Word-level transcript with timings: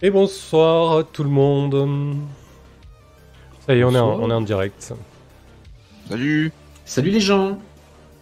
Et 0.00 0.10
bonsoir 0.10 1.04
tout 1.12 1.24
le 1.24 1.30
monde. 1.30 2.16
Ça 3.66 3.74
y 3.74 3.80
est, 3.80 3.84
on 3.84 3.94
est, 3.94 3.98
en, 3.98 4.06
Bonsoir. 4.10 4.26
on 4.26 4.30
est 4.30 4.34
en 4.34 4.40
direct. 4.40 4.94
Salut 6.08 6.52
Salut 6.84 7.10
les 7.10 7.20
gens 7.20 7.58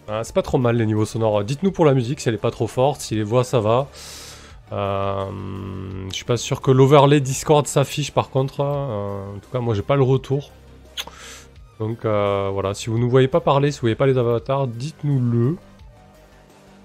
Ah, 0.07 0.21
c'est 0.23 0.33
pas 0.33 0.41
trop 0.41 0.57
mal 0.57 0.75
les 0.77 0.85
niveaux 0.85 1.05
sonores. 1.05 1.43
Dites-nous 1.43 1.71
pour 1.71 1.85
la 1.85 1.93
musique 1.93 2.19
si 2.19 2.29
elle 2.29 2.35
est 2.35 2.39
pas 2.39 2.51
trop 2.51 2.67
forte, 2.67 3.01
si 3.01 3.15
les 3.15 3.23
voix 3.23 3.43
ça 3.43 3.59
va. 3.59 3.87
Euh, 4.73 5.25
je 6.09 6.15
suis 6.15 6.25
pas 6.25 6.35
sûr 6.35 6.61
que 6.61 6.71
l'overlay 6.71 7.19
Discord 7.21 7.65
s'affiche 7.67 8.11
par 8.11 8.29
contre. 8.29 8.61
Euh, 8.61 9.35
en 9.35 9.39
tout 9.39 9.49
cas, 9.51 9.59
moi 9.59 9.75
j'ai 9.75 9.83
pas 9.83 9.95
le 9.95 10.03
retour. 10.03 10.51
Donc 11.79 12.05
euh, 12.05 12.49
voilà, 12.51 12.73
si 12.73 12.89
vous 12.89 12.97
ne 12.97 13.05
voyez 13.05 13.27
pas 13.27 13.39
parler, 13.39 13.71
si 13.71 13.77
vous 13.77 13.81
voyez 13.81 13.95
pas 13.95 14.07
les 14.07 14.17
avatars, 14.17 14.67
dites-nous-le. 14.67 15.55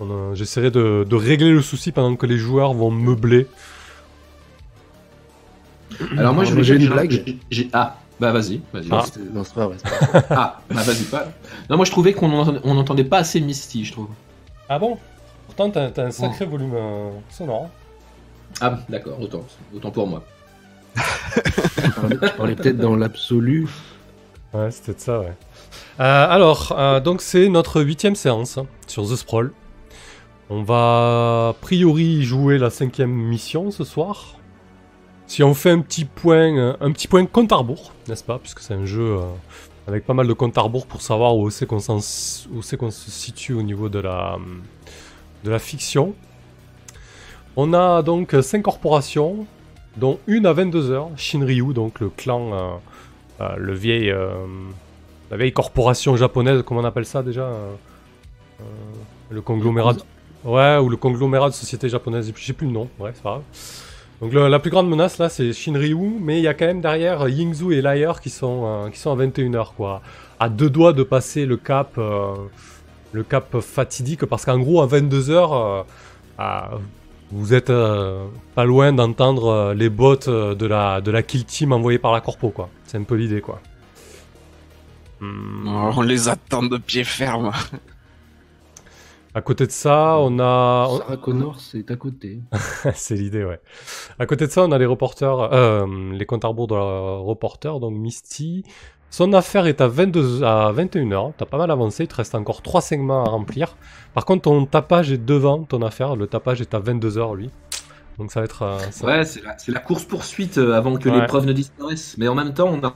Euh, 0.03 0.35
J'essaierai 0.35 0.71
de, 0.71 1.07
de 1.09 1.17
régler 1.17 1.51
le 1.51 1.63
souci 1.63 1.93
pendant 1.93 2.15
que 2.15 2.27
les 2.27 2.37
joueurs 2.37 2.75
vont 2.75 2.91
meubler. 2.91 3.47
Alors 6.19 6.35
moi 6.35 6.45
vais 6.45 6.63
j'ai 6.65 6.77
une 6.77 6.89
blague. 6.89 7.39
j'ai- 7.51 7.69
Ah, 7.73 7.97
bah 8.21 8.33
vas-y, 8.33 8.61
vas-y. 8.73 8.89
Ah. 8.91 9.03
C'était- 9.05 9.21
Non, 9.33 9.43
c'est 9.45 9.55
pas 9.55 9.67
vrai. 9.67 9.77
c'est 9.83 9.91
pas 9.91 10.07
vrai. 10.21 10.27
Ah, 10.31 10.61
bah 10.71 10.83
vas-y 10.83 11.05
pas. 11.05 11.29
Non, 11.71 11.77
moi 11.77 11.85
je 11.85 11.91
trouvais 11.91 12.13
qu'on 12.13 12.33
entendait, 12.33 12.61
on 12.65 12.77
entendait 12.77 13.05
pas 13.05 13.19
assez 13.19 13.41
Misty, 13.41 13.85
je 13.85 13.93
trouve. 13.93 14.09
Ah 14.69 14.79
bon? 14.79 14.99
Pourtant 15.47 15.71
t'as 15.71 15.91
t'as 15.91 16.05
un 16.07 16.11
sacré 16.11 16.45
volume 16.47 16.73
euh, 16.75 17.11
sonore. 17.31 17.69
Ah, 18.61 18.79
d'accord, 18.89 19.21
autant, 19.21 19.45
autant 19.75 19.91
pour 19.91 20.07
moi. 20.07 20.23
Tu 20.95 22.19
parlais 22.37 22.55
peut-être 22.55 22.79
dans 22.79 22.97
l'absolu. 22.97 23.67
Ouais, 24.53 24.71
c'était 24.71 24.93
de 24.95 25.01
ça, 25.01 25.21
ouais. 25.21 25.33
Euh, 26.01 26.27
alors, 26.29 26.75
euh, 26.79 27.01
donc 27.01 27.23
c'est 27.23 27.49
notre 27.49 27.81
huitième 27.83 28.15
séance 28.15 28.59
hein, 28.59 28.67
sur 28.87 29.05
The 29.09 29.17
Sprawl. 29.17 29.53
On 30.51 30.63
va 30.63 31.49
a 31.51 31.53
priori 31.61 32.23
jouer 32.23 32.59
la 32.59 32.69
cinquième 32.69 33.11
mission 33.13 33.71
ce 33.71 33.85
soir. 33.85 34.37
Si 35.27 35.43
on 35.43 35.55
fait 35.55 35.71
un 35.71 35.81
petit 35.81 36.05
point, 36.05 36.57
euh, 36.57 36.77
un 36.81 36.93
petit 36.93 37.09
point 37.09 37.25
compte 37.27 37.53
à 37.53 37.57
rebours, 37.57 37.93
n'est-ce 38.09 38.25
pas, 38.25 38.39
puisque 38.39 38.61
c'est 38.61 38.75
un 38.75 38.85
jeu 38.85 39.17
euh, 39.19 39.23
avec 39.87 40.05
pas 40.05 40.15
mal 40.15 40.27
de 40.27 40.33
compte 40.35 40.57
à 40.59 40.61
rebours 40.61 40.87
pour 40.87 41.01
savoir 41.01 41.37
où 41.37 41.49
c'est 41.51 41.67
qu'on 41.67 41.81
s'en 41.81 41.99
s- 41.99 42.47
où 42.53 42.61
c'est 42.63 42.77
qu'on 42.77 42.91
se 42.91 43.11
situe 43.11 43.55
au 43.55 43.63
niveau 43.63 43.89
de 43.89 43.99
la 43.99 44.37
de 45.45 45.51
la 45.51 45.59
fiction. 45.59 46.15
On 47.57 47.73
a 47.73 48.03
donc 48.03 48.35
cinq 48.43 48.63
corporations, 48.63 49.47
dont 49.97 50.19
une 50.27 50.47
à 50.47 50.53
22h, 50.53 51.09
Shinryu, 51.17 51.73
donc 51.75 52.01
le 52.01 52.09
clan, 52.11 52.53
euh, 52.53 52.71
euh, 53.41 53.57
le 53.59 53.75
vieil, 53.75 54.11
euh, 54.11 54.31
la 55.31 55.37
vieille 55.37 55.53
corporation 55.53 56.17
japonaise, 56.17 56.63
comment 56.65 56.81
on 56.81 56.85
appelle 56.85 57.07
ça 57.07 57.23
déjà 57.23 57.49
Le 59.31 59.41
conglomérat. 59.41 59.95
de- 59.95 60.03
Ouais, 60.45 60.77
ou 60.79 60.89
le 60.89 60.97
conglomérat 60.97 61.49
de 61.51 61.55
société 61.55 61.89
japonaise, 61.89 62.33
je 62.35 62.45
sais 62.45 62.53
plus 62.53 62.67
le 62.67 62.73
nom, 62.73 62.89
bref, 62.99 63.15
c'est 63.17 63.23
pas 63.23 63.31
grave. 63.31 63.43
Donc 64.23 64.33
la 64.33 64.59
plus 64.61 64.71
grande 64.71 64.89
menace 64.89 65.19
là, 65.19 65.29
c'est 65.29 65.53
Shinryu, 65.53 66.19
mais 66.21 66.39
il 66.39 66.45
y 66.45 66.49
a 66.49 66.55
quand 66.55 66.67
même 66.67 66.81
derrière 66.81 67.29
Yingzhou 67.29 67.73
et 67.73 67.83
Liar 67.83 68.21
qui 68.21 68.31
sont, 68.31 68.63
euh, 68.65 68.89
qui 68.89 68.99
sont 68.99 69.11
à 69.11 69.17
21h, 69.23 69.75
quoi. 69.77 70.01
À 70.41 70.49
deux 70.49 70.71
doigts 70.71 70.93
de 70.93 71.03
passer 71.03 71.45
le 71.45 71.57
cap, 71.57 71.95
euh, 71.99 72.35
le 73.13 73.25
cap 73.25 73.61
fatidique, 73.61 74.25
parce 74.27 74.45
qu'en 74.45 74.61
gros, 74.61 74.81
à 74.81 74.87
22h, 74.87 75.85
vous 77.33 77.55
êtes 77.55 77.71
euh, 77.71 78.27
pas 78.55 78.67
loin 78.67 78.93
d'entendre 78.93 79.47
euh, 79.47 79.75
les 79.75 79.89
bots 79.89 80.29
euh, 80.29 80.55
de 80.55 80.67
la, 80.67 81.01
de 81.01 81.11
la 81.11 81.23
kill 81.23 81.47
team 81.47 81.73
envoyée 81.73 81.99
par 81.99 82.13
la 82.13 82.21
corpo, 82.21 82.51
quoi. 82.51 82.69
C'est 82.85 82.99
un 82.99 83.05
peu 83.05 83.15
l'idée, 83.15 83.41
quoi. 83.41 83.61
Hmm. 85.21 85.67
On 85.67 86.03
les 86.03 86.29
attend 86.29 86.63
de 86.63 86.77
pied 86.77 87.05
ferme. 87.05 87.51
À 89.35 89.41
côté 89.41 89.67
de 89.67 89.73
ça, 89.73 90.19
on 90.19 90.39
a... 90.41 90.87
on- 90.91 90.99
Sarah 90.99 91.17
Connor, 91.17 91.59
c'est 91.61 91.91
à 91.91 91.97
côté. 91.97 92.41
c'est 92.95 93.15
l'idée, 93.15 93.45
ouais. 93.45 93.61
À 94.19 94.27
côté 94.27 94.47
de 94.47 94.53
ça, 94.53 94.63
on 94.63 94.73
a 94.73 94.79
les 94.79 94.85
reporters, 94.87 95.39
euh, 95.55 95.87
les 96.13 96.27
comptes 96.27 96.45
à 96.45 96.49
rebours 96.49 96.67
de 96.67 96.75
la 96.75 97.17
reporter, 97.17 97.81
donc 97.81 97.95
Misty. 97.95 98.63
Son 99.09 99.33
affaire 99.33 99.67
est 99.67 99.81
à, 99.81 99.89
22, 99.89 100.43
à 100.43 100.73
21h, 100.73 101.33
t'as 101.37 101.45
pas 101.47 101.59
mal 101.59 101.71
avancé, 101.71 102.05
il 102.05 102.09
te 102.09 102.15
reste 102.15 102.35
encore 102.35 102.61
3 102.63 102.81
segments 102.83 103.25
à 103.25 103.29
remplir. 103.29 103.77
Par 104.15 104.25
contre, 104.27 104.43
ton 104.43 104.65
tapage 104.67 105.13
est 105.13 105.19
devant 105.25 105.65
ton 105.65 105.83
affaire, 105.83 106.15
le 106.17 106.27
tapage 106.27 106.61
est 106.61 106.75
à 106.75 106.81
22h, 106.81 107.35
lui. 107.37 107.51
Donc 108.19 108.31
ça 108.33 108.41
va 108.41 108.45
être... 108.45 108.63
euh, 108.63 108.79
ça- 108.91 109.07
Ouais, 109.07 109.25
c'est 109.25 109.43
la, 109.69 109.81
course-poursuite 109.81 110.59
euh, 110.59 110.75
avant 110.75 110.97
que 110.97 111.09
Ouais. 111.09 111.21
les 111.21 111.27
preuves 111.27 111.47
ne 111.47 111.53
disparaissent. 111.55 112.17
Mais 112.19 112.29
en 112.29 112.35
même 112.35 112.53
temps, 112.53 112.69
on 112.71 112.85
a 112.87 112.95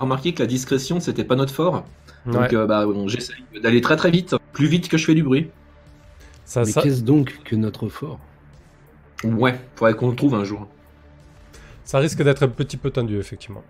remarqué 0.00 0.34
que 0.34 0.42
la 0.42 0.46
discrétion, 0.48 0.98
c'était 0.98 1.24
pas 1.24 1.36
notre 1.36 1.54
fort. 1.54 1.84
Donc 2.26 2.34
ouais. 2.42 2.54
euh, 2.54 2.66
bah, 2.66 2.86
on- 2.88 3.06
j'essaye 3.08 3.36
d'aller 3.62 3.80
très 3.80 3.96
très 3.96 4.10
vite, 4.10 4.34
plus 4.52 4.66
vite 4.66 4.88
que 4.88 4.98
je 4.98 5.04
fais 5.04 5.14
du 5.14 5.22
bruit. 5.22 5.48
Ça- 6.50 6.62
Mais 6.64 6.72
ça- 6.72 6.82
qu'est-ce 6.82 7.02
donc 7.02 7.38
que 7.44 7.54
notre 7.54 7.88
fort 7.88 8.18
Ouais, 9.22 9.56
faudrait 9.76 9.94
qu'on 9.94 10.10
le 10.10 10.16
trouve 10.16 10.34
un 10.34 10.42
jour. 10.42 10.66
Ça 11.84 11.98
risque 12.00 12.20
d'être 12.24 12.42
un 12.42 12.48
petit 12.48 12.76
peu 12.76 12.90
tendu, 12.90 13.18
effectivement. 13.20 13.62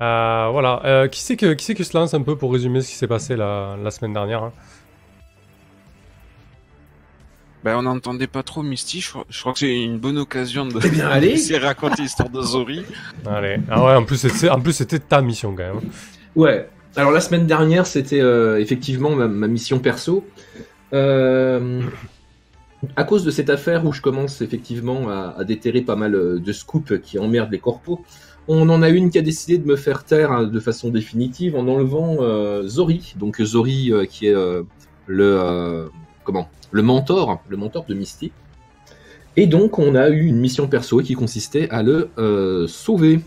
Euh, 0.00 0.48
voilà. 0.50 0.82
Euh, 0.84 1.06
qui 1.08 1.20
c'est 1.20 1.36
que, 1.36 1.52
qui 1.52 1.64
c'est 1.64 1.74
qui 1.74 1.84
se 1.84 1.96
lance 1.96 2.14
un 2.14 2.22
peu 2.22 2.34
pour 2.34 2.52
résumer 2.52 2.80
ce 2.80 2.88
qui 2.88 2.94
s'est 2.96 3.06
passé 3.06 3.36
la, 3.36 3.76
la 3.80 3.90
semaine 3.92 4.12
dernière 4.12 4.42
hein 4.42 4.52
Ben, 7.62 7.76
on 7.76 7.82
n'entendait 7.82 8.26
pas 8.26 8.42
trop 8.42 8.62
Misty. 8.64 9.00
Je 9.02 9.10
crois, 9.10 9.24
je 9.28 9.40
crois 9.40 9.52
que 9.52 9.60
c'est 9.60 9.82
une 9.82 9.98
bonne 9.98 10.18
occasion 10.18 10.66
de 10.66 10.80
Eh 10.82 10.88
bien, 10.88 11.08
allez. 11.10 11.28
laisser 11.28 11.58
raconter 11.58 12.02
l'histoire 12.02 12.30
de 12.30 12.40
Zori. 12.42 12.84
Allez. 13.24 13.58
Ah 13.70 13.84
ouais, 13.84 13.94
en 13.94 14.04
plus, 14.04 14.16
c'était, 14.16 14.48
en 14.48 14.60
plus, 14.60 14.72
c'était 14.72 14.98
ta 14.98 15.20
mission 15.20 15.54
quand 15.54 15.74
même. 15.74 15.80
Ouais. 16.34 16.68
Alors 16.96 17.12
la 17.12 17.20
semaine 17.20 17.46
dernière, 17.46 17.86
c'était 17.86 18.20
euh, 18.20 18.58
effectivement 18.60 19.14
ma, 19.14 19.28
mission 19.46 19.78
perso. 19.78 20.24
Euh, 20.92 21.82
à 22.96 23.04
cause 23.04 23.24
de 23.24 23.30
cette 23.30 23.48
affaire 23.48 23.86
où 23.86 23.92
je 23.92 24.00
commence 24.00 24.40
effectivement 24.40 25.08
à, 25.08 25.44
déterrer 25.44 25.82
pas 25.82 25.94
mal 25.94 26.14
euh, 26.14 26.40
de 26.40 26.52
scoops 26.52 27.00
qui 27.00 27.18
emmerdent 27.18 27.52
les 27.52 27.60
corpos, 27.60 28.00
on 28.48 28.68
en 28.70 28.82
a 28.82 28.88
une 28.88 29.10
qui 29.10 29.18
a 29.18 29.22
décidé 29.22 29.58
de 29.58 29.66
me 29.66 29.76
faire 29.76 30.02
taire 30.04 30.32
hein, 30.32 30.44
de 30.44 30.60
façon 30.60 30.88
définitive 30.88 31.54
en 31.54 31.68
enlevant 31.68 32.16
Zori. 32.66 33.14
Donc 33.16 33.40
Zori 33.40 33.92
qui 34.08 34.26
est 34.26 34.34
le 35.06 35.88
comment 36.24 36.48
le 36.72 36.82
mentor, 36.82 37.42
le 37.48 37.56
mentor 37.56 37.84
de 37.84 37.94
Misty. 37.94 38.32
Et 39.36 39.46
donc 39.46 39.78
on 39.78 39.94
a 39.94 40.08
eu 40.08 40.26
une 40.26 40.38
mission 40.38 40.66
perso 40.66 40.98
qui 40.98 41.14
consistait 41.14 41.68
à 41.70 41.84
le 41.84 42.66
sauver. 42.66 43.20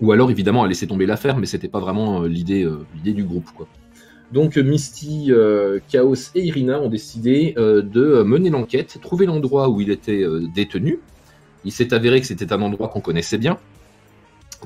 Ou 0.00 0.12
alors 0.12 0.30
évidemment 0.30 0.62
à 0.62 0.68
laisser 0.68 0.86
tomber 0.86 1.06
l'affaire, 1.06 1.38
mais 1.38 1.46
c'était 1.46 1.68
pas 1.68 1.80
vraiment 1.80 2.22
euh, 2.22 2.28
l'idée 2.28 2.64
euh, 2.64 2.86
l'idée 2.94 3.12
du 3.12 3.24
groupe 3.24 3.50
quoi. 3.54 3.66
Donc 4.32 4.56
euh, 4.58 4.62
Misty, 4.62 5.32
Chaos 5.88 6.14
et 6.34 6.44
Irina 6.44 6.80
ont 6.80 6.90
décidé 6.90 7.54
de 7.56 8.22
mener 8.22 8.50
l'enquête, 8.50 8.98
trouver 9.00 9.24
l'endroit 9.24 9.70
où 9.70 9.80
il 9.80 9.90
était 9.90 10.22
détenu. 10.54 11.00
Il 11.64 11.72
s'est 11.72 11.94
avéré 11.94 12.20
que 12.20 12.26
c'était 12.26 12.52
un 12.52 12.60
endroit 12.60 12.88
qu'on 12.88 13.00
connaissait 13.00 13.38
bien. 13.38 13.58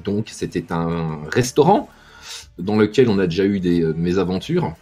Donc 0.04 0.30
c'était 0.30 0.72
un 0.72 1.20
restaurant 1.30 1.88
dans 2.58 2.76
lequel 2.76 3.08
on 3.08 3.20
a 3.20 3.26
déjà 3.26 3.44
eu 3.44 3.60
des 3.60 3.84
mésaventures. 3.94 4.74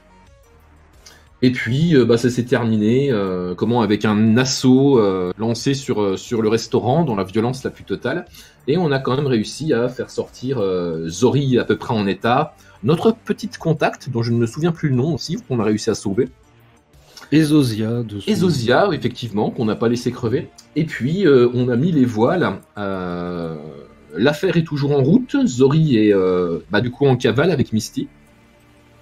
Et 1.43 1.53
puis 1.53 1.97
euh, 1.97 2.05
bah, 2.05 2.19
ça 2.19 2.29
s'est 2.29 2.45
terminé 2.45 3.11
euh, 3.11 3.55
comment 3.55 3.81
avec 3.81 4.05
un 4.05 4.37
assaut 4.37 4.99
euh, 4.99 5.33
lancé 5.39 5.73
sur, 5.75 6.03
euh, 6.03 6.17
sur 6.17 6.43
le 6.43 6.49
restaurant 6.49 7.03
dans 7.05 7.17
la 7.17 7.25
violence 7.25 7.65
la 7.65 7.71
plus 7.71 7.85
totale. 7.85 8.27
Et 8.69 8.77
on 8.77 8.93
a 8.93 8.99
quand 8.99 9.17
même 9.17 9.27
réussi 9.27 9.73
à 9.73 9.89
faire 9.89 10.11
sortir 10.11 10.59
euh, 10.59 11.09
Zori 11.09 11.59
à 11.59 11.65
peu 11.65 11.77
près 11.77 11.95
en 11.95 12.07
état. 12.07 12.55
Notre 12.83 13.13
petite 13.13 13.57
contact, 13.59 14.11
dont 14.11 14.23
je 14.23 14.33
ne 14.33 14.39
me 14.39 14.47
souviens 14.47 14.73
plus 14.73 14.91
le 14.91 14.97
nom 14.97 15.15
aussi, 15.15 15.37
qu'on 15.49 15.61
a 15.61 15.65
réussi 15.65 15.89
à 15.91 15.95
sauver. 15.95 16.29
Ezosia 17.33 18.03
de 18.03 18.21
son- 18.21 18.31
Ezosia, 18.31 18.89
effectivement, 18.93 19.51
qu'on 19.51 19.65
n'a 19.65 19.77
pas 19.77 19.89
laissé 19.89 20.11
crever. 20.11 20.49
Et 20.77 20.85
puis, 20.85 21.27
euh, 21.27 21.49
on 21.55 21.69
a 21.69 21.77
mis 21.77 21.93
les 21.93 22.05
voiles. 22.05 22.59
euh, 22.79 23.55
L'affaire 24.17 24.57
est 24.57 24.65
toujours 24.65 24.91
en 24.93 25.03
route. 25.03 25.37
Zori 25.47 25.97
est 25.97 26.13
euh, 26.13 26.59
bah, 26.73 26.81
du 26.81 26.91
coup 26.91 27.07
en 27.07 27.17
cavale 27.17 27.51
avec 27.53 27.73
Misty. 27.73 28.09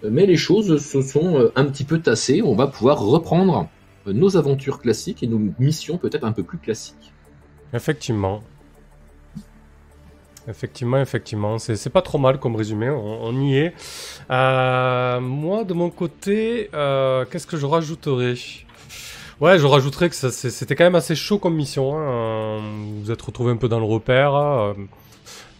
Mais 0.02 0.26
les 0.26 0.36
choses 0.36 0.82
se 0.84 1.02
sont 1.02 1.38
euh, 1.38 1.52
un 1.56 1.64
petit 1.64 1.84
peu 1.84 1.98
tassées. 2.00 2.42
On 2.42 2.54
va 2.54 2.66
pouvoir 2.66 3.00
reprendre 3.00 3.68
euh, 4.06 4.12
nos 4.12 4.36
aventures 4.36 4.80
classiques 4.80 5.22
et 5.22 5.26
nos 5.26 5.40
missions 5.58 5.98
peut-être 5.98 6.24
un 6.24 6.32
peu 6.32 6.42
plus 6.42 6.58
classiques. 6.58 7.12
Effectivement. 7.72 8.42
Effectivement, 10.48 10.98
effectivement. 10.98 11.58
C'est, 11.58 11.90
pas 11.90 12.00
trop 12.00 12.16
mal 12.16 12.38
comme 12.38 12.56
résumé, 12.56 12.88
on, 12.88 13.32
y 13.42 13.58
est. 13.58 13.74
Euh, 14.30 15.20
moi, 15.20 15.64
de 15.64 15.74
mon 15.74 15.90
côté, 15.90 16.70
euh, 16.72 17.26
qu'est-ce 17.30 17.46
que 17.46 17.58
je 17.58 17.66
rajouterais? 17.66 18.34
Ouais, 19.40 19.58
je 19.58 19.66
rajouterais 19.66 20.08
que 20.08 20.14
c'était 20.14 20.74
quand 20.74 20.84
même 20.84 20.94
assez 20.94 21.14
chaud 21.14 21.38
comme 21.38 21.54
mission. 21.54 21.98
hein. 21.98 22.02
Euh, 22.02 22.58
Vous 23.02 23.10
êtes 23.10 23.20
retrouvé 23.20 23.52
un 23.52 23.56
peu 23.56 23.68
dans 23.68 23.78
le 23.78 23.84
repère. 23.84 24.34
euh, 24.34 24.72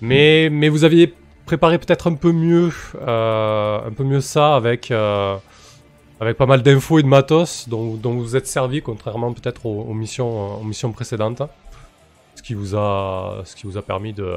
mais, 0.01 0.49
mais 0.51 0.69
vous 0.71 0.85
aviez 0.85 1.13
préparé 1.49 1.79
peut-être 1.79 2.07
un 2.11 2.15
peu 2.15 2.33
mieux, 2.33 2.71
euh, 3.01 3.81
un 3.89 3.93
peu 3.93 4.05
mieux 4.05 4.21
ça 4.21 4.55
avec, 4.55 4.91
euh, 4.91 5.35
avec 6.21 6.37
pas 6.37 6.45
mal 6.47 6.63
d'infos 6.63 6.99
et 6.99 7.03
de 7.03 7.09
matos 7.09 7.69
dont, 7.69 7.95
dont 7.95 8.13
vous 8.13 8.23
vous 8.23 8.37
êtes 8.37 8.47
servi, 8.47 8.83
contrairement 8.83 9.33
peut-être 9.33 9.65
aux, 9.65 9.81
aux 9.91 9.95
missions, 9.95 10.61
aux 10.61 10.65
missions 10.65 10.93
précédentes 10.93 11.43
ce 12.37 12.43
qui 12.43 12.55
vous 12.55 12.77
a 12.77 13.43
ce 13.45 13.57
qui 13.57 13.67
vous 13.67 13.77
a 13.79 13.83
permis 13.83 14.13
de 14.13 14.29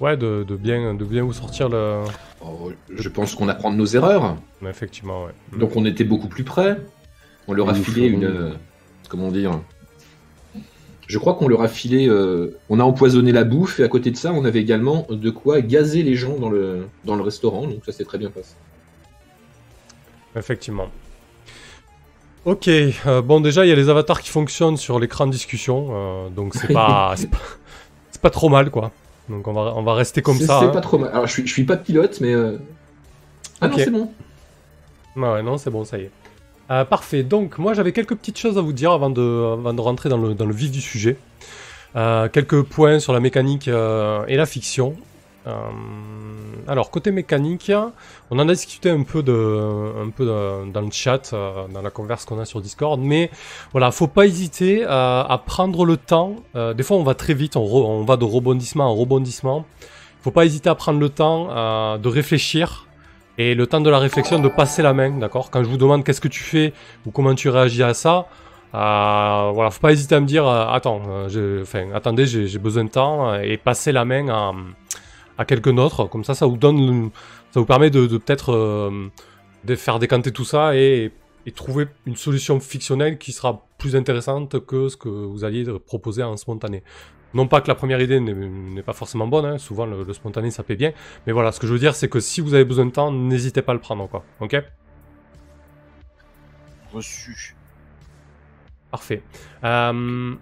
ouais 0.00 0.16
de, 0.16 0.44
de 0.46 0.56
bien 0.56 0.92
de 0.92 1.04
bien 1.04 1.22
vous 1.22 1.32
sortir 1.32 1.68
le 1.70 2.02
Oh, 2.46 2.70
je 3.04 3.08
pense 3.08 3.34
qu'on 3.34 3.48
apprend 3.48 3.70
de 3.70 3.76
nos 3.76 3.86
erreurs. 3.86 4.36
effectivement 4.68 5.24
ouais 5.24 5.34
Donc 5.58 5.70
on 5.76 5.84
était 5.86 6.04
beaucoup 6.04 6.28
plus 6.28 6.44
près. 6.44 6.76
On 7.48 7.52
leur 7.54 7.68
a 7.70 7.74
filé 7.74 8.06
une, 8.08 8.24
euh, 8.24 8.52
comment 9.08 9.30
dire, 9.30 9.52
je 11.06 11.18
crois 11.18 11.34
qu'on 11.34 11.48
leur 11.48 11.62
a 11.62 11.68
filé, 11.68 12.08
euh, 12.08 12.56
on 12.68 12.80
a 12.80 12.84
empoisonné 12.84 13.32
la 13.32 13.44
bouffe 13.44 13.80
et 13.80 13.84
à 13.84 13.88
côté 13.88 14.10
de 14.10 14.16
ça, 14.16 14.32
on 14.32 14.44
avait 14.44 14.60
également 14.60 15.06
de 15.10 15.30
quoi 15.30 15.60
gazer 15.60 16.02
les 16.02 16.14
gens 16.14 16.38
dans 16.38 16.48
le, 16.48 16.86
dans 17.04 17.16
le 17.16 17.22
restaurant, 17.22 17.66
donc 17.66 17.84
ça 17.84 17.92
s'est 17.92 18.04
très 18.04 18.18
bien 18.18 18.30
passé. 18.30 18.54
Effectivement. 20.36 20.88
Ok, 22.44 22.68
euh, 22.68 23.22
bon 23.22 23.40
déjà 23.40 23.64
il 23.64 23.70
y 23.70 23.72
a 23.72 23.74
les 23.74 23.88
avatars 23.88 24.20
qui 24.20 24.28
fonctionnent 24.28 24.76
sur 24.76 24.98
l'écran 24.98 25.26
de 25.26 25.32
discussion, 25.32 25.88
euh, 25.90 26.28
donc 26.28 26.54
c'est 26.54 26.72
pas, 26.72 27.14
pas, 28.22 28.30
trop 28.30 28.50
mal 28.50 28.70
quoi. 28.70 28.92
Donc 29.30 29.48
on 29.48 29.52
va, 29.54 29.72
on 29.76 29.82
va 29.82 29.94
rester 29.94 30.20
comme 30.20 30.38
ça. 30.38 30.58
c'est 30.60 30.66
hein. 30.66 30.68
pas 30.68 30.82
trop 30.82 30.98
mal. 30.98 31.10
Alors 31.10 31.26
je 31.26 31.32
suis, 31.32 31.46
je 31.46 31.52
suis 31.52 31.64
pas 31.64 31.78
pilote, 31.78 32.18
mais. 32.20 32.34
euh, 32.34 32.58
Ah 33.62 33.68
non, 33.68 33.76
c'est 33.78 33.90
bon. 33.90 34.12
Ouais, 35.16 35.32
ouais, 35.32 35.42
non, 35.42 35.56
c'est 35.56 35.70
bon, 35.70 35.84
ça 35.84 35.96
y 35.96 36.02
est. 36.02 36.10
Euh, 36.70 36.84
parfait. 36.84 37.22
Donc, 37.22 37.58
moi, 37.58 37.74
j'avais 37.74 37.92
quelques 37.92 38.14
petites 38.14 38.38
choses 38.38 38.56
à 38.58 38.62
vous 38.62 38.72
dire 38.72 38.92
avant 38.92 39.10
de, 39.10 39.80
rentrer 39.80 40.08
dans 40.08 40.16
le, 40.16 40.52
vif 40.52 40.70
du 40.70 40.80
sujet. 40.80 41.16
Euh, 41.96 42.28
quelques 42.28 42.62
points 42.62 42.98
sur 42.98 43.12
la 43.12 43.20
mécanique 43.20 43.68
euh, 43.68 44.24
et 44.26 44.36
la 44.36 44.46
fiction. 44.46 44.96
Alors, 46.66 46.90
côté 46.90 47.10
mécanique, 47.10 47.70
on 48.30 48.38
en 48.38 48.48
a 48.48 48.54
discuté 48.54 48.88
un 48.88 49.02
peu, 49.02 49.22
dans 49.22 50.80
le 50.80 50.90
chat, 50.90 51.34
dans 51.34 51.82
la 51.82 51.90
converse 51.90 52.24
qu'on 52.24 52.40
a 52.40 52.46
sur 52.46 52.62
Discord, 52.62 52.98
mais 52.98 53.30
voilà, 53.72 53.90
faut 53.90 54.06
pas 54.06 54.24
hésiter 54.24 54.86
à, 54.88 55.42
prendre 55.44 55.84
le 55.84 55.98
temps. 55.98 56.36
Des 56.54 56.82
fois, 56.82 56.96
on 56.96 57.02
va 57.02 57.14
très 57.14 57.34
vite, 57.34 57.56
on, 57.56 57.62
on 57.62 58.04
va 58.04 58.16
de 58.16 58.24
rebondissement 58.24 58.90
en 58.90 58.94
rebondissement. 58.94 59.66
Faut 60.22 60.30
pas 60.30 60.46
hésiter 60.46 60.70
à 60.70 60.74
prendre 60.74 60.98
le 60.98 61.10
temps 61.10 61.98
de 61.98 62.08
réfléchir 62.08 62.86
et 63.36 63.54
le 63.54 63.66
temps 63.66 63.80
de 63.80 63.90
la 63.90 63.98
réflexion 63.98 64.38
de 64.38 64.48
passer 64.48 64.82
la 64.82 64.92
main, 64.92 65.10
d'accord? 65.10 65.50
Quand 65.50 65.62
je 65.64 65.68
vous 65.68 65.76
demande 65.76 66.04
qu'est-ce 66.04 66.20
que 66.20 66.28
tu 66.28 66.42
fais 66.42 66.72
ou 67.04 67.10
comment 67.10 67.34
tu 67.34 67.48
réagis 67.48 67.82
à 67.82 67.94
ça, 67.94 68.26
euh, 68.74 69.50
voilà, 69.54 69.70
faut 69.70 69.80
pas 69.80 69.92
hésiter 69.92 70.14
à 70.14 70.20
me 70.20 70.26
dire, 70.26 70.46
euh, 70.46 70.66
attends, 70.68 71.02
euh, 71.08 71.64
attendez, 71.94 72.26
j'ai 72.26 72.58
besoin 72.58 72.84
de 72.84 72.90
temps 72.90 73.30
euh, 73.30 73.40
et 73.40 73.56
passer 73.56 73.92
la 73.92 74.04
main 74.04 74.28
à, 74.28 74.52
à 75.38 75.44
quelqu'un 75.44 75.74
d'autre. 75.74 76.06
Comme 76.06 76.24
ça, 76.24 76.34
ça 76.34 76.46
vous 76.46 76.56
donne, 76.56 77.10
ça 77.52 77.60
vous 77.60 77.66
permet 77.66 77.90
de, 77.90 78.06
peut-être 78.18 78.90
de 79.64 79.76
faire 79.76 79.98
décanter 79.98 80.32
tout 80.32 80.44
ça 80.44 80.76
et 80.76 81.12
trouver 81.54 81.86
une 82.06 82.16
solution 82.16 82.58
fictionnelle 82.58 83.18
qui 83.18 83.32
sera 83.32 83.64
plus 83.78 83.94
intéressante 83.96 84.64
que 84.64 84.88
ce 84.88 84.96
que 84.96 85.08
vous 85.08 85.44
alliez 85.44 85.64
proposer 85.86 86.22
en 86.22 86.36
spontané. 86.36 86.82
Non 87.34 87.46
pas 87.48 87.60
que 87.60 87.68
la 87.68 87.74
première 87.74 88.00
idée 88.00 88.20
n'est 88.20 88.82
pas 88.82 88.92
forcément 88.92 89.26
bonne, 89.26 89.44
hein, 89.44 89.58
souvent 89.58 89.86
le, 89.86 90.04
le 90.04 90.12
spontané 90.12 90.50
ça 90.50 90.62
paie 90.62 90.76
bien, 90.76 90.92
mais 91.26 91.32
voilà, 91.32 91.52
ce 91.52 91.60
que 91.60 91.66
je 91.66 91.72
veux 91.72 91.78
dire 91.78 91.94
c'est 91.94 92.08
que 92.08 92.20
si 92.20 92.40
vous 92.40 92.54
avez 92.54 92.64
besoin 92.64 92.86
de 92.86 92.92
temps, 92.92 93.12
n'hésitez 93.12 93.60
pas 93.62 93.72
à 93.72 93.74
le 93.74 93.80
prendre 93.80 94.08
quoi, 94.08 94.24
ok? 94.40 94.56
Reçu. 96.92 97.56
Parfait. 98.90 99.22
Euh, 99.64 100.34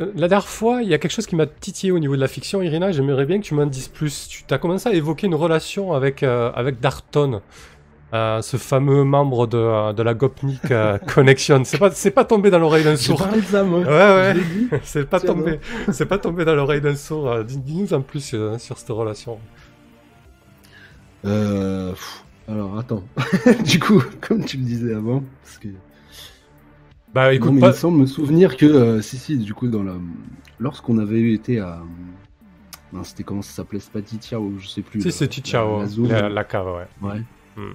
la 0.00 0.28
dernière 0.28 0.48
fois, 0.48 0.82
il 0.82 0.88
y 0.88 0.94
a 0.94 0.98
quelque 0.98 1.12
chose 1.12 1.26
qui 1.26 1.36
m'a 1.36 1.46
titillé 1.46 1.92
au 1.92 1.98
niveau 1.98 2.16
de 2.16 2.20
la 2.20 2.28
fiction, 2.28 2.62
Irina, 2.62 2.90
j'aimerais 2.90 3.26
bien 3.26 3.38
que 3.38 3.44
tu 3.44 3.54
m'en 3.54 3.66
dises 3.66 3.88
plus. 3.88 4.26
Tu 4.28 4.42
as 4.52 4.58
commencé 4.58 4.88
à 4.88 4.92
évoquer 4.94 5.26
une 5.26 5.34
relation 5.34 5.92
avec, 5.92 6.22
euh, 6.22 6.50
avec 6.54 6.80
Darton, 6.80 7.42
euh, 8.14 8.40
ce 8.42 8.56
fameux 8.56 9.02
membre 9.04 9.46
de, 9.48 9.92
de 9.92 10.02
la 10.02 10.14
Gopnik 10.14 10.70
euh, 10.70 10.96
Connection. 11.14 11.62
C'est 11.64 11.78
pas, 11.78 11.90
c'est 11.90 12.12
pas 12.12 12.24
tombé 12.24 12.50
dans 12.50 12.58
l'oreille 12.60 12.84
d'un 12.84 12.96
sourd. 12.96 13.18
parlé 13.18 13.40
de 13.40 13.46
ça, 13.46 13.64
moi. 13.64 13.80
Ouais, 13.84 13.88
ouais. 14.70 14.80
C'est 14.84 15.08
pas 15.08 15.18
tombé, 15.20 15.58
c'est 15.92 16.06
pas 16.06 16.18
tombé 16.18 16.44
dans 16.44 16.54
l'oreille 16.54 16.80
d'un 16.80 16.94
sourd. 16.96 17.28
Euh, 17.28 17.42
dis- 17.42 17.58
Dis-nous 17.58 17.92
en 17.92 18.00
plus 18.02 18.32
euh, 18.34 18.56
sur 18.58 18.78
cette 18.78 18.88
relation. 18.90 19.38
Euh, 21.24 21.92
alors, 22.48 22.78
attends. 22.78 23.02
du 23.64 23.78
coup, 23.80 24.02
comme 24.20 24.44
tu 24.44 24.58
le 24.58 24.64
disais 24.64 24.94
avant, 24.94 25.22
parce 25.42 25.58
que 25.58 25.68
Bah 27.14 27.26
Non, 27.26 27.30
écoute, 27.30 27.52
mais 27.54 27.60
pas... 27.60 27.66
il 27.68 27.70
me 27.70 27.76
semble 27.76 27.98
me 27.98 28.06
souvenir 28.06 28.56
que 28.56 28.66
euh, 28.66 29.00
si 29.00 29.16
si 29.16 29.38
du 29.38 29.54
coup 29.54 29.68
dans 29.68 29.82
la 29.82 29.94
lorsqu'on 30.60 30.98
avait 30.98 31.32
été 31.32 31.58
à 31.60 31.80
non, 32.92 33.02
c'était 33.02 33.24
comment 33.24 33.42
ça 33.42 33.52
s'appelait? 33.52 33.80
C'est 33.80 33.90
pas 33.92 34.02
Titia 34.02 34.38
ou 34.38 34.58
je 34.60 34.68
sais 34.68 34.82
plus 34.82 35.00
si 35.02 35.10
c'est 35.10 35.24
la- 35.24 35.28
Tichao, 35.28 35.80
la 35.80 35.86
zone 35.88 36.08
la, 36.08 36.28
la 36.28 36.44
cave, 36.44 36.66
ouais. 36.66 37.08
ouais, 37.08 37.22
Hmm. 37.56 37.72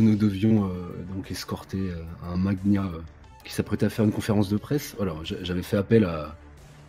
Où 0.00 0.02
nous 0.02 0.16
devions 0.16 0.64
euh, 0.64 0.70
donc 1.14 1.30
escorter 1.30 1.90
euh, 1.90 2.02
un 2.32 2.36
Magnia 2.36 2.82
euh, 2.84 2.98
qui 3.44 3.52
s'apprêtait 3.52 3.86
à 3.86 3.90
faire 3.90 4.04
une 4.04 4.12
conférence 4.12 4.48
de 4.48 4.56
presse 4.56 4.96
alors 5.00 5.24
j'a- 5.24 5.42
j'avais 5.42 5.62
fait 5.62 5.76
appel 5.76 6.04
à 6.04 6.34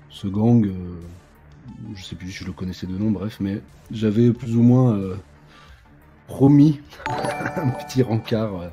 ce 0.09 0.27
gang 0.27 0.67
je 1.95 2.03
sais 2.03 2.15
plus 2.15 2.27
si 2.31 2.33
je 2.37 2.45
le 2.45 2.51
connaissais 2.53 2.87
de 2.87 2.97
nom 2.97 3.11
bref 3.11 3.37
mais 3.39 3.61
j'avais 3.91 4.31
plus 4.31 4.55
ou 4.55 4.61
moins 4.63 4.99
promis 6.27 6.79
un 7.09 7.69
petit 7.71 8.01
rencard 8.01 8.71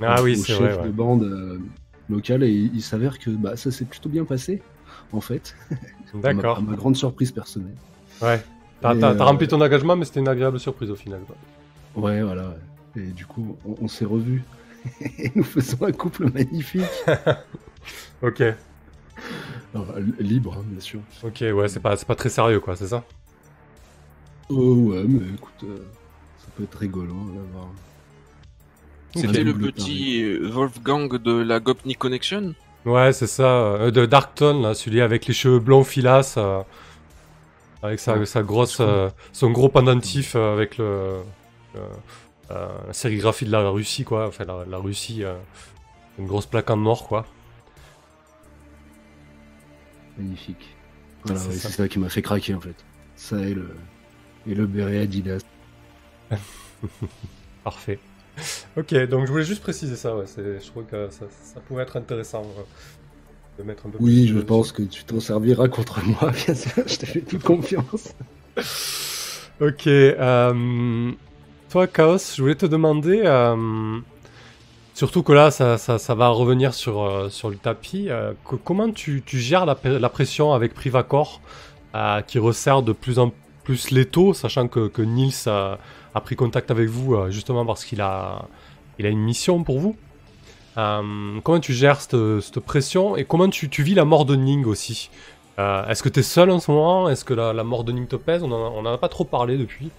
Ah 0.00 0.22
oui, 0.22 0.38
au 0.40 0.44
chef 0.44 0.74
vrai. 0.76 0.86
de 0.86 0.92
bande 0.92 1.60
locale 2.08 2.42
et 2.44 2.52
il 2.52 2.82
s'avère 2.82 3.18
que 3.18 3.30
bah, 3.30 3.56
ça 3.56 3.70
s'est 3.70 3.84
plutôt 3.84 4.08
bien 4.08 4.24
passé 4.24 4.62
en 5.12 5.20
fait. 5.20 5.54
À 6.14 6.16
ma- 6.16 6.22
D'accord. 6.34 6.58
À 6.58 6.60
ma 6.62 6.76
grande 6.76 6.96
surprise 6.96 7.30
personnelle. 7.32 7.74
Ouais. 8.22 8.42
T'as 8.80 8.94
euh, 8.94 9.22
rempli 9.22 9.46
ton 9.48 9.60
engagement, 9.60 9.96
mais 9.96 10.04
c'était 10.06 10.20
une 10.20 10.28
agréable 10.28 10.58
surprise 10.60 10.90
au 10.90 10.94
final. 10.96 11.20
quoi. 11.26 11.36
Ouais, 12.02 12.22
voilà. 12.22 12.54
Et 12.96 13.12
du 13.12 13.26
coup, 13.26 13.56
on, 13.64 13.76
on 13.82 13.88
s'est 13.88 14.04
revus. 14.04 14.42
et 15.18 15.30
nous 15.34 15.44
faisons 15.44 15.84
un 15.84 15.92
couple 15.92 16.30
magnifique. 16.32 16.84
Ok. 18.22 18.42
Alors, 19.74 19.94
libre, 20.18 20.54
hein, 20.58 20.64
bien 20.66 20.80
sûr. 20.80 21.00
Ok, 21.22 21.42
ouais, 21.42 21.68
c'est 21.68 21.80
pas, 21.80 21.96
c'est 21.96 22.06
pas 22.06 22.14
très 22.14 22.28
sérieux, 22.30 22.60
quoi, 22.60 22.76
c'est 22.76 22.88
ça? 22.88 23.04
Oh 24.48 24.74
ouais, 24.90 25.04
mais 25.04 25.34
écoute, 25.34 25.64
euh, 25.64 25.78
ça 26.38 26.46
peut 26.56 26.64
être 26.64 26.78
rigolo 26.78 27.14
d'avoir. 27.34 27.68
C'était 29.14 29.42
le 29.42 29.54
petit 29.54 30.24
Wolfgang 30.52 31.08
de 31.16 31.32
la 31.32 31.58
Gopnik 31.58 31.98
Connection? 31.98 32.54
Ouais, 32.84 33.12
c'est 33.12 33.26
ça. 33.26 33.44
euh, 33.44 33.90
de 33.90 34.06
Darkton, 34.06 34.62
là, 34.62 34.74
celui 34.74 35.00
avec 35.00 35.26
les 35.26 35.34
cheveux 35.34 35.58
blonds 35.58 35.84
filasses, 35.84 36.36
euh, 36.38 36.62
avec 37.82 38.00
sa, 38.00 38.18
Ouais, 38.18 38.26
sa 38.26 38.42
grosse, 38.42 38.80
euh, 38.80 39.10
son 39.32 39.50
gros 39.50 39.68
pendentif 39.68 40.34
euh, 40.34 40.52
avec 40.54 40.78
le, 40.78 41.22
le- 41.74 41.80
euh, 41.80 41.88
la 42.50 42.92
sérigraphie 42.92 43.44
de 43.44 43.50
la 43.52 43.68
Russie, 43.68 44.04
quoi. 44.04 44.26
Enfin, 44.28 44.44
la, 44.44 44.64
la 44.68 44.78
Russie, 44.78 45.24
euh, 45.24 45.34
une 46.18 46.26
grosse 46.26 46.46
plaque 46.46 46.70
en 46.70 46.84
or, 46.86 47.08
quoi. 47.08 47.26
Magnifique. 50.18 50.74
Voilà, 51.24 51.40
C'est 51.40 51.48
ouais, 51.48 51.56
ça. 51.56 51.88
qui 51.88 51.98
m'a 51.98 52.08
fait 52.08 52.22
craquer 52.22 52.54
en 52.54 52.60
fait. 52.60 52.76
Ça 53.16 53.36
et 53.38 53.54
le, 53.54 53.76
et 54.46 54.54
le 54.54 54.66
béret 54.66 54.98
Adidas. 55.00 55.40
Parfait. 57.64 57.98
Ok, 58.76 58.94
donc 59.08 59.26
je 59.26 59.32
voulais 59.32 59.44
juste 59.44 59.62
préciser 59.62 59.96
ça, 59.96 60.14
ouais. 60.16 60.26
c'est- 60.26 60.60
Je 60.60 60.66
trouve 60.66 60.84
que 60.84 61.08
ça, 61.10 61.24
ça 61.42 61.60
pouvait 61.60 61.82
être 61.82 61.96
intéressant 61.96 62.42
euh, 62.58 62.62
de 63.58 63.62
mettre 63.66 63.86
un 63.86 63.90
peu 63.90 63.98
Oui, 64.00 64.26
plus 64.26 64.34
je 64.38 64.40
pense 64.40 64.72
que 64.72 64.82
tu 64.82 65.04
t'en 65.04 65.20
serviras 65.20 65.68
contre 65.68 66.04
moi, 66.04 66.30
bien 66.46 66.54
sûr. 66.54 66.72
Je 66.86 66.96
te 66.96 67.06
fais 67.06 67.20
toute 67.20 67.42
confiance. 67.42 68.12
Ok. 69.60 69.86
euh, 69.86 71.12
Chaos, 71.84 72.16
je 72.34 72.40
voulais 72.40 72.54
te 72.54 72.64
demander, 72.64 73.20
euh, 73.24 73.98
surtout 74.94 75.22
que 75.22 75.34
là, 75.34 75.50
ça, 75.50 76.14
va 76.14 76.28
revenir 76.28 76.72
sur, 76.72 77.02
euh, 77.02 77.28
le 77.44 77.56
tapis, 77.56 78.06
euh, 78.08 78.32
comment 78.64 78.90
tu, 78.90 79.22
gères 79.26 79.66
la, 79.66 79.74
pression 80.08 80.54
avec 80.54 80.72
Privacor, 80.72 81.42
qui 82.26 82.38
resserre 82.38 82.82
de 82.82 82.92
plus 82.92 83.18
en 83.18 83.32
plus 83.64 83.90
l'étau, 83.90 84.32
sachant 84.32 84.68
que, 84.68 84.88
que 84.88 85.02
Nils 85.02 85.48
a, 85.48 85.78
pris 86.22 86.36
contact 86.36 86.70
avec 86.70 86.88
vous 86.88 87.30
justement 87.30 87.66
parce 87.66 87.84
qu'il 87.84 88.00
a, 88.00 88.46
une 88.98 89.18
mission 89.18 89.62
pour 89.62 89.78
vous. 89.78 89.96
Comment 90.76 91.60
tu 91.60 91.74
gères 91.74 92.00
cette, 92.00 92.60
pression 92.60 93.16
et 93.16 93.24
comment 93.24 93.50
tu, 93.50 93.82
vis 93.82 93.94
la 93.94 94.06
mort 94.06 94.24
de 94.24 94.34
Ning 94.34 94.64
aussi? 94.64 95.10
Est-ce 95.58 96.02
que 96.02 96.08
tu 96.08 96.20
es 96.20 96.22
seul 96.22 96.50
en 96.50 96.58
ce 96.60 96.70
moment? 96.70 97.10
Est-ce 97.10 97.24
que 97.24 97.34
la, 97.34 97.52
la 97.52 97.64
mort 97.64 97.84
de 97.84 97.92
Ning 97.92 98.06
te 98.06 98.16
pèse? 98.16 98.42
On 98.42 98.52
en, 98.52 98.66
a- 98.66 98.70
on 98.70 98.80
en 98.80 98.94
a 98.94 98.98
pas 98.98 99.08
trop 99.08 99.24
parlé 99.24 99.58
depuis. 99.58 99.90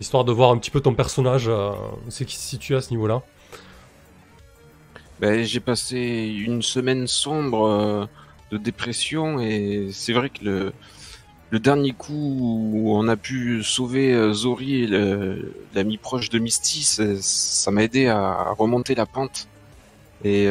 Histoire 0.00 0.24
de 0.24 0.32
voir 0.32 0.50
un 0.50 0.58
petit 0.58 0.70
peu 0.70 0.80
ton 0.80 0.94
personnage, 0.94 1.48
euh, 1.48 1.72
c'est 2.08 2.24
qui 2.24 2.36
se 2.36 2.48
situe 2.48 2.76
à 2.76 2.80
ce 2.80 2.90
niveau-là. 2.90 3.22
Ben, 5.20 5.42
j'ai 5.42 5.58
passé 5.58 5.98
une 6.38 6.62
semaine 6.62 7.08
sombre 7.08 7.66
euh, 7.66 8.06
de 8.52 8.58
dépression 8.58 9.40
et 9.40 9.88
c'est 9.92 10.12
vrai 10.12 10.30
que 10.30 10.44
le, 10.44 10.72
le 11.50 11.58
dernier 11.58 11.92
coup 11.92 12.70
où 12.72 12.96
on 12.96 13.08
a 13.08 13.16
pu 13.16 13.64
sauver 13.64 14.12
euh, 14.12 14.32
Zori, 14.32 14.86
l'ami 15.74 15.96
proche 15.96 16.30
de 16.30 16.38
Misty, 16.38 16.84
ça 16.84 17.70
m'a 17.72 17.82
aidé 17.82 18.06
à 18.06 18.54
remonter 18.56 18.94
la 18.94 19.06
pente. 19.06 19.48
Et 20.24 20.48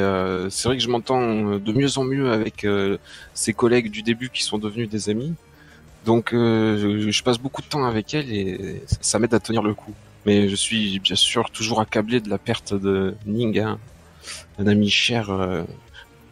c'est 0.50 0.70
vrai 0.70 0.78
que 0.78 0.84
je 0.84 0.90
m'entends 0.90 1.58
de 1.58 1.74
mieux 1.74 1.98
en 1.98 2.06
mieux 2.06 2.32
avec 2.32 2.64
euh, 2.64 2.98
ses 3.34 3.54
collègues 3.54 3.92
du 3.92 4.02
début 4.02 4.30
qui 4.30 4.44
sont 4.44 4.58
devenus 4.58 4.90
des 4.90 5.10
amis. 5.10 5.34
Donc 6.08 6.32
euh, 6.32 7.12
je, 7.12 7.24
passe 7.24 7.38
beaucoup 7.38 7.62
de 7.62 7.68
temps 7.68 7.84
avec 7.84 8.14
elle 8.14 8.32
et 8.32 8.82
ça, 9.02 9.20
m'aide 9.20 9.34
à 9.34 9.42
tenir 9.42 9.62
le 9.62 9.74
coup. 9.74 9.94
Mais 10.26 10.48
je 10.48 10.56
suis 10.56 11.00
bien 11.00 11.18
sûr 11.18 11.52
toujours 11.52 11.82
accablé 11.82 12.22
de 12.22 12.30
la 12.30 12.38
perte 12.38 12.74
de 12.74 13.16
Ning, 13.26 13.60
hein, 13.60 13.78
un 14.58 14.68
ami 14.68 14.90
cher 14.90 15.30
euh, 15.30 15.64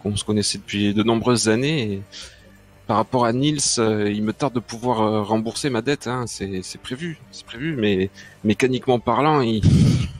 qu'on 0.01 0.15
se 0.15 0.23
connaissait 0.23 0.59
depuis 0.59 0.93
de 0.93 1.03
nombreuses 1.03 1.49
années. 1.49 2.01
Par 2.87 2.95
rapport 2.95 3.25
à 3.25 3.33
Nils, 3.33 3.59
euh, 3.79 4.09
il 4.09 4.23
me 4.23 4.31
tarde 4.31 4.53
de 4.53 4.61
pouvoir 4.61 5.01
euh, 5.01 5.23
rembourser 5.23 5.69
ma 5.69 5.81
dette. 5.81 6.07
Hein, 6.07 6.23
c'est 6.25 6.63
prévu, 6.81 7.19
c'est 7.33 7.45
prévu. 7.45 7.75
Mais 7.75 8.09
mécaniquement 8.45 8.99
parlant, 8.99 9.41
il, 9.41 9.61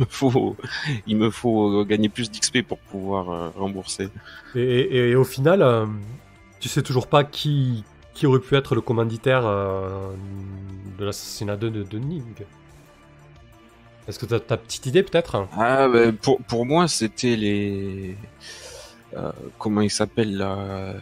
me 1.07 1.29
faut, 1.29 1.85
gagner 1.85 2.09
plus 2.09 2.29
d'XP 2.29 2.62
pour 2.62 2.79
pouvoir 2.79 3.53
rembourser. 3.55 4.09
Et, 4.53 5.12
et- 5.12 5.15
au 5.15 5.24
final, 5.24 5.88
tu 6.59 6.67
sais 6.67 6.81
toujours 6.81 7.07
pas 7.07 7.24
qui, 7.24 7.85
qui 8.15 8.25
aurait 8.25 8.39
pu 8.39 8.55
être 8.55 8.74
le 8.74 8.81
commanditaire 8.81 9.45
euh, 9.45 10.10
de 10.98 11.05
l'assassinat 11.05 11.57
de, 11.57 11.69
de 11.69 12.00
Ning. 12.00 12.24
Est-ce 14.07 14.17
que 14.17 14.25
tu 14.25 14.34
as 14.34 14.39
ta 14.39 14.57
petite 14.57 14.86
idée 14.88 15.03
peut-être 15.03 15.48
Ah, 15.57 15.88
bah, 15.88 16.12
pour, 16.22 16.41
pour 16.43 16.65
moi, 16.65 16.88
c'était 16.88 17.36
les. 17.36 18.15
euh, 19.15 19.31
comment 19.60 19.81
il 19.81 19.91
s'appelle 19.91 20.38
là 20.38 20.95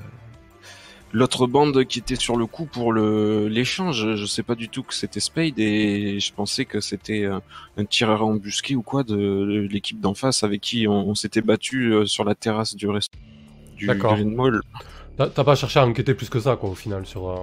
L'autre 1.15 1.45
bande 1.45 1.85
qui 1.85 1.99
était 1.99 2.15
sur 2.15 2.37
le 2.37 2.47
coup 2.47 2.65
pour 2.65 2.91
le 2.91 3.47
l'échange, 3.47 4.15
je 4.15 4.25
sais 4.25 4.41
pas 4.41 4.55
du 4.55 4.67
tout 4.67 4.81
que 4.81 4.95
c'était 4.95 5.19
Spade 5.19 5.59
et 5.59 6.19
je 6.19 6.33
pensais 6.33 6.65
que 6.65 6.81
c'était 6.81 7.25
euh, 7.25 7.39
un 7.77 7.85
tireur 7.85 8.25
embusqué 8.25 8.75
ou 8.75 8.81
quoi 8.81 9.03
de, 9.03 9.67
l'équipe 9.69 9.99
d'en 9.99 10.15
face 10.15 10.43
avec 10.43 10.61
qui 10.61 10.87
on, 10.87 11.09
on 11.09 11.13
s'était 11.13 11.41
battu 11.41 11.93
sur 12.07 12.23
la 12.23 12.33
terrasse 12.33 12.75
du 12.75 12.89
restaurant 12.89 13.21
du 13.77 13.87
D'accord. 13.87 14.15
Green 14.15 14.33
Mall. 14.33 14.61
T'as 15.15 15.43
pas 15.43 15.55
cherché 15.55 15.79
à 15.79 15.85
enquêter 15.85 16.15
plus 16.15 16.29
que 16.29 16.39
ça, 16.39 16.55
quoi, 16.55 16.69
au 16.69 16.75
final, 16.75 17.05
sur. 17.05 17.29
euh, 17.29 17.35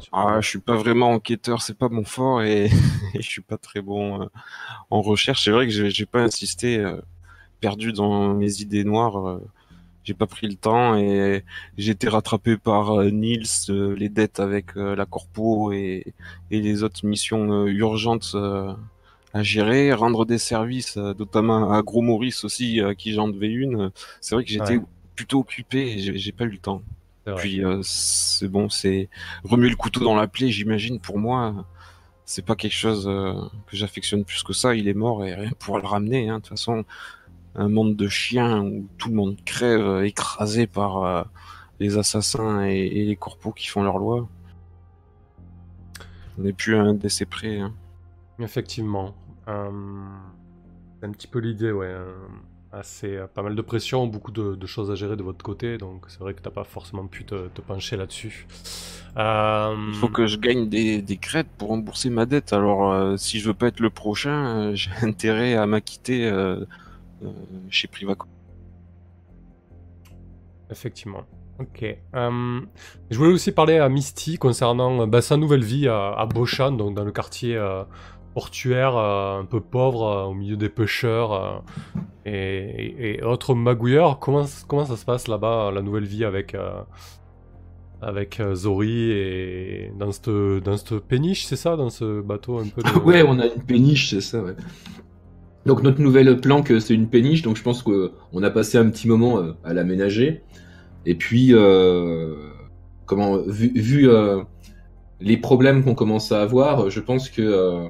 sur- 0.00 0.10
Ah, 0.12 0.40
je 0.40 0.48
suis 0.48 0.58
pas 0.60 0.76
vraiment 0.76 1.10
enquêteur, 1.12 1.60
c'est 1.60 1.76
pas 1.76 1.88
mon 1.90 2.04
fort 2.04 2.42
et, 2.42 2.64
et 3.14 3.22
je 3.22 3.28
suis 3.28 3.42
pas 3.42 3.58
très 3.58 3.82
bon 3.82 4.22
euh, 4.22 4.26
en 4.90 5.02
recherche. 5.02 5.44
C'est 5.44 5.50
vrai 5.52 5.66
que 5.66 5.72
j'ai 5.72 5.90
j'ai 5.90 6.06
pas 6.06 6.22
insisté, 6.22 6.78
euh, 6.78 7.00
perdu 7.60 7.92
dans 7.92 8.34
mes 8.34 8.60
idées 8.62 8.84
noires. 8.84 9.28
euh, 9.28 9.40
j'ai 10.04 10.14
pas 10.14 10.26
pris 10.26 10.48
le 10.48 10.56
temps 10.56 10.96
et 10.96 11.44
j'ai 11.78 11.92
été 11.92 12.08
rattrapé 12.08 12.56
par 12.58 12.92
euh, 13.00 13.10
Nils, 13.10 13.46
euh, 13.70 13.94
les 13.96 14.08
dettes 14.10 14.40
avec 14.40 14.76
euh, 14.76 14.96
la 14.96 15.06
corpo 15.06 15.72
et, 15.72 16.14
et 16.50 16.60
les 16.62 16.82
autres 16.84 17.06
missions 17.06 17.52
euh, 17.52 17.66
urgentes 17.68 18.32
euh, 18.34 18.74
à 19.34 19.42
gérer, 19.44 19.92
rendre 19.94 20.26
des 20.26 20.38
services, 20.38 20.96
euh, 20.98 21.14
notamment 21.18 21.72
à 21.72 21.82
Gros 21.82 22.02
Maurice 22.02 22.44
aussi, 22.44 22.80
à 22.82 22.94
qui 22.96 23.12
j'en 23.14 23.28
devais 23.28 23.48
une. 23.52 23.90
C'est 24.20 24.34
vrai 24.36 24.44
que 24.44 24.50
j'étais 24.50 24.78
Ouais. 24.78 24.84
plutôt 25.16 25.40
occupé 25.40 25.80
et 25.92 25.98
j'ai 26.00 26.18
j'ai 26.18 26.32
pas 26.32 26.44
eu 26.44 26.50
le 26.50 26.58
temps. 26.58 26.82
Puis 27.36 27.64
euh, 27.64 27.80
c'est 27.82 28.48
bon, 28.48 28.68
c'est 28.68 29.08
remuer 29.44 29.68
le 29.70 29.76
couteau 29.76 30.00
dans 30.04 30.14
la 30.16 30.28
plaie, 30.28 30.50
j'imagine. 30.50 31.00
Pour 31.00 31.18
moi, 31.18 31.66
c'est 32.24 32.44
pas 32.44 32.56
quelque 32.56 32.74
chose 32.74 33.06
euh, 33.08 33.34
que 33.66 33.76
j'affectionne 33.76 34.24
plus 34.24 34.42
que 34.42 34.52
ça. 34.52 34.74
Il 34.74 34.88
est 34.88 34.94
mort 34.94 35.24
et 35.24 35.34
rien 35.34 35.50
pour 35.58 35.78
le 35.78 35.86
ramener. 35.86 36.28
hein. 36.28 36.36
De 36.36 36.40
toute 36.40 36.50
façon, 36.50 36.84
un 37.54 37.68
monde 37.68 37.96
de 37.96 38.08
chiens 38.08 38.62
où 38.62 38.86
tout 38.98 39.08
le 39.08 39.14
monde 39.14 39.36
crève 39.44 40.04
écrasé 40.04 40.66
par 40.66 41.04
euh, 41.04 41.22
les 41.80 41.96
assassins 41.98 42.64
et, 42.66 42.78
et 42.86 43.04
les 43.04 43.16
corpos 43.16 43.52
qui 43.52 43.66
font 43.66 43.82
leur 43.82 43.98
loi. 43.98 44.28
On 46.38 46.42
n'est 46.42 46.52
plus 46.52 46.76
à 46.76 46.82
un 46.82 46.94
décès 46.94 47.24
près. 47.26 47.58
hein. 47.58 47.72
Effectivement. 48.38 49.14
Euh, 49.48 49.70
c'est 51.00 51.06
un 51.06 51.10
petit 51.12 51.26
peu 51.26 51.38
l'idée, 51.40 51.72
ouais. 51.72 51.92
Assez, 52.72 53.16
euh, 53.16 53.26
pas 53.26 53.42
mal 53.42 53.54
de 53.54 53.62
pression, 53.62 54.06
beaucoup 54.06 54.30
de, 54.32 54.54
de 54.54 54.66
choses 54.66 54.90
à 54.90 54.94
gérer 54.94 55.16
de 55.16 55.22
votre 55.22 55.42
côté, 55.44 55.78
donc 55.78 56.06
c'est 56.08 56.20
vrai 56.20 56.34
que 56.34 56.42
t'as 56.42 56.50
pas 56.50 56.64
forcément 56.64 57.06
pu 57.06 57.24
te, 57.24 57.48
te 57.48 57.60
pencher 57.60 57.96
là-dessus. 57.96 58.46
Euh, 59.16 59.74
Il 59.88 59.94
faut 59.94 60.08
que 60.10 60.26
je 60.26 60.36
gagne 60.38 60.68
des, 60.68 61.02
des 61.02 61.16
crêtes 61.18 61.48
pour 61.56 61.68
rembourser 61.68 62.10
ma 62.10 62.26
dette. 62.26 62.52
Alors, 62.52 62.92
euh, 62.92 63.16
si 63.16 63.40
je 63.40 63.48
veux 63.48 63.54
pas 63.54 63.68
être 63.68 63.80
le 63.80 63.90
prochain, 63.90 64.70
euh, 64.70 64.74
j'ai 64.74 64.90
intérêt 65.02 65.54
à 65.54 65.66
m'acquitter 65.66 66.30
chez 67.68 67.88
Privaco. 67.88 68.26
Effectivement. 70.70 71.24
Ok. 71.58 71.82
Euh, 72.14 72.60
je 73.10 73.18
voulais 73.18 73.32
aussi 73.32 73.50
parler 73.50 73.78
à 73.78 73.88
Misty 73.88 74.38
concernant 74.38 75.06
bah, 75.08 75.22
sa 75.22 75.36
nouvelle 75.36 75.64
vie 75.64 75.88
à, 75.88 76.10
à 76.12 76.26
Beauchamp, 76.26 76.72
donc 76.72 76.94
dans 76.94 77.04
le 77.04 77.10
quartier 77.10 77.56
euh, 77.56 77.82
portuaire 78.34 78.96
euh, 78.96 79.40
un 79.40 79.44
peu 79.44 79.60
pauvre, 79.60 80.04
euh, 80.06 80.24
au 80.24 80.34
milieu 80.34 80.56
des 80.56 80.68
pêcheurs 80.68 81.32
euh, 81.32 81.58
et, 82.26 82.32
et- 82.34 83.18
et 83.18 83.22
autres 83.22 83.54
magouilleurs. 83.54 84.18
Comment, 84.18 84.44
comment 84.66 84.84
ça 84.84 84.96
se 84.96 85.04
passe 85.04 85.28
là-bas, 85.28 85.70
la 85.72 85.82
nouvelle 85.82 86.04
vie 86.04 86.24
avec, 86.24 86.56
avec 88.00 88.40
Zori 88.54 89.10
et 89.10 89.92
dans 89.98 90.12
cette, 90.12 90.30
dans 90.30 90.76
cette 90.76 90.98
péniche, 91.00 91.44
c'est 91.46 91.56
ça 91.56 91.76
Dans 91.76 91.90
ce 91.90 92.20
bateau 92.20 92.58
un 92.58 92.66
peu 92.68 92.82
de... 92.82 92.88
Ouais, 93.04 93.22
on 93.26 93.38
a 93.40 93.46
une 93.46 93.62
péniche, 93.62 94.10
c'est 94.10 94.20
ça. 94.20 94.42
Donc 95.66 95.82
notre 95.82 96.00
nouvelle 96.00 96.40
planque, 96.40 96.72
c'est 96.80 96.94
une 96.94 97.08
péniche, 97.08 97.42
donc 97.42 97.56
je 97.56 97.62
pense 97.62 97.82
qu'on 97.82 98.42
a 98.42 98.50
passé 98.50 98.78
un 98.78 98.88
petit 98.88 99.08
moment 99.08 99.42
à 99.64 99.74
l'aménager. 99.74 100.42
Et 101.06 101.14
puis, 101.16 101.52
comment, 103.06 103.38
vu, 103.46 104.08
les 105.20 105.36
problèmes 105.36 105.82
qu'on 105.82 105.94
commence 105.94 106.30
à 106.30 106.40
avoir, 106.42 106.90
je 106.90 107.00
pense 107.00 107.28
que 107.28 107.88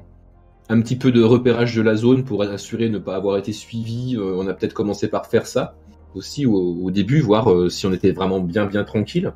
un 0.68 0.80
petit 0.80 0.96
peu 0.96 1.12
de 1.12 1.22
repérage 1.22 1.74
de 1.74 1.82
la 1.82 1.94
zone 1.96 2.24
pour 2.24 2.42
assurer 2.42 2.88
ne 2.88 2.98
pas 2.98 3.16
avoir 3.16 3.36
été 3.38 3.52
suivi, 3.52 4.16
euh, 4.16 4.34
on 4.36 4.46
a 4.48 4.54
peut-être 4.54 4.74
commencé 4.74 5.08
par 5.08 5.26
faire 5.26 5.46
ça 5.46 5.74
aussi 6.14 6.46
au, 6.46 6.76
au 6.82 6.90
début, 6.90 7.20
voir 7.20 7.50
euh, 7.50 7.68
si 7.68 7.86
on 7.86 7.92
était 7.92 8.12
vraiment 8.12 8.40
bien 8.40 8.66
bien 8.66 8.84
tranquille. 8.84 9.32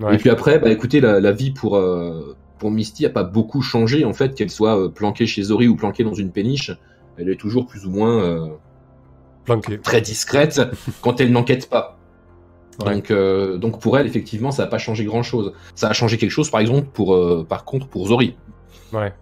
Ouais. 0.00 0.14
Et 0.14 0.18
puis 0.18 0.28
après, 0.30 0.58
bah 0.58 0.70
écoutez, 0.70 1.00
la, 1.00 1.20
la 1.20 1.32
vie 1.32 1.50
pour 1.50 1.76
euh, 1.76 2.36
pour 2.58 2.70
Misty 2.70 3.06
a 3.06 3.10
pas 3.10 3.22
beaucoup 3.22 3.62
changé 3.62 4.04
en 4.04 4.12
fait, 4.12 4.34
qu'elle 4.34 4.50
soit 4.50 4.92
planquée 4.92 5.26
chez 5.26 5.42
Zori 5.42 5.68
ou 5.68 5.76
planquée 5.76 6.04
dans 6.04 6.14
une 6.14 6.30
péniche, 6.30 6.70
elle 7.16 7.28
est 7.30 7.36
toujours 7.36 7.66
plus 7.66 7.86
ou 7.86 7.90
moins 7.90 8.22
euh, 8.22 8.48
Planqué. 9.44 9.78
très 9.78 10.00
discrète 10.00 10.60
quand 11.00 11.20
elle 11.20 11.32
n'enquête 11.32 11.68
pas. 11.70 11.98
Ouais. 12.84 13.00
Donc, 13.00 13.10
donc 13.58 13.80
pour 13.80 13.96
elle, 13.96 14.06
effectivement, 14.06 14.50
ça 14.50 14.64
n'a 14.64 14.68
pas 14.68 14.76
changé 14.76 15.06
grand-chose. 15.06 15.54
Ça 15.74 15.88
a 15.88 15.94
changé 15.94 16.18
quelque 16.18 16.30
chose, 16.30 16.50
par 16.50 16.60
exemple, 16.60 16.88
pour, 16.92 17.46
par 17.46 17.64
contre, 17.64 17.88
pour 17.88 18.08
Zori, 18.08 18.36
Ouais. 18.92 19.14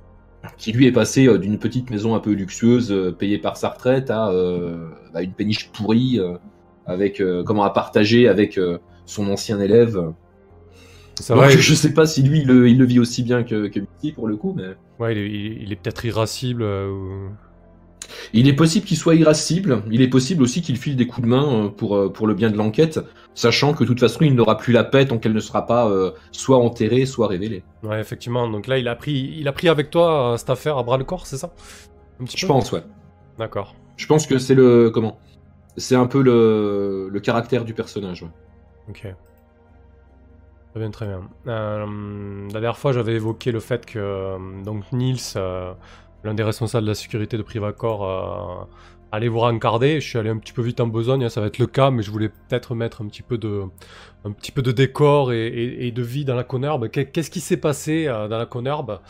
Qui 0.56 0.72
lui 0.72 0.86
est 0.86 0.92
passé 0.92 1.26
euh, 1.26 1.38
d'une 1.38 1.58
petite 1.58 1.90
maison 1.90 2.14
un 2.14 2.20
peu 2.20 2.32
luxueuse, 2.32 2.90
euh, 2.92 3.12
payée 3.12 3.38
par 3.38 3.56
sa 3.56 3.68
retraite, 3.70 4.10
à 4.10 4.30
euh, 4.30 4.88
bah, 5.12 5.22
une 5.22 5.32
péniche 5.32 5.70
pourrie, 5.70 6.20
avec 6.86 7.22
comment 7.46 7.64
à 7.64 7.70
partager 7.70 8.28
avec 8.28 8.60
son 9.06 9.30
ancien 9.30 9.58
élève. 9.60 9.98
Donc, 11.34 11.44
je 11.60 11.74
sais 11.74 11.94
pas 11.94 12.06
si 12.06 12.22
lui, 12.22 12.40
il 12.40 12.46
le, 12.46 12.68
il 12.68 12.76
le 12.78 12.84
vit 12.84 12.98
aussi 12.98 13.22
bien 13.22 13.44
que, 13.44 13.68
que 13.68 13.78
Misty 13.80 14.12
pour 14.12 14.26
le 14.26 14.36
coup, 14.36 14.52
mais 14.56 14.74
ouais, 14.98 15.12
il 15.14 15.18
est, 15.18 15.26
il 15.30 15.62
il 15.62 15.76
peut-être 15.76 16.04
irascible. 16.04 16.62
euh, 16.62 16.90
ou- 16.90 17.30
il 18.32 18.48
est 18.48 18.52
possible 18.52 18.86
qu'il 18.86 18.96
soit 18.96 19.14
irascible. 19.14 19.82
Il 19.90 20.02
est 20.02 20.08
possible 20.08 20.42
aussi 20.42 20.62
qu'il 20.62 20.76
file 20.76 20.96
des 20.96 21.06
coups 21.06 21.22
de 21.22 21.30
main 21.30 21.64
euh, 21.64 21.68
pour, 21.68 21.96
euh, 21.96 22.08
pour 22.12 22.26
le 22.26 22.34
bien 22.34 22.50
de 22.50 22.56
l'enquête, 22.56 23.00
sachant 23.34 23.72
que 23.74 23.84
de 23.84 23.88
toute 23.88 24.00
façon, 24.00 24.24
il 24.24 24.34
n'aura 24.34 24.56
plus 24.56 24.72
la 24.72 24.84
paix 24.84 25.06
tant 25.06 25.18
qu'elle 25.18 25.32
ne 25.32 25.40
sera 25.40 25.66
pas 25.66 25.88
euh, 25.88 26.12
soit 26.32 26.58
enterrée, 26.58 27.06
soit 27.06 27.28
révélée. 27.28 27.62
Ouais, 27.82 28.00
effectivement. 28.00 28.48
Donc 28.48 28.66
là, 28.66 28.78
il 28.78 28.88
a 28.88 28.94
pris, 28.96 29.34
il 29.38 29.48
a 29.48 29.52
pris 29.52 29.68
avec 29.68 29.90
toi 29.90 30.32
euh, 30.32 30.36
cette 30.36 30.50
affaire 30.50 30.78
à 30.78 30.82
bras 30.82 30.98
le 30.98 31.04
corps, 31.04 31.26
c'est 31.26 31.36
ça? 31.38 31.52
Un 32.20 32.24
petit 32.24 32.36
Je 32.36 32.46
peu? 32.46 32.52
pense, 32.52 32.72
ouais. 32.72 32.82
D'accord. 33.38 33.74
Je 33.96 34.06
pense 34.06 34.26
que 34.26 34.38
c'est 34.38 34.54
le 34.54 34.90
comment? 34.90 35.18
C'est 35.76 35.96
un 35.96 36.06
peu 36.06 36.22
le, 36.22 37.08
le 37.10 37.20
caractère 37.20 37.64
du 37.64 37.74
personnage. 37.74 38.22
Ouais. 38.22 38.28
Ok. 38.88 39.14
Très 40.70 40.80
bien, 40.80 40.90
très 40.90 41.06
bien. 41.06 41.22
Euh, 41.46 42.46
la 42.46 42.60
dernière 42.60 42.76
fois, 42.76 42.92
j'avais 42.92 43.14
évoqué 43.14 43.52
le 43.52 43.60
fait 43.60 43.86
que 43.86 44.62
donc 44.64 44.90
Nils, 44.92 45.18
euh, 45.36 45.72
l'un 46.24 46.34
des 46.34 46.42
responsables 46.42 46.84
de 46.84 46.90
la 46.90 46.94
sécurité 46.94 47.36
de 47.36 47.42
Privacor, 47.42 48.04
euh, 48.04 48.64
allait 49.12 49.28
vous 49.28 49.40
rencarder. 49.40 50.00
Je 50.00 50.08
suis 50.08 50.18
allé 50.18 50.30
un 50.30 50.38
petit 50.38 50.52
peu 50.52 50.62
vite 50.62 50.80
en 50.80 50.86
besogne, 50.86 51.24
hein, 51.24 51.28
ça 51.28 51.40
va 51.40 51.46
être 51.46 51.58
le 51.58 51.66
cas, 51.66 51.90
mais 51.90 52.02
je 52.02 52.10
voulais 52.10 52.30
peut-être 52.30 52.74
mettre 52.74 53.02
un 53.02 53.06
petit 53.06 53.22
peu 53.22 53.38
de, 53.38 54.72
décor 54.72 55.32
et, 55.32 55.92
de 55.94 56.02
vie 56.02 56.24
dans 56.24 56.34
la. 56.34 56.44
Qu'est- 56.88 57.06
Qu'est-ce 57.12 57.30
qui 57.30 57.40
s'est 57.40 57.58
passé 57.58 58.06
euh, 58.08 58.26
dans 58.28 58.38
la 58.38 58.46
Conherbe 58.46 59.00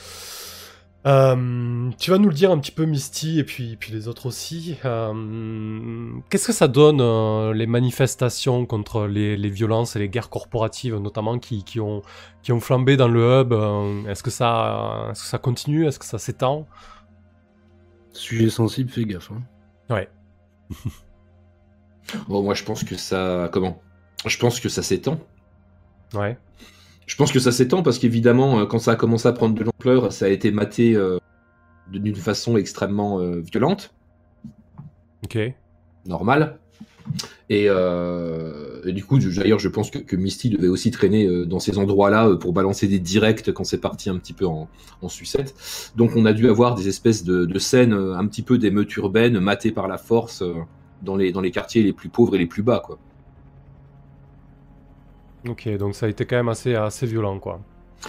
Euh, 1.07 1.91
tu 1.99 2.11
vas 2.11 2.17
nous 2.19 2.29
le 2.31 2.35
dire 2.35 2.51
un 2.51 2.59
petit 2.59 2.71
peu, 2.73 2.87
Misty, 2.87 3.39
et 3.39 3.45
puis, 3.45 3.79
les 3.93 4.09
autres 4.09 4.27
aussi. 4.27 4.77
Qu'est-ce 4.83 6.47
que 6.47 6.53
ça 6.53 6.67
donne, 6.67 7.53
les 7.53 7.67
manifestations 7.67 8.65
contre 8.67 9.07
les, 9.07 9.51
violences 9.51 9.97
et 9.97 9.99
les 9.99 10.09
guerres 10.09 10.31
corporatives, 10.31 10.97
notamment, 10.97 11.39
qui, 11.39 11.79
ont, 11.81 12.03
flambé 12.61 12.97
dans 12.97 13.09
le 13.09 13.21
hub? 13.43 13.53
Ça- 13.53 14.11
est-ce 14.11 14.23
que 14.23 14.31
ça 15.29 15.39
continue? 15.39 15.87
Est-ce 15.87 15.99
que 15.99 16.07
ça 16.07 16.19
s'étend? 16.19 16.67
Sujet 18.15 18.49
sensible, 18.49 18.91
fais 18.91 19.05
gaffe. 19.05 19.31
Hein. 19.31 19.43
Ouais. 19.91 20.09
Bon, 22.29 22.43
moi, 22.43 22.55
je 22.55 22.63
pense 22.65 22.85
que 22.85 22.97
ça 22.97 23.49
comment? 23.51 23.81
Je 24.27 24.39
pense 24.39 24.61
que 24.61 24.69
ça 24.69 24.83
s'étend. 24.83 25.19
Ouais. 26.13 26.39
Je 27.07 27.17
pense 27.17 27.33
que 27.33 27.39
ça 27.39 27.53
s'étend 27.53 27.83
parce 27.83 27.99
qu'évidemment, 27.99 28.61
euh, 28.61 28.67
quand 28.67 28.79
ça 28.79 28.93
a 28.93 28.97
commencé 28.97 29.29
à 29.29 29.33
prendre 29.33 29.55
de 29.55 29.65
l'ampleur, 29.65 30.13
ça 30.13 30.27
a 30.27 30.29
été 30.29 30.51
maté 30.51 30.95
euh, 30.95 31.19
d'une 31.89 32.15
façon 32.15 32.57
extrêmement 32.57 33.21
euh, 33.21 33.41
violente. 33.41 33.95
Ok. 35.25 35.39
normal. 36.07 36.59
Et, 37.51 37.67
euh, 37.69 38.81
et 38.87 38.93
du 38.93 39.05
coup, 39.05 39.19
d'ailleurs, 39.19 39.59
je 39.59 39.69
pense 39.69 39.91
que, 39.91 39.99
que 39.99 40.17
Misty 40.17 40.49
devait 40.49 40.69
aussi 40.69 40.91
traîner 40.91 41.27
euh, 41.27 41.45
dans 41.45 41.59
ces 41.59 41.77
endroits-là 41.77 42.29
euh, 42.29 42.37
pour 42.37 42.55
balancer 42.55 42.89
des 42.89 42.99
directs 42.99 43.53
quand 43.53 43.65
c'est 43.65 43.81
parti 43.81 44.09
un 44.09 44.17
petit 44.17 44.33
peu 44.33 44.47
en, 44.47 44.67
en 45.03 45.09
sucette. 45.11 45.55
Donc, 45.95 46.13
on 46.17 46.25
a 46.25 46.33
dû 46.33 46.49
avoir 46.49 46.75
des 46.75 46.89
espèces 46.89 47.23
de, 47.23 47.45
de 47.45 47.59
scènes 47.59 47.93
un 47.93 48.27
petit 48.27 48.41
peu 48.41 48.57
d'émeutes 48.57 48.97
urbaines 48.97 49.39
matées 49.41 49.73
par 49.73 49.89
la 49.89 49.99
force 49.99 50.43
dans, 51.03 51.17
les, 51.17 51.33
dans 51.33 51.43
les 51.43 51.51
quartiers 51.51 51.83
les 51.83 51.93
plus 51.93 52.09
pauvres 52.09 52.35
et 52.35 52.39
les 52.39 52.47
plus 52.47 52.63
bas, 52.63 52.83
quoi. 52.85 52.99
Ok, 55.47 55.69
donc 55.77 55.95
ça 55.95 56.07
a 56.07 56.09
été 56.09 56.25
quand 56.25 56.37
même 56.37 56.49
assez, 56.49 56.75
assez 56.75 57.05
violent, 57.07 57.39
quoi. 57.39 57.61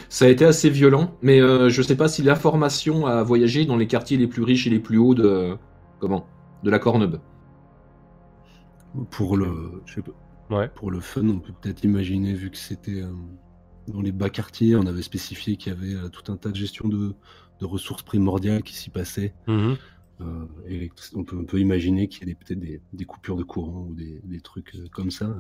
Ça 0.08 0.26
a 0.26 0.28
été 0.30 0.46
assez 0.46 0.70
violent, 0.70 1.14
mais 1.22 1.40
je 1.40 1.82
sais 1.82 1.98
pas 1.98 2.08
si 2.08 2.22
l'information 2.24 3.06
a 3.06 3.22
voyagé 3.24 3.66
dans 3.66 3.76
les 3.76 3.88
quartiers 3.88 4.16
les 4.16 4.28
plus 4.28 4.44
riches 4.44 4.66
et 4.68 4.70
les 4.70 4.80
plus 4.80 4.98
hauts 4.98 5.16
de 5.16 5.58
comment? 6.00 6.26
De 6.64 6.70
la 6.70 6.80
Cornebe. 6.80 7.18
Pour 9.12 9.38
le, 9.38 9.82
je 9.86 9.96
sais 9.96 10.02
pas, 10.02 10.12
Ouais. 10.52 10.70
Pour 10.76 10.92
le 10.92 11.00
fun, 11.00 11.28
on 11.28 11.40
peut 11.40 11.54
peut-être 11.60 11.84
imaginer, 11.84 12.34
vu 12.36 12.52
que 12.52 12.58
c'était 12.58 13.02
euh, 13.02 13.12
dans 13.88 14.02
les 14.02 14.12
bas 14.12 14.30
quartiers, 14.30 14.76
on 14.76 14.86
avait 14.86 15.02
spécifié 15.02 15.58
qu'il 15.58 15.74
y 15.74 15.76
avait 15.76 15.96
euh, 15.96 16.08
tout 16.10 16.32
un 16.32 16.38
tas 16.38 16.50
de 16.52 16.56
gestion 16.56 16.88
de, 16.88 17.16
de 17.60 17.66
ressources 17.66 18.04
primordiales 18.04 18.62
qui 18.62 18.76
s'y 18.76 18.92
passaient. 18.92 19.34
Mhm. 19.48 19.76
Euh, 20.22 20.46
et 20.70 20.92
on 21.16 21.24
peut, 21.24 21.36
on 21.36 21.46
peut 21.46 21.60
imaginer 21.60 22.08
qu'il 22.08 22.30
y 22.30 22.32
a 22.32 22.36
peut-être 22.36 22.60
des, 22.60 22.80
des 22.94 23.06
coupures 23.06 23.36
de 23.38 23.44
courant 23.44 23.88
ou 23.90 23.96
des, 23.96 24.22
des 24.24 24.40
trucs 24.40 24.76
euh, 24.76 24.88
comme 24.92 25.10
ça. 25.10 25.36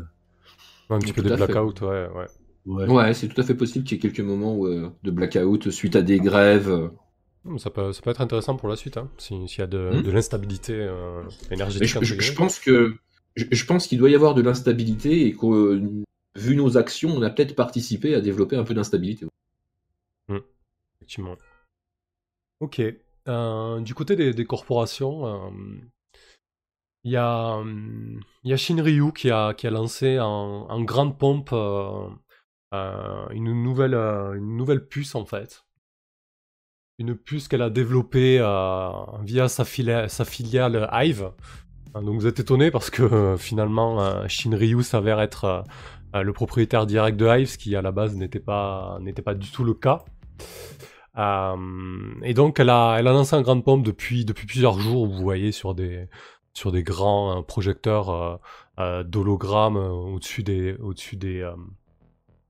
Un 0.90 0.98
petit 1.00 1.14
peu 1.14 1.22
des 1.22 1.30
fait. 1.30 1.36
blackouts, 1.46 1.86
ouais, 1.86 2.08
ouais. 2.16 2.26
Ouais. 2.66 2.88
Ouais, 2.92 3.14
c'est 3.14 3.28
tout 3.28 3.40
à 3.40 3.44
fait 3.44 3.54
possible 3.54 3.86
qu'il 3.86 3.98
y 3.98 4.00
ait 4.00 4.02
quelques 4.02 4.26
moments 4.28 4.56
où, 4.56 4.66
euh, 4.66 4.90
de 5.04 5.12
blackout 5.12 5.70
suite 5.70 5.96
à 5.96 6.02
des 6.02 6.20
grèves. 6.20 6.70
euh. 6.70 6.90
Hum, 7.46 7.60
Ça 7.60 7.70
peut, 7.70 7.94
ça 7.94 8.02
peut 8.02 8.10
être 8.10 8.22
intéressant 8.22 8.56
pour 8.56 8.70
la 8.70 8.76
suite, 8.76 8.98
hein, 8.98 9.12
si- 9.20 9.48
s'il 9.48 9.60
y 9.60 9.62
a 9.62 9.68
de, 9.68 9.92
Mhm. 9.98 10.02
de 10.02 10.10
l'instabilité 10.12 10.74
euh, 10.74 11.22
énergétique. 11.52 11.88
je, 11.90 11.94
je- 11.94 11.98
intégrée. 12.00 12.26
je 12.26 12.34
pense 12.34 12.60
que 12.60 12.96
je, 13.36 13.66
pense 13.66 13.88
qu'il 13.88 13.98
doit 13.98 14.10
y 14.10 14.16
avoir 14.16 14.34
de 14.34 14.42
l'instabilité 14.42 15.28
et 15.28 15.34
que 15.36 15.82
vu 16.36 16.56
nos 16.56 16.78
actions, 16.78 17.10
on 17.10 17.22
a 17.22 17.30
peut-être 17.30 17.56
participé 17.56 18.16
à 18.16 18.22
développer 18.22 18.56
un 18.56 18.64
peu 18.64 18.74
d'instabilité. 18.74 19.26
Effectivement. 20.98 21.36
Ok. 22.60 22.82
Euh, 23.28 23.80
du 23.82 23.94
côté 23.94 24.16
des, 24.16 24.46
corporations, 24.46 25.26
euh, 25.26 25.50
il 27.04 27.12
y 27.12 27.18
a, 27.18 27.64
Shinryu 28.56 29.12
qui 29.14 29.30
a, 29.30 29.54
lancé 29.66 30.20
en, 30.20 30.84
grande 30.84 31.18
pompe 31.18 31.50
euh, 31.54 32.10
une, 33.32 33.64
nouvelle, 33.64 33.94
une 33.94 34.56
nouvelle 34.58 34.88
puce 34.88 35.16
en 35.16 35.26
fait. 35.26 35.66
Une 36.98 37.16
puce 37.16 37.48
qu'elle 37.48 37.62
a 37.62 37.70
développée 37.70 38.38
via 39.24 39.48
sa 39.50 39.66
sa 40.08 40.26
filiale 40.26 40.90
Hive. 40.94 41.32
Donc 42.02 42.20
vous 42.20 42.28
êtes 42.28 42.40
étonné 42.40 42.72
parce 42.72 42.90
que 42.90 43.04
euh, 43.04 43.38
finalement 43.38 44.02
euh, 44.02 44.28
Shinryu 44.28 44.84
s'avère 44.84 45.22
être 45.22 45.64
euh, 46.14 46.24
le 46.24 46.34
propriétaire 46.34 46.86
direct 46.86 47.18
de 47.18 47.26
Hive, 47.26 47.48
ce 47.48 47.58
qui 47.58 47.76
à 47.76 47.82
la 47.82 47.92
base 47.92 48.16
n'était 48.16 48.40
pas, 48.40 49.00
du 49.36 49.52
tout 49.52 49.64
le 49.64 49.74
cas. 49.74 50.04
Et 51.18 52.34
donc 52.34 52.60
elle 52.60 52.70
a, 52.70 52.98
elle 53.00 53.08
a 53.08 53.14
lancé 53.14 53.36
un 53.36 53.42
grande 53.42 53.64
pompe 53.64 53.84
depuis, 53.84 54.26
plusieurs 54.26 54.80
jours, 54.80 55.08
vous 55.08 55.22
voyez, 55.22 55.54
sur 55.54 55.74
des, 55.74 56.10
grands 56.84 57.42
projecteurs 57.44 58.40
d'hologrammes 59.06 59.78
au-dessus 59.78 60.44
des, 60.44 60.76
au-dessus 60.82 61.18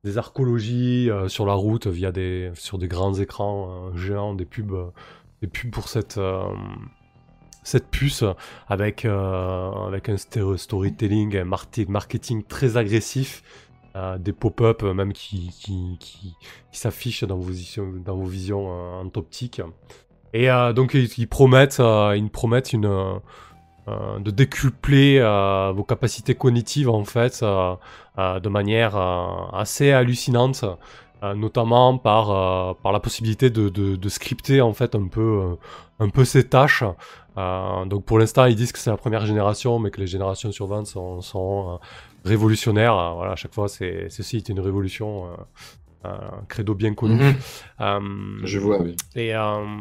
euh, 0.04 1.28
sur 1.28 1.46
la 1.46 1.54
route 1.54 1.88
via 1.88 2.12
des, 2.12 2.52
sur 2.56 2.78
des 2.78 2.88
grands 2.88 3.14
écrans 3.14 3.96
géants, 3.96 4.34
des 4.34 4.46
pubs, 4.46 4.92
des 5.42 5.48
pubs 5.48 5.72
pour 5.72 5.88
cette, 5.88 6.20
cette 7.66 7.90
puce 7.90 8.24
avec, 8.70 9.04
euh, 9.04 9.72
avec 9.88 10.08
un 10.08 10.16
storytelling, 10.56 11.36
un 11.36 11.46
marketing 11.90 12.44
très 12.44 12.78
agressif, 12.78 13.44
euh, 13.96 14.18
des 14.18 14.34
pop-up 14.34 14.84
euh, 14.84 14.94
même 14.94 15.12
qui, 15.12 15.50
qui, 16.00 16.36
s'affichent 16.72 17.24
dans 17.24 17.38
vos, 17.38 17.52
dans 18.06 18.16
vos 18.16 18.26
visions 18.26 18.68
en 18.70 19.08
optique. 19.16 19.62
Et 20.34 20.50
donc 20.76 20.94
ils, 20.94 21.28
promettent, 21.28 21.80
ils 21.80 22.30
promettent 22.30 22.74
une, 22.74 23.22
de 23.88 24.32
décupler 24.32 25.22
vos 25.74 25.84
capacités 25.86 26.36
cognitives 26.36 26.90
en 26.90 27.06
fait 27.06 27.42
de 27.42 28.50
manière 28.50 28.98
assez 29.54 29.94
hallucinante, 29.94 30.66
notamment 31.24 31.98
par, 31.98 32.76
par 32.80 32.92
la 32.92 33.00
possibilité 33.00 33.50
de, 33.50 33.70
de, 33.70 33.96
de 33.96 34.10
scripter 34.10 34.60
en 34.60 34.74
fait 34.74 34.94
un 34.94 35.08
peu, 35.08 35.56
un 36.00 36.10
peu 36.10 36.26
ces 36.26 36.50
tâches. 36.50 36.84
Euh, 37.38 37.86
donc 37.86 38.06
pour 38.06 38.18
l'instant 38.20 38.46
ils 38.46 38.56
disent 38.56 38.72
que 38.72 38.80
c'est 38.80 38.90
la 38.90 38.98
première 38.98 39.26
génération, 39.26 39.78
mais 39.80 39.92
que 39.92 40.00
les 40.00 40.08
générations 40.08 40.52
suivantes 40.52 40.88
sont, 40.88 41.22
sont 41.22 41.74
euh, 41.74 41.78
révolutionnaires. 42.24 42.98
Euh, 42.98 43.12
voilà, 43.14 43.34
à 43.34 43.36
chaque 43.36 43.54
fois 43.54 43.68
c'est 43.68 44.08
ceci 44.10 44.38
est 44.38 44.50
une 44.50 44.60
révolution. 44.60 45.26
euh, 45.28 45.36
un 46.08 46.44
credo 46.48 46.76
bien 46.76 46.94
connu. 46.94 47.16
Mhm. 47.80 48.42
Je 48.44 48.60
vois, 48.60 48.80
oui. 48.80 48.96
et 49.16 49.34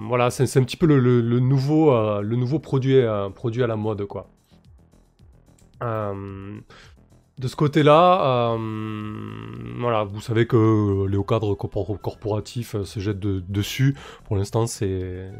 voilà, 0.08 0.30
c'est 0.30 0.58
un 0.58 0.62
petit 0.64 0.78
peu 0.78 0.86
le, 0.86 0.98
le- 0.98 1.20
le 1.20 1.38
nouveau, 1.38 1.92
le 2.22 2.36
nouveau 2.36 2.58
produit, 2.58 2.98
produit 3.34 3.62
à 3.62 3.66
la 3.66 3.76
mode, 3.76 4.06
quoi. 4.06 4.30
De 5.82 7.48
ce 7.48 7.56
côté-là, 7.56 8.56
voilà, 9.78 10.04
vous 10.04 10.20
savez 10.22 10.46
que 10.46 11.06
les 11.06 11.18
cadres 11.26 11.54
corpor- 11.54 12.00
corporatifs 12.00 12.82
se 12.84 13.00
jettent 13.00 13.18
de- 13.20 13.44
dessus. 13.48 13.94
Pour 14.24 14.36
l'instant, 14.36 14.66
c'est 14.66 15.30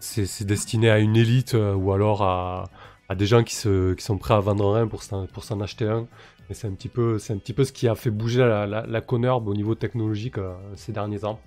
c'est 0.00 0.44
destiné 0.44 0.90
à 0.90 0.98
une 0.98 1.16
élite 1.16 1.54
euh, 1.54 1.74
ou 1.74 1.92
alors 1.92 2.22
à, 2.22 2.70
des 3.16 3.26
gens 3.26 3.42
qui, 3.42 3.54
sont 3.54 4.18
prêts 4.18 4.34
à 4.34 4.40
vendre 4.40 4.76
un 4.76 4.86
pour 4.86 5.02
s'en 5.02 5.60
acheter 5.60 5.86
un. 5.86 6.06
C'est 6.50 6.66
un 6.66 6.72
petit 6.72 6.88
peu, 6.88 7.18
ce 7.18 7.72
qui 7.72 7.88
a 7.88 7.94
fait 7.94 8.10
bouger 8.10 8.40
la, 8.40 8.66
la, 8.66 9.02
au 9.10 9.54
niveau 9.54 9.74
technologique 9.74 10.38
euh, 10.38 10.54
ces 10.76 10.92
derniers 10.92 11.24
ans. 11.24 11.38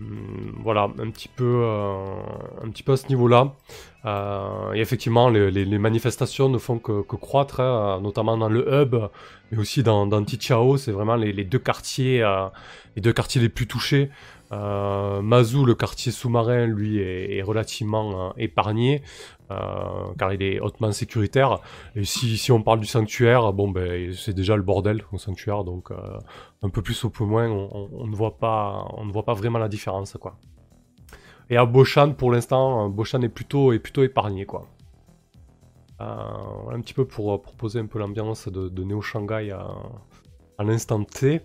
Hum, 0.00 0.54
voilà, 0.62 0.84
un 1.00 1.10
petit 1.10 1.28
peu, 1.28 1.62
euh, 1.64 2.14
un 2.62 2.70
petit 2.70 2.84
peu 2.84 2.92
à 2.92 2.96
ce 2.96 3.08
niveau-là. 3.08 3.54
Et 4.74 4.80
effectivement, 4.80 5.28
les, 5.28 5.78
manifestations 5.78 6.48
ne 6.48 6.58
font 6.58 6.78
que, 6.78 7.02
croître, 7.02 7.60
hein, 7.60 8.00
notamment 8.00 8.36
dans 8.36 8.48
le 8.48 8.66
hub, 8.72 8.94
mais 9.50 9.58
aussi 9.58 9.82
dans, 9.82 10.24
Tichao. 10.24 10.76
C'est 10.76 10.92
vraiment 10.92 11.16
les 11.16 11.44
deux 11.44 11.58
quartiers 11.58 12.22
les 12.96 13.48
plus 13.48 13.66
touchés. 13.66 14.10
Euh, 14.52 15.20
Mazu, 15.20 15.64
le 15.64 15.74
quartier 15.74 16.12
sous-marin, 16.12 16.66
lui, 16.66 16.98
est, 16.98 17.42
relativement 17.42 18.28
euh, 18.28 18.30
épargné, 18.38 19.02
euh, 19.50 19.56
car 20.18 20.32
il 20.32 20.42
est 20.42 20.60
hautement 20.60 20.92
sécuritaire. 20.92 21.60
Et 21.94 22.04
si, 22.04 22.50
on 22.50 22.62
parle 22.62 22.80
du 22.80 22.86
sanctuaire, 22.86 23.52
bon, 23.52 23.70
ben, 23.70 24.12
c'est 24.14 24.34
déjà 24.34 24.56
le 24.56 24.62
bordel 24.62 25.02
au 25.12 25.18
sanctuaire, 25.18 25.64
donc 25.64 25.90
un 26.62 26.68
peu 26.70 26.82
plus 26.82 27.04
ou 27.04 27.10
peu 27.10 27.24
moins, 27.24 27.48
on, 27.48 28.06
ne 28.06 28.16
voit 28.16 28.38
pas, 28.38 28.86
on 28.96 29.04
ne 29.04 29.12
voit 29.12 29.24
pas 29.24 29.34
vraiment 29.34 29.58
la 29.58 29.68
différence, 29.68 30.16
quoi. 30.20 30.38
Et 31.50 31.56
à 31.56 31.64
Boshan, 31.64 32.12
pour 32.12 32.30
l'instant, 32.30 32.88
Boshan 32.90 33.22
est 33.22 33.28
plutôt, 33.28 33.72
épargné, 33.72 34.46
quoi. 34.46 34.66
Un 36.00 36.80
petit 36.80 36.94
peu 36.94 37.04
pour, 37.04 37.42
pour 37.42 37.54
poser 37.54 37.80
un 37.80 37.86
peu 37.86 37.98
l'ambiance 37.98 38.48
de, 38.48 38.68
de 38.68 38.84
Neo 38.84 39.00
Shanghai 39.00 39.50
à 39.50 40.64
l'instant 40.64 41.02
T. 41.04 41.42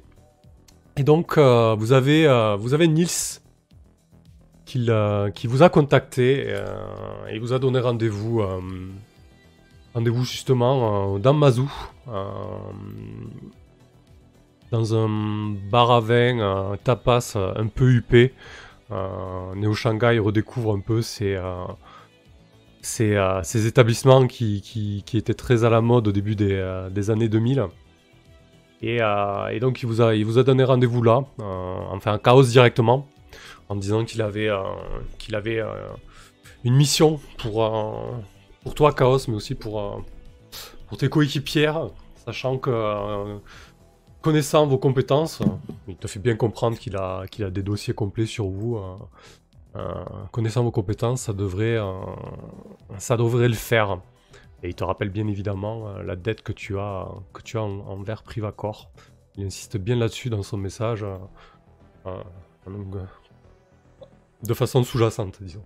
Et 0.95 1.03
donc, 1.03 1.37
euh, 1.37 1.75
vous, 1.77 1.91
avez, 1.91 2.27
euh, 2.27 2.55
vous 2.55 2.73
avez 2.73 2.87
Nils 2.87 3.41
qui, 4.65 4.89
qui 5.35 5.47
vous 5.47 5.63
a 5.63 5.69
contacté 5.69 6.45
euh, 6.47 7.27
et 7.29 7.39
vous 7.39 7.53
a 7.53 7.59
donné 7.59 7.79
rendez-vous 7.79 8.41
euh, 8.41 8.59
rendez-vous 9.93 10.23
justement 10.23 11.19
dans 11.19 11.33
Mazou, 11.33 11.71
dans 14.71 14.95
un 14.95 15.55
bar 15.71 15.91
à 15.91 15.99
vin, 15.99 16.39
euh, 16.39 16.75
tapas 16.83 17.35
un 17.55 17.67
peu 17.67 17.91
huppé. 17.91 18.33
Neo 19.55 19.73
Shanghai 19.73 20.19
redécouvre 20.19 20.73
un 20.73 20.79
peu 20.79 21.01
euh, 21.21 21.65
ces, 22.81 23.67
établissements 23.67 24.27
qui, 24.27 24.61
qui, 24.61 25.17
étaient 25.17 25.33
très 25.33 25.63
à 25.63 25.71
la 25.71 25.81
mode 25.81 26.07
au 26.07 26.11
début 26.11 26.35
des, 26.35 26.87
des 26.91 27.09
années 27.09 27.29
2000. 27.29 27.65
Et, 28.83 29.01
euh, 29.01 29.47
et 29.47 29.61
donc 29.61 29.81
il 29.81 29.85
vous 29.85 30.01
a, 30.01 30.13
il 30.13 30.25
vous 30.25 30.37
a 30.37 30.43
donné 30.43 30.65
rendez-vous 30.65 31.01
là, 31.01 31.23
euh, 31.39 31.43
enfin 31.91 32.17
Chaos 32.17 32.43
directement, 32.43 33.07
en 33.69 33.77
disant 33.77 34.03
qu'il 34.03 34.21
avait, 34.21 34.49
euh, 34.49 34.61
qu'il 35.17 35.35
avait 35.35 35.63
une 36.65 36.75
mission 36.75 37.21
pour, 37.37 37.65
pour 38.61 38.75
toi 38.75 38.91
Chaos, 38.91 39.19
mais 39.29 39.35
aussi 39.35 39.55
pour, 39.55 40.03
pour 40.89 40.97
tes 40.97 41.07
coéquipières, 41.07 41.91
sachant 42.25 42.57
que 42.57 43.39
connaissant 44.21 44.67
vos 44.67 44.77
compétences, 44.77 45.41
il 45.87 45.95
te 45.95 46.07
fait 46.07 46.19
bien 46.19 46.35
comprendre 46.35 46.77
qu'il 46.77 46.97
a, 46.97 47.25
qu'il 47.31 47.45
a 47.45 47.49
des 47.49 47.63
dossiers 47.63 47.93
complets 47.93 48.25
sur 48.25 48.47
vous. 48.47 48.81
connaissant 50.33 50.61
vos 50.61 50.71
compétences, 50.71 51.21
ça 51.21 51.31
devrait, 51.31 51.79
ça 52.97 53.15
devrait 53.15 53.47
le 53.47 53.53
faire. 53.53 53.99
Et 54.63 54.69
il 54.69 54.75
te 54.75 54.83
rappelle 54.83 55.09
bien 55.09 55.27
évidemment 55.27 55.89
euh, 55.89 56.03
la 56.03 56.15
dette 56.15 56.41
que 56.41 56.53
tu 56.53 56.79
as, 56.79 57.09
que 57.33 57.41
tu 57.41 57.57
as 57.57 57.63
en- 57.63 57.85
envers 57.87 58.23
Privacor. 58.23 58.89
Il 59.35 59.45
insiste 59.45 59.77
bien 59.77 59.95
là-dessus 59.97 60.29
dans 60.29 60.43
son 60.43 60.57
message, 60.57 61.03
euh, 61.03 61.17
euh, 62.05 62.21
donc, 62.67 62.95
euh, 62.95 63.03
de 64.43 64.53
façon 64.53 64.83
sous-jacente, 64.83 65.39
disons. 65.41 65.63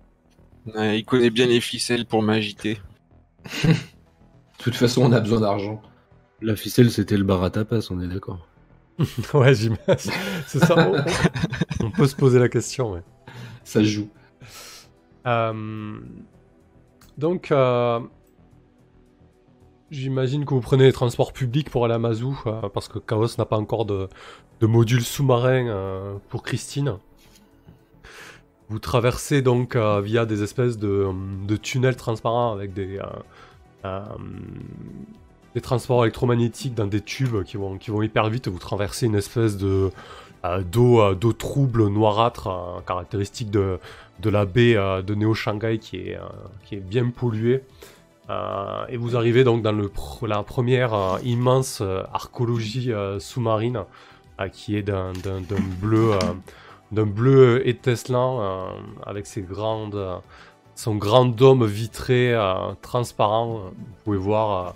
Ouais, 0.74 0.98
il 0.98 1.04
connaît 1.04 1.30
bien 1.30 1.46
les 1.46 1.60
ficelles 1.60 2.06
pour 2.06 2.22
m'agiter. 2.22 2.80
De 3.64 3.74
toute 4.58 4.74
façon, 4.74 5.02
on 5.02 5.12
a 5.12 5.20
besoin 5.20 5.40
d'argent. 5.40 5.80
La 6.40 6.56
ficelle, 6.56 6.90
c'était 6.90 7.16
le 7.16 7.24
bar 7.24 7.42
à 7.42 7.50
tapas, 7.50 7.88
on 7.90 8.00
est 8.00 8.08
d'accord. 8.08 8.46
ouais, 9.34 9.54
j'imagine. 9.54 10.12
C'est 10.46 10.58
ça. 10.58 10.90
On, 11.80 11.90
peut 11.90 12.06
se 12.06 12.16
poser 12.16 12.38
la 12.38 12.48
question. 12.48 12.92
ouais. 12.92 13.02
Ça 13.64 13.82
joue. 13.82 14.08
Euh, 15.26 16.00
donc, 17.16 17.52
euh, 17.52 18.00
j'imagine 19.90 20.44
que 20.44 20.54
vous 20.54 20.60
prenez 20.60 20.84
les 20.84 20.92
transports 20.92 21.32
publics 21.32 21.70
pour 21.70 21.84
aller 21.84 21.94
à 21.94 21.98
Mazou, 21.98 22.40
euh, 22.46 22.68
parce 22.72 22.88
que 22.88 22.98
Chaos 22.98 23.28
n'a 23.38 23.44
pas 23.44 23.56
encore 23.56 23.84
de, 23.84 24.08
module 24.60 25.02
sous-marin 25.02 25.66
euh, 25.68 26.14
pour 26.28 26.42
Christine. 26.42 26.94
Vous 28.68 28.78
traversez 28.78 29.40
donc 29.40 29.76
euh, 29.76 30.00
via 30.00 30.26
des 30.26 30.42
espèces 30.42 30.78
de, 30.78 31.08
de 31.46 31.56
tunnels 31.56 31.96
transparents 31.96 32.52
avec 32.52 32.74
des, 32.74 33.00
des 35.54 35.60
transports 35.60 36.04
électromagnétiques 36.04 36.74
dans 36.74 36.86
des 36.86 37.00
tubes 37.00 37.42
qui 37.44 37.56
vont, 37.56 37.78
qui 37.78 37.90
hyper 37.90 38.28
vite. 38.28 38.48
Vous 38.48 38.58
traversez 38.58 39.06
une 39.06 39.14
espèce 39.14 39.56
de 39.56 39.90
d'eau 40.70 41.32
trouble, 41.32 41.88
noirâtre, 41.88 42.82
caractéristique 42.86 43.50
de, 43.50 43.80
de 44.20 44.30
la 44.30 44.44
baie 44.44 44.74
de 44.74 45.14
Néo-Shanghai 45.14 45.78
qui, 45.78 45.96
est, 45.96 46.16
euh, 46.16 46.26
qui 46.64 46.76
est 46.76 46.80
bien 46.80 47.10
polluée. 47.10 47.62
Euh, 48.30 48.84
et 48.88 48.96
vous 48.98 49.16
arrivez 49.16 49.42
donc 49.42 49.62
dans 49.62 49.74
la 50.26 50.42
première 50.42 50.92
euh, 50.94 51.18
immense 51.22 51.80
euh, 51.80 52.02
archéologie 52.12 52.92
sous-marine 53.18 53.84
qui 54.52 54.76
est 54.76 54.82
d'un 54.82 55.12
bleu, 55.80 56.12
d'un 56.92 57.06
bleu 57.06 57.66
étincelant 57.66 58.68
avec 59.04 59.26
ses 59.26 59.42
grandes, 59.42 60.20
son 60.76 60.94
grand 60.94 61.26
dôme 61.26 61.66
vitré 61.66 62.36
transparent. 62.80 63.62
Vous 63.76 64.04
pouvez 64.04 64.18
voir 64.18 64.68
euh, 64.68 64.70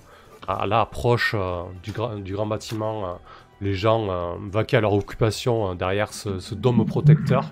à 0.48 0.66
l'approche 0.66 1.36
du, 1.84 1.92
gra- 1.92 2.20
du 2.20 2.32
grand 2.34 2.46
bâtiment 2.46 3.18
les 3.60 3.74
gens 3.74 4.36
vaquer 4.50 4.78
à 4.78 4.80
leur 4.80 4.94
occupation 4.94 5.76
derrière 5.76 6.12
ce, 6.12 6.54
dôme 6.54 6.84
protecteur. 6.84 7.44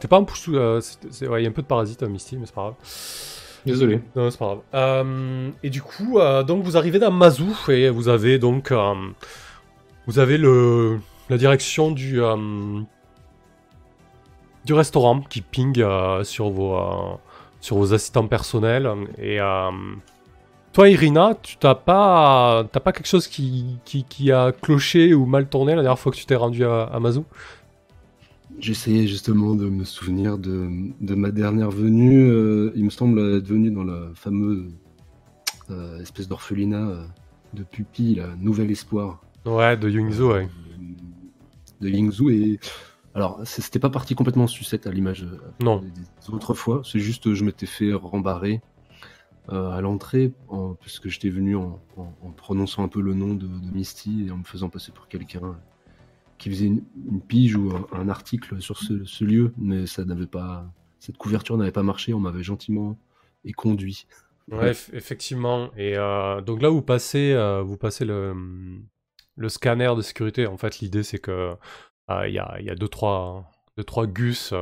T'es 0.00 0.08
pas 0.08 0.16
un 0.18 0.24
poussou, 0.24 0.54
il 0.54 1.40
y 1.40 1.46
a 1.46 1.48
un 1.48 1.52
peu 1.52 1.62
de 1.62 1.68
parasite, 1.68 2.02
Misty, 2.02 2.36
mais 2.36 2.46
c'est 2.46 2.54
pas 2.54 2.62
grave. 2.62 2.74
Désolé. 3.72 4.00
Non, 4.16 4.30
c'est 4.30 4.38
pas 4.38 4.46
grave. 4.46 4.60
Euh, 4.74 5.50
et 5.62 5.70
du 5.70 5.82
coup, 5.82 6.18
euh, 6.18 6.42
donc 6.42 6.62
vous 6.64 6.76
arrivez 6.76 6.98
dans 6.98 7.10
Mazou 7.10 7.56
et 7.68 7.90
vous 7.90 8.08
avez 8.08 8.38
donc 8.38 8.72
euh, 8.72 8.94
vous 10.06 10.18
avez 10.18 10.38
le 10.38 10.98
la 11.28 11.36
direction 11.36 11.90
du 11.90 12.20
du 14.64 14.72
restaurant 14.72 15.20
qui 15.20 15.42
ping 15.42 15.84
sur 16.22 16.50
vos 16.50 16.78
sur 17.60 17.76
vos 17.76 17.92
assistants 17.92 18.26
personnels 18.26 18.90
et 19.18 19.38
toi 20.72 20.88
Irina, 20.88 21.34
tu 21.42 21.58
t'as 21.58 21.74
pas 21.74 22.64
t'as 22.72 22.80
pas 22.80 22.92
quelque 22.92 23.08
chose 23.08 23.28
qui, 23.28 23.78
qui, 23.84 24.32
a 24.32 24.52
cloché 24.52 25.12
ou 25.12 25.26
mal 25.26 25.48
tourné 25.48 25.74
la 25.74 25.82
dernière 25.82 25.98
fois 25.98 26.12
que 26.12 26.16
tu 26.16 26.24
t'es 26.24 26.36
rendu 26.36 26.64
à 26.64 26.98
Mazou? 26.98 27.26
J'essayais 28.58 29.06
justement 29.06 29.54
de 29.54 29.68
me 29.68 29.84
souvenir 29.84 30.36
de, 30.36 30.68
de 31.00 31.14
ma 31.14 31.30
dernière 31.30 31.70
venue. 31.70 32.28
euh, 32.28 32.72
il 32.74 32.84
me 32.84 32.90
semble 32.90 33.20
être 33.36 33.46
venu 33.46 33.70
dans 33.70 33.84
la 33.84 34.08
fameuse 34.14 34.66
euh, 35.70 36.00
espèce 36.00 36.26
d'orphelinat 36.28 36.88
euh, 36.88 37.04
de 37.54 37.62
pupille, 37.62 38.16
la 38.16 38.34
Nouvel 38.36 38.70
Espoir 38.70 39.22
Ouais, 39.46 39.76
de 39.76 39.88
Yungzo, 39.88 40.32
ouais. 40.32 40.48
de 41.80 41.88
Yingzhou. 41.88 42.30
Et 42.30 42.58
alors, 43.14 43.40
c'était 43.44 43.78
pas 43.78 43.90
parti 43.90 44.14
complètement 44.16 44.44
en 44.44 44.48
sucette 44.48 44.86
à 44.88 44.90
l'image 44.90 45.24
Non. 45.62 45.80
des, 45.80 46.34
autres 46.34 46.54
fois. 46.54 46.82
C'est 46.84 46.98
juste, 46.98 47.32
je 47.34 47.44
m'étais 47.44 47.66
fait 47.66 47.92
rembarrer 47.92 48.60
à 49.48 49.80
l'entrée, 49.80 50.32
en- 50.48 50.74
puisque 50.74 51.08
j'étais 51.08 51.30
venu 51.30 51.56
en, 51.56 51.80
en- 51.96 52.12
en 52.22 52.30
prononçant 52.32 52.82
un 52.82 52.88
peu 52.88 53.00
le 53.00 53.14
nom 53.14 53.32
de, 53.34 53.46
de 53.46 53.70
Misty 53.72 54.26
et 54.26 54.30
en 54.30 54.36
me 54.38 54.44
faisant 54.44 54.68
passer 54.68 54.92
pour 54.92 55.08
quelqu'un 55.08 55.56
qui 56.38 56.50
faisait 56.50 56.66
une, 56.66 56.82
pige 57.26 57.56
ou 57.56 57.72
un, 57.92 58.08
article 58.08 58.60
sur 58.60 58.78
ce, 58.78 59.24
lieu, 59.24 59.52
mais 59.58 59.86
ça 59.86 60.04
n'avait 60.04 60.26
pas, 60.26 60.72
cette 60.98 61.18
couverture 61.18 61.56
n'avait 61.56 61.72
pas 61.72 61.82
marché. 61.82 62.14
On 62.14 62.20
m'avait 62.20 62.42
gentiment 62.42 62.96
éconduit. 63.44 64.06
Ouais, 64.50 64.70
eff- 64.70 64.90
effectivement. 64.94 65.70
Et 65.76 65.96
euh, 65.96 66.40
donc 66.40 66.62
là, 66.62 66.68
vous 66.68 66.82
passez, 66.82 67.32
euh, 67.32 67.62
vous 67.62 67.76
passez 67.76 68.04
le, 68.04 68.34
le 69.36 69.48
scanner 69.48 69.92
de 69.96 70.02
sécurité. 70.02 70.46
En 70.46 70.56
fait, 70.56 70.78
l'idée, 70.78 71.02
c'est 71.02 71.18
que 71.18 71.56
euh, 72.10 72.28
il 72.28 72.34
y, 72.34 72.38
a, 72.38 72.60
y 72.60 72.70
a 72.70 72.74
deux, 72.74 72.88
trois, 72.88 73.50
deux, 73.76 73.84
trois 73.84 74.06
gus 74.06 74.54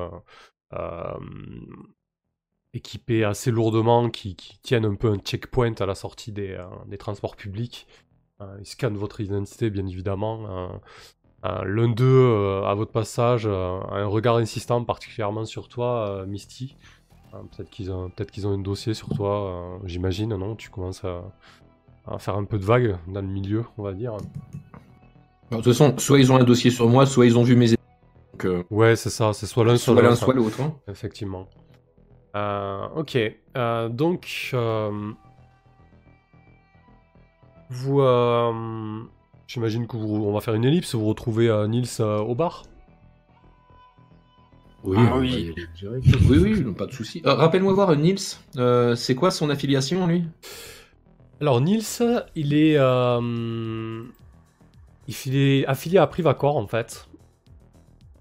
équipés 2.72 3.24
assez 3.24 3.50
lourdement 3.50 4.10
qui, 4.10 4.36
qui 4.36 4.58
tiennent 4.60 4.84
un 4.84 4.96
peu 4.96 5.08
un 5.08 5.18
checkpoint 5.18 5.74
à 5.78 5.86
la 5.86 5.94
sortie 5.94 6.32
des, 6.32 6.58
des 6.86 6.98
transports 6.98 7.36
publics. 7.36 7.86
Ils 8.58 8.66
scannent 8.66 8.98
votre 8.98 9.20
identité, 9.22 9.70
bien 9.70 9.86
évidemment. 9.86 10.80
Euh, 11.48 11.64
L'un 11.64 11.88
d'eux, 11.88 12.04
euh, 12.04 12.64
à 12.64 12.74
votre 12.74 12.90
passage, 12.92 13.46
euh, 13.46 13.78
a 13.90 13.96
un 13.98 14.06
regard 14.06 14.36
insistant 14.36 14.82
particulièrement 14.84 15.44
sur 15.44 15.68
toi, 15.68 16.24
Misty. 16.26 16.76
Peut-être 17.32 17.68
qu'ils 17.68 17.92
ont, 17.92 18.08
peut 18.08 18.24
qu'ils 18.24 18.46
ont 18.46 18.52
un 18.52 18.58
dossier 18.58 18.94
sur 18.94 19.08
toi, 19.10 19.78
j'imagine, 19.84 20.30
non? 20.36 20.56
Tu 20.56 20.70
commences 20.70 21.04
à, 21.04 21.22
à 22.06 22.18
faire 22.18 22.36
un 22.36 22.44
peu 22.44 22.58
de 22.58 22.64
vague 22.64 22.96
dans 23.08 23.20
le 23.20 23.26
milieu, 23.26 23.64
on 23.76 23.82
va 23.82 23.92
dire. 23.92 24.12
Alors, 24.12 24.22
de 25.50 25.56
toute 25.56 25.64
façon, 25.74 25.98
soit 25.98 26.18
ils 26.18 26.32
ont 26.32 26.36
un 26.36 26.44
dossier 26.44 26.70
sur 26.70 26.88
moi, 26.88 27.04
soit 27.04 27.26
ils 27.26 27.36
ont 27.36 27.42
vu 27.42 27.54
mes. 27.54 27.68
Donc, 27.68 28.44
euh, 28.46 28.62
Ouais, 28.70 28.96
c'est 28.96 29.10
ça, 29.10 29.34
c'est 29.34 29.44
soit 29.46 29.64
l'un, 29.66 29.76
soit 29.76 30.00
l'autre. 30.00 30.16
soit 30.16 30.32
l'autre. 30.34 30.60
hein. 30.62 30.74
Effectivement. 30.88 31.46
Euh, 32.36 32.86
ok, 32.96 33.18
euh, 33.56 33.88
donc 33.90 34.54
vous, 37.70 38.00
j'imagine 39.46 39.86
que 39.86 39.96
vous, 39.96 40.24
on 40.26 40.32
va 40.32 40.40
faire 40.40 40.54
une 40.54 40.64
ellipse. 40.64 40.94
Vous 40.94 41.06
retrouvez 41.06 41.48
euh, 41.48 41.66
Nils 41.66 41.86
euh, 42.00 42.18
au 42.18 42.34
bar. 42.34 42.64
Oui, 44.84 44.96
Ah 45.00 45.16
oui. 45.18 45.54
Oui, 46.28 46.38
oui, 46.38 46.72
pas 46.74 46.86
de 46.86 46.92
souci. 46.92 47.20
Euh, 47.26 47.34
Rappelle-moi 47.34 47.72
voir, 47.72 47.90
euh, 47.90 47.96
Nils, 47.96 48.18
euh, 48.56 48.94
c'est 48.94 49.14
quoi 49.14 49.30
son 49.30 49.50
affiliation, 49.50 50.06
lui? 50.06 50.24
Alors 51.40 51.60
Nils, 51.60 51.82
il 52.34 52.54
est, 52.54 52.76
euh, 52.78 54.02
il 55.08 55.36
est 55.36 55.66
affilié 55.66 55.98
à 55.98 56.06
Privacor 56.06 56.56
en 56.56 56.66
fait. 56.66 57.08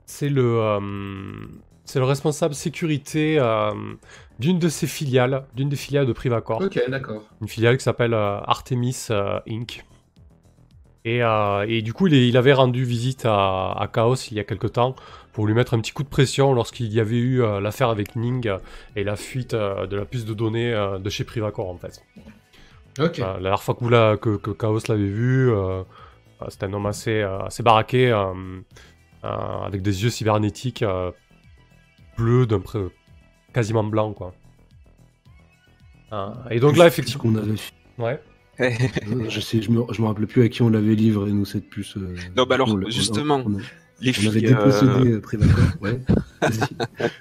C'est 0.05 0.29
le, 0.29 0.59
euh, 0.59 0.79
c'est 1.85 1.99
le 1.99 2.05
responsable 2.05 2.53
sécurité 2.55 3.37
euh, 3.39 3.71
d'une 4.39 4.59
de 4.59 4.67
ses 4.69 4.87
filiales, 4.87 5.45
d'une 5.55 5.69
des 5.69 5.75
filiales 5.75 6.05
de 6.07 6.13
Privacor. 6.13 6.61
Ok, 6.61 6.79
d'accord. 6.89 7.23
une 7.41 7.47
filiale 7.47 7.77
qui 7.77 7.83
s'appelle 7.83 8.13
euh, 8.13 8.39
Artemis 8.41 9.07
euh, 9.11 9.39
Inc. 9.47 9.85
Et, 11.05 11.21
euh, 11.23 11.65
et 11.69 11.81
du 11.83 11.93
coup, 11.93 12.07
il, 12.07 12.13
est- 12.15 12.27
il 12.27 12.35
avait 12.35 12.51
rendu 12.53 12.83
visite 12.83 13.25
à, 13.25 13.71
à 13.73 13.87
Chaos 13.87 14.15
il 14.31 14.37
y 14.37 14.39
a 14.39 14.43
quelque 14.43 14.67
temps 14.67 14.95
pour 15.33 15.45
lui 15.47 15.53
mettre 15.53 15.73
un 15.75 15.79
petit 15.79 15.91
coup 15.91 16.01
de 16.03 16.07
pression 16.09 16.53
lorsqu'il 16.53 16.91
y 16.91 16.99
avait 16.99 17.17
eu 17.17 17.41
euh, 17.43 17.59
l'affaire 17.61 17.89
avec 17.89 18.15
Ning 18.15 18.49
et 18.95 19.03
la 19.03 19.15
fuite 19.15 19.53
euh, 19.53 19.85
de 19.85 19.95
la 19.97 20.05
puce 20.05 20.25
de 20.25 20.33
données 20.33 20.71
de 20.99 21.09
chez 21.09 21.23
Privacor 21.23 21.69
en 21.69 21.77
fait. 21.77 22.03
La 23.19 23.33
dernière 23.39 23.61
fois 23.61 23.75
que, 23.75 23.81
vous 23.81 23.89
l'a- 23.89 24.17
que, 24.17 24.37
que 24.37 24.51
Chaos 24.51 24.79
l'avait 24.89 25.03
vu, 25.05 25.51
euh, 25.51 25.83
c'était 26.49 26.65
un 26.65 26.73
homme 26.73 26.85
assez, 26.87 27.21
assez 27.21 27.61
baraqué, 27.63 28.11
avec 29.23 29.81
des 29.81 30.03
yeux 30.03 30.09
cybernétiques 30.09 30.83
bleus, 32.17 32.45
d'un 32.47 32.59
près 32.61 32.79
quasiment 33.53 33.83
blanc 33.83 34.13
quoi. 34.13 34.33
Et 36.49 36.59
donc 36.59 36.77
là, 36.77 36.87
effectivement. 36.87 37.23
Ouais. 37.97 38.21
Euh, 38.61 38.69
je 39.29 39.39
sais, 39.39 39.61
je 39.61 39.69
me, 39.71 39.81
je 39.91 40.01
me 40.01 40.07
rappelais 40.07 40.27
plus 40.27 40.43
à 40.43 40.49
qui 40.49 40.61
on 40.61 40.69
l'avait 40.69 40.95
livré, 40.95 41.31
nous, 41.31 41.45
cette 41.45 41.69
puce. 41.69 41.97
euh, 41.97 42.15
Non, 42.37 42.45
bah 42.45 42.55
alors, 42.55 42.69
on 42.69 42.81
on 42.83 42.89
justement, 42.89 43.43
on, 43.45 43.55
a- 43.55 43.61
Les 44.01 44.11
on 44.23 44.27
avait 44.29 44.39
filles, 44.39 44.47
euh, 44.47 44.49
dépossédé 44.65 45.11
euh, 45.11 45.21
Prévacor. 45.21 45.63
Ouais. 45.81 45.99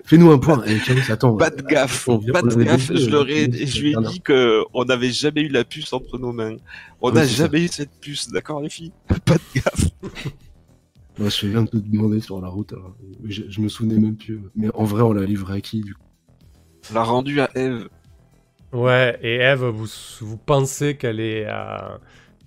Fais-nous 0.05 0.31
un 0.31 0.38
point. 0.38 0.62
Eh, 0.66 0.79
Carlos, 0.79 1.03
attends. 1.09 1.37
pas 1.37 1.51
de 1.51 1.62
gaffe, 1.62 2.09
On 2.09 2.18
pas 2.18 2.42
on 2.42 2.47
de 2.47 2.62
gaffe. 2.64 2.90
dit, 2.92 2.99
Je 3.03 3.07
euh, 3.09 3.11
leur 3.11 3.29
ai, 3.29 3.49
que 3.51 3.66
je 3.66 3.81
lui 3.83 3.92
ai 3.92 3.97
dit 4.11 4.20
que 4.20 4.62
on 4.75 4.85
n'avait 4.85 5.11
jamais 5.11 5.42
eu 5.42 5.49
la 5.49 5.64
puce 5.64 5.92
entre 5.92 6.18
nos 6.18 6.33
mains. 6.33 6.57
On 7.01 7.09
Ouais, 7.09 7.14
n'a 7.14 7.27
ça. 7.27 7.44
jamais 7.44 7.64
eu 7.64 7.68
cette 7.68 7.90
puce, 8.01 8.29
d'accord 8.31 8.61
les 8.61 8.70
filles? 8.70 8.92
Pas 9.09 9.35
de 9.35 9.40
gaffe. 9.61 9.90
Moi, 11.18 11.29
je 11.29 11.47
viens 11.47 11.62
de 11.62 11.68
te 11.70 11.77
demander 11.77 12.20
sur 12.20 12.40
la 12.40 12.49
route. 12.49 12.73
alors, 12.73 12.97
je, 13.25 13.42
je 13.49 13.61
me 13.61 13.68
souvenais 13.68 13.99
même 13.99 14.16
plus. 14.16 14.40
Mais 14.57 14.68
en 14.75 14.85
vrai, 14.85 15.03
on 15.03 15.12
l'a 15.12 15.25
livré 15.25 15.55
à 15.55 15.61
qui 15.61 15.81
du 15.81 15.94
coup? 15.94 16.01
On 16.90 16.94
l'a 16.94 17.03
rendu 17.05 17.40
à 17.40 17.51
Eve. 17.55 17.88
Ouais, 18.75 19.19
et 19.23 19.37
Eve, 19.37 19.65
vous, 19.67 19.87
vous 20.21 20.37
pensez 20.37 20.97
qu'elle 20.97 21.21
est, 21.21 21.47
euh, 21.47 21.97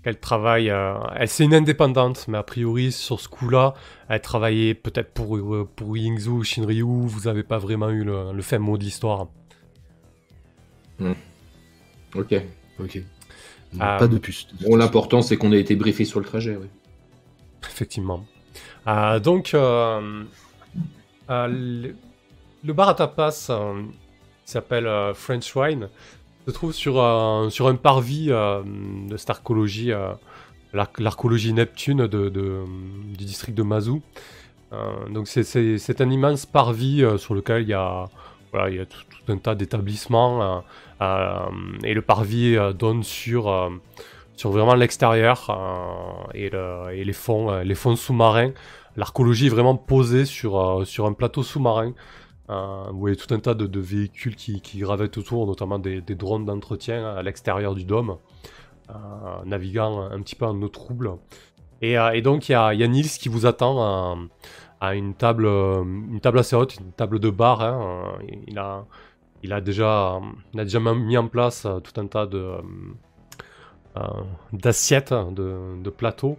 qu'elle 0.04 0.20
travaille, 0.20 0.70
euh, 0.70 0.96
elle 1.16 1.30
c'est 1.30 1.46
une 1.46 1.54
indépendante, 1.54 2.28
mais 2.28 2.38
a 2.38 2.44
priori 2.44 2.92
sur 2.92 3.20
ce 3.20 3.30
coup-là, 3.30 3.74
elle 4.10 4.22
travaillait 4.22 4.74
peut-être 4.74 5.13
pour 5.13 5.38
euh, 5.38 5.68
pour 5.74 5.96
Yingzhou 5.98 6.40
ou 6.40 6.44
Shinryu. 6.44 6.84
Vous 6.84 7.28
avez 7.30 7.44
pas 7.44 7.58
vraiment 7.58 7.90
eu 7.90 8.04
le, 8.04 8.34
le 8.34 8.42
fin 8.42 8.60
mot 8.60 8.78
de 8.78 8.84
l'histoire. 8.84 9.28
Ok. 12.13 12.36
Ok. 12.80 13.02
Ah. 13.80 13.98
Pas 14.00 14.08
de 14.08 14.18
puce. 14.18 14.48
Bon, 14.62 14.76
l'important, 14.76 15.22
c'est 15.22 15.38
qu'on 15.38 15.52
ait 15.54 15.60
été 15.60 15.76
briefé 15.76 16.06
sur 16.06 16.20
le 16.20 16.26
trajet, 16.26 16.58
oui. 16.60 16.68
Effectivement. 17.63 18.26
Euh, 18.88 19.20
donc, 19.20 19.54
euh, 19.54 20.24
euh, 21.30 21.48
le, 21.48 21.96
le 22.63 22.74
bar 22.74 22.90
à 22.90 22.96
tapas 22.96 23.48
euh, 23.50 23.82
qui 24.46 24.52
s'appelle 24.52 24.88
euh, 24.88 25.13
French 25.13 25.54
Wine 25.56 25.90
se 26.48 26.54
trouve 26.54 26.74
sur, 26.74 27.02
un- 27.04 27.50
sur 27.50 27.68
un 27.68 27.76
parvis 27.76 28.28
euh, 28.30 28.62
de 29.10 29.18
cette 29.18 29.30
archéologie, 29.30 29.92
euh, 29.92 30.10
l'ar- 30.74 30.92
l'archéologie 30.98 31.54
Neptune 31.54 32.08
de, 32.08 32.30
du 33.18 33.26
district 33.26 33.56
de 33.58 33.64
Mazou. 33.64 34.02
Euh, 34.74 35.08
donc, 35.10 35.28
c'est- 35.28 35.44
un 36.02 36.10
immense 36.10 36.46
parvis 36.46 37.04
sur 37.18 37.34
lequel 37.36 37.64
il 37.64 37.70
y 37.70 37.74
a, 37.74 38.06
voilà, 38.52 38.70
il 38.70 38.76
y 38.78 38.80
a 38.80 38.86
tout, 38.86 39.00
un 39.30 39.38
tas 39.38 39.56
d'établissements. 39.56 40.64
et 41.84 41.94
le 41.94 42.02
parvis 42.02 42.58
donne 42.78 43.04
sur. 43.04 43.44
sur 44.36 44.52
vraiment 44.52 44.76
l'extérieur 44.76 45.38
et, 46.34 46.50
le- 46.50 46.94
et 46.94 47.04
les 47.04 47.14
fonds, 47.14 47.50
fonds 47.76 47.96
sous-marins. 47.96 48.52
L'archéologie 48.96 49.48
est 49.48 49.50
vraiment 49.50 49.76
posée 49.76 50.26
sur, 50.26 50.82
sur 50.86 51.06
un 51.06 51.14
plateau 51.14 51.44
sous-marin. 51.44 51.94
Euh, 52.50 52.86
vous 52.92 53.00
voyez 53.00 53.16
tout 53.16 53.34
un 53.34 53.40
tas 53.40 53.54
de, 53.54 53.80
véhicules 53.80 54.36
qui, 54.36 54.62
qui 54.62 54.84
autour, 54.84 55.48
notamment 55.48 55.80
des, 55.80 56.02
drones 56.02 56.46
d'entretien 56.46 57.06
à 57.06 57.22
l'extérieur 57.22 57.76
du 57.76 57.84
dôme. 57.84 58.18
naviguant 59.46 60.02
un 60.10 60.22
petit 60.22 60.36
peu 60.36 60.46
en 60.46 60.62
eau 60.62 60.70
trouble. 60.70 61.12
Et, 61.82 61.94
et 62.14 62.22
donc 62.22 62.50
il 62.50 62.54
y 62.54 62.56
a, 62.56 62.74
y 62.74 62.84
a, 62.84 62.88
Nils 62.88 63.10
qui 63.10 63.30
vous 63.30 63.46
attend 63.46 64.30
à 64.80 64.96
une 64.96 65.14
table, 65.14 65.46
une 65.46 66.20
table 66.22 66.40
assez 66.40 66.56
haute, 66.56 66.78
une 66.78 66.92
table 66.92 67.20
de 67.20 67.30
bar. 67.30 67.62
Hein. 67.62 68.18
Il, 68.48 68.58
a, 68.58 68.86
il, 69.44 69.52
a 69.52 69.62
déjà, 69.62 70.20
il 70.54 70.60
a 70.60 70.64
déjà 70.64 70.80
mis 70.80 71.18
en 71.18 71.28
place 71.28 71.68
tout 71.84 72.00
un 72.00 72.08
tas 72.08 72.26
de 72.26 72.52
d'assiettes, 74.54 75.12
de, 75.12 75.82
de, 75.82 75.90
plateaux. 75.90 76.38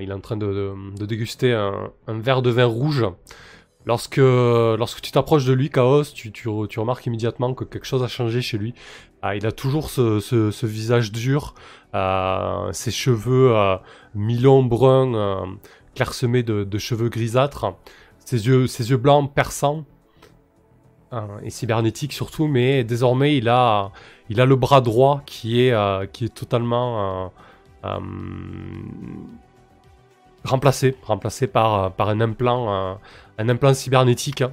il 0.00 0.08
est 0.08 0.14
en 0.14 0.20
train 0.20 0.38
de, 0.38 0.72
de 0.98 1.04
déguster 1.04 1.52
un, 1.52 1.92
verre 2.08 2.40
de 2.40 2.48
vin 2.48 2.64
rouge 2.64 3.04
Lorsque, 3.86 4.16
lorsque 4.16 5.00
tu 5.00 5.12
t'approches 5.12 5.44
de 5.44 5.52
lui, 5.52 5.70
Chaos, 5.70 6.02
tu, 6.02 6.32
tu, 6.32 6.48
tu, 6.68 6.80
remarques 6.80 7.06
immédiatement 7.06 7.54
que 7.54 7.62
quelque 7.62 7.86
chose 7.86 8.02
a 8.02 8.08
changé 8.08 8.42
chez 8.42 8.58
lui. 8.58 8.74
Ah, 9.22 9.36
il 9.36 9.46
a 9.46 9.52
toujours 9.52 9.90
ce, 9.90 10.18
ce, 10.20 10.66
visage 10.66 11.12
dur, 11.12 11.54
euh, 11.94 12.72
ses 12.72 12.90
cheveux 12.90 13.56
euh, 13.56 13.76
mi-longs 14.14 14.64
bruns, 14.64 15.14
euh, 15.14 15.46
clairsemés 15.94 16.42
de, 16.42 16.64
de, 16.64 16.78
cheveux 16.78 17.08
grisâtres, 17.08 17.74
ses 18.24 18.46
yeux, 18.46 18.66
ses 18.66 18.90
yeux 18.90 18.96
blancs 18.96 19.32
perçants, 19.32 19.84
hein, 21.12 21.28
et 21.42 21.50
cybernétiques 21.50 22.12
surtout, 22.12 22.46
mais 22.46 22.84
désormais 22.84 23.36
il 23.36 23.48
a, 23.48 23.90
il 24.28 24.40
a 24.40 24.46
le 24.46 24.56
bras 24.56 24.80
droit 24.80 25.22
qui 25.26 25.62
est, 25.62 25.72
euh, 25.72 26.06
qui 26.06 26.26
est 26.26 26.34
totalement 26.34 27.32
euh, 27.84 27.98
remplacé, 30.44 30.96
remplacé 31.02 31.46
par, 31.46 31.92
par 31.92 32.08
un 32.08 32.20
implant 32.20 32.98
un 33.38 33.48
implant 33.48 33.74
cybernétique 33.74 34.42
hein, 34.42 34.52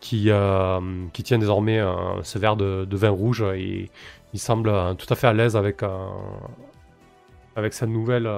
qui, 0.00 0.30
euh, 0.30 0.80
qui 1.12 1.22
tient 1.22 1.38
désormais 1.38 1.78
euh, 1.78 2.22
ce 2.22 2.38
verre 2.38 2.56
de, 2.56 2.86
vin 2.96 3.10
rouge 3.10 3.42
et 3.42 3.90
il 4.32 4.40
semble 4.40 4.68
euh, 4.68 4.94
tout 4.94 5.06
à 5.12 5.16
fait 5.16 5.26
à 5.26 5.32
l'aise 5.32 5.56
avec, 5.56 5.82
avec 7.54 7.72
sa 7.72 7.86
nouvelle, 7.86 8.28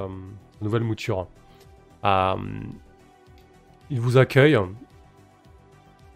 mouture. 0.63 1.27
il 2.05 4.01
vous 4.01 4.17
accueille, 4.19 4.59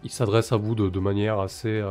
il 0.03 0.09
s'adresse 0.09 0.51
à 0.51 0.57
vous 0.57 0.75
de, 0.75 0.99
manière 0.99 1.39
assez, 1.39 1.83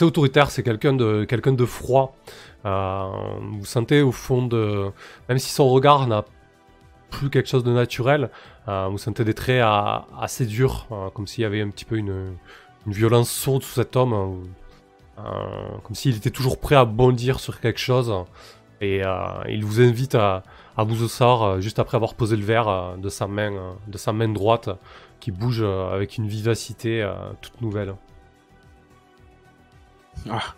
autoritaire, 0.00 0.50
c'est 0.50 0.62
quelqu'un 0.62 0.92
de, 0.92 1.24
quelqu'un 1.24 1.52
de 1.52 1.64
froid. 1.64 2.16
vous 2.64 3.64
sentez 3.64 4.02
au 4.02 4.12
fond 4.12 4.46
de... 4.46 4.90
Même 5.28 5.38
si 5.38 5.50
son 5.50 5.68
regard 5.68 6.06
n'a 6.06 6.24
plus 7.10 7.30
quelque 7.30 7.48
chose 7.48 7.64
de 7.64 7.72
naturel. 7.72 8.30
Euh, 8.68 8.88
vous 8.88 8.98
sentez 8.98 9.24
des 9.24 9.34
traits 9.34 9.62
assez 10.20 10.44
durs, 10.44 10.86
euh, 10.92 11.08
comme 11.10 11.26
s'il 11.26 11.42
y 11.42 11.44
avait 11.44 11.62
un 11.62 11.70
petit 11.70 11.84
peu 11.86 11.96
une, 11.96 12.36
violence 12.86 13.30
sourde 13.30 13.62
sous 13.62 13.74
cet 13.74 13.96
homme, 13.96 14.46
euh, 15.18 15.22
comme 15.82 15.94
s'il 15.94 16.16
était 16.16 16.30
toujours 16.30 16.58
prêt 16.58 16.74
à 16.74 16.86
bondir 16.86 17.40
sur 17.40 17.60
quelque 17.60 17.80
chose. 17.80 18.14
Et 18.80 19.02
il 19.48 19.64
vous 19.64 19.80
invite 19.80 20.14
à, 20.14 20.44
vous 20.78 21.04
asseoir 21.04 21.60
juste 21.60 21.80
après 21.80 21.96
avoir 21.96 22.14
posé 22.14 22.36
le 22.36 22.44
verre 22.44 22.96
de, 22.96 23.08
sa 23.08 23.26
main, 23.26 23.76
de 23.88 23.98
sa 23.98 24.12
main 24.12 24.28
droite, 24.28 24.70
qui 25.20 25.32
bouge 25.32 25.62
avec 25.62 26.16
une 26.16 26.28
vivacité 26.28 27.06
toute 27.42 27.60
nouvelle. 27.60 27.94
Ah, 30.30 30.54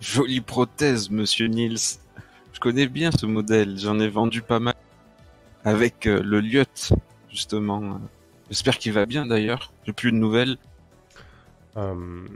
jolie 0.00 0.40
prothèse, 0.40 1.08
monsieur 1.10 1.46
Niels. 1.46 2.00
Je 2.52 2.60
connais 2.60 2.88
bien 2.88 3.10
ce 3.12 3.24
modèle, 3.24 3.78
j'en 3.78 4.00
ai 4.00 4.08
vendu 4.08 4.42
pas 4.42 4.58
mal 4.58 4.74
avec 5.64 6.06
euh, 6.06 6.22
le 6.22 6.40
lieu 6.40 6.64
justement. 7.30 8.00
J'espère 8.48 8.78
qu'il 8.78 8.92
va 8.92 9.06
bien 9.06 9.26
d'ailleurs. 9.26 9.72
J'ai 9.84 9.92
plus 9.92 10.12
de 10.12 10.16
nouvelles. 10.16 10.56
Euh, 11.76 12.26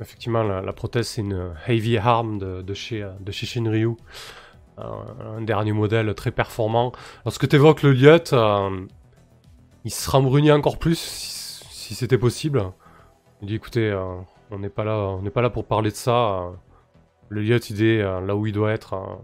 effectivement, 0.00 0.42
la, 0.42 0.72
prothèse 0.72 1.08
c'est 1.08 1.20
une 1.20 1.54
Heavy 1.66 1.98
Arm 1.98 2.38
de, 2.38 2.74
chez, 2.74 3.04
Shinryu. 3.30 3.96
Euh, 4.78 4.82
un 5.36 5.42
dernier 5.42 5.72
modèle 5.72 6.14
très 6.14 6.30
performant. 6.30 6.92
Lorsque 7.24 7.48
tu 7.48 7.56
évoques 7.56 7.82
le 7.82 7.92
lieu, 7.92 8.20
il 9.84 9.90
se 9.90 10.10
rembrunit 10.10 10.52
encore 10.52 10.78
plus 10.78 10.98
si, 10.98 11.94
c'était 11.94 12.18
possible. 12.18 12.64
Il 13.42 13.48
dit 13.48 13.54
écoutez, 13.54 13.92
on 14.50 14.58
n'est 14.58 14.68
pas 14.68 14.84
là, 14.84 14.96
on 14.96 15.22
n'est 15.22 15.30
pas 15.30 15.42
là 15.42 15.50
pour 15.50 15.64
parler 15.64 15.90
de 15.90 15.96
ça. 15.96 16.50
le 17.28 17.42
lieu, 17.42 17.60
il 17.70 17.82
est 17.82 18.02
là 18.02 18.34
où 18.34 18.46
il 18.46 18.52
doit 18.52 18.72
être 18.72 19.20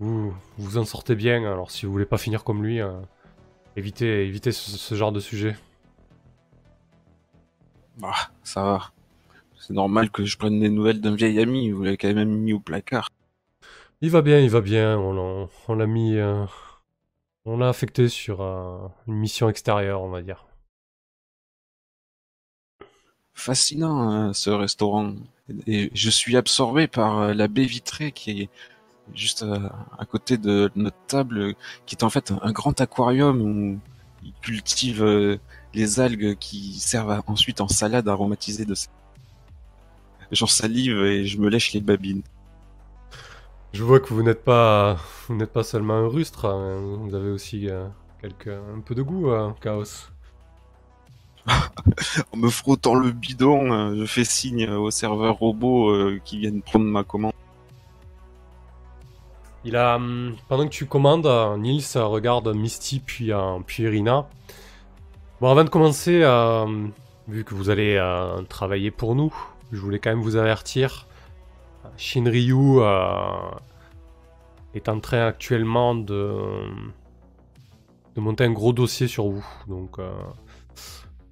vous 0.00 0.34
vous 0.56 0.78
en 0.78 0.84
sortez 0.84 1.14
bien. 1.14 1.44
Alors 1.44 1.70
si 1.70 1.86
vous 1.86 1.92
voulez 1.92 2.06
pas 2.06 2.18
finir 2.18 2.44
comme 2.44 2.62
lui, 2.62 2.80
euh, 2.80 2.92
évitez, 3.78 4.26
évitez 4.26 4.52
ce, 4.52 4.94
genre 4.94 5.12
de 5.12 5.20
sujet. 5.20 5.56
Ah, 8.02 8.30
ça 8.42 8.62
va. 8.62 8.92
C'est 9.58 9.72
normal 9.72 10.10
que 10.10 10.24
je 10.24 10.36
prenne 10.36 10.60
des 10.60 10.68
nouvelles 10.68 11.00
d'un 11.00 11.14
vieil 11.14 11.40
ami. 11.40 11.70
Vous 11.70 11.82
l'avez 11.82 11.96
quand 11.96 12.12
même 12.12 12.36
mis 12.36 12.52
au 12.52 12.60
placard. 12.60 13.10
Il 14.00 14.10
va 14.10 14.22
bien, 14.22 14.40
il 14.40 14.50
va 14.50 14.60
bien. 14.60 14.98
On 14.98 15.74
l'a 15.74 15.86
mis. 15.86 16.16
Euh, 16.16 16.44
on 17.44 17.56
l'a 17.56 17.68
affecté 17.68 18.08
sur 18.08 18.40
euh, 18.42 18.88
une 19.06 19.14
mission 19.14 19.48
extérieure, 19.48 20.02
on 20.02 20.10
va 20.10 20.22
dire. 20.22 20.46
Fascinant, 23.34 24.10
hein, 24.10 24.32
ce 24.32 24.50
restaurant. 24.50 25.14
Et 25.66 25.90
je 25.94 26.10
suis 26.10 26.36
absorbé 26.36 26.88
par 26.88 27.34
la 27.34 27.48
baie 27.48 27.64
vitrée 27.64 28.12
qui 28.12 28.42
est 28.42 28.50
juste 29.14 29.42
euh, 29.42 29.68
à, 29.98 30.04
côté 30.04 30.36
de 30.36 30.70
notre 30.76 30.96
table, 31.06 31.54
qui 31.86 31.94
est 31.94 32.04
en 32.04 32.10
fait 32.10 32.32
un 32.42 32.52
grand 32.52 32.80
aquarium 32.80 33.40
où 33.40 33.78
ils 34.22 34.32
cultivent 34.42 35.04
euh, 35.04 35.38
les 35.74 36.00
algues 36.00 36.36
qui 36.38 36.78
servent 36.78 37.22
ensuite 37.26 37.60
en 37.60 37.68
salade 37.68 38.08
aromatisée 38.08 38.64
de 38.64 38.74
J'en 40.30 40.46
salive 40.46 41.04
et 41.04 41.24
je 41.24 41.38
me 41.38 41.48
lèche 41.48 41.72
les 41.72 41.80
babines. 41.80 42.22
Je 43.72 43.82
vois 43.82 44.00
que 44.00 44.12
vous 44.12 44.22
n'êtes 44.22 44.44
pas, 44.44 44.98
vous 45.28 45.36
n'êtes 45.36 45.52
pas 45.52 45.62
seulement 45.62 45.94
un 45.94 46.08
rustre, 46.08 46.46
hein. 46.46 46.78
vous 47.00 47.14
avez 47.14 47.30
aussi 47.30 47.68
euh, 47.68 47.86
quelques, 48.20 48.48
un 48.48 48.80
peu 48.80 48.94
de 48.94 49.02
goût, 49.02 49.30
Chaos. 49.60 50.10
en 52.32 52.36
me 52.36 52.50
frottant 52.50 52.94
le 52.94 53.10
bidon, 53.10 53.94
je 53.96 54.04
fais 54.04 54.24
signe 54.24 54.68
aux 54.68 54.90
serveurs 54.90 55.36
robots 55.36 55.94
qui 56.24 56.38
viennent 56.38 56.60
prendre 56.60 56.84
ma 56.84 57.04
commande. 57.04 57.32
Il 59.68 59.76
a, 59.76 59.96
hum, 59.96 60.34
pendant 60.48 60.64
que 60.64 60.70
tu 60.70 60.86
commandes, 60.86 61.26
euh, 61.26 61.58
Nils 61.58 61.84
regarde 61.96 62.48
Misty 62.56 63.00
puis, 63.00 63.32
euh, 63.34 63.58
puis 63.66 63.82
Irina. 63.82 64.26
Bon, 65.42 65.50
avant 65.50 65.62
de 65.62 65.68
commencer, 65.68 66.22
euh, 66.22 66.86
vu 67.28 67.44
que 67.44 67.54
vous 67.54 67.68
allez 67.68 68.00
travailler 68.48 68.90
pour 68.90 69.14
nous, 69.14 69.30
je 69.70 69.78
voulais 69.78 69.98
quand 69.98 70.08
même 70.08 70.22
vous 70.22 70.36
avertir. 70.36 71.06
Shinryu 71.98 72.80
est 74.72 74.88
en 74.88 75.00
train 75.00 75.26
actuellement 75.26 75.94
de, 75.94 76.32
de 78.16 78.20
monter 78.22 78.44
un 78.44 78.52
gros 78.52 78.72
dossier 78.72 79.06
sur 79.06 79.28
vous. 79.28 79.46
Donc, 79.66 79.98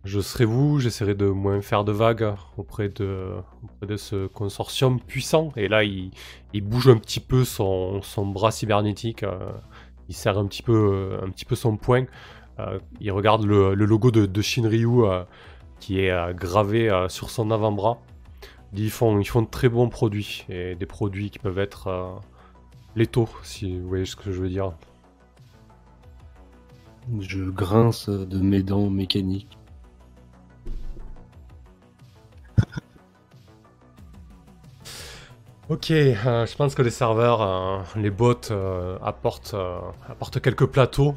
je 0.06 0.20
serai 0.20 0.44
vous, 0.44 0.78
j'essaierai 0.78 1.14
de 1.14 1.26
moins 1.26 1.60
faire 1.60 1.84
de 1.84 1.90
vagues 1.90 2.32
auprès 2.56 2.88
de, 2.88 3.42
ce 3.96 4.28
consortium 4.28 5.00
puissant. 5.00 5.52
Et 5.56 5.66
là, 5.66 5.82
il, 5.82 6.12
bouge 6.62 6.88
un 6.88 6.96
petit 6.96 7.20
peu 7.20 7.44
son, 7.44 8.00
bras 8.32 8.52
cybernétique, 8.52 9.24
euh, 9.24 9.50
il 10.08 10.14
serre 10.14 10.38
un 10.38 10.46
petit 10.46 10.62
peu, 10.62 11.18
peu 11.48 11.56
son 11.56 11.76
poing. 11.76 12.06
Euh, 12.60 12.78
il 13.00 13.10
regarde 13.10 13.44
le, 13.44 13.74
logo 13.74 14.12
de, 14.12 14.40
Shinryu 14.40 15.04
euh, 15.04 15.24
qui 15.80 15.98
est 15.98 16.34
gravé 16.34 16.88
sur 17.08 17.30
son 17.30 17.50
avant-bras. 17.50 17.98
Ils 18.74 18.90
font, 18.90 19.18
ils 19.18 19.28
font 19.28 19.42
de 19.42 19.48
très 19.48 19.68
bons 19.68 19.88
produits, 19.88 20.44
et 20.48 20.76
des 20.76 20.86
produits 20.86 21.30
qui 21.30 21.38
peuvent 21.38 21.58
être 21.58 22.20
létaux, 22.94 23.28
si 23.42 23.78
vous 23.78 23.88
voyez 23.88 24.04
ce 24.04 24.14
que 24.14 24.30
je 24.30 24.40
veux 24.40 24.48
dire. 24.48 24.72
Je 27.20 27.42
grince 27.42 28.08
de 28.08 28.38
mes 28.38 28.62
dents 28.62 28.90
mécaniques. 28.90 29.55
Ok, 35.68 35.90
euh, 35.90 36.46
je 36.46 36.54
pense 36.54 36.76
que 36.76 36.82
les 36.82 36.90
serveurs, 36.90 37.42
euh, 37.42 37.78
les 37.96 38.10
bots 38.10 38.52
euh, 38.52 38.96
apportent, 39.02 39.56
quelques 40.40 40.66
plateaux. 40.66 41.16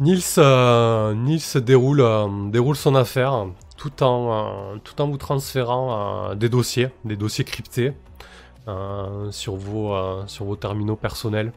Nils, 0.00 0.22
Nils 0.38 1.62
déroule, 1.62 2.02
déroule 2.50 2.74
son 2.74 2.94
affaire 2.94 3.46
tout 3.76 4.02
en, 4.02 4.78
tout 4.82 5.00
en 5.02 5.08
vous 5.08 5.18
transférant 5.18 6.34
des 6.34 6.48
dossiers, 6.48 6.88
des 7.04 7.16
dossiers 7.16 7.44
cryptés 7.44 7.92
sur, 9.30 9.54
vos, 9.54 9.94
sur 10.26 10.46
vos 10.46 10.56
terminaux 10.56 10.96
personnels. 10.96 11.52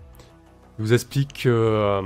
Il 0.78 0.86
vous 0.86 0.94
explique 0.94 1.44
que 1.44 2.02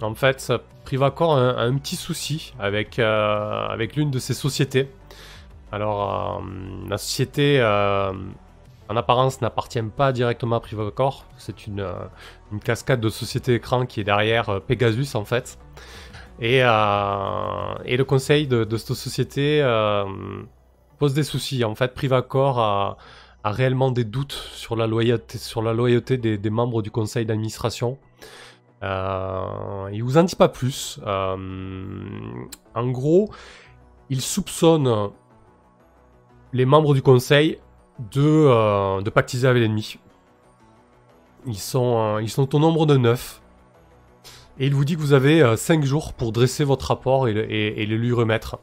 en 0.00 0.14
fait, 0.14 0.52
Privacor 0.84 1.36
a 1.36 1.62
un, 1.62 1.74
petit 1.78 1.96
souci 1.96 2.54
avec, 2.60 3.00
avec 3.00 3.96
l'une 3.96 4.12
de 4.12 4.20
ses 4.20 4.34
sociétés. 4.34 4.88
Alors, 5.74 6.38
euh, 6.38 6.88
la 6.88 6.98
société, 6.98 7.58
euh, 7.58 8.12
en 8.88 8.96
apparence, 8.96 9.40
n'appartient 9.40 9.82
pas 9.82 10.12
directement 10.12 10.54
à 10.54 10.60
Privacor. 10.60 11.26
C'est 11.36 11.66
une, 11.66 11.80
euh, 11.80 11.94
une, 12.52 12.60
cascade 12.60 13.00
de 13.00 13.08
sociétés 13.08 13.54
écran 13.54 13.84
qui 13.84 13.98
est 13.98 14.04
derrière 14.04 14.60
Pegasus, 14.60 15.16
en 15.16 15.24
fait. 15.24 15.58
Et, 16.40 16.60
le 16.60 18.02
conseil 18.04 18.46
de, 18.46 18.76
cette 18.76 18.94
société 18.94 19.62
pose 20.98 21.12
des 21.12 21.24
soucis. 21.24 21.64
En 21.64 21.74
fait, 21.74 21.92
Privacor 21.92 22.60
a, 22.60 22.96
réellement 23.44 23.90
des 23.90 24.04
doutes 24.04 24.32
sur 24.32 24.76
la 24.76 24.86
loyauté, 24.86 26.18
des, 26.18 26.50
membres 26.50 26.82
du 26.82 26.92
conseil 26.92 27.26
d'administration. 27.26 27.98
Euh, 28.84 29.88
il 29.92 30.04
vous 30.04 30.18
en 30.18 30.22
dit 30.22 30.36
pas 30.36 30.48
plus. 30.48 31.00
En 31.04 32.88
gros, 32.90 33.30
il 34.08 34.20
soupçonne 34.20 35.10
les 36.54 36.64
membres 36.64 36.94
du 36.94 37.02
conseil 37.02 37.58
de, 38.12 38.22
euh, 38.22 39.02
de 39.02 39.10
pactiser 39.10 39.46
avec 39.46 39.60
l'ennemi. 39.60 39.98
Ils 41.46 41.58
sont, 41.58 41.98
euh, 41.98 42.22
ils 42.22 42.30
sont 42.30 42.54
au 42.54 42.58
nombre 42.58 42.86
de 42.86 42.96
9. 42.96 43.42
Et 44.58 44.66
il 44.66 44.74
vous 44.74 44.84
dit 44.84 44.94
que 44.96 45.00
vous 45.00 45.12
avez 45.12 45.56
5 45.56 45.84
jours 45.84 46.12
pour 46.14 46.32
dresser 46.32 46.64
votre 46.64 46.86
rapport 46.86 47.28
et 47.28 47.32
le, 47.34 47.52
et- 47.52 47.82
et 47.82 47.86
le 47.86 47.96
lui 47.96 48.12
remettre. 48.12 48.58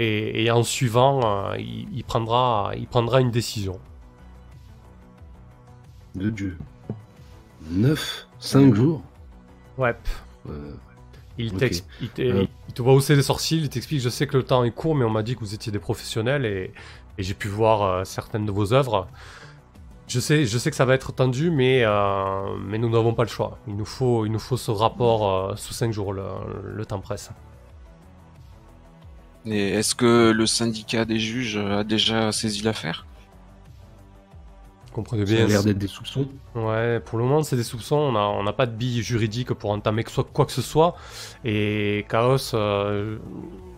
Et, 0.00 0.44
et 0.44 0.50
en 0.50 0.62
suivant, 0.62 1.20
euh, 1.24 1.56
il, 1.58 1.88
il 1.96 2.04
prendra, 2.04 2.72
il 2.76 2.86
prendra 2.86 3.20
une 3.20 3.30
décision. 3.30 3.78
De 6.14 6.30
Dieu. 6.30 6.58
9, 7.70 8.26
5 8.40 8.74
jours 8.74 9.02
Ouais. 9.76 9.94
Euh, 10.48 10.72
Il, 11.38 11.52
te- 11.52 12.22
Euh. 12.22 12.46
il 12.68 12.74
te 12.74 12.82
voit 12.82 12.92
hausser 12.94 13.14
les 13.16 13.22
sourcils, 13.22 13.58
il 13.60 13.68
t'explique 13.68 14.00
Je 14.00 14.08
sais 14.08 14.26
que 14.26 14.36
le 14.36 14.42
temps 14.42 14.64
est 14.64 14.70
court, 14.70 14.94
mais 14.94 15.04
on 15.04 15.10
m'a 15.10 15.22
dit 15.22 15.34
que 15.34 15.40
vous 15.40 15.54
étiez 15.54 15.70
des 15.72 15.78
professionnels 15.78 16.44
et, 16.44 16.72
et 17.18 17.22
j'ai 17.22 17.34
pu 17.34 17.48
voir 17.48 17.82
euh, 17.82 18.04
certaines 18.04 18.44
de 18.46 18.52
vos 18.52 18.72
œuvres. 18.72 19.06
Je 20.08 20.20
sais, 20.20 20.46
je 20.46 20.56
sais 20.58 20.70
que 20.70 20.76
ça 20.76 20.84
va 20.86 20.94
être 20.94 21.12
tendu, 21.12 21.50
mais, 21.50 21.82
euh, 21.84 22.56
mais 22.66 22.78
nous 22.78 22.88
n'avons 22.88 23.12
pas 23.14 23.24
le 23.24 23.28
choix. 23.28 23.58
Il 23.68 23.76
nous 23.76 23.84
faut, 23.84 24.24
il 24.26 24.32
nous 24.32 24.38
faut 24.38 24.56
ce 24.56 24.70
rapport 24.70 25.50
euh, 25.50 25.56
sous 25.56 25.74
5 25.74 25.92
jours, 25.92 26.12
le, 26.14 26.22
le 26.64 26.86
temps 26.86 26.98
presse. 27.00 27.30
Et 29.46 29.70
est-ce 29.70 29.94
que 29.94 30.30
le 30.30 30.46
syndicat 30.46 31.04
des 31.04 31.18
juges 31.18 31.56
a 31.56 31.84
déjà 31.84 32.32
saisi 32.32 32.62
l'affaire? 32.62 33.06
Ça 35.26 35.32
a 35.32 35.46
l'air 35.46 35.64
d'être 35.64 35.78
des 35.78 35.86
soupçons. 35.86 36.26
Ouais, 36.54 37.00
pour 37.00 37.18
le 37.18 37.24
moment, 37.24 37.42
c'est 37.42 37.56
des 37.56 37.62
soupçons. 37.64 37.96
On 37.96 38.12
n'a 38.12 38.28
on 38.28 38.52
pas 38.52 38.66
de 38.66 38.72
billes 38.74 39.02
juridiques 39.02 39.52
pour 39.54 39.70
entamer 39.70 40.04
que 40.04 40.10
soit- 40.10 40.24
quoi 40.32 40.46
que 40.46 40.52
ce 40.52 40.62
soit. 40.62 40.96
Et 41.44 42.04
Chaos, 42.08 42.54
euh, 42.54 43.18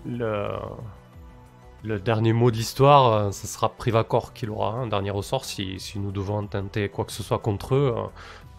le, 0.07 0.49
le 1.85 1.99
dernier 1.99 2.33
mot 2.33 2.51
de 2.51 2.57
l'histoire, 2.57 3.13
euh, 3.13 3.31
ce 3.33 3.47
sera 3.47 3.69
Privacor 3.71 4.33
qui 4.33 4.47
l'aura, 4.47 4.75
un 4.75 4.87
dernier 4.87 5.11
ressort. 5.11 5.45
Si, 5.45 5.79
si 5.79 5.99
nous 5.99 6.13
devons 6.13 6.47
tenter 6.47 6.89
quoi 6.89 7.05
que 7.05 7.13
ce 7.13 7.23
soit 7.23 7.39
contre 7.39 7.75
eux, 7.75 7.95
euh, 7.97 8.03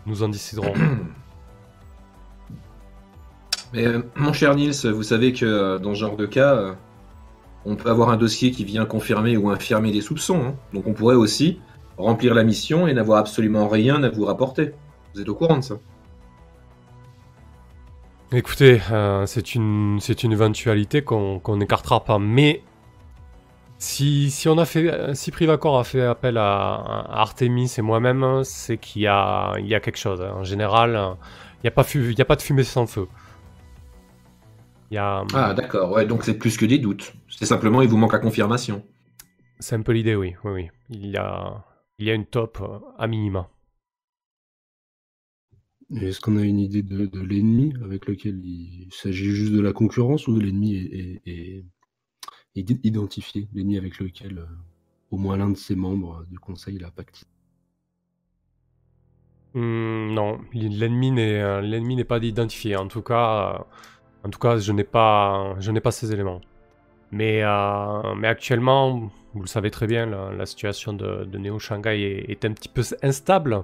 nous 0.06 0.24
en 0.24 0.30
déciderons. 0.30 0.74
Mais 3.74 3.86
euh, 3.88 4.02
mon 4.16 4.34
cher 4.34 4.56
Nils, 4.56 4.86
vous 4.92 5.04
savez 5.04 5.34
que 5.34 5.46
euh, 5.46 5.80
dans 5.80 5.94
ce 5.94 6.00
genre 6.00 6.18
de 6.18 6.26
cas, 6.26 6.56
euh, 6.56 6.74
on 7.66 7.76
peut 7.76 7.90
avoir 7.90 8.10
un 8.10 8.18
dossier 8.18 8.52
qui 8.52 8.66
vient 8.66 8.86
confirmer 8.86 9.38
ou 9.38 9.50
infirmer 9.50 9.92
des 9.92 10.02
soupçons. 10.02 10.42
hein. 10.44 10.56
Donc 10.74 10.88
on 10.88 10.94
pourrait 10.94 11.16
aussi 11.16 11.60
remplir 12.02 12.34
la 12.34 12.44
mission 12.44 12.88
et 12.88 12.94
n'avoir 12.94 13.20
absolument 13.20 13.68
rien 13.68 14.04
à 14.04 14.10
vous 14.10 14.26
rapporter. 14.26 14.72
Vous 15.14 15.22
êtes 15.22 15.30
au 15.30 15.36
courant 15.36 15.58
de 15.58 15.64
ça 15.64 15.76
Écoutez, 18.34 18.82
euh, 18.92 19.26
c'est 19.26 19.56
une, 19.56 19.98
c'est 20.00 20.24
une 20.24 20.32
éventualité 20.32 21.04
qu'on 21.04 21.42
n'écartera 21.58 22.04
pas. 22.06 22.18
Mais 22.18 22.64
si, 23.78 24.32
si 24.32 24.48
on 24.48 24.58
a 24.58 24.66
fait, 24.66 25.14
si 25.16 25.32
Privacor 25.32 25.78
a 25.78 25.84
fait 25.84 26.04
appel 26.06 26.38
à, 26.38 26.76
à 26.76 27.20
Artemis 27.22 27.74
et 27.78 27.82
moi-même, 27.82 28.44
c'est 28.44 28.78
qu'il 28.78 29.02
y 29.02 29.08
a, 29.08 29.54
il 29.60 29.68
y 29.68 29.76
a 29.76 29.82
quelque 29.82 29.98
chose. 29.98 30.22
En 30.22 30.44
général, 30.46 30.92
il 31.58 31.66
n'y 31.66 31.68
a, 31.68 31.72
pas 31.72 31.84
fu- 31.84 32.12
il 32.12 32.18
y 32.18 32.22
a 32.22 32.26
pas 32.26 32.38
de 32.38 32.42
fumée 32.42 32.64
sans 32.64 32.88
feu. 32.88 33.08
Il 34.92 34.96
y 34.96 34.98
a, 34.98 35.24
Ah 35.34 35.54
d'accord, 35.54 35.92
ouais, 35.92 36.06
donc 36.06 36.24
c'est 36.24 36.38
plus 36.38 36.56
que 36.58 36.66
des 36.66 36.78
doutes. 36.78 37.14
C'est 37.30 37.46
simplement 37.46 37.82
il 37.82 37.90
vous 37.90 37.98
manque 37.98 38.14
la 38.14 38.20
confirmation. 38.20 38.84
c'est 39.60 39.76
un 39.76 39.82
peu 39.82 39.92
l'idée, 39.94 40.16
oui, 40.16 40.36
oui, 40.44 40.52
oui. 40.54 40.70
Il 40.90 41.08
y 41.08 41.18
a, 41.18 41.64
il 42.02 42.08
y 42.08 42.12
a 42.12 42.16
une 42.16 42.26
top 42.26 42.60
euh, 42.62 42.80
à 42.98 43.08
minima. 43.08 43.50
Est-ce 45.96 46.20
qu'on 46.20 46.38
a 46.38 46.42
une 46.44 46.60
idée 46.60 46.84
de, 46.84 47.06
de 47.06 47.20
l'ennemi 47.22 47.74
avec 47.84 48.06
lequel 48.08 48.44
il 48.46 48.90
s'agit 48.92 49.30
juste 49.32 49.54
de 49.54 49.62
la 49.62 49.74
concurrence 49.74 50.28
ou 50.28 50.34
de 50.34 50.40
l'ennemi 50.42 50.76
est, 50.76 50.94
est- 50.94 51.22
est- 51.28 51.66
est 52.56 52.86
identifié? 52.86 53.50
L'ennemi 53.54 53.78
avec 53.78 54.00
lequel 54.00 54.40
euh, 54.40 54.46
au 55.12 55.18
moins 55.18 55.38
l'un 55.38 55.52
de 55.52 55.58
ses 55.58 55.76
membres 55.76 56.26
du 56.30 56.40
conseil 56.40 56.84
a 56.84 56.92
pactisé? 56.92 57.28
Hmm, 59.54 60.14
non, 60.14 60.40
l'ennemi 60.54 61.12
n'est, 61.12 61.42
euh, 61.42 61.62
l'ennemi 61.62 61.96
n'est 61.98 62.06
pas 62.06 62.20
identifié. 62.24 62.78
En 62.78 62.88
tout 62.88 63.02
cas, 63.02 63.66
en 64.24 64.30
tout 64.30 64.40
cas, 64.40 64.58
je 64.60 64.72
n'ai 64.72 64.84
pas, 64.86 65.56
je 65.60 65.72
n'ai 65.72 65.82
pas 65.82 65.92
ces 65.92 66.14
éléments. 66.14 66.42
Mais, 67.12 67.44
euh, 67.44 68.16
mais 68.16 68.28
actuellement, 68.30 69.12
vous 69.34 69.42
le 69.42 69.48
savez 69.48 69.72
très 69.72 69.88
bien, 69.88 70.06
la, 70.06 70.32
la 70.32 70.46
situation 70.46 70.94
de, 70.94 71.26
de 71.26 71.38
Neo 71.38 71.60
Shanghai 71.60 72.02
est, 72.02 72.32
est 72.32 72.46
un 72.46 72.54
petit 72.54 72.70
peu 72.70 72.84
instable. 73.02 73.64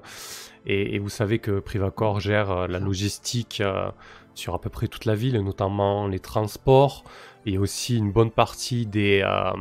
Et, 0.65 0.95
et 0.95 0.99
vous 0.99 1.09
savez 1.09 1.39
que 1.39 1.59
Privacor 1.59 2.19
gère 2.19 2.51
euh, 2.51 2.67
la 2.67 2.79
logistique 2.79 3.61
euh, 3.61 3.89
sur 4.33 4.53
à 4.53 4.61
peu 4.61 4.69
près 4.69 4.87
toute 4.87 5.05
la 5.05 5.15
ville, 5.15 5.39
notamment 5.41 6.07
les 6.07 6.19
transports 6.19 7.03
et 7.45 7.57
aussi 7.57 7.97
une 7.97 8.11
bonne 8.11 8.31
partie 8.31 8.85
des, 8.85 9.21
euh, 9.23 9.51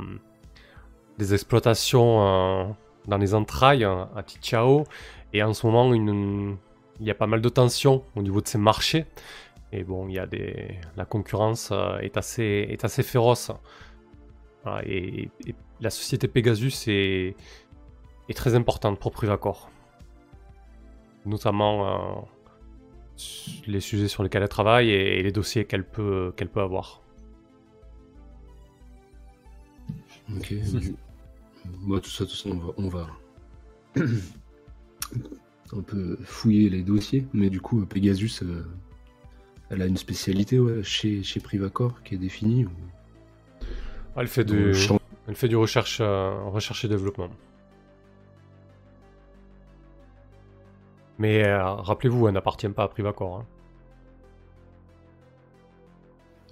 des 1.19 1.35
exploitations 1.35 2.77
dans 3.07 3.19
les 3.19 3.35
entrailles 3.35 3.85
à 3.85 4.23
Tichao. 4.25 4.85
Et 5.33 5.43
en 5.43 5.55
ce 5.55 5.67
moment, 5.67 5.93
une- 5.95 6.57
il 6.99 7.07
y 7.07 7.11
a 7.11 7.15
pas 7.15 7.27
mal 7.27 7.41
de 7.41 7.49
tensions 7.49 8.03
au 8.17 8.23
niveau 8.23 8.41
de 8.41 8.49
ces 8.49 8.59
marchés. 8.59 9.07
Et 9.73 9.85
bon, 9.85 10.09
il 10.09 10.15
y 10.15 10.19
a 10.19 10.27
des... 10.27 10.79
la 10.97 11.05
concurrence 11.05 11.73
est, 12.01 12.17
assez, 12.17 12.67
est 12.71 12.85
assez 12.85 13.03
féroce. 13.03 13.53
Voilà, 14.65 14.83
et, 14.87 15.29
et 15.47 15.55
la 15.81 15.91
société 15.91 16.29
Pegasus 16.29 16.89
est, 16.89 17.37
est 18.29 18.35
très 18.35 18.55
importante 18.55 18.99
pour 18.99 19.13
Privacor. 19.13 19.71
Notamment 21.25 21.87
euh, 21.87 22.21
les 23.67 23.81
sujets 23.81 24.09
sur 24.09 24.23
lesquels 24.23 24.43
elle 24.43 24.49
travaille 24.49 24.91
et, 24.91 25.19
et 25.19 25.23
les 25.23 25.33
dossiers 25.33 25.65
qu'elle 25.65 25.85
peut, 25.87 26.33
qu'elle 26.37 26.49
peut 26.49 26.61
avoir. 26.61 27.03
Ok. 30.37 30.55
Moi, 31.81 32.01
tout 32.01 32.11
ça, 32.11 32.25
tout 32.25 32.31
ça, 32.37 32.49
on 32.49 32.57
va, 32.59 32.73
on 32.77 32.89
va 32.89 33.07
un 35.73 35.83
peu 35.83 36.17
fouiller 36.25 36.69
les 36.71 36.83
dossiers, 36.83 37.27
mais 37.33 37.51
du 37.51 37.61
coup, 37.61 37.85
Pegasus, 37.87 38.43
euh, 38.45 38.65
elle 39.71 39.83
a 39.83 39.87
une 39.87 39.97
spécialité 39.97 40.61
ouais, 40.61 40.83
chez, 40.85 41.25
chez 41.25 41.41
Privacor 41.41 42.03
qui 42.05 42.15
est 42.15 42.19
définie. 42.19 42.67
ou- 42.67 42.71
Elle 44.17 44.29
fait 44.29 44.45
champ 44.73 45.01
elle 45.29 45.35
fait 45.35 45.49
du 45.49 45.57
recherche, 45.57 45.99
euh, 46.01 46.33
recherche 46.51 46.85
et 46.85 46.89
développement. 46.89 47.29
Mais 51.19 51.45
euh, 51.47 51.65
rappelez-vous, 51.73 52.29
elle 52.29 52.35
n'appartient 52.35 52.69
pas 52.69 52.85
à 52.85 52.89
Privacor. 52.89 53.39
hein. 53.39 53.47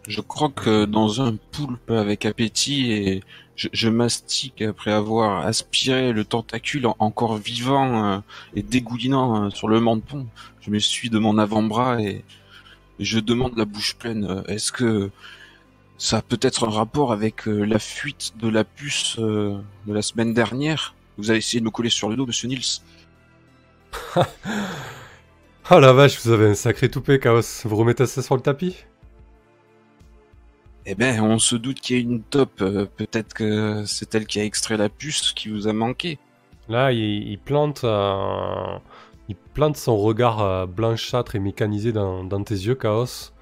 Je 0.07 0.21
crois 0.21 0.51
que 0.51 0.85
dans 0.85 1.23
un 1.23 1.37
poulpe 1.53 1.91
avec 1.91 2.27
appétit 2.27 2.93
et 2.93 3.23
je, 3.57 3.89
mastique 3.89 4.61
après 4.61 4.93
avoir 4.93 5.47
aspiré 5.47 6.13
le 6.13 6.25
tentacule 6.27 6.87
en- 6.87 6.97
encore 6.99 7.37
vivant 7.39 8.05
euh, 8.05 8.19
et 8.55 8.63
dégoulinant 8.63 9.49
sur 9.51 9.69
le 9.69 9.81
menton. 9.81 10.27
Je 10.61 10.71
me 10.71 10.79
suis 10.79 11.09
de 11.09 11.19
mon 11.19 11.39
avant-bras 11.39 12.03
et 12.03 12.23
je 13.01 13.19
demande 13.19 13.57
la 13.57 13.65
bouche 13.65 13.97
pleine. 13.97 14.45
Est-ce 14.49 14.73
que 14.73 15.11
ça 15.99 16.19
a 16.19 16.23
peut-être 16.23 16.65
un 16.67 16.71
rapport 16.71 17.13
avec 17.13 17.49
euh, 17.49 17.65
la 17.65 17.79
fuite 17.79 18.35
de 18.39 18.49
la 18.49 18.65
puce 18.65 19.17
euh, 19.19 19.59
de 19.87 19.93
la 19.93 20.03
semaine 20.03 20.35
dernière 20.35 20.95
Vous 21.19 21.31
avez 21.31 21.39
essayé 21.39 21.61
de 21.61 21.65
me 21.65 21.71
coller 21.71 21.91
sur 21.91 22.09
le 22.09 22.17
dos, 22.17 22.27
Monsieur 22.27 22.49
Nils. 22.49 22.81
Oh 25.71 25.79
la 25.81 25.93
vache, 25.93 26.21
vous 26.25 26.31
avez 26.31 26.47
un 26.49 26.55
sacré 26.55 26.91
toupet, 26.91 27.19
Chaos. 27.21 27.43
Vous 27.65 27.77
remettez 27.77 28.07
ça 28.07 28.23
sur 28.23 28.37
le 28.37 28.43
tapis? 28.43 28.85
Eh 30.87 30.95
ben, 30.95 31.21
on 31.23 31.39
se 31.39 31.57
doute 31.57 31.81
qu'il 31.81 31.97
y 31.97 31.99
a 32.01 32.03
une 32.03 32.23
top. 32.23 32.61
euh, 32.61 32.87
Peut-être 32.87 33.33
que 33.35 33.85
c'est 33.87 34.15
elle 34.15 34.27
qui 34.27 34.41
a 34.41 34.45
extrait 34.45 34.77
la 34.77 34.89
puce 34.89 35.33
qui 35.33 35.49
vous 35.49 35.67
a 35.69 35.73
manqué. 35.73 36.19
Là, 36.69 36.93
il, 36.93 37.29
il 37.29 37.39
plante, 37.39 37.85
il 39.29 39.37
plante 39.37 39.77
son 39.77 39.97
regard 39.99 40.67
blanchâtre 40.69 41.35
et 41.35 41.39
mécanisé 41.39 41.93
dans, 41.93 42.25
dans 42.25 42.43
tes 42.43 42.55
yeux, 42.55 42.75
Chaos. 42.75 43.34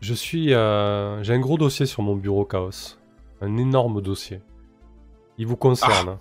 Je 0.00 0.14
suis, 0.14 0.52
euh, 0.52 1.22
j'ai 1.22 1.34
un 1.34 1.40
gros 1.40 1.58
dossier 1.58 1.86
sur 1.86 2.02
mon 2.02 2.16
bureau, 2.16 2.44
Chaos. 2.44 2.98
Un 3.40 3.56
énorme 3.56 4.00
dossier. 4.02 4.40
Il 5.38 5.46
vous 5.46 5.56
concerne. 5.56 6.18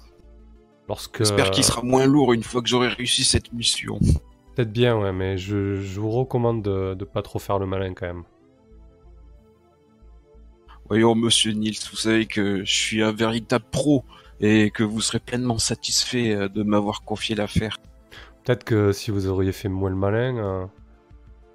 Lorsque, 0.88 1.20
J'espère 1.20 1.52
qu'il 1.52 1.64
sera 1.64 1.82
moins 1.82 2.06
lourd 2.06 2.34
une 2.34 2.44
fois 2.44 2.62
que 2.62 2.68
j'aurai 2.68 2.90
réussi 2.90 3.24
cette 3.24 3.52
mission. 3.54 4.00
Peut-être 4.56 4.72
bien, 4.72 4.98
ouais, 4.98 5.12
mais 5.12 5.38
je, 5.38 5.76
je 5.76 6.00
vous 6.00 6.12
recommande 6.12 6.62
de, 6.62 6.94
de 6.94 7.06
pas 7.06 7.22
trop 7.22 7.40
faire 7.40 7.60
le 7.60 7.66
malin 7.66 7.94
quand 7.94 8.06
même. 8.06 8.24
Voyons, 10.88 11.16
monsieur 11.16 11.52
Nils, 11.54 11.80
vous 11.90 11.98
savez 11.98 12.28
que 12.28 12.64
je 12.64 12.72
suis 12.72 13.02
un 13.02 13.12
véritable 13.12 13.66
pro 13.72 14.04
et 14.40 14.70
que 14.70 14.84
vous 14.84 15.02
serez 15.02 15.20
pleinement 15.20 15.58
satisfait 15.58 16.34
euh, 16.34 16.48
de 16.48 16.62
m'avoir 16.62 17.02
confié 17.04 17.36
l'affaire. 17.36 17.80
Peut-être 18.44 18.64
que 18.64 18.92
si 18.92 19.10
vous 19.10 19.28
auriez 19.28 19.52
fait 19.52 19.70
moins 19.70 19.90
le 19.90 19.96
malin, 19.96 20.38
euh, 20.38 20.66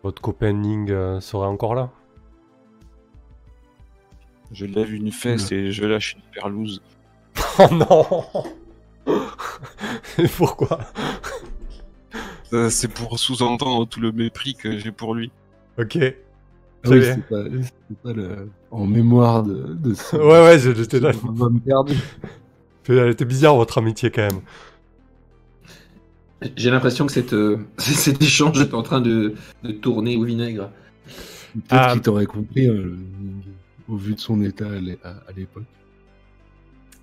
votre 0.03 0.21
copain 0.21 0.53
Ning 0.53 0.91
euh, 0.91 1.21
serait 1.21 1.47
encore 1.47 1.77
là. 1.77 1.91
Je 4.53 4.66
lève 4.66 4.92
une 4.92 5.12
fesse 5.12 5.53
et 5.53 5.70
je 5.70 5.84
lâche 5.84 6.14
une 6.16 6.22
perlouse. 6.34 6.82
Oh 7.59 7.66
non 7.72 8.05
Et 10.18 10.26
pourquoi 10.36 10.80
Euh, 12.53 12.68
C'est 12.70 12.88
pour 12.88 13.18
sous-entendre 13.18 13.86
tout 13.86 14.01
le 14.01 14.11
mépris 14.12 14.55
que 14.55 14.76
j'ai 14.78 14.90
pour 14.92 15.14
lui. 15.14 15.30
Ok. 15.78 15.98
Ah 16.82 16.88
oui, 16.88 17.03
c'est 17.05 17.28
pas, 17.28 17.44
c'est 17.88 17.98
pas 18.03 18.12
le... 18.12 18.48
en 18.70 18.86
mémoire 18.86 19.42
de, 19.42 19.74
de 19.74 19.94
ce... 19.94 20.16
Ouais, 20.16 20.42
ouais, 20.44 20.59
j'étais 20.59 20.98
là. 20.98 21.12
perdu. 21.64 21.94
Elle 22.88 23.11
était 23.11 23.24
bizarre 23.26 23.55
votre 23.55 23.78
amitié 23.78 24.11
quand 24.11 24.22
même. 24.22 24.40
J'ai 26.57 26.70
l'impression 26.70 27.07
que 27.07 27.12
cette, 27.12 27.34
euh, 27.34 27.59
cet 27.78 28.22
échange 28.22 28.61
est 28.62 28.72
en 28.74 28.82
train 28.82 29.01
de, 29.01 29.34
de 29.62 29.72
tourner 29.72 30.16
au 30.16 30.24
vinaigre. 30.24 30.70
Peut-être 31.53 31.66
Ah. 31.70 31.90
qu'il 31.92 32.01
t'aurait 32.03 32.26
compris 32.26 32.66
euh, 32.66 32.96
au 33.91 33.97
vu 33.97 34.14
de 34.14 34.20
son 34.20 34.43
état 34.43 34.66
à 34.66 34.78
l'é- 34.78 34.99
à 35.05 35.11
à 35.28 35.32
l'époque? 35.36 35.64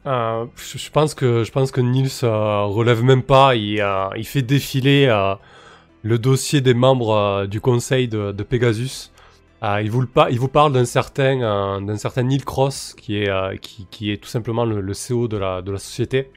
Euh, 0.08 0.46
je, 0.56 0.90
pense 0.90 1.14
que 1.14 1.44
je 1.44 1.52
pense 1.52 1.72
que 1.72 1.82
Nils 1.82 2.10
euh, 2.24 2.64
relève 2.64 3.04
même 3.04 3.24
pas. 3.24 3.56
Il, 3.56 3.82
euh, 3.82 4.10
fait 4.24 4.42
défiler 4.42 5.08
le 6.04 6.20
dossier 6.20 6.62
des 6.62 6.74
membres 6.74 7.46
du 7.48 7.60
conseil 7.60 8.08
de, 8.08 8.32
Pegasus. 8.44 9.12
Il, 9.62 9.90
vous 9.92 10.02
le 10.02 10.08
parle 10.48 10.72
d'un 10.72 10.86
certain 10.86 11.82
d'un 11.82 11.98
certain 11.98 12.24
Neil 12.24 12.42
Cross 12.42 12.96
qui 12.98 13.18
est 13.18 13.60
qui, 13.92 14.12
est 14.12 14.18
tout 14.18 14.30
simplement 14.30 14.66
le, 14.66 14.94
CEO 14.94 15.28
de 15.28 15.38
la 15.38 15.62
de 15.62 15.72
la 15.72 15.80
société. 15.80 16.32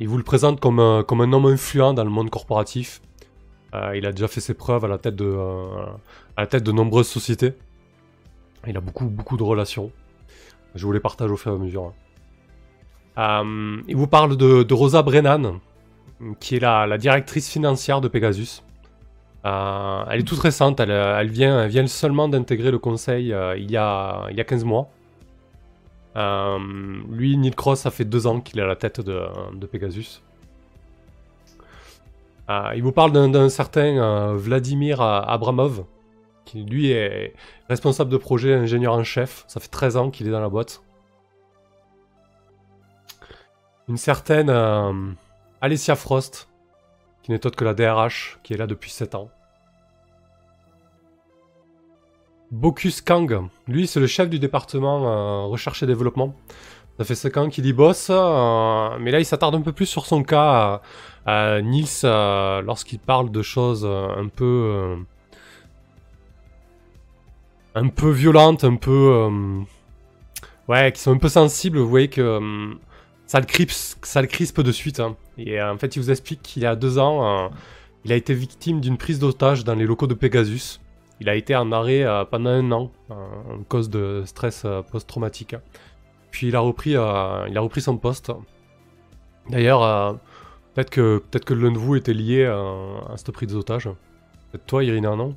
Il 0.00 0.08
vous 0.08 0.18
le 0.18 0.24
présente 0.24 0.60
comme 0.60 0.78
un, 0.78 1.02
comme 1.02 1.22
un 1.22 1.32
homme 1.32 1.46
influent 1.46 1.94
dans 1.94 2.04
le 2.04 2.10
monde 2.10 2.30
corporatif. 2.30 3.00
Il 3.94 4.06
a 4.06 4.12
déjà 4.12 4.28
fait 4.28 4.40
ses 4.40 4.54
preuves 4.54 4.84
à 4.84 4.88
la 4.88 4.98
tête 4.98 5.16
de 5.16 5.36
à 6.36 6.42
la 6.42 6.46
tête 6.46 6.62
de 6.62 6.72
nombreuses 6.72 7.08
sociétés. 7.08 7.54
Il 8.66 8.76
a 8.76 8.80
beaucoup 8.80 9.36
de 9.36 9.42
relations. 9.42 9.90
Je 10.74 10.84
vous 10.86 10.92
les 10.92 11.00
partage 11.00 11.30
au 11.30 11.36
fur 11.36 11.52
et 11.52 11.54
à 11.54 11.58
mesure. 11.58 11.84
hein. 11.84 11.92
Euh, 13.18 13.82
il 13.86 13.96
vous 13.96 14.06
parle 14.06 14.36
de, 14.36 14.74
Rosa 14.74 15.02
Brennan, 15.02 15.60
qui 16.40 16.56
est 16.56 16.60
la, 16.60 16.98
directrice 16.98 17.48
financière 17.48 18.00
de 18.00 18.08
Pegasus. 18.08 18.62
Euh, 19.44 20.04
elle 20.10 20.20
est 20.20 20.24
toute 20.24 20.38
récente, 20.38 20.80
elle, 20.80 21.28
vient, 21.28 21.86
seulement 21.86 22.28
d'intégrer 22.28 22.70
le 22.70 22.78
conseil 22.78 23.30
euh, 23.32 23.58
il, 23.58 23.70
y 23.70 23.76
a, 23.76 24.26
il 24.30 24.36
y 24.36 24.40
a 24.40 24.44
15 24.44 24.64
mois. 24.64 24.88
Lui, 26.16 27.36
Neil 27.36 27.50
Cross, 27.52 27.80
ça 27.80 27.90
fait 27.90 28.04
deux 28.04 28.26
ans 28.26 28.40
qu'il 28.40 28.58
est 28.58 28.62
à 28.62 28.66
la 28.66 28.76
tête 28.76 29.00
de, 29.00 29.66
Pegasus. 29.66 30.22
Il 32.48 32.82
vous 32.82 32.92
parle 32.92 33.12
d'un 33.12 33.48
certain 33.48 34.34
Vladimir 34.34 35.00
Abramov, 35.00 35.84
qui 36.44 36.62
lui 36.64 36.90
est 36.90 37.34
responsable 37.68 38.10
de 38.10 38.16
projet, 38.16 38.54
ingénieur 38.54 38.94
en 38.94 39.04
chef. 39.04 39.44
Ça 39.48 39.60
fait 39.60 39.68
13 39.68 39.96
ans 39.96 40.10
qu'il 40.10 40.26
est 40.28 40.30
dans 40.30 40.40
la 40.40 40.48
boîte. 40.48 40.82
Une 43.88 43.96
certaine 43.96 44.50
euh, 44.50 44.92
Alessia 45.60 45.96
Frost, 45.96 46.48
qui 47.22 47.30
n'est 47.30 47.46
autre 47.46 47.56
que 47.56 47.64
la 47.64 47.74
DRH, 47.74 48.38
qui 48.42 48.54
est 48.54 48.56
là 48.56 48.66
depuis 48.66 48.90
7 48.90 49.14
ans. 49.14 49.30
Bocus 52.50 53.00
Kang, 53.00 53.48
lui 53.66 53.86
c'est 53.86 53.98
le 53.98 54.06
chef 54.06 54.28
du 54.28 54.38
département 54.38 55.08
euh, 55.08 55.46
recherche 55.46 55.82
et 55.82 55.86
développement. 55.86 56.34
Ça 56.98 57.04
fait 57.04 57.16
5 57.16 57.36
ans 57.38 57.48
qu'il 57.48 57.66
y 57.66 57.72
bosse, 57.72 58.08
euh, 58.10 58.90
mais 59.00 59.10
là 59.10 59.18
il 59.18 59.24
s'attarde 59.24 59.54
un 59.56 59.60
peu 59.60 59.72
plus 59.72 59.86
sur 59.86 60.06
son 60.06 60.22
cas. 60.22 60.80
euh, 61.26 61.60
Nils, 61.62 62.04
lorsqu'il 62.64 63.00
parle 63.00 63.30
de 63.30 63.42
choses 63.42 63.84
un 63.84 64.28
peu... 64.28 64.96
un 67.74 67.88
peu 67.88 68.10
violentes, 68.10 68.64
un 68.64 68.76
peu... 68.76 68.90
euh, 68.90 69.60
ouais, 70.68 70.92
qui 70.92 71.00
sont 71.00 71.12
un 71.12 71.18
peu 71.18 71.28
sensibles, 71.28 71.78
vous 71.78 71.88
voyez 71.88 72.08
que... 72.08 72.20
euh, 72.20 72.74
ça 73.26 73.40
le, 73.40 73.46
crispe, 73.46 74.04
ça 74.04 74.20
le 74.20 74.28
crispe 74.28 74.60
de 74.60 74.72
suite. 74.72 75.00
hein. 75.00 75.16
Et 75.38 75.60
euh, 75.60 75.72
en 75.72 75.78
fait, 75.78 75.96
il 75.96 76.00
vous 76.02 76.10
explique 76.10 76.42
qu'il 76.42 76.62
y 76.62 76.66
a 76.66 76.76
deux 76.76 76.98
ans, 76.98 77.50
il 78.04 78.12
a 78.12 78.16
été 78.16 78.34
victime 78.34 78.80
d'une 78.80 78.98
prise 78.98 79.18
d'otage 79.18 79.64
dans 79.64 79.74
les 79.74 79.86
locaux 79.86 80.06
de 80.06 80.14
Pegasus. 80.14 80.80
Il 81.20 81.28
a 81.28 81.34
été 81.36 81.56
en 81.56 81.72
arrêt 81.72 82.04
pendant 82.30 82.50
un 82.50 82.70
an, 82.72 82.90
en 83.08 83.62
cause 83.68 83.88
de 83.88 84.22
stress 84.26 84.66
post-traumatique. 84.90 85.56
Puis 86.30 86.48
il 86.48 86.56
a 86.56 86.60
repris, 86.60 86.90
il 86.90 86.96
a 86.96 87.60
repris 87.60 87.80
son 87.80 87.96
poste. 87.96 88.30
D'ailleurs, 89.48 90.18
peut-être 90.74 90.90
que, 90.90 91.22
peut 91.30 91.38
que 91.38 91.54
l'un 91.54 91.70
de 91.72 91.78
vous 91.78 91.96
était 91.96 92.12
lié 92.12 92.44
à 92.44 93.16
cette 93.16 93.30
prise 93.30 93.48
d'otage. 93.52 93.84
Peut-être 94.50 94.66
toi, 94.66 94.84
Irina, 94.84 95.16
non? 95.16 95.34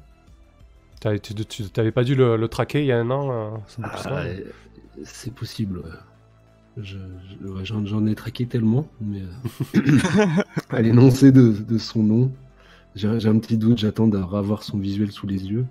Tu 1.22 1.34
t'avais 1.74 1.91
pas 1.91 2.03
dû 2.03 2.16
le, 2.16 2.38
le 2.38 2.47
traquer 2.47 2.82
il 2.82 2.86
y 2.88 2.91
a 2.91 2.99
un 2.99 3.10
an 3.12 3.32
euh, 3.32 3.58
Ah, 3.84 4.24
c'est 5.03 5.34
possible. 5.34 5.80
ouais. 5.80 5.91
Je- 6.78 6.97
je- 7.41 7.47
ouais, 7.47 7.66
J'en 7.66 8.05
ai 8.05 8.14
traqué 8.16 8.45
tellement, 8.45 8.88
mais 9.01 9.22
euh, 9.22 10.41
à 10.70 10.82
l'énoncé 10.82 11.32
de, 11.32 11.51
de 11.51 11.78
son 11.78 12.03
nom, 12.03 12.32
j'ai 12.95 13.08
un 13.10 13.39
petit 13.39 13.58
doute. 13.58 13.78
J'attends 13.80 14.08
d'avoir 14.08 14.64
son 14.64 14.78
visuel 14.78 15.12
sous 15.12 15.28
les 15.28 15.45
yeux 15.47 15.66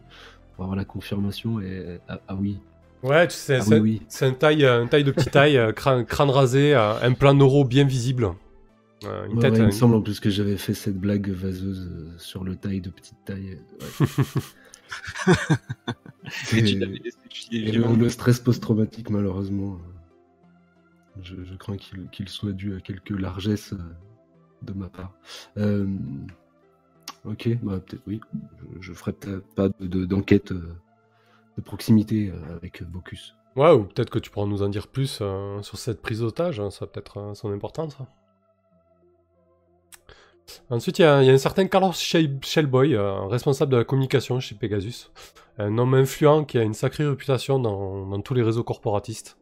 pour 0.54 0.64
avoir 0.64 0.76
la 0.76 0.84
confirmation. 0.84 1.60
Et 1.60 2.00
ah, 2.08 2.20
ah 2.28 2.34
oui, 2.34 2.58
Ouais, 3.02 3.28
tu 3.28 3.36
sais, 3.36 3.56
ah 3.56 3.60
c'est 3.60 3.74
oui, 3.78 4.00
oui. 4.00 4.02
c'est 4.08 4.26
un 4.26 4.32
taille, 4.32 4.64
euh, 4.64 4.82
une 4.82 4.88
taille 4.88 5.04
de 5.04 5.12
petite 5.12 5.30
taille, 5.30 5.60
crâne, 5.76 6.04
crâne 6.04 6.30
rasé, 6.30 6.74
un 6.74 7.12
plan 7.12 7.34
neuro 7.34 7.64
bien 7.64 7.84
visible. 7.84 8.30
Euh, 9.04 9.26
une 9.26 9.34
Ouais, 9.34 9.42
tête, 9.42 9.52
ouais, 9.52 9.58
il 9.60 9.66
me 9.66 9.70
semble 9.70 9.94
en 9.94 10.00
plus 10.00 10.18
que 10.18 10.30
j'avais 10.30 10.56
fait 10.56 10.72
cette 10.74 10.98
blague 10.98 11.28
vaseuse 11.28 11.88
sur 12.16 12.42
le 12.42 12.56
taille 12.56 12.80
de 12.80 12.88
petite 12.90 13.18
taille. 13.24 13.58
ouais. 14.00 14.06
Le, 17.52 18.08
stress 18.08 18.40
post-traumatique, 18.40 19.10
malheureusement, 19.10 19.78
euh, 21.16 21.20
je, 21.22 21.44
je 21.44 21.54
crains 21.54 21.76
qu'il 21.76 22.08
qu'il 22.10 22.28
soit 22.28 22.52
dû 22.52 22.74
à 22.74 22.80
quelques 22.80 23.10
largesses 23.10 23.72
euh, 23.72 23.78
de 24.62 24.72
ma 24.72 24.88
part. 24.88 25.12
Euh, 25.58 25.86
ok, 27.24 27.48
bah, 27.62 27.80
peut-être 27.80 28.02
oui. 28.06 28.20
Je, 28.80 28.82
je 28.82 28.92
ferai 28.92 29.12
peut-être 29.12 29.46
pas 29.54 29.68
de- 29.68 29.86
de- 29.86 30.04
d'enquête 30.04 30.52
de 30.52 31.62
proximité 31.64 32.32
avec 32.54 32.82
Bocus. 32.84 33.34
Ouais, 33.56 33.72
ou 33.72 33.84
peut-être 33.84 34.10
que 34.10 34.18
tu 34.18 34.30
pourras 34.30 34.46
nous 34.46 34.62
en 34.62 34.68
dire 34.68 34.88
plus 34.88 35.18
euh, 35.22 35.62
sur 35.62 35.78
cette 35.78 36.02
prise 36.02 36.20
d'otage, 36.20 36.60
hein, 36.60 36.70
ça 36.70 36.84
a 36.84 36.88
peut-être 36.88 37.18
euh, 37.18 37.34
son 37.34 37.50
importance. 37.52 37.96
Ensuite, 40.70 40.98
il 40.98 41.02
y, 41.02 41.04
a 41.04 41.18
un 41.18 41.38
certain 41.38 41.66
Carlos 41.66 41.92
Shell- 41.92 42.38
Shellboy, 42.42 42.94
euh, 42.94 43.26
responsable 43.26 43.72
de 43.72 43.76
la 43.78 43.84
communication 43.84 44.40
chez 44.40 44.54
Pegasus. 44.54 45.10
Un 45.58 45.78
homme 45.78 45.94
influent 45.94 46.44
qui 46.44 46.58
a 46.58 46.62
une 46.62 46.74
sacrée 46.74 47.06
réputation 47.06 47.58
dans, 47.58 48.20
tous 48.22 48.34
les 48.34 48.42
réseaux 48.42 48.64
corporatistes. 48.64 49.38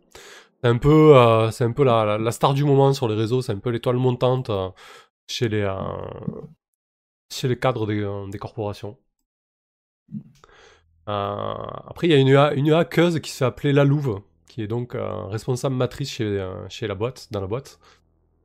C'est 0.63 0.69
un 0.69 0.79
peu, 0.79 1.17
euh, 1.17 1.51
c'est 1.51 1.65
un 1.65 1.73
peu 1.73 1.85
la, 1.85 2.31
star 2.33 2.55
du 2.55 2.65
moment 2.65 2.93
sur 2.93 3.09
les 3.09 3.15
réseaux, 3.15 3.43
c'est 3.43 3.53
un 3.53 3.59
peu 3.59 3.71
l'étoile 3.71 3.97
montante 3.97 4.51
euh, 4.51 4.71
chez, 5.29 5.49
les, 5.49 5.67
chez 7.31 7.49
les 7.49 7.59
cadres 7.59 7.87
des, 7.87 8.39
corporations. 8.39 8.99
Après, 11.07 12.07
il 12.09 12.11
y 12.11 12.15
a 12.15 12.19
une, 12.19 12.59
une 12.59 12.73
hackeuse 12.73 13.21
qui 13.21 13.31
se 13.31 13.39
fait 13.39 13.45
appeler 13.45 13.73
La 13.73 13.85
Louve, 13.85 14.23
qui 14.49 14.63
est 14.63 14.67
donc 14.67 14.97
responsable 15.31 15.75
matrice 15.77 16.11
chez, 16.11 16.49
chez 16.69 16.87
la 16.87 16.95
boîte, 16.95 17.29
dans 17.31 17.41
la 17.41 17.47
boîte. 17.47 17.79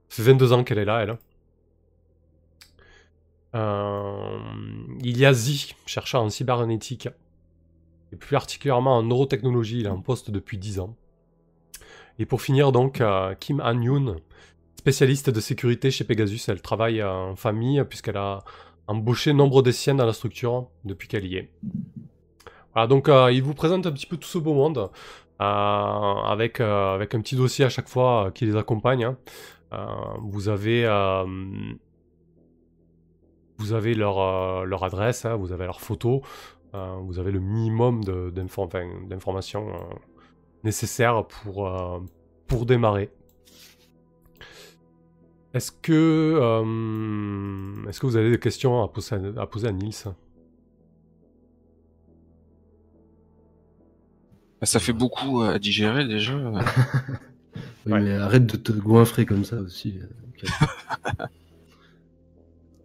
Ça 0.09 0.23
fait 0.23 0.31
22 0.31 0.53
ans 0.53 0.63
qu'elle 0.63 0.79
est 0.79 0.85
là, 0.85 1.01
elle. 1.03 1.17
Euh, 3.55 4.39
il 5.03 5.17
y 5.17 5.25
a 5.25 5.33
Z, 5.33 5.73
chercheur 5.85 6.21
en 6.21 6.29
cybernétique, 6.29 7.09
et 8.11 8.15
plus 8.15 8.33
particulièrement 8.33 8.97
en 8.97 9.03
neurotechnologie, 9.03 9.79
il 9.79 9.85
est 9.85 9.89
en 9.89 10.01
poste 10.01 10.31
depuis 10.31 10.57
10 10.57 10.79
ans. 10.79 10.95
Et 12.19 12.25
pour 12.25 12.41
finir, 12.41 12.71
donc, 12.71 13.01
euh, 13.01 13.33
Kim 13.39 13.61
Han-yoon, 13.61 14.17
spécialiste 14.77 15.29
de 15.29 15.39
sécurité 15.39 15.91
chez 15.91 16.03
Pegasus, 16.03 16.49
elle 16.49 16.61
travaille 16.61 17.03
en 17.03 17.35
famille 17.35 17.83
puisqu'elle 17.83 18.17
a 18.17 18.43
embauché 18.87 19.33
nombre 19.33 19.61
des 19.61 19.71
siennes 19.71 19.97
dans 19.97 20.05
la 20.05 20.13
structure 20.13 20.67
depuis 20.85 21.07
qu'elle 21.07 21.25
y 21.25 21.35
est. 21.35 21.49
Voilà, 22.73 22.87
donc 22.87 23.09
euh, 23.09 23.31
il 23.31 23.41
vous 23.43 23.53
présente 23.53 23.85
un 23.87 23.91
petit 23.91 24.05
peu 24.05 24.17
tout 24.17 24.27
ce 24.27 24.37
beau 24.37 24.53
monde, 24.53 24.89
euh, 25.41 25.43
avec, 25.43 26.59
avec 26.59 27.15
un 27.15 27.21
petit 27.21 27.35
dossier 27.35 27.65
à 27.65 27.69
chaque 27.69 27.87
fois 27.87 28.31
qui 28.33 28.45
les 28.45 28.55
accompagne. 28.55 29.03
hein. 29.03 29.17
Vous 30.21 30.49
avez, 30.49 30.85
vous 33.59 33.73
avez 33.73 33.93
leur, 33.93 34.19
euh, 34.19 34.63
leur 34.65 34.83
adresse, 34.83 35.25
hein, 35.25 35.35
vous 35.35 35.51
avez 35.51 35.65
leur 35.65 35.81
photo, 35.81 36.21
euh, 36.73 36.95
vous 37.03 37.19
avez 37.19 37.31
le 37.31 37.39
minimum 37.39 38.03
de- 38.03 38.29
d'info- 38.31 38.63
enfin, 38.63 38.87
d'informations 39.07 39.69
euh, 39.69 39.77
nécessaires 40.63 41.25
pour, 41.27 41.67
euh, 41.67 41.99
pour 42.47 42.65
démarrer. 42.65 43.11
Est-ce 45.53 45.71
que, 45.71 45.91
euh, 46.39 47.89
est-ce 47.89 47.99
que 47.99 48.05
vous 48.05 48.17
avez 48.17 48.29
des 48.31 48.39
questions 48.39 48.83
à 48.83 48.87
poser 48.87 49.15
à, 49.37 49.41
à 49.41 49.47
poser 49.47 49.67
à 49.67 49.71
Nils? 49.71 49.93
Bah, 54.61 54.65
Ça 54.67 54.79
fait 54.79 54.93
beaucoup 54.93 55.41
à 55.41 55.57
digérer 55.59 56.05
déjà. 56.07 56.35
Oui, 56.35 56.61
Ouais. 57.87 58.01
mais 58.01 58.13
arrête 58.13 58.45
de 58.45 58.57
te 58.57 58.71
goinfrer 58.71 59.25
comme 59.25 59.43
ça 59.43 59.55
aussi. 59.57 59.99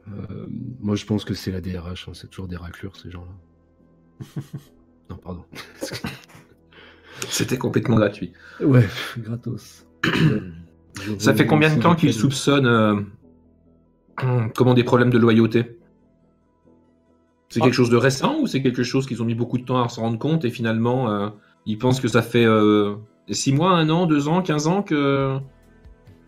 Euh, 0.09 0.46
moi, 0.80 0.96
je 0.96 1.05
pense 1.07 1.24
que 1.24 1.34
c'est 1.34 1.50
la 1.50 1.61
DRH, 1.61 2.09
hein, 2.09 2.12
c'est 2.14 2.28
toujours 2.28 2.48
des 2.48 2.57
raclures, 2.57 2.96
ces 2.96 3.11
gens-là. 3.11 4.26
non, 5.11 5.16
pardon. 5.16 5.44
C'était 7.28 7.59
complètement 7.59 7.96
gratuit. 7.96 8.32
Ouais, 8.61 8.86
gratos. 9.18 9.86
Ça 11.18 11.34
fait 11.34 11.46
combien 11.46 11.74
de 11.74 11.80
temps 11.80 11.94
qu'ils 11.96 12.12
soupçonnent 12.14 12.66
euh, 12.66 13.00
comment 14.55 14.74
des 14.74 14.84
problèmes 14.84 15.11
de 15.11 15.18
loyauté? 15.18 15.78
C'est 17.48 17.61
Ah. 17.61 17.64
quelque 17.64 17.74
chose 17.74 17.90
de 17.90 17.96
récent 17.96 18.38
ou 18.40 18.46
c'est 18.46 18.62
quelque 18.62 18.82
chose 18.82 19.07
qu'ils 19.07 19.22
ont 19.22 19.24
mis 19.24 19.34
beaucoup 19.34 19.59
de 19.59 19.64
temps 19.64 19.82
à 19.82 19.88
s'en 19.88 20.02
rendre 20.02 20.18
compte 20.18 20.44
et 20.44 20.50
finalement 20.50 21.11
euh, 21.11 21.30
ils 21.66 21.78
pensent 21.78 22.00
que 22.00 22.09
ça 22.09 22.22
fait 22.22 22.46
6 23.28 23.52
mois, 23.52 23.70
1 23.72 23.90
an, 23.90 24.07
2 24.07 24.28
ans, 24.28 24.42
15 24.42 24.66
ans 24.66 24.82
que, 24.82 25.38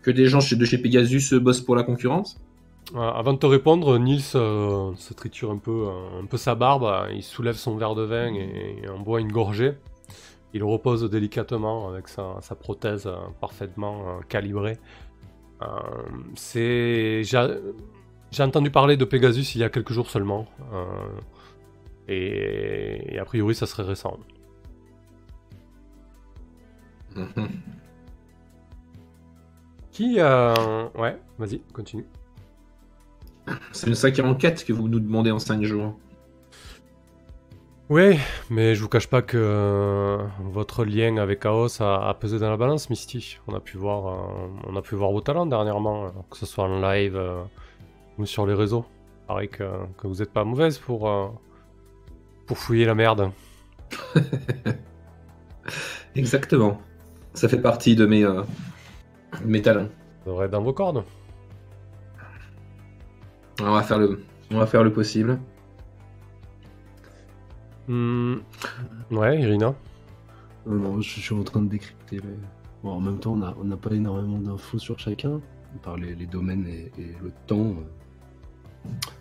que 0.01 0.11
des 0.11 0.25
gens 0.27 0.39
de 0.39 0.65
chez 0.65 0.77
Pegasus 0.77 1.35
bossent 1.39 1.61
pour 1.61 1.75
la 1.75 1.83
concurrence? 1.83 2.39
Avant 2.95 3.33
de 3.33 3.37
te 3.39 3.45
répondre, 3.45 3.97
Nils 3.99 4.21
euh, 4.35 4.93
se 4.95 5.13
triture 5.13 5.51
un 5.51 5.57
peu, 5.57 5.87
euh, 5.89 6.21
un 6.21 6.25
peu 6.25 6.37
sa 6.37 6.55
barbe, 6.55 6.83
euh, 6.85 7.11
il 7.13 7.23
soulève 7.23 7.55
son 7.55 7.75
verre 7.75 7.95
de 7.95 8.03
vin 8.03 8.33
et, 8.33 8.79
et 8.83 8.89
en 8.89 8.99
boit 8.99 9.19
une 9.21 9.31
gorgée. 9.31 9.73
Il 10.53 10.63
repose 10.63 11.03
délicatement 11.09 11.89
avec 11.89 12.07
sa, 12.07 12.37
sa 12.41 12.55
prothèse 12.55 13.05
euh, 13.07 13.15
parfaitement 13.41 14.17
euh, 14.19 14.21
calibrée. 14.29 14.77
Euh, 15.61 15.65
c'est... 16.35 17.23
J'ai 17.23 18.43
entendu 18.43 18.71
parler 18.71 18.97
de 18.97 19.05
Pegasus 19.05 19.55
il 19.55 19.61
y 19.61 19.63
a 19.63 19.69
quelques 19.69 19.91
jours 19.93 20.09
seulement. 20.09 20.47
euh, 20.73 20.85
et, 22.07 23.15
et 23.15 23.19
a 23.19 23.25
priori, 23.25 23.53
ça 23.55 23.65
serait 23.65 23.83
récent. 23.83 24.17
Qui... 29.91 30.19
euh, 30.19 30.87
Ouais, 30.95 31.19
vas-y, 31.37 31.59
continue. 31.73 32.05
C'est 33.71 33.87
une 33.87 33.95
sacrée 33.95 34.23
enquête 34.23 34.65
que 34.65 34.73
vous 34.73 34.87
nous 34.87 34.99
demandez 34.99 35.31
en 35.31 35.39
5 35.39 35.63
jours. 35.63 35.95
Oui, 37.89 38.19
mais 38.49 38.75
je 38.75 38.81
vous 38.81 38.89
cache 38.89 39.07
pas 39.07 39.21
que 39.21 39.37
euh, 39.37 40.17
votre 40.41 40.83
lien 40.83 41.17
avec 41.17 41.39
Chaos 41.39 41.81
a, 41.81 42.09
a 42.09 42.13
pesé 42.13 42.37
dans 42.37 42.49
la 42.49 42.57
balance, 42.57 42.89
Misty. 42.89 43.39
On 43.47 43.55
a 43.55 43.61
pu 43.61 43.77
voir, 43.77 44.07
euh, 44.07 44.47
on 44.67 44.75
a 44.75 44.81
pu 44.81 44.95
voir 44.95 45.11
vos 45.11 45.21
talents 45.21 45.45
dernièrement, 45.45 46.05
euh, 46.05 46.09
que 46.29 46.35
ce 46.35 46.45
soit 46.45 46.65
en 46.65 46.81
live 46.81 47.17
ou 48.17 48.25
sur 48.25 48.45
les 48.45 48.53
réseaux. 48.53 48.83
Pareil 49.25 49.47
que, 49.47 49.63
que 49.97 50.07
vous 50.07 50.15
n'êtes 50.15 50.33
pas 50.33 50.43
mauvaise 50.43 50.79
pour, 50.79 51.09
pour 52.45 52.57
fouiller 52.57 52.85
la 52.85 52.95
merde. 52.95 53.31
Exactement. 56.15 56.81
Ça 57.33 57.47
fait 57.47 57.61
partie 57.61 57.95
de 57.95 58.05
mes, 58.05 58.25
mes 59.45 59.61
talents. 59.61 59.89
Ça 60.25 60.31
devrait 60.31 60.47
être 60.47 60.51
dans 60.51 60.61
vos 60.61 60.73
cordes. 60.73 61.05
On 63.61 63.71
va 63.71 63.81
faire 63.83 63.99
le, 63.99 64.21
on 64.51 64.57
va 64.59 64.65
faire 64.67 64.83
le 64.83 64.91
possible. 64.93 65.39
Hmm, 67.87 68.35
Ouais, 69.11 69.39
Irina. 69.41 69.73
Euh, 70.67 70.77
non, 70.77 71.01
je 71.01 71.19
suis 71.19 71.33
en 71.35 71.43
train 71.43 71.61
de 71.61 71.69
décrypter. 71.69 72.19
mais 72.23 72.33
Bon, 72.83 72.91
en 72.91 72.99
même 72.99 73.19
temps, 73.19 73.33
on 73.59 73.63
n'a 73.63 73.77
pas 73.77 73.91
énormément 73.91 74.37
d'infos 74.39 74.77
sur 74.77 74.99
chacun, 74.99 75.39
par 75.81 75.97
les, 75.97 76.13
les 76.15 76.25
domaines 76.27 76.67
et, 76.67 76.91
et 77.01 77.15
le 77.23 77.31
temps. 77.47 77.73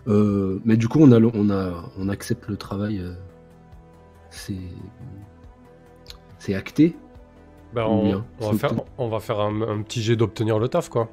Euh, 0.09 0.61
mais 0.64 0.76
du 0.76 0.89
coup, 0.89 0.99
on, 1.01 1.11
a, 1.12 1.18
le- 1.18 1.30
on, 1.34 1.51
a, 1.51 1.91
on 1.99 2.09
accepte 2.09 2.49
le 2.49 2.57
travail. 2.57 2.99
euh, 3.01 3.14
C'est 4.30 4.55
c'est 6.39 6.55
acté. 6.55 6.95
Ben, 7.74 7.87
Ou 7.87 8.22
on, 8.41 8.51
va 8.53 8.59
faire, 8.59 8.72
on 8.99 9.09
va 9.09 9.20
faire 9.20 9.41
un, 9.41 9.62
un 9.62 9.82
petit 9.82 10.03
jet 10.03 10.14
d'obtenir 10.16 10.59
le 10.59 10.68
taf, 10.68 10.89
quoi. 10.89 11.09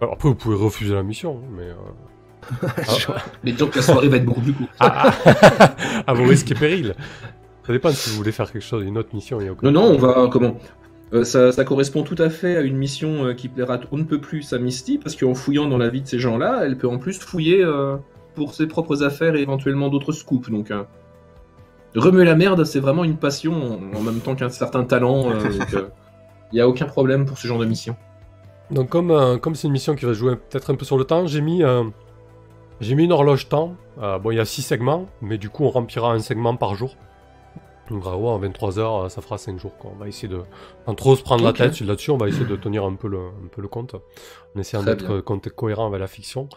Alors, 0.00 0.14
après, 0.14 0.28
vous 0.28 0.34
pouvez 0.34 0.56
refuser 0.56 0.94
la 0.94 1.02
mission, 1.02 1.40
mais... 1.56 1.64
euh, 1.64 2.68
Genre, 2.98 3.18
Mais 3.44 3.52
donc 3.52 3.76
la 3.76 3.82
soirée 3.82 4.08
va 4.08 4.16
être 4.16 4.24
beaucoup 4.24 4.40
plus 4.40 4.54
courte. 4.54 4.70
à, 4.80 5.08
à- 5.10 5.74
à 6.06 6.12
vos 6.14 6.24
risques 6.24 6.50
et 6.50 6.54
périls. 6.54 6.94
Ça 7.66 7.72
dépend 7.72 7.90
si 7.90 8.10
vous 8.10 8.16
voulez 8.16 8.32
faire 8.32 8.50
quelque 8.50 8.62
chose, 8.64 8.82
une 8.84 8.96
autre 8.98 9.10
mission. 9.14 9.40
il 9.40 9.46
y 9.46 9.48
a 9.48 9.52
aucun 9.52 9.70
Non, 9.70 9.82
non, 9.82 9.94
on 9.94 9.98
va. 9.98 10.28
Comment 10.32 10.56
Euh, 11.12 11.24
ça, 11.24 11.52
ça 11.52 11.64
correspond 11.64 12.02
tout 12.02 12.14
à 12.18 12.30
fait 12.30 12.56
à 12.56 12.62
une 12.62 12.76
mission 12.78 13.26
euh, 13.26 13.34
qui 13.34 13.48
plaira 13.48 13.78
on 13.92 13.98
ne 13.98 14.04
peut 14.04 14.20
plus 14.20 14.52
à 14.54 14.58
Misty, 14.58 14.96
parce 14.98 15.16
qu'en 15.16 15.34
fouillant 15.34 15.66
dans 15.68 15.76
la 15.78 15.88
vie 15.90 16.00
de 16.00 16.06
ces 16.06 16.18
gens-là, 16.18 16.62
elle 16.64 16.78
peut 16.78 16.88
en 16.88 16.98
plus 16.98 17.18
fouiller 17.20 17.62
euh, 17.62 17.96
pour 18.34 18.54
ses 18.54 18.66
propres 18.66 19.02
affaires 19.02 19.34
et 19.36 19.42
éventuellement 19.42 19.88
d'autres 19.90 20.12
scoops. 20.12 20.48
Donc, 20.50 20.70
euh, 20.70 20.82
remuer 21.94 22.24
la 22.24 22.36
merde, 22.36 22.64
c'est 22.64 22.80
vraiment 22.80 23.04
une 23.04 23.16
passion 23.16 23.52
en, 23.92 23.96
en 23.98 24.00
même 24.00 24.20
temps 24.20 24.34
qu'un 24.34 24.48
certain 24.48 24.84
talent. 24.84 25.30
Il 26.52 26.56
n'y 26.56 26.60
a 26.60 26.68
aucun 26.68 26.86
problème 26.86 27.26
pour 27.26 27.38
ce 27.38 27.46
genre 27.46 27.58
de 27.60 27.66
mission. 27.66 27.94
Donc 28.70 28.88
comme 28.88 29.10
euh, 29.10 29.38
comme 29.38 29.54
c'est 29.54 29.66
une 29.66 29.72
mission 29.72 29.94
qui 29.94 30.04
va 30.04 30.12
jouer 30.12 30.36
peut-être 30.36 30.70
un 30.70 30.74
peu 30.76 30.84
sur 30.84 30.96
le 30.96 31.04
temps, 31.04 31.26
j'ai 31.26 31.40
mis 31.40 31.62
euh, 31.62 31.84
j'ai 32.80 32.94
mis 32.94 33.04
une 33.04 33.12
horloge 33.12 33.48
temps. 33.48 33.74
Euh, 34.00 34.18
bon, 34.18 34.30
il 34.30 34.36
y 34.36 34.40
a 34.40 34.44
6 34.44 34.62
segments, 34.62 35.08
mais 35.20 35.38
du 35.38 35.50
coup 35.50 35.64
on 35.64 35.70
remplira 35.70 36.12
un 36.12 36.20
segment 36.20 36.56
par 36.56 36.74
jour. 36.74 36.96
Donc 37.90 38.06
en 38.06 38.16
gros, 38.16 38.30
en 38.30 38.38
23 38.38 38.78
heures, 38.78 39.10
ça 39.10 39.20
fera 39.20 39.36
5 39.36 39.58
jours. 39.58 39.76
Quoi. 39.76 39.90
On 39.92 39.98
va 39.98 40.06
essayer 40.06 40.28
de 40.28 40.40
sans 40.86 40.94
trop 40.94 41.16
se 41.16 41.22
prendre 41.22 41.44
la 41.44 41.52
tête 41.52 41.80
là-dessus. 41.80 42.12
On 42.12 42.16
va 42.16 42.28
essayer 42.28 42.46
de 42.46 42.54
tenir 42.54 42.84
un 42.84 42.94
peu 42.94 43.08
le 43.08 43.18
un 43.18 43.48
peu 43.50 43.60
le 43.60 43.68
compte, 43.68 43.96
en 43.96 44.60
essayant 44.60 44.84
d'être 44.84 45.20
cohérent 45.20 45.88
avec 45.88 46.00
la 46.00 46.06
fiction. 46.06 46.48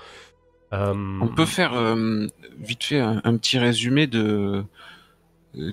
Euh, 0.74 0.93
On 1.22 1.28
peut 1.28 1.45
faire 1.45 1.74
euh, 1.74 2.28
vite 2.59 2.84
fait 2.84 2.99
un, 2.99 3.22
un 3.24 3.38
petit 3.38 3.59
résumé 3.59 4.07
de 4.07 4.24
euh, 4.24 4.64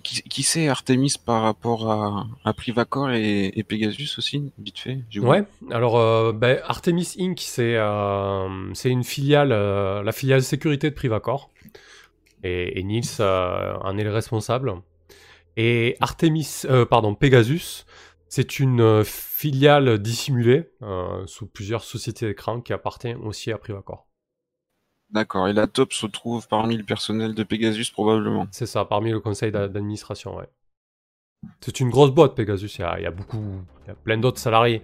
qui, 0.03 0.23
qui 0.23 0.43
c'est 0.43 0.69
Artemis 0.69 1.15
par 1.25 1.43
rapport 1.43 1.91
à, 1.91 2.53
Privacor 2.55 3.11
et, 3.13 3.65
Pegasus 3.67 4.19
aussi, 4.19 4.53
vite 4.59 4.79
fait. 4.79 4.99
Ouais, 5.17 5.45
alors 5.71 5.99
euh, 5.99 6.33
ben, 6.33 6.61
Artemis 6.65 7.17
Inc, 7.19 7.41
c'est 7.41 7.77
euh, 7.77 8.73
une 8.85 9.05
filiale, 9.05 9.53
euh, 9.53 10.03
la 10.03 10.13
filiale 10.13 10.43
sécurité 10.43 10.91
de 10.91 10.95
Privacor. 10.95 11.51
Et, 12.43 12.79
et 12.79 12.83
Nils 12.83 13.05
euh, 13.21 13.75
en 13.83 13.99
est 13.99 14.05
le 14.05 14.13
responsable. 14.13 14.75
Et 15.57 15.97
Artemis, 16.01 16.63
euh, 16.65 16.87
pardon, 16.87 17.15
Pegasus, 17.15 17.85
c'est 18.29 18.61
une 18.61 18.81
euh, 18.81 19.05
filiale 19.05 19.99
dissimulée 19.99 20.71
euh, 20.83 21.27
sous 21.27 21.47
plusieurs 21.47 21.83
sociétés 21.83 22.27
d'écran 22.27 22.61
qui 22.61 22.73
appartient 22.73 23.15
aussi 23.15 23.53
à 23.53 23.59
Privacor. 23.59 24.07
D'accord. 25.13 25.47
Et 25.47 25.53
la 25.53 25.69
top 25.69 25.93
se 25.93 26.07
trouve 26.07 26.49
parmi 26.49 26.77
le 26.77 26.83
personnel 26.85 27.35
de 27.35 27.43
Pegasus 27.45 27.91
probablement. 27.93 28.47
C'est 28.51 28.67
ça, 28.67 28.85
parmi 28.85 29.11
le 29.11 29.21
conseil 29.21 29.53
d'a- 29.53 29.69
d'administration, 29.69 30.37
ouais. 30.37 30.49
C'est 31.63 31.81
une 31.81 31.89
grosse 31.91 32.11
boîte, 32.11 32.35
Pegasus. 32.35 32.77
Il 32.79 32.83
y 32.83 32.85
a, 32.85 32.99
il 33.01 33.03
y 33.03 33.07
a 33.07 33.11
beaucoup, 33.11 33.63
il 33.85 33.89
y 33.89 33.91
a 33.91 33.95
plein 33.95 34.19
d'autres 34.19 34.39
salariés. 34.39 34.83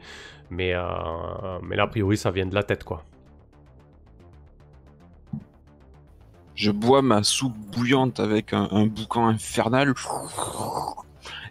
Mais, 0.50 0.72
euh, 0.74 1.58
mais 1.62 1.76
là, 1.76 1.84
a 1.84 1.86
priori, 1.88 2.16
ça 2.16 2.30
vient 2.30 2.46
de 2.46 2.54
la 2.54 2.62
tête, 2.62 2.84
quoi. 2.84 3.04
Je 6.56 6.72
bois 6.72 7.02
ma 7.02 7.22
soupe 7.22 7.56
bouillante 7.56 8.18
avec 8.18 8.52
un, 8.52 8.66
un 8.72 8.86
boucan 8.86 9.28
infernal. 9.28 9.94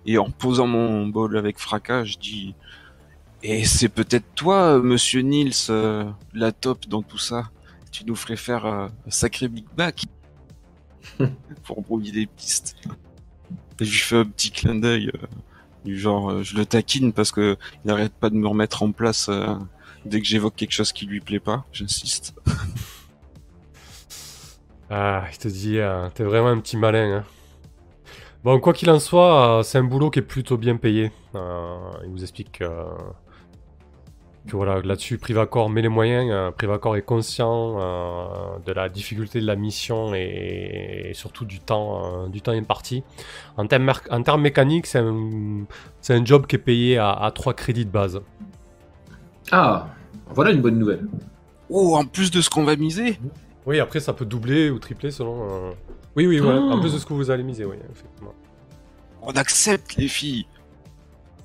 Et 0.05 0.17
en 0.17 0.29
posant 0.29 0.67
mon 0.67 1.07
bol 1.07 1.37
avec 1.37 1.59
fracas, 1.59 2.03
je 2.05 2.17
dis 2.17 2.55
Et 3.43 3.65
c'est 3.65 3.89
peut-être 3.89 4.25
toi, 4.35 4.79
monsieur 4.79 5.21
Nils, 5.21 5.53
euh, 5.71 6.05
la 6.33 6.51
top 6.53 6.87
dans 6.87 7.03
tout 7.03 7.19
ça? 7.19 7.51
Tu 7.95 8.03
nous 8.03 8.15
ferais 8.17 8.35
faire 8.35 8.65
euh, 8.65 8.87
un 9.07 9.09
sacré 9.09 9.47
Big 9.47 9.63
Back 9.77 10.03
pour 11.63 11.81
brouiller 11.81 12.11
des 12.11 12.25
pistes. 12.25 12.75
Et 13.79 13.85
je 13.85 13.89
lui 13.89 13.99
fais 13.99 14.17
un 14.17 14.25
petit 14.25 14.51
clin 14.51 14.75
d'œil 14.75 15.11
euh, 15.15 15.27
du 15.85 15.97
genre, 15.97 16.29
euh, 16.29 16.43
je 16.43 16.57
le 16.57 16.65
taquine 16.65 17.13
parce 17.13 17.31
que 17.31 17.55
il 17.85 17.87
n'arrête 17.87 18.11
pas 18.11 18.29
de 18.29 18.35
me 18.35 18.49
remettre 18.49 18.83
en 18.83 18.91
place 18.91 19.29
euh, 19.29 19.55
dès 20.03 20.19
que 20.19 20.27
j'évoque 20.27 20.55
quelque 20.57 20.73
chose 20.73 20.91
qui 20.91 21.05
lui 21.05 21.21
plaît 21.21 21.39
pas. 21.39 21.63
J'insiste. 21.71 22.35
Ah, 24.91 25.23
il 25.31 25.37
te 25.39 25.47
dit, 25.47 25.79
t'es 26.13 26.23
vraiment 26.23 26.49
un 26.49 26.59
petit 26.59 26.77
malin. 26.77 27.17
hein. 27.17 27.23
Bon, 28.43 28.59
quoi 28.59 28.71
qu'il 28.71 28.87
en 28.91 28.99
soit, 28.99 29.61
c'est 29.63 29.79
un 29.79 29.83
boulot 29.83 30.11
qui 30.11 30.19
est 30.19 30.21
plutôt 30.21 30.57
bien 30.57 30.77
payé. 30.77 31.11
Il 31.33 32.11
vous 32.11 32.21
explique 32.21 32.59
que, 32.59 32.65
que 34.47 34.55
voilà, 34.55 34.81
là-dessus, 34.81 35.17
Privacor 35.17 35.69
met 35.69 35.81
les 35.81 35.89
moyens. 35.89 36.27
euh, 36.31 36.51
Privacor 36.51 36.95
est 36.97 37.01
conscient 37.01 37.77
euh, 37.79 38.25
de 38.65 38.71
la 38.73 38.89
difficulté 38.89 39.41
de 39.41 39.45
la 39.47 39.55
mission 39.55 40.13
et, 40.13 41.07
et 41.09 41.13
surtout 41.13 41.45
du 41.45 41.59
temps, 41.59 42.25
euh, 42.25 42.27
du 42.27 42.41
temps 42.41 42.51
imparti. 42.51 43.03
En 43.57 43.65
termes, 43.67 43.91
en 44.11 44.21
termes 44.21 44.41
mécaniques, 44.41 44.85
c'est 44.85 44.99
un, 44.99 45.65
c'est 46.01 46.13
un 46.13 46.23
job 46.23 46.45
qui 46.47 46.55
est 46.57 46.59
payé 46.59 46.97
à, 46.97 47.11
à 47.11 47.31
3 47.31 47.53
crédits 47.55 47.85
de 47.85 47.91
base. 47.91 48.21
Ah, 49.51 49.87
voilà 50.29 50.51
une 50.51 50.61
bonne 50.61 50.77
nouvelle. 50.79 51.07
Oh, 51.69 51.95
en 51.95 52.05
plus 52.05 52.29
de 52.31 52.41
ce 52.41 52.49
qu'on 52.49 52.63
va 52.63 52.75
miser 52.75 53.19
Oui, 53.65 53.79
après, 53.79 53.99
ça 53.99 54.13
peut 54.13 54.25
doubler 54.25 54.69
ou 54.69 54.77
tripler 54.79 55.09
selon. 55.11 55.41
euh, 55.49 55.71
Oui, 56.15 56.27
oui, 56.27 56.39
ouais, 56.39 56.53
Oh. 56.55 56.71
en 56.71 56.79
plus 56.79 56.93
de 56.93 56.99
ce 56.99 57.05
que 57.05 57.13
vous 57.13 57.31
allez 57.31 57.43
miser, 57.43 57.65
oui, 57.65 57.77
effectivement. 57.91 58.33
On 59.23 59.31
accepte 59.31 59.95
les 59.95 60.07
filles. 60.07 60.45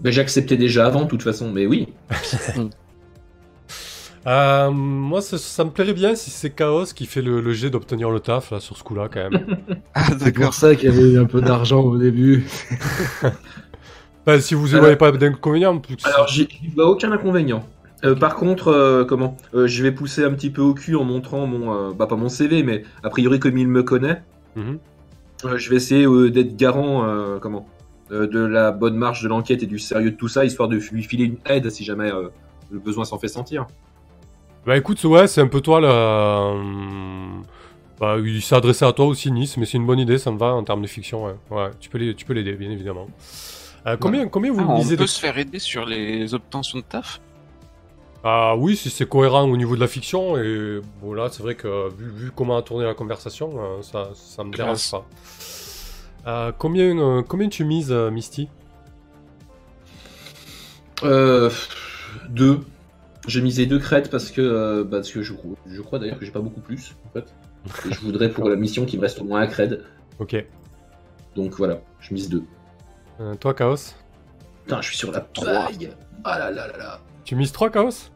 Ben, 0.00 0.12
J'acceptais 0.12 0.56
déjà 0.58 0.86
avant, 0.86 1.02
de 1.04 1.08
toute 1.08 1.22
façon, 1.22 1.50
mais 1.50 1.64
oui. 1.66 1.88
Euh, 4.26 4.70
moi, 4.70 5.22
ça, 5.22 5.38
ça 5.38 5.64
me 5.64 5.70
plairait 5.70 5.94
bien 5.94 6.14
si 6.14 6.30
c'est 6.30 6.50
Chaos 6.50 6.84
qui 6.94 7.06
fait 7.06 7.22
le, 7.22 7.40
le 7.40 7.52
jet 7.52 7.70
d'obtenir 7.70 8.10
le 8.10 8.20
taf 8.20 8.50
là 8.50 8.60
sur 8.60 8.76
ce 8.76 8.82
coup-là 8.84 9.08
quand 9.12 9.30
même. 9.30 9.56
Ah, 9.94 10.04
C'est 10.18 10.32
pour 10.32 10.52
ça 10.54 10.74
qu'il 10.76 10.90
y 10.94 10.98
avait 10.98 11.16
un 11.18 11.24
peu 11.24 11.40
d'argent 11.40 11.80
au 11.80 11.96
début. 11.96 12.44
Enfin, 14.26 14.38
si 14.40 14.54
vous 14.54 14.74
Alors- 14.74 14.84
n'avez 14.84 14.96
pas 14.96 15.10
d'inconvénient, 15.12 15.80
Alors, 16.04 16.28
j'y 16.28 16.46
vois 16.74 16.86
aucun 16.90 17.10
inconvénient. 17.12 17.64
Euh, 18.04 18.14
par 18.14 18.36
contre, 18.36 18.68
euh, 18.68 19.04
comment? 19.04 19.36
Euh, 19.54 19.66
Je 19.66 19.82
vais 19.82 19.92
pousser 19.92 20.24
un 20.24 20.32
petit 20.32 20.50
peu 20.50 20.62
au 20.62 20.72
cul 20.74 20.96
en 20.96 21.04
montrant 21.04 21.46
mon, 21.46 21.72
euh, 21.74 21.92
bah 21.92 22.06
pas 22.06 22.16
mon 22.16 22.28
CV, 22.30 22.62
mais 22.62 22.82
a 23.02 23.10
priori 23.10 23.38
comme 23.40 23.56
il 23.58 23.68
me 23.68 23.82
connaît, 23.82 24.22
Mhm. 24.56 24.78
Euh, 25.44 25.56
je 25.56 25.70
vais 25.70 25.76
essayer 25.76 26.04
euh, 26.06 26.30
d'être 26.30 26.56
garant 26.56 27.04
euh, 27.06 27.38
comment? 27.38 27.66
De 28.10 28.40
la 28.40 28.72
bonne 28.72 28.96
marche 28.96 29.22
de 29.22 29.28
l'enquête 29.28 29.62
et 29.62 29.66
du 29.66 29.78
sérieux 29.78 30.10
de 30.10 30.16
tout 30.16 30.26
ça, 30.28 30.44
histoire 30.44 30.68
de 30.68 30.76
lui 30.76 31.02
filer 31.04 31.24
une 31.24 31.36
aide 31.46 31.70
si 31.70 31.84
jamais 31.84 32.10
euh, 32.12 32.28
le 32.72 32.78
besoin 32.80 33.04
s'en 33.04 33.18
fait 33.18 33.28
sentir. 33.28 33.66
Bah 34.66 34.76
écoute, 34.76 35.02
ouais, 35.04 35.26
c'est 35.26 35.40
un 35.40 35.46
peu 35.48 35.60
toi 35.60 35.80
là. 35.80 36.50
hum, 36.52 37.42
Bah, 37.98 38.16
il 38.22 38.42
s'est 38.42 38.54
adressé 38.54 38.84
à 38.84 38.92
toi 38.92 39.06
aussi, 39.06 39.30
Nice, 39.30 39.56
mais 39.56 39.66
c'est 39.66 39.76
une 39.78 39.86
bonne 39.86 39.98
idée, 39.98 40.18
ça 40.18 40.30
me 40.30 40.38
va 40.38 40.48
en 40.54 40.64
termes 40.64 40.82
de 40.82 40.86
fiction, 40.86 41.24
ouais. 41.26 41.34
Ouais, 41.50 41.70
tu 41.80 41.88
peux 41.90 41.98
l'aider, 41.98 42.14
tu 42.14 42.24
peux 42.24 42.32
l'aider, 42.34 42.52
bien 42.54 42.70
évidemment. 42.70 43.08
Euh, 43.86 43.96
combien, 43.98 44.28
combien 44.28 44.52
vous 44.52 44.60
Ah, 44.60 44.72
on 44.72 44.76
misez 44.78 44.96
peut 44.96 45.02
de... 45.04 45.08
se 45.08 45.20
faire 45.20 45.36
aider 45.38 45.58
sur 45.58 45.86
les 45.86 46.32
obtentions 46.34 46.78
de 46.78 46.84
taf? 46.84 47.20
Ah 48.22 48.54
oui, 48.56 48.76
si 48.76 48.90
c'est 48.90 49.08
cohérent 49.08 49.44
au 49.48 49.56
niveau 49.56 49.74
de 49.76 49.80
la 49.80 49.86
fiction, 49.88 50.36
et 50.36 50.80
bon 51.02 51.14
là, 51.14 51.28
c'est 51.30 51.42
vrai 51.42 51.54
que 51.54 51.88
vu, 51.94 52.10
vu 52.10 52.30
comment 52.34 52.56
a 52.58 52.62
tourné 52.62 52.84
la 52.84 52.92
conversation, 52.94 53.50
euh, 53.58 53.82
ça, 53.82 54.10
ça 54.14 54.44
me 54.44 54.52
dérange 54.52 54.90
pas. 54.90 55.06
Euh, 56.26 56.52
combien, 56.58 56.98
euh, 56.98 57.22
combien 57.26 57.48
tu 57.48 57.64
mises, 57.64 57.90
euh, 57.90 58.10
Misty? 58.10 58.48
Euh, 61.02 61.50
deux. 62.28 62.60
J'ai 63.30 63.42
misé 63.42 63.64
deux 63.66 63.78
crêtes 63.78 64.10
parce 64.10 64.32
que, 64.32 64.40
euh, 64.40 64.82
bah, 64.82 64.96
parce 64.98 65.12
que 65.12 65.22
je, 65.22 65.34
je 65.66 65.80
crois 65.82 66.00
d'ailleurs 66.00 66.18
que 66.18 66.24
j'ai 66.24 66.32
pas 66.32 66.40
beaucoup 66.40 66.60
plus 66.60 66.96
en 67.06 67.10
fait. 67.12 67.32
Et 67.88 67.92
je 67.92 68.00
voudrais 68.00 68.28
pour 68.28 68.48
la 68.48 68.56
mission 68.56 68.84
qu'il 68.86 68.98
me 68.98 69.04
reste 69.04 69.20
au 69.20 69.24
moins 69.24 69.40
un 69.40 69.46
cred. 69.46 69.84
Ok. 70.18 70.44
Donc 71.36 71.54
voilà, 71.54 71.80
je 72.00 72.12
mise 72.12 72.28
deux. 72.28 72.42
Euh, 73.20 73.36
toi, 73.36 73.54
Chaos 73.54 73.94
Putain, 74.64 74.80
je 74.80 74.88
suis 74.88 74.96
sur 74.96 75.12
la 75.12 75.20
Trois. 75.20 75.46
paille. 75.66 75.90
Ah 76.24 76.40
là 76.40 76.50
là 76.50 76.66
là 76.66 76.76
là. 76.76 77.00
Tu 77.24 77.36
mises 77.36 77.52
3 77.52 77.70
Chaos 77.70 78.10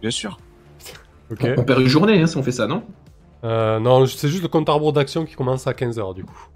Bien 0.00 0.12
sûr. 0.12 0.38
Ok. 1.28 1.44
On 1.58 1.64
perd 1.64 1.80
une 1.80 1.88
journée 1.88 2.22
hein, 2.22 2.28
si 2.28 2.36
on 2.36 2.42
fait 2.44 2.52
ça, 2.52 2.68
non? 2.68 2.84
Euh, 3.42 3.80
non, 3.80 4.06
c'est 4.06 4.28
juste 4.28 4.42
le 4.42 4.48
compte 4.48 4.68
à 4.68 4.72
rebours 4.72 4.92
d'action 4.92 5.24
qui 5.24 5.34
commence 5.34 5.66
à 5.66 5.72
15h 5.72 6.14
du 6.14 6.24
coup. 6.24 6.48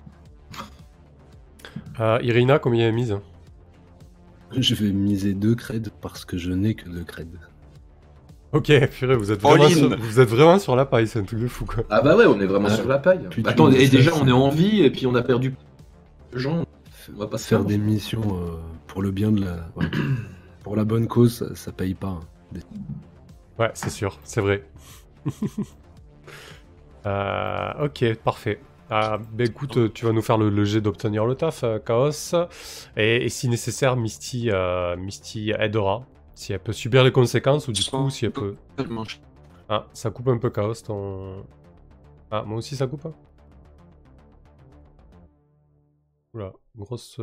Euh, 1.99 2.21
Irina, 2.23 2.61
combien 2.61 2.87
elle 2.87 2.95
mise? 2.95 3.17
Je 4.57 4.75
vais 4.77 4.93
miser 4.93 5.35
deux 5.35 5.57
creds 5.57 5.91
parce 6.01 6.25
que 6.25 6.39
je 6.39 6.53
n'ai 6.53 6.75
que 6.75 6.89
deux 6.89 7.03
creds. 7.05 7.27
Ok, 8.53 8.73
purée, 8.91 9.15
vous 9.15 9.31
êtes, 9.31 9.41
vraiment 9.41 9.69
sur, 9.69 9.97
vous 9.97 10.19
êtes 10.21 10.29
vraiment 10.29 10.59
sur 10.59 10.75
la 10.75 10.85
paille, 10.85 11.07
c'est 11.07 11.21
un 11.21 11.23
truc 11.25 11.39
de 11.39 11.47
fou 11.47 11.65
quoi. 11.67 11.85
Ah 11.89 12.01
bah 12.01 12.17
ouais, 12.17 12.27
on 12.27 12.41
est 12.41 12.47
vraiment 12.47 12.67
Ah, 12.69 12.75
sur 12.75 12.89
la 12.89 12.99
paille. 12.99 13.21
tu 13.31 13.43
Attends, 13.47 13.71
et 13.71 13.87
déjà 13.89 14.11
on 14.21 14.27
est 14.27 14.33
en 14.33 14.49
vie 14.49 14.83
et 14.83 14.91
puis 14.91 15.07
on 15.07 15.15
a 15.15 15.23
perdu 15.23 15.55
gens. 16.33 16.65
On 17.15 17.19
va 17.19 17.27
pas 17.29 17.39
se 17.39 17.47
Faire 17.47 17.59
faire 17.61 17.67
des 17.67 17.79
missions 17.79 18.23
euh, 18.23 18.51
pour 18.89 19.03
le 19.03 19.11
bien 19.13 19.31
de 19.31 19.41
la. 19.45 19.69
pour 20.65 20.75
la 20.77 20.85
bonne 20.85 21.07
cause, 21.07 21.39
ça, 21.39 21.55
ça 21.55 21.73
paye 21.73 21.95
pas. 21.95 22.09
hein. 22.09 22.21
Des- 22.53 22.61
Ouais, 23.59 23.71
c'est 23.75 23.91
sûr, 23.91 24.19
c'est 24.25 24.41
vrai. 24.41 24.65
Euh, 27.07 27.85
ok, 27.87 28.15
parfait. 28.17 28.61
Ah, 28.91 29.19
bah 29.33 29.45
écoute, 29.45 29.77
euh, 29.77 29.89
tu 29.89 30.05
vas 30.05 30.13
nous 30.13 30.21
faire 30.23 30.37
le, 30.37 30.51
le 30.51 30.65
jet 30.65 30.81
d'obtenir 30.81 31.25
le 31.25 31.35
taf, 31.35 31.63
euh, 31.65 31.79
Chaos. 31.79 32.35
Et, 32.97 33.25
et 33.25 33.29
si 33.29 33.49
nécessaire, 33.49 33.97
Misty, 33.97 34.51
euh, 34.51 34.97
Misty 34.97 35.53
aidera. 35.59 36.05
Si 36.35 36.53
elle 36.53 36.61
peut 36.61 36.73
subir 36.73 37.05
les 37.05 37.13
conséquences 37.13 37.69
ou 37.69 37.73
du 37.73 37.85
coup, 37.85 38.09
si 38.11 38.25
elle 38.25 38.33
peut. 38.33 38.57
Ah, 39.69 39.87
ça 39.93 40.11
coupe 40.11 40.29
un 40.29 40.39
peu 40.39 40.51
Chaos 40.51 40.75
ton. 40.75 41.45
Ah, 42.31 42.43
moi 42.43 42.59
aussi 42.59 42.77
ça 42.77 42.87
coupe 42.87 43.07
hein 43.07 43.15
Oula, 46.33 46.53
grosse. 46.77 47.19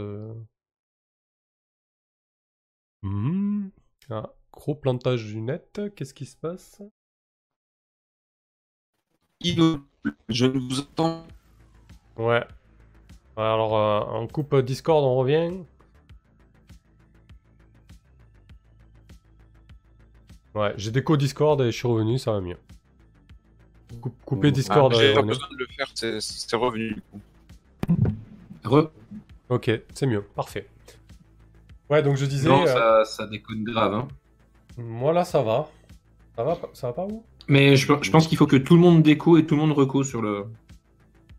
hmm. 3.01 3.69
Ah, 4.09 4.33
gros 4.51 4.75
plantage 4.75 5.25
du 5.25 5.41
net, 5.41 5.81
qu'est-ce 5.95 6.13
qui 6.13 6.25
se 6.25 6.37
passe? 6.37 6.81
Je 10.29 10.45
ne 10.45 10.59
vous 10.59 10.79
entends. 10.79 11.25
Ouais. 12.17 12.45
Alors, 13.37 13.75
euh, 13.77 14.19
on 14.19 14.27
coupe 14.27 14.55
Discord, 14.57 15.03
on 15.03 15.15
revient. 15.15 15.51
Ouais, 20.57 20.73
j'ai 20.77 20.91
déco 20.91 21.15
Discord 21.17 21.61
et 21.61 21.65
je 21.71 21.77
suis 21.77 21.87
revenu, 21.87 22.17
ça 22.17 22.31
va 22.31 22.41
mieux. 22.41 22.57
Coup- 24.01 24.11
couper 24.25 24.47
Ah, 24.49 24.51
Discord 24.51 24.91
Ah, 24.95 24.99
J'ai 24.99 25.13
pas 25.13 25.19
revenir. 25.21 25.35
besoin 25.35 25.47
de 25.51 25.57
le 25.57 25.67
faire, 25.67 25.87
c'est- 25.93 26.55
revenu 26.55 26.93
du 26.95 27.01
coup. 27.01 27.21
Re. 28.65 28.89
Ok, 29.49 29.71
c'est 29.93 30.07
mieux, 30.07 30.23
parfait. 30.35 30.67
Ouais, 31.89 32.03
donc 32.03 32.17
je 32.17 32.25
disais, 32.25 32.49
Non, 32.49 32.63
euh, 32.63 32.65
ça, 32.65 33.05
ça 33.05 33.27
déconne 33.27 33.63
grave. 33.63 33.93
Hein. 33.93 34.07
moi 34.77 35.13
là 35.13 35.23
ça 35.23 35.41
va. 35.41 35.69
Ça 36.35 36.43
va, 36.43 36.55
pas- 36.55 36.69
ça 36.73 36.87
va 36.87 36.93
pas 36.93 37.05
vous 37.05 37.23
Mais 37.47 37.75
je, 37.77 37.91
je 38.01 38.11
pense 38.11 38.27
qu'il 38.27 38.37
faut 38.37 38.45
que 38.45 38.57
tout 38.57 38.75
le 38.75 38.81
monde 38.81 39.01
déco 39.01 39.37
et 39.37 39.45
tout 39.45 39.55
le 39.55 39.61
monde 39.61 39.71
reco 39.71 40.03
sur 40.03 40.21
le, 40.21 40.45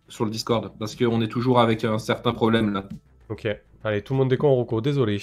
sur 0.09 0.25
le 0.25 0.31
Discord. 0.31 0.73
Parce 0.79 0.97
qu'on 0.97 1.21
est 1.21 1.29
toujours 1.29 1.61
avec 1.61 1.85
un 1.85 1.99
certain 1.99 2.33
problème 2.33 2.73
là. 2.73 2.89
Ok, 3.29 3.47
allez, 3.85 4.03
tout 4.03 4.15
le 4.15 4.19
monde 4.19 4.31
déco 4.31 4.47
en 4.49 4.57
reco, 4.57 4.81
désolé. 4.81 5.21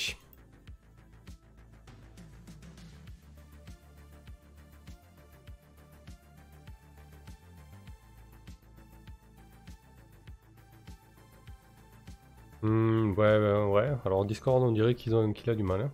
Hmm, 12.66 13.12
ouais, 13.12 13.38
ouais, 13.38 13.64
ouais. 13.66 13.92
Alors 14.06 14.26
Discord, 14.26 14.64
on 14.64 14.72
dirait 14.72 14.96
qu'ils 14.96 15.14
ont 15.16 15.32
qu'il 15.34 15.50
a 15.52 15.56
du 15.56 15.62
mal. 15.62 15.82
hein. 15.82 15.92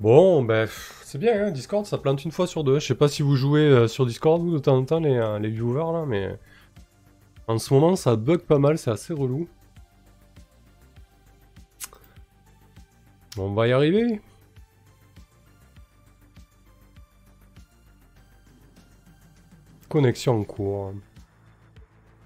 Bon, 0.00 0.42
ben, 0.44 0.68
c'est 1.02 1.18
bien, 1.18 1.46
hein, 1.46 1.50
Discord, 1.50 1.84
ça 1.86 1.98
plante 1.98 2.24
une 2.24 2.30
fois 2.30 2.46
sur 2.46 2.62
deux. 2.64 2.78
Je 2.78 2.86
sais 2.86 2.94
pas 2.94 3.08
si 3.08 3.22
vous 3.22 3.34
jouez 3.36 3.62
euh, 3.62 3.88
sur 3.88 4.06
Discord, 4.06 4.40
vous, 4.42 4.52
de 4.52 4.58
temps 4.58 4.76
en 4.76 4.84
temps, 4.84 5.00
les, 5.00 5.16
euh, 5.16 5.38
les 5.38 5.48
viewers, 5.50 5.92
là, 5.92 6.04
mais... 6.06 6.38
En 7.48 7.58
ce 7.58 7.74
moment, 7.74 7.96
ça 7.96 8.16
bug 8.16 8.40
pas 8.40 8.58
mal, 8.58 8.78
c'est 8.78 8.90
assez 8.90 9.12
relou. 9.12 9.48
On 13.36 13.52
va 13.54 13.68
y 13.68 13.72
arriver. 13.72 14.20
Connexion 19.88 20.40
en 20.40 20.44
cours. 20.44 20.92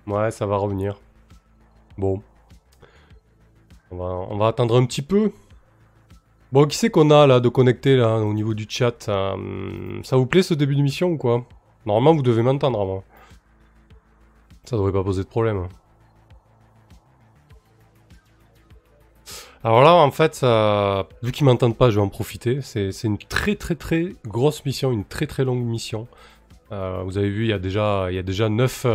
Ouais, 0.08 0.30
ça 0.30 0.46
va 0.46 0.56
revenir. 0.56 0.98
Bon. 1.98 2.22
On 3.90 3.96
va, 3.96 4.04
on 4.04 4.38
va 4.38 4.48
attendre 4.48 4.76
un 4.76 4.86
petit 4.86 5.02
peu. 5.02 5.32
Bon, 6.50 6.66
qui 6.66 6.76
c'est 6.78 6.88
qu'on 6.88 7.10
a 7.10 7.26
là 7.26 7.40
de 7.40 7.48
connecté 7.50 7.94
là 7.96 8.16
au 8.16 8.32
niveau 8.32 8.54
du 8.54 8.66
chat 8.68 9.08
euh, 9.08 10.00
Ça 10.02 10.16
vous 10.16 10.26
plaît 10.26 10.42
ce 10.42 10.54
début 10.54 10.74
d'émission 10.74 11.10
ou 11.10 11.18
quoi? 11.18 11.44
Normalement, 11.84 12.14
vous 12.14 12.22
devez 12.22 12.42
m'entendre 12.42 12.80
avant. 12.80 13.04
Ça 14.64 14.76
devrait 14.76 14.92
pas 14.92 15.04
poser 15.04 15.24
de 15.24 15.28
problème. 15.28 15.68
Alors 19.62 19.82
là, 19.82 19.92
en 19.94 20.10
fait, 20.10 20.44
vu 21.22 21.32
qu'ils 21.32 21.44
m'entendent 21.44 21.76
pas, 21.76 21.90
je 21.90 21.96
vais 21.96 22.02
en 22.02 22.08
profiter. 22.08 22.62
C'est 22.62 23.04
une 23.04 23.18
très 23.18 23.56
très 23.56 23.74
très 23.74 24.14
grosse 24.26 24.64
mission, 24.64 24.90
une 24.92 25.04
très 25.04 25.26
très 25.26 25.44
longue 25.44 25.64
mission. 25.64 26.06
Euh, 26.70 27.02
vous 27.04 27.16
avez 27.18 27.30
vu, 27.30 27.44
il 27.44 27.48
y 27.48 27.52
a 27.52 27.58
déjà, 27.58 28.08
il 28.10 28.14
y 28.14 28.18
a 28.18 28.22
déjà 28.22 28.48
9, 28.48 28.86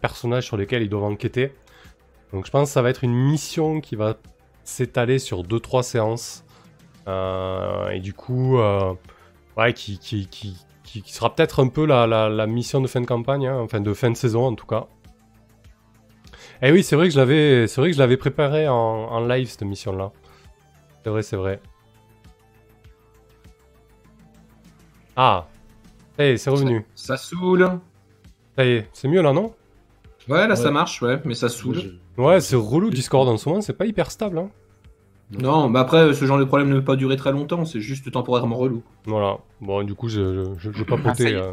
personnages 0.00 0.46
sur 0.46 0.56
lesquels 0.56 0.82
ils 0.82 0.88
doivent 0.88 1.04
enquêter. 1.04 1.52
Donc 2.32 2.46
je 2.46 2.50
pense 2.50 2.68
que 2.68 2.72
ça 2.72 2.82
va 2.82 2.90
être 2.90 3.04
une 3.04 3.14
mission 3.14 3.80
qui 3.80 3.96
va 3.96 4.16
s'étaler 4.64 5.18
sur 5.18 5.42
2-3 5.44 5.82
séances. 5.82 6.44
Euh, 7.08 7.90
et 7.90 8.00
du 8.00 8.14
coup, 8.14 8.58
euh, 8.58 8.94
ouais, 9.56 9.72
qui, 9.72 9.98
qui, 9.98 10.26
qui, 10.28 10.56
qui- 10.84 11.02
sera 11.12 11.34
peut-être 11.34 11.60
un 11.62 11.68
peu 11.68 11.86
la, 11.86 12.46
mission 12.46 12.80
de 12.80 12.86
fin 12.86 13.00
de 13.00 13.06
campagne, 13.06 13.46
hein, 13.46 13.58
enfin 13.60 13.80
de 13.80 13.92
fin 13.94 14.10
de 14.10 14.16
saison 14.16 14.46
en 14.46 14.54
tout 14.54 14.66
cas. 14.66 14.86
Et 16.62 16.70
oui, 16.70 16.82
c'est 16.82 16.96
vrai 16.96 17.08
que 17.08 17.14
je 17.14 17.18
l'avais, 17.18 17.66
c'est 17.66 17.80
vrai 17.80 17.90
que 17.90 17.96
je 17.96 17.98
l'avais 17.98 18.16
préparé 18.16 18.68
en 18.68 19.26
live 19.26 19.48
cette 19.48 19.62
mission-là. 19.62 20.12
C'est 21.02 21.10
vrai, 21.10 21.22
c'est 21.22 21.36
vrai. 21.36 21.60
Ah, 25.16 25.46
ça 26.16 26.24
y 26.24 26.28
est, 26.30 26.36
c'est 26.36 26.50
revenu. 26.50 26.84
Ça 26.94 27.16
saoule. 27.16 27.68
Ça 28.56 28.64
y 28.64 28.68
est, 28.72 28.88
c'est 28.92 29.08
mieux 29.08 29.22
là, 29.22 29.32
non? 29.32 29.52
Ouais, 30.28 30.46
là 30.46 30.54
ça 30.56 30.70
marche, 30.70 31.02
ouais, 31.02 31.20
mais 31.24 31.34
ça 31.34 31.48
saoule. 31.48 31.98
Ouais, 32.16 32.40
c'est 32.40 32.56
relou 32.56 32.90
Discord 32.90 33.28
en 33.28 33.36
ce 33.36 33.48
moment, 33.48 33.60
c'est 33.60 33.72
pas 33.72 33.86
hyper 33.86 34.10
stable. 34.10 34.38
Hein. 34.38 34.50
Non, 35.38 35.68
mais 35.70 35.78
après, 35.78 36.12
ce 36.12 36.24
genre 36.26 36.38
de 36.38 36.44
problème 36.44 36.68
ne 36.68 36.78
peut 36.78 36.84
pas 36.84 36.96
durer 36.96 37.16
très 37.16 37.32
longtemps, 37.32 37.64
c'est 37.64 37.80
juste 37.80 38.10
temporairement 38.12 38.56
relou. 38.56 38.82
Voilà. 39.06 39.38
Bon, 39.62 39.82
du 39.82 39.94
coup, 39.94 40.08
je, 40.08 40.44
je, 40.58 40.70
je, 40.72 40.82
Ah, 40.82 40.84
papotais. 40.84 41.32
est, 41.32 41.34
euh, 41.36 41.52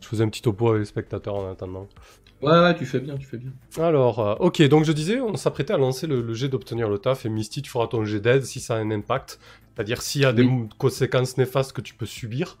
je 0.00 0.06
faisais 0.06 0.22
un 0.22 0.28
petit 0.28 0.42
topo 0.42 0.68
avec 0.68 0.80
les 0.80 0.84
spectateurs 0.84 1.34
en 1.34 1.50
attendant. 1.50 1.88
Ouais, 2.42 2.50
ouais, 2.52 2.74
tu 2.76 2.84
fais 2.84 3.00
bien, 3.00 3.16
tu 3.16 3.26
fais 3.26 3.38
bien. 3.38 3.52
Alors, 3.78 4.18
euh, 4.20 4.34
ok, 4.38 4.60
donc 4.68 4.84
je 4.84 4.92
disais, 4.92 5.18
on 5.18 5.34
s'apprêtait 5.36 5.72
à 5.72 5.78
lancer 5.78 6.06
le, 6.06 6.20
le 6.20 6.34
jet 6.34 6.48
d'obtenir 6.48 6.90
le 6.90 6.98
taf, 6.98 7.24
et 7.24 7.30
Misty, 7.30 7.62
tu 7.62 7.70
feras 7.70 7.86
ton 7.86 8.04
jet 8.04 8.20
d'aide 8.20 8.44
si 8.44 8.60
ça 8.60 8.74
a 8.74 8.78
un 8.78 8.90
impact. 8.90 9.40
C'est-à-dire 9.74 10.02
s'il 10.02 10.20
y 10.20 10.24
a 10.26 10.32
des 10.34 10.42
Oui. 10.44 10.68
conséquences 10.76 11.38
néfastes 11.38 11.72
que 11.72 11.80
tu 11.80 11.94
peux 11.94 12.06
subir, 12.06 12.58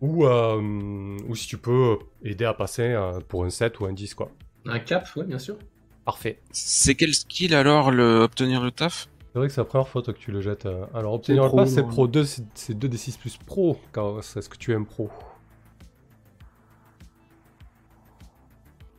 ou, 0.00 0.26
euh, 0.26 1.16
ou 1.28 1.34
si 1.34 1.46
tu 1.46 1.58
peux 1.58 1.98
aider 2.24 2.44
à 2.44 2.54
passer 2.54 2.82
euh, 2.92 3.20
pour 3.26 3.44
un 3.44 3.50
7 3.50 3.80
ou 3.80 3.86
un 3.86 3.92
10, 3.92 4.14
quoi. 4.14 4.30
Un 4.66 4.78
cap, 4.78 5.08
ouais, 5.16 5.24
bien 5.24 5.38
sûr. 5.38 5.56
Parfait. 6.04 6.40
C'est 6.52 6.94
quel 6.94 7.14
skill 7.14 7.54
alors, 7.54 7.90
le 7.90 8.20
obtenir 8.20 8.62
le 8.62 8.70
taf? 8.70 9.08
C'est 9.32 9.38
vrai 9.38 9.48
que 9.48 9.52
c'est 9.54 9.60
la 9.60 9.64
première 9.66 9.88
fois 9.88 10.02
toi, 10.02 10.14
que 10.14 10.18
tu 10.18 10.30
le 10.32 10.40
jettes. 10.40 10.66
euh. 10.66 10.86
Alors, 10.94 11.12
obtenir 11.14 11.42
le 11.42 11.48
pro, 11.48 11.58
pass, 11.58 11.70
c'est 11.74 11.82
pro 11.82 12.06
2, 12.08 12.24
c'est 12.24 12.44
c'est 12.54 12.74
2d6 12.78 13.18
plus 13.18 13.36
pro. 13.36 13.78
Chaos, 13.92 14.20
est-ce 14.20 14.48
que 14.48 14.56
tu 14.56 14.72
es 14.72 14.74
un 14.74 14.84
pro 14.84 15.10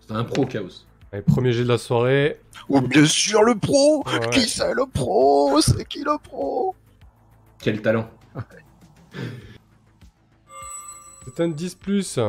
C'est 0.02 0.14
un 0.14 0.24
pro 0.24 0.46
chaos. 0.46 0.86
Allez, 1.12 1.24
premier 1.24 1.52
jet 1.52 1.64
de 1.64 1.68
la 1.70 1.78
soirée. 1.80 2.40
Oh, 2.68 2.82
bien 2.82 3.06
sûr, 3.06 3.42
le 3.44 3.56
pro 3.56 4.04
Ouais. 4.06 4.30
Qui 4.32 4.42
c'est 4.48 4.74
le 4.74 4.86
pro? 4.86 5.60
C'est 5.62 5.88
qui 5.88 6.04
le 6.04 6.18
pro? 6.22 6.76
Quel 7.60 7.82
talent. 7.82 8.10
C'est 11.36 11.44
un 11.44 11.50
10 11.50 11.76
plus. 11.76 12.20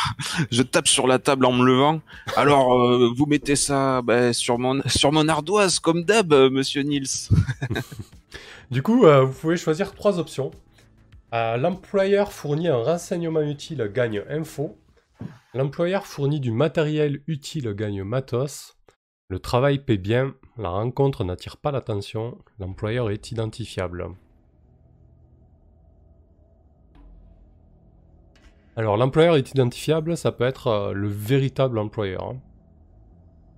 Je 0.50 0.62
tape 0.62 0.88
sur 0.88 1.06
la 1.06 1.18
table 1.18 1.46
en 1.46 1.52
me 1.52 1.64
levant. 1.64 2.00
Alors, 2.36 2.74
euh, 2.74 3.10
vous 3.16 3.26
mettez 3.26 3.56
ça 3.56 4.02
bah, 4.02 4.32
sur, 4.32 4.58
mon, 4.58 4.82
sur 4.86 5.12
mon 5.12 5.26
ardoise, 5.28 5.78
comme 5.78 6.04
d'hab, 6.04 6.32
euh, 6.32 6.50
monsieur 6.50 6.82
Nils. 6.82 7.28
Du 8.70 8.82
coup, 8.82 9.04
euh, 9.04 9.24
vous 9.24 9.32
pouvez 9.32 9.56
choisir 9.56 9.94
trois 9.94 10.20
options. 10.20 10.52
L'employeur 11.32 12.32
fournit 12.32 12.68
un 12.68 12.76
renseignement 12.76 13.40
utile, 13.40 13.90
gagne 13.92 14.22
info. 14.28 14.78
L'employeur 15.54 16.06
fournit 16.06 16.38
du 16.38 16.52
matériel 16.52 17.20
utile, 17.26 17.74
gagne 17.74 18.04
matos. 18.04 18.76
Le 19.28 19.40
travail 19.40 19.80
paie 19.80 19.96
bien. 19.96 20.34
La 20.56 20.68
rencontre 20.68 21.24
n'attire 21.24 21.56
pas 21.56 21.72
l'attention. 21.72 22.38
L'employeur 22.60 23.10
est 23.10 23.32
identifiable. 23.32 24.06
Alors, 28.76 28.96
l'employeur 28.96 29.36
est 29.36 29.50
identifiable, 29.50 30.16
ça 30.16 30.32
peut 30.32 30.44
être 30.44 30.66
euh, 30.68 30.92
le 30.92 31.08
véritable 31.08 31.78
employeur. 31.78 32.24
hein. 32.30 32.40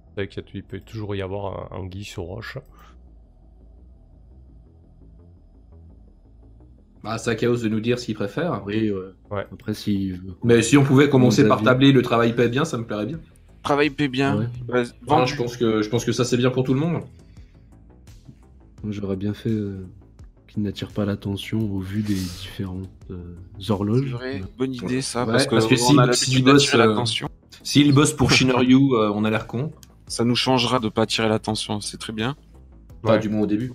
Vous 0.08 0.16
savez 0.16 0.28
qu'il 0.28 0.62
peut 0.64 0.80
toujours 0.80 1.14
y 1.14 1.22
avoir 1.22 1.72
un 1.72 1.76
anguille 1.76 2.04
sur 2.04 2.24
roche. 2.24 2.58
Bah, 7.02 7.18
c'est 7.18 7.30
à 7.30 7.34
chaos 7.34 7.56
de 7.56 7.68
nous 7.68 7.80
dire 7.80 7.98
ce 7.98 8.06
qu'il 8.06 8.14
préfère. 8.14 8.62
Oui, 8.66 8.90
ouais. 8.90 9.00
Ouais. 9.30 9.46
Après, 9.52 9.74
s'il 9.74 10.14
veut. 10.14 10.34
Mais 10.44 10.62
si 10.62 10.76
on 10.76 10.84
pouvait 10.84 11.08
commencer 11.08 11.46
par 11.48 11.62
tabler 11.62 11.92
le 11.92 12.02
travail 12.02 12.34
paie 12.34 12.48
bien, 12.48 12.64
ça 12.64 12.78
me 12.78 12.84
plairait 12.84 13.06
bien. 13.06 13.18
Travail 13.62 13.90
paie 13.90 14.08
bien. 14.08 14.38
Ouais. 14.38 14.46
Bah, 14.66 14.82
Voilà, 15.06 15.24
je, 15.26 15.34
pense 15.36 15.56
que, 15.56 15.82
je 15.82 15.88
pense 15.88 16.04
que 16.04 16.12
ça 16.12 16.24
c'est 16.24 16.36
bien 16.36 16.50
pour 16.50 16.62
tout 16.64 16.74
le 16.74 16.80
monde. 16.80 17.02
Moi, 18.82 18.92
J'aurais 18.92 19.16
bien 19.16 19.34
fait 19.34 19.50
euh, 19.50 19.84
qu'il 20.52 20.62
n'attire 20.62 20.88
pas 20.88 21.04
l'attention 21.04 21.58
au 21.60 21.78
vu 21.78 22.02
des 22.02 22.14
différentes 22.14 22.88
euh, 23.10 23.16
horloges. 23.68 24.04
C'est 24.06 24.12
vrai, 24.12 24.42
bonne 24.58 24.74
idée 24.74 25.00
ça, 25.02 25.24
Ouais, 25.24 25.32
parce 25.32 25.46
que, 25.46 25.50
parce 25.50 25.66
que 25.66 25.74
on 25.74 25.76
si- 25.76 25.98
a 25.98 26.06
l'habitude 26.06 26.44
d'attirer 26.44 26.82
euh, 26.82 26.86
l'attention. 26.86 27.28
S'il 27.62 27.92
bosse 27.92 28.12
pour 28.12 28.30
Shinryu, 28.32 28.74
euh, 28.94 29.10
on 29.14 29.24
a 29.24 29.30
l'air 29.30 29.46
con. 29.46 29.72
Ça 30.06 30.24
nous 30.24 30.34
changera 30.36 30.78
de 30.78 30.88
pas 30.88 31.02
attirer 31.02 31.28
l'attention, 31.28 31.80
c'est 31.80 31.96
très 31.96 32.12
bien. 32.12 32.36
Pas 33.02 33.12
Ouais. 33.12 33.18
du 33.20 33.28
moins 33.28 33.42
au 33.42 33.46
début. 33.46 33.72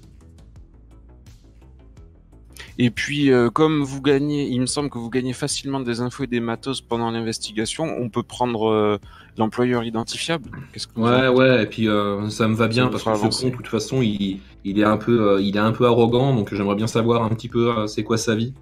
Et 2.80 2.92
puis, 2.92 3.32
euh, 3.32 3.50
comme 3.50 3.82
vous 3.84 4.02
gagnez, 4.02 4.48
il 4.48 4.62
me 4.62 4.68
semble 4.68 4.90
que 4.90 5.00
vous 5.00 5.10
gagnez 5.10 5.34
facilement 5.34 5.80
des 5.80 6.00
infos 6.02 6.24
et 6.26 6.28
des 6.28 6.40
matos 6.40 6.82
pendant 6.82 7.10
l'investigation, 7.10 7.86
on 7.86 8.10
peut 8.10 8.22
prendre 8.22 8.70
euh, 8.70 9.00
l'employeur 9.38 9.84
identifiable. 9.84 10.50
Qu'est-ce 10.72 10.88
que 10.88 11.00
Ouais, 11.00 11.28
ouais, 11.28 11.64
et 11.64 11.66
puis 11.66 11.88
euh, 11.88 12.30
ça 12.30 12.48
me 12.48 12.54
va 12.56 12.68
bien 12.68 12.86
Ça 12.86 12.90
parce 12.92 13.04
que 13.04 13.10
ce 13.10 13.16
avancer. 13.16 13.44
con, 13.46 13.50
de 13.52 13.56
toute 13.56 13.68
façon, 13.68 14.02
il, 14.04 14.42
il 14.64 14.80
est 14.80 14.84
un 14.84 14.98
peu, 14.98 15.34
euh, 15.34 15.42
il 15.42 15.56
est 15.56 15.60
un 15.60 15.72
peu 15.72 15.86
arrogant, 15.88 16.36
donc 16.36 16.54
j'aimerais 16.54 16.76
bien 16.76 16.88
savoir 16.88 17.24
un 17.24 17.30
petit 17.30 17.50
peu 17.50 17.76
euh, 17.76 17.88
c'est 17.88 18.04
quoi 18.04 18.18
sa 18.18 18.36
vie. 18.36 18.54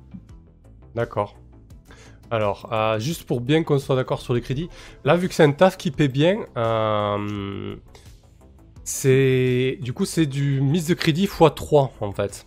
D'accord. 0.96 1.36
Alors, 2.32 2.70
euh, 2.72 3.00
juste 3.00 3.24
pour 3.26 3.42
bien 3.42 3.64
qu'on 3.64 3.80
soit 3.80 3.96
d'accord 3.96 4.22
sur 4.22 4.34
les 4.34 4.42
crédits, 4.42 4.70
là, 5.04 5.16
vu 5.18 5.28
que 5.28 5.34
c'est 5.34 5.44
un 5.44 5.52
taf 5.52 5.78
qui 5.78 5.92
paie 5.92 6.08
bien, 6.08 6.38
euh, 6.58 7.76
c'est 8.84 9.78
du 9.82 9.94
coup 9.94 10.06
c'est 10.06 10.26
du 10.26 10.62
mise 10.62 10.88
de 10.88 10.94
crédit 10.94 11.26
x3 11.26 11.90
en 12.00 12.12
fait. 12.14 12.46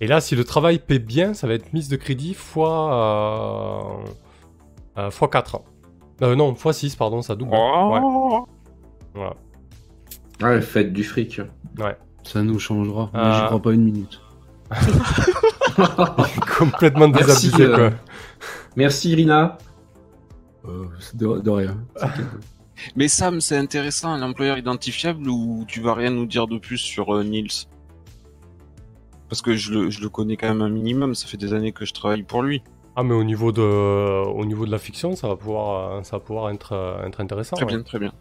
Et 0.00 0.06
là, 0.06 0.20
si 0.20 0.36
le 0.36 0.44
travail 0.44 0.78
paie 0.78 0.98
bien, 1.00 1.34
ça 1.34 1.46
va 1.46 1.54
être 1.54 1.72
mise 1.72 1.88
de 1.88 1.96
crédit 1.96 2.34
fois 2.34 4.04
euh, 4.96 5.02
euh, 5.02 5.10
x4. 5.10 5.62
Euh, 6.22 6.36
non, 6.36 6.52
x6, 6.52 6.96
pardon, 6.96 7.20
ça 7.22 7.34
double. 7.34 7.52
Ouais, 7.52 7.58
Oh 8.02 8.46
voilà. 9.14 9.34
Ouais, 10.40 10.60
faites 10.60 10.92
du 10.92 11.02
fric. 11.02 11.40
Ça 12.22 12.42
nous 12.42 12.58
changera. 12.58 13.10
Mais 13.12 13.20
Ah. 13.22 13.38
j'y 13.40 13.46
crois 13.46 13.60
pas 13.62 13.72
une 13.72 13.82
minute. 13.84 14.20
Complètement 16.58 17.08
Merci, 17.08 17.50
désabusé, 17.50 17.64
euh, 17.64 17.76
quoi. 17.90 17.98
Merci 18.76 19.10
Irina. 19.12 19.58
Euh, 20.66 20.84
c'est 21.00 21.16
de, 21.16 21.38
de 21.40 21.50
rien. 21.50 21.76
Mais 22.96 23.08
Sam, 23.08 23.40
c'est 23.40 23.56
intéressant, 23.56 24.16
l'employeur 24.16 24.58
identifiable 24.58 25.28
ou 25.28 25.64
tu 25.66 25.80
vas 25.80 25.94
rien 25.94 26.10
nous 26.10 26.26
dire 26.26 26.46
de 26.46 26.58
plus 26.58 26.78
sur 26.78 27.14
euh, 27.14 27.24
Nils? 27.24 27.66
Parce 29.28 29.42
que 29.42 29.54
je 29.56 29.72
le, 29.72 29.90
je 29.90 30.00
le 30.00 30.08
connais 30.08 30.36
quand 30.36 30.48
même 30.48 30.62
un 30.62 30.68
minimum, 30.70 31.14
ça 31.14 31.26
fait 31.28 31.36
des 31.36 31.52
années 31.52 31.72
que 31.72 31.84
je 31.84 31.92
travaille 31.92 32.22
pour 32.22 32.42
lui. 32.42 32.62
Ah, 32.96 33.02
mais 33.02 33.14
au 33.14 33.24
niveau 33.24 33.52
de, 33.52 33.60
au 33.62 34.44
niveau 34.44 34.66
de 34.66 34.70
la 34.70 34.78
fiction, 34.78 35.14
ça 35.14 35.28
va 35.28 35.36
pouvoir, 35.36 36.04
ça 36.04 36.16
va 36.16 36.20
pouvoir 36.20 36.50
être, 36.50 37.00
être 37.06 37.20
intéressant. 37.20 37.56
Très 37.56 37.64
ouais. 37.66 37.72
bien, 37.74 37.82
très 37.82 37.98
bien. 37.98 38.12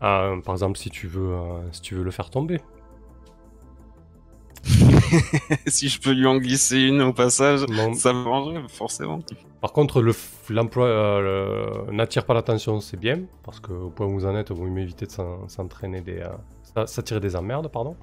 Ah, 0.00 0.32
par 0.44 0.54
exemple, 0.54 0.78
si 0.78 0.90
tu 0.90 1.06
veux, 1.06 1.32
euh, 1.32 1.72
si 1.72 1.80
tu 1.80 1.94
veux 1.94 2.04
le 2.04 2.10
faire 2.10 2.28
tomber. 2.30 2.60
si 5.66 5.88
je 5.88 6.00
peux 6.00 6.12
lui 6.12 6.26
en 6.26 6.36
glisser 6.38 6.80
une 6.80 7.00
au 7.02 7.12
passage, 7.12 7.62
Non. 7.68 7.94
ça 7.94 8.12
me 8.12 8.24
rangerait 8.24 8.62
forcément. 8.68 9.20
Par 9.60 9.72
contre, 9.72 10.02
le 10.02 10.12
l'emploi 10.50 10.86
euh, 10.86 11.84
le- 11.86 11.92
n'attire 11.92 12.24
pas 12.26 12.34
l'attention, 12.34 12.80
c'est 12.80 12.96
bien, 12.98 13.22
parce 13.42 13.58
que 13.60 13.72
au 13.72 13.90
point 13.90 14.06
où 14.06 14.10
vous 14.12 14.26
en 14.26 14.36
êtes, 14.36 14.50
vous 14.52 14.66
m'évitez 14.68 15.06
de 15.06 15.10
s'en- 15.10 15.48
s'entraîner 15.48 16.00
des, 16.00 16.18
euh, 16.20 16.28
s'a- 16.74 16.86
s'attirer 16.86 17.20
des 17.20 17.34
emmerdes, 17.36 17.68
pardon. 17.68 17.96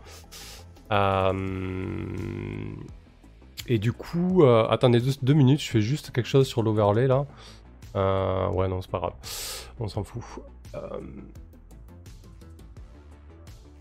Euh, 0.93 1.33
et 3.67 3.79
du 3.79 3.93
coup, 3.93 4.43
euh, 4.43 4.67
attendez 4.67 4.99
deux, 4.99 5.13
deux 5.21 5.33
minutes, 5.33 5.61
je 5.61 5.69
fais 5.71 5.81
juste 5.81 6.11
quelque 6.11 6.27
chose 6.27 6.47
sur 6.47 6.61
l'overlay 6.61 7.07
là. 7.07 7.25
Euh, 7.95 8.49
ouais, 8.49 8.67
non, 8.67 8.81
c'est 8.81 8.91
pas 8.91 8.99
grave, 8.99 9.13
on 9.79 9.87
s'en 9.87 10.03
fout. 10.03 10.23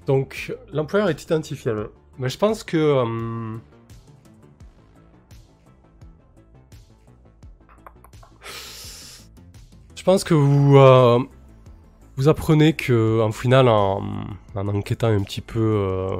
Donc, 0.07 0.53
l'employeur 0.73 1.09
est 1.09 1.23
identifiable. 1.23 1.91
Mais 2.19 2.29
je 2.29 2.39
pense 2.39 2.65
que. 2.65 3.05
Je 9.95 10.05
pense 10.05 10.25
que 10.25 10.35
vous, 10.35 10.77
vous 12.17 12.29
apprenez 12.29 12.75
que, 12.75 13.23
en 13.23 13.31
final, 13.33 13.69
en, 13.69 14.03
en 14.55 14.69
enquêtant 14.69 15.07
un 15.07 15.23
petit 15.23 15.41
peu, 15.41 16.19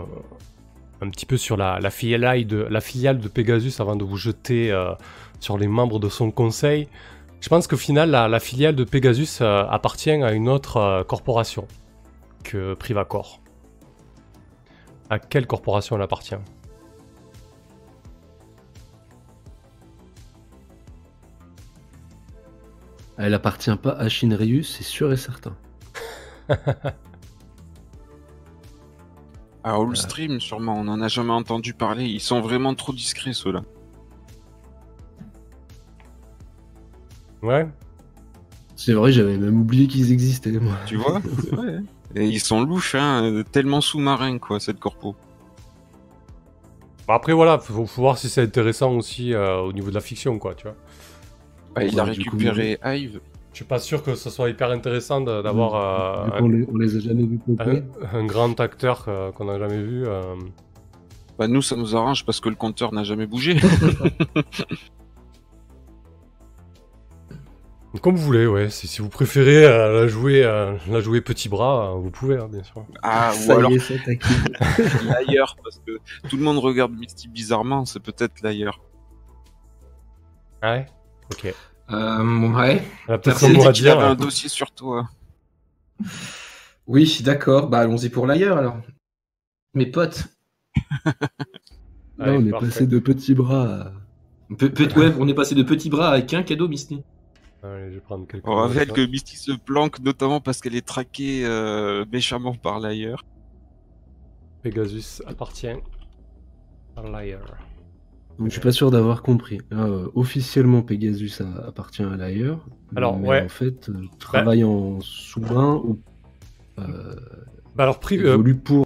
un 1.03 1.11
petit 1.11 1.27
peu 1.27 1.37
sur 1.37 1.57
la, 1.57 1.81
la, 1.81 1.91
filiale 1.91 2.47
de, 2.47 2.59
la 2.59 2.81
filiale 2.81 3.19
de 3.19 3.29
Pegasus 3.29 3.81
avant 3.81 3.97
de 3.97 4.05
vous 4.05 4.17
jeter 4.17 4.71
euh, 4.71 4.93
sur 5.41 5.59
les 5.59 5.67
membres 5.67 5.99
de 5.99 6.09
son 6.09 6.31
conseil, 6.31 6.89
je 7.41 7.49
pense 7.49 7.67
qu'au 7.67 7.77
final, 7.77 8.11
la, 8.11 8.29
la 8.29 8.39
filiale 8.39 8.77
de 8.77 8.85
Pegasus 8.85 9.41
euh, 9.41 9.67
appartient 9.69 10.11
à 10.11 10.33
une 10.33 10.49
autre 10.49 10.77
euh, 10.77 11.03
corporation 11.03 11.67
que 12.45 12.75
Privacor. 12.75 13.41
À 15.11 15.19
quelle 15.19 15.47
corporation 15.47 15.97
elle 15.97 16.03
appartient? 16.03 16.37
Elle 23.19 23.35
appartient 23.35 23.75
pas 23.77 23.93
à 23.93 24.09
Shinryu, 24.09 24.63
c'est 24.63 24.85
sûr 24.85 25.13
et 25.13 25.17
certain. 25.17 25.57
À 29.65 29.75
Allstream, 29.77 30.41
sûrement, 30.41 30.75
on 30.77 30.89
en 30.89 31.01
a 31.01 31.09
jamais 31.09 31.33
entendu 31.33 31.73
parler. 31.73 32.05
Ils 32.05 32.21
sont 32.21 32.41
vraiment 32.41 32.75
trop 32.75 32.93
discrets, 32.93 33.33
ceux-là. 33.33 33.63
Ouais 37.43 37.69
C'est 38.77 38.93
vrai, 38.93 39.13
j'avais 39.13 39.37
même 39.37 39.61
oublié 39.61 39.87
qu'ils 39.87 40.13
existaient, 40.13 40.53
moi. 40.53 40.75
Tu 40.87 40.97
vois 40.97 41.21
hein. 41.59 41.83
Et 42.15 42.27
ils 42.27 42.41
sont 42.41 42.63
louches, 42.63 42.95
hein, 42.95 43.43
tellement 43.53 43.81
sous-marins, 43.81 44.39
quoi, 44.39 44.61
cette 44.61 44.81
corpo. 44.81 45.15
Bah 47.07 47.15
Après, 47.15 47.33
voilà, 47.33 47.59
faut, 47.59 47.87
faut 47.87 48.03
voir 48.03 48.19
si 48.19 48.29
c'est 48.29 48.43
intéressant 48.43 48.93
aussi 48.93 49.33
euh, 49.33 49.59
au 49.61 49.73
niveau 49.73 49.91
de 49.91 49.95
la 49.95 50.01
fiction, 50.01 50.39
quoi, 50.39 50.55
tu 50.55 50.65
vois. 50.65 50.77
Ouais, 51.77 51.89
il 51.89 51.99
a 51.99 52.03
coup, 52.05 52.11
récupéré 52.11 52.79
Hive. 52.85 53.21
Je 53.53 53.57
suis 53.57 53.65
pas 53.67 53.79
sûr 53.79 54.03
que 54.03 54.15
ce 54.15 54.31
soit 54.31 54.49
hyper 54.49 54.71
intéressant 54.71 55.21
d'avoir 55.21 55.75
euh, 55.75 56.49
les, 56.49 56.67
on 56.73 56.77
les 56.79 56.97
a 56.97 57.01
jamais 57.01 57.25
vus 57.25 57.39
un, 57.59 57.83
un 58.17 58.25
grand 58.25 58.59
acteur 58.61 59.05
euh, 59.09 59.31
qu'on 59.33 59.45
n'a 59.45 59.59
jamais 59.59 59.83
vu. 59.83 60.07
euh. 60.07 60.23
Bah, 61.39 61.49
nous, 61.49 61.61
ça 61.63 61.77
nous 61.77 61.95
arrange 61.97 62.25
parce 62.25 62.41
que 62.41 62.49
le 62.49 62.55
compteur 62.55 62.93
n'a 62.95 63.05
jamais 63.05 63.27
bougé. 63.27 63.57
Comme 68.01 68.17
vous 68.17 68.25
voulez, 68.25 68.47
ouais. 68.47 68.71
Si, 68.71 68.87
si 68.89 69.03
vous 69.03 69.11
préférez 69.11 69.67
euh, 69.67 70.01
la, 70.01 70.09
jouer, 70.09 70.43
euh, 70.45 70.75
la 70.89 71.01
jouer 71.01 71.21
petit 71.21 71.51
bras, 71.51 71.91
euh, 71.91 71.95
vous 71.97 72.11
pouvez, 72.11 72.39
hein, 72.39 72.49
bien 72.51 72.63
sûr. 72.63 72.87
ah, 73.03 73.33
ou 73.35 73.39
Ça 73.39 73.57
alors 73.57 73.71
c'est 73.87 74.03
taquine. 74.03 74.57
l'ailleurs, 75.05 75.57
parce 75.63 75.79
que 75.87 75.99
tout 76.29 76.39
le 76.39 76.43
monde 76.43 76.57
regarde 76.59 76.93
Misty 76.93 77.29
bizarrement, 77.29 77.85
c'est 77.85 78.01
peut-être 78.01 78.41
l'ailleurs. 78.43 78.81
Ouais? 80.63 80.87
Ok. 81.33 81.55
Euh, 81.91 82.49
ouais. 82.55 82.83
Elle 83.09 83.15
a 83.15 83.19
peut-être 83.19 83.39
qu'il 83.39 83.61
avait 83.61 83.73
dire. 83.73 83.99
un 84.01 84.15
dossier 84.15 84.49
sur 84.49 84.71
toi. 84.71 85.09
Oui, 86.87 87.21
d'accord. 87.25 87.69
Bah 87.69 87.81
allons-y 87.81 88.09
pour 88.09 88.27
l'ailleurs 88.27 88.59
alors. 88.59 88.77
Mes 89.75 89.87
potes. 89.87 90.25
Là, 92.19 92.27
Allez, 92.27 92.37
on 92.39 92.47
est 92.47 92.51
parfait. 92.51 92.67
passé 92.67 92.87
de 92.87 92.99
petits 92.99 93.35
bras 93.35 93.65
à... 93.65 93.93
Pe- 94.57 94.69
pe- 94.69 94.99
ouais, 94.99 95.13
on 95.19 95.27
est 95.29 95.35
passé 95.35 95.55
de 95.55 95.63
petits 95.63 95.89
bras 95.91 96.11
avec 96.11 96.33
un 96.35 96.43
cadeau, 96.43 96.69
Misty. 96.69 97.03
Allez, 97.63 97.91
je 97.91 97.95
vais 97.95 98.01
prendre 98.01 98.27
quelques 98.27 98.47
On 98.47 98.55
rappelle 98.57 98.93
que 98.93 99.01
Misty 99.07 99.37
se 99.37 99.53
planque 99.53 99.99
notamment 100.01 100.41
parce 100.41 100.61
qu'elle 100.61 100.75
est 100.77 100.87
traquée 100.87 101.45
euh, 101.45 102.05
méchamment 102.13 102.55
par 102.55 102.81
l'ailleurs. 102.81 103.25
Pegasus 104.63 105.23
appartient 105.27 105.69
à 105.69 107.03
Liar. 107.03 107.41
Donc, 108.39 108.49
je 108.49 108.53
suis 108.53 108.61
pas 108.61 108.73
sûr 108.73 108.91
d'avoir 108.91 109.23
compris. 109.23 109.59
Euh, 109.73 110.09
officiellement, 110.15 110.83
Pegasus 110.83 111.43
appartient 111.67 112.03
à 112.03 112.17
l'ailleurs. 112.17 112.67
Alors, 112.97 113.19
mais 113.19 113.29
ouais. 113.29 113.43
En 113.45 113.49
fait, 113.49 113.89
euh, 113.89 113.95
travaille 114.19 114.65
en 114.65 115.01
sous-main 115.01 115.75
ou 115.85 116.01
euh, 116.79 117.15
Bah 117.77 117.85
alors, 117.85 117.99
pri- 118.01 118.55
pour. 118.65 118.85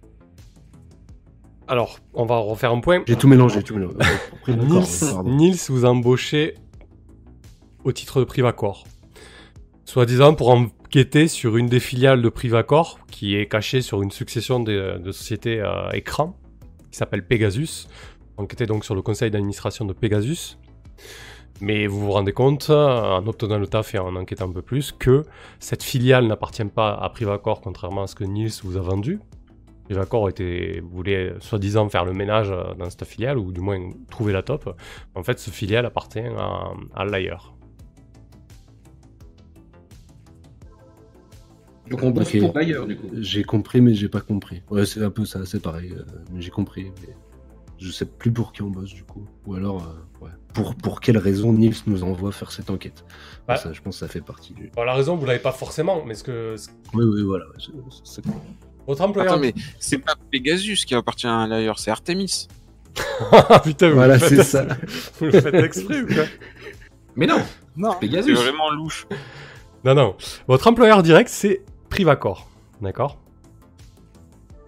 alors, 1.69 1.99
on 2.15 2.25
va 2.27 2.37
refaire 2.39 2.73
un 2.73 2.81
point. 2.81 3.03
J'ai 3.07 3.17
tout 3.17 3.29
mélangé, 3.29 3.63
tout 3.63 3.75
mélangé. 3.77 3.97
Nils. 4.49 5.23
Nils 5.25 5.59
vous 5.69 5.85
a 5.85 5.89
embauché 5.89 6.55
au 7.85 7.93
titre 7.93 8.21
de 8.21 8.25
Privacor. 8.25 8.85
Soi-disant 9.85 10.35
pour 10.35 10.51
enquêter 10.51 11.29
sur 11.29 11.57
une 11.57 11.67
des 11.69 11.81
filiales 11.81 12.21
de 12.23 12.29
Privacor 12.29 12.99
qui 13.11 13.37
est 13.37 13.47
cachée 13.47 13.81
sur 13.81 14.03
une 14.03 14.11
succession 14.11 14.61
de, 14.61 14.99
de 14.99 15.13
sociétés 15.13 15.61
à 15.61 15.91
écran 15.95 16.37
qui 16.91 16.99
s'appelle 16.99 17.25
Pegasus. 17.27 17.89
Enquêter 18.39 18.67
donc 18.67 18.85
sur 18.85 18.95
le 18.95 19.03
conseil 19.03 19.31
d'administration 19.31 19.85
de 19.85 19.93
Pegasus. 19.93 20.59
Mais 21.61 21.87
vous 21.87 22.01
vous 22.01 22.11
rendez 22.11 22.33
compte, 22.33 22.69
en 22.69 23.27
obtenant 23.27 23.59
le 23.59 23.67
taf 23.67 23.95
et 23.95 23.99
en 23.99 24.15
enquêtant 24.15 24.49
un 24.49 24.53
peu 24.53 24.63
plus, 24.63 24.93
que 24.93 25.23
cette 25.59 25.83
filiale 25.83 26.27
n'appartient 26.27 26.65
pas 26.67 26.93
à 26.95 27.09
Privacor, 27.09 27.63
contrairement 27.63 28.03
à 28.03 28.07
ce 28.07 28.15
que 28.15 28.25
Nils 28.25 28.53
vous 28.63 28.77
a 28.77 28.81
vendu. 28.81 29.21
Privacor 29.85 30.29
était, 30.29 30.83
voulait 30.85 31.33
soi-disant 31.41 31.89
faire 31.89 32.05
le 32.05 32.13
ménage 32.13 32.53
dans 32.79 32.91
cette 32.91 33.05
filiale, 33.05 33.39
ou 33.39 33.53
du 33.53 33.61
moins 33.61 33.79
trouver 34.11 34.35
la 34.35 34.43
top. 34.43 34.77
En 35.15 35.23
fait, 35.23 35.39
ce 35.39 35.51
filiale 35.51 35.87
appartient 35.87 36.19
à, 36.19 36.73
à 36.95 37.05
l'ailleurs. 37.07 37.55
Donc 41.89 42.03
on 42.03 42.11
bosse 42.11 42.33
pour 42.37 42.57
ailleurs 42.57 42.85
du 42.85 42.97
coup. 42.97 43.09
J'ai 43.15 43.45
compris, 43.45 43.81
mais 43.81 43.95
j'ai 43.95 44.09
pas 44.09 44.21
compris. 44.21 44.61
Ouais, 44.71 44.85
c'est 44.85 45.03
un 45.05 45.11
peu 45.11 45.25
ça, 45.25 45.47
c'est 45.47 45.63
pareil. 45.63 45.93
euh, 45.97 46.03
mais 46.33 46.43
j'ai 46.43 46.51
compris, 46.51 46.91
mais 47.01 47.15
je 47.79 47.91
sais 47.91 48.07
plus 48.07 48.31
pour 48.33 48.53
qui 48.53 48.63
on 48.63 48.71
bosse 48.71 48.93
du 48.95 49.03
coup. 49.05 49.27
Ou 49.47 49.55
alors, 49.55 49.83
euh, 49.83 50.25
ouais. 50.25 50.31
Pour, 50.55 50.75
pour 50.75 51.01
quelle 51.01 51.19
raison 51.19 51.53
Nils 51.53 51.75
nous 51.87 52.03
envoie 52.05 52.33
faire 52.33 52.51
cette 52.53 52.71
enquête 52.71 53.05
Ouais. 53.49 53.57
Ça, 53.57 53.73
je 53.73 53.81
pense 53.81 53.97
que 53.97 54.01
ça 54.07 54.09
fait 54.09 54.21
partie 54.23 54.55
du. 54.55 54.71
Bon, 54.75 54.83
la 54.85 54.95
raison, 54.95 55.17
vous 55.17 55.27
l'avez 55.27 55.39
pas 55.39 55.53
forcément, 55.53 56.05
mais 56.05 56.15
ce 56.15 56.25
que 56.25 56.57
Oui, 56.95 57.05
oui, 57.05 57.23
voilà. 57.23 57.45
votre 58.87 59.03
employeur. 59.03 59.33
Attends, 59.35 59.41
mais 59.43 59.55
c'est 59.79 59.99
pas 59.99 60.15
Pegasus 60.33 60.85
qui 60.87 60.95
appartient 60.95 61.27
à 61.27 61.47
l'ailleurs, 61.47 61.79
c'est 61.79 61.91
Artemis. 61.91 62.49
Ah, 63.33 63.61
putain, 63.65 63.91
vous, 63.91 63.97
Voilà, 63.97 64.15
le 64.15 64.21
faites, 64.21 64.39
c'est 64.39 64.43
ça. 64.45 64.67
vous 65.21 65.27
le 65.27 65.33
faites 65.41 65.55
exprès 65.55 66.01
ou 66.03 66.07
quoi 66.07 66.25
Mais 67.15 67.27
non, 67.27 67.39
Non, 67.77 67.95
Pegasus. 68.01 68.35
c'est 68.35 68.43
vraiment 68.43 68.71
louche. 68.71 69.07
Non, 69.85 69.95
non. 69.95 70.17
Votre 70.49 70.67
employeur 70.69 71.03
direct, 71.03 71.29
c'est 71.29 71.63
Privacor. 71.91 72.49
D'accord? 72.81 73.19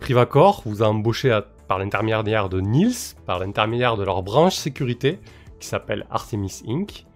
Privacor 0.00 0.62
vous 0.66 0.82
a 0.82 0.86
embauché 0.88 1.32
à- 1.32 1.46
par 1.69 1.79
l'intermédiaire 1.79 2.49
de 2.49 2.61
Nils, 2.61 3.14
par 3.27 3.39
l'intermédiaire 3.39 3.97
de 3.97 4.05
leur 4.05 4.23
branche 4.23 4.57
sécurité, 4.57 5.21
qui 5.61 5.69
s'appelle 5.69 6.07
Artemis 6.11 6.62
Inc., 6.66 7.07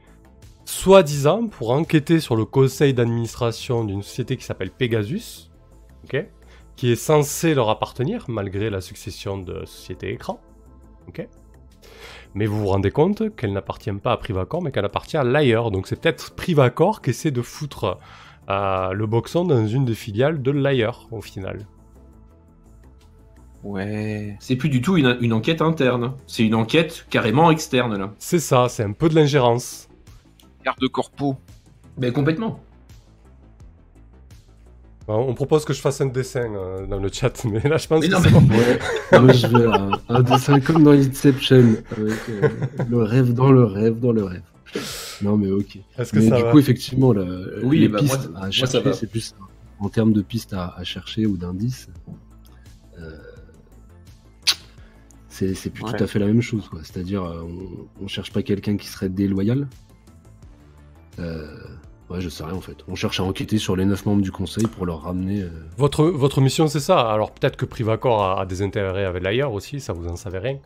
soi-disant 0.65 1.49
pour 1.49 1.71
enquêter 1.71 2.21
sur 2.21 2.37
le 2.37 2.45
conseil 2.45 2.95
d'administration 2.95 3.85
d'une 3.85 4.03
société 4.03 4.37
qui 4.37 4.45
s'appelle 4.45 4.71
Pegasus, 4.71 5.51
qui 6.77 6.93
est 6.93 6.97
censé 6.97 7.55
leur 7.55 7.71
appartenir, 7.71 8.27
malgré 8.29 8.71
la 8.71 8.81
succession 8.81 9.39
de 9.39 9.65
sociétés 9.65 10.13
écran. 10.13 10.41
ok 11.09 11.27
mais 12.35 12.47
vous 12.47 12.59
vous 12.59 12.69
rendez 12.69 12.91
compte 12.91 13.37
qu'elle 13.37 13.53
n'appartient 13.53 13.93
pas 13.93 14.13
à 14.13 14.17
Privacor, 14.17 14.63
mais 14.63 14.73
qu'elle 14.73 14.87
appartient 14.87 15.19
à 15.19 15.25
l'ailleurs. 15.25 15.71
Donc 15.71 15.87
c'est 15.87 16.01
peut-être 16.01 16.35
Privacor 16.35 17.03
qui 17.03 17.11
essaie 17.11 17.31
de 17.31 17.43
foutre 17.43 17.99
euh, 18.49 18.93
le 18.93 19.07
boxon 19.07 19.45
dans 19.45 19.67
une 19.67 19.85
des 19.85 19.95
filiales 19.95 20.41
de 20.41 20.51
l'ailleurs, 20.51 21.09
au 21.11 21.21
final. 21.21 21.67
Ouais. 23.65 24.37
c'est 24.41 24.57
plus 24.57 24.69
du 24.69 24.81
tout 24.83 24.97
une, 24.97 25.17
une 25.21 25.33
enquête 25.33 25.63
interne. 25.63 26.13
C'est 26.27 26.45
une 26.45 26.55
enquête 26.55 27.07
carrément 27.11 27.51
externe 27.51 27.97
là. 27.97 28.13
C'est 28.19 28.41
ça, 28.41 28.67
c'est 28.69 28.83
un 28.83 28.93
peu 28.93 29.09
de 29.09 29.15
l'ingérence. 29.15 29.89
Garde 30.65 30.89
corpo. 30.89 31.37
Mais 31.99 32.11
complètement. 32.13 32.61
On 35.09 35.35
propose 35.35 35.65
que 35.65 35.73
je 35.75 35.81
fasse 35.81 36.01
un 36.01 36.07
dessin 36.07 36.55
euh, 36.55 36.87
dans 36.87 36.99
le 36.99 37.09
chat, 37.13 37.45
mais 37.45 37.61
là 37.69 37.77
je 37.77 37.87
pense 37.87 38.01
Mais 38.01 38.09
que 38.09 38.13
non, 38.15 38.21
c'est 38.23 38.31
mais- 38.31 38.41
bon. 38.41 38.55
Ouais, 38.55 39.21
moi 39.21 39.33
je 39.33 39.47
veux 39.49 39.69
un, 39.71 39.91
un 40.09 40.23
dessin 40.23 40.61
comme 40.61 40.85
dans 40.85 40.93
Inception, 40.93 41.75
avec 41.91 42.19
euh, 42.31 42.49
le 42.89 43.03
rêve 43.03 43.35
dans 43.35 43.51
le 43.51 43.65
rêve 43.65 43.99
dans 44.01 44.13
le 44.13 44.25
rêve. 44.25 44.43
Non 45.21 45.37
mais 45.37 45.51
ok. 45.51 45.77
Est-ce 45.99 46.13
que 46.13 46.19
Mais 46.21 46.29
ça 46.29 46.37
du 46.37 46.43
va 46.45 46.51
coup 46.53 46.59
effectivement, 46.61 47.13
la- 47.13 47.25
Oui, 47.65 47.81
les 47.81 47.89
bah, 47.89 47.99
pistes 47.99 48.31
moi, 48.31 48.45
à 48.45 48.51
chercher, 48.51 48.93
c'est 48.95 49.11
plus 49.11 49.35
en 49.81 49.89
termes 49.89 50.13
de 50.13 50.23
pistes 50.23 50.55
à, 50.55 50.73
à 50.77 50.85
chercher 50.85 51.27
ou 51.27 51.37
d'indices. 51.37 51.89
C'est 55.49 55.55
c'est 55.55 55.70
plus 55.70 55.84
Ouais. 55.84 55.93
tout 55.97 56.05
à 56.05 56.07
fait 56.07 56.18
la 56.18 56.26
même 56.26 56.40
chose, 56.43 56.68
quoi. 56.68 56.80
C'est-à-dire, 56.82 57.24
euh, 57.24 57.43
on, 57.43 58.05
on 58.05 58.09
cherche 58.09 58.32
pas 58.32 58.43
quelqu'un 58.43 58.76
qui 58.76 58.86
serait 58.86 59.09
déloyal. 59.09 59.66
Euh, 61.18 61.47
ouais, 62.11 62.20
je 62.20 62.28
sais 62.28 62.45
rien 62.45 62.55
en 62.55 62.61
fait. 62.61 62.76
On 62.88 62.95
cherche 62.95 63.20
à 63.20 63.24
enquêter 63.24 63.59
sur 63.59 63.76
les 63.76 63.84
neuf 63.84 64.07
membres 64.07 64.22
du 64.22 64.30
conseil 64.32 64.66
pour 64.66 64.86
leur 64.86 65.03
ramener. 65.03 65.43
euh, 65.43 65.51
Votre, 65.76 66.05
votre 66.05 66.40
mission 66.40 66.66
c'est 66.68 66.80
ça. 66.80 67.01
Alors 67.01 67.32
peut-être 67.32 67.57
que 67.57 67.64
Privacor 67.66 68.22
a, 68.22 68.40
a 68.40 68.47
des 68.47 68.62
intérêts 68.62 69.05
avec 69.05 69.22
l'ailleurs 69.22 69.53
aussi, 69.53 69.80
ça 69.80 69.93
vous 69.93 70.07
en 70.09 70.16
savez 70.16 70.38
rien. 70.38 70.59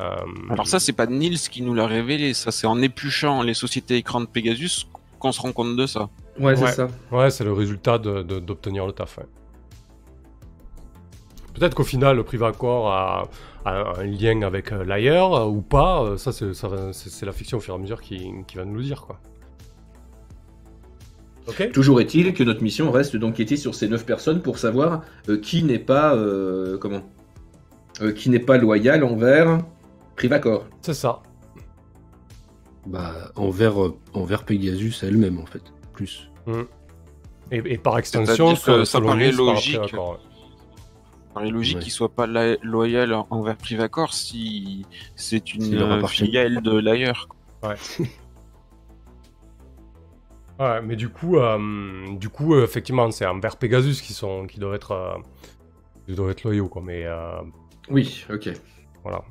Euh, 0.00 0.16
Alors 0.50 0.66
ça, 0.66 0.80
c'est 0.80 0.92
pas 0.92 1.06
Nils 1.06 1.38
qui 1.38 1.62
nous 1.62 1.74
l'a 1.74 1.86
révélé, 1.86 2.34
ça 2.34 2.50
c'est 2.50 2.66
en 2.66 2.80
épluchant 2.82 3.42
les 3.42 3.54
sociétés 3.54 3.96
écrans 3.96 4.20
de 4.20 4.26
Pegasus 4.26 4.86
qu'on 5.20 5.30
se 5.32 5.40
rend 5.40 5.52
compte 5.52 5.76
de 5.76 5.86
ça. 5.86 6.08
Ouais, 6.40 6.56
c'est 6.56 6.64
Ouais. 6.64 6.72
ça. 6.72 6.88
Ouais, 7.12 7.30
c'est 7.30 7.44
le 7.44 7.52
résultat 7.52 7.98
de- 7.98 8.22
de- 8.22 8.40
d'obtenir 8.40 8.84
le 8.86 8.92
taf. 8.92 9.18
ouais. 9.18 9.24
Peut-être 11.54 11.74
qu'au 11.76 11.84
final, 11.84 12.16
le 12.16 12.24
Privacor 12.24 12.90
a 12.92 13.28
un 13.64 14.04
lien 14.04 14.42
avec 14.42 14.72
euh, 14.72 14.84
l'ailleurs 14.84 15.34
euh, 15.34 15.46
ou 15.46 15.62
pas. 15.62 16.02
euh, 16.02 16.16
Ça, 16.16 16.32
c'est 16.32 16.52
ça 16.54 16.68
la 17.22 17.32
fiction 17.32 17.58
au 17.58 17.60
fur 17.60 17.74
et 17.74 17.76
à 17.76 17.80
mesure 17.80 18.00
qui, 18.00 18.30
qui 18.46 18.56
va 18.56 18.64
nous 18.64 18.74
le 18.76 18.82
dire, 18.82 19.02
quoi. 19.06 19.18
Ok 21.46 21.72
Toujours 21.72 22.00
est-il 22.00 22.32
que 22.32 22.42
notre 22.42 22.62
mission 22.62 22.90
reste 22.90 23.16
d'enquêter 23.16 23.56
sur 23.56 23.74
ces 23.74 23.86
neuf 23.88 24.06
personnes 24.06 24.40
pour 24.40 24.58
savoir 24.58 25.02
euh, 25.28 25.38
qui 25.38 25.62
n'est 25.62 25.78
pas 25.78 26.14
euh, 26.14 26.78
comment 26.78 27.02
Euh, 28.00 28.12
qui 28.12 28.30
n'est 28.30 28.38
pas 28.38 28.56
loyal 28.58 29.04
envers 29.04 29.58
Privacor. 30.16 30.66
C'est 30.80 30.94
ça. 30.94 31.22
bah, 32.86 33.12
envers, 33.36 33.82
euh, 33.82 33.94
envers 34.14 34.44
Pegasus 34.44 35.02
elle-même 35.02 35.38
en 35.38 35.46
fait. 35.46 35.62
Plus. 35.92 36.30
Et, 37.50 37.62
et 37.74 37.78
par 37.78 37.98
extension, 37.98 38.54
que 38.54 38.84
selon 38.84 38.84
ça 38.84 39.00
paraît 39.00 39.30
par 39.32 40.18
paraît 41.34 41.50
logique 41.50 41.76
Ouais. 41.76 41.82
qu'il 41.82 41.92
soit 41.92 42.14
pas 42.14 42.26
loyal 42.62 43.12
envers 43.30 43.56
Privacor 43.56 44.14
si 44.14 44.86
c'est 45.16 45.52
une 45.54 45.74
euh, 45.74 46.06
filiale 46.06 46.62
de 46.62 46.78
l'ailleurs. 46.78 47.28
Ouais, 50.60 50.80
mais 50.82 50.94
du 50.94 51.08
coup, 51.08 51.36
euh, 51.38 51.58
du 52.16 52.28
coup, 52.28 52.56
effectivement, 52.60 53.10
c'est 53.10 53.26
envers 53.26 53.56
Pegasus 53.56 54.00
qui 54.02 54.12
sont, 54.12 54.46
qui 54.46 54.60
doivent 54.60 54.74
être, 54.74 54.92
euh, 54.92 55.14
qui 56.06 56.14
doivent 56.14 56.30
être 56.30 56.44
loyaux, 56.44 56.68
quoi. 56.68 56.80
Mais 56.84 57.04
euh, 57.04 57.40
Oui, 57.90 58.24
ok. 58.30 58.50
voilà. 59.02 59.22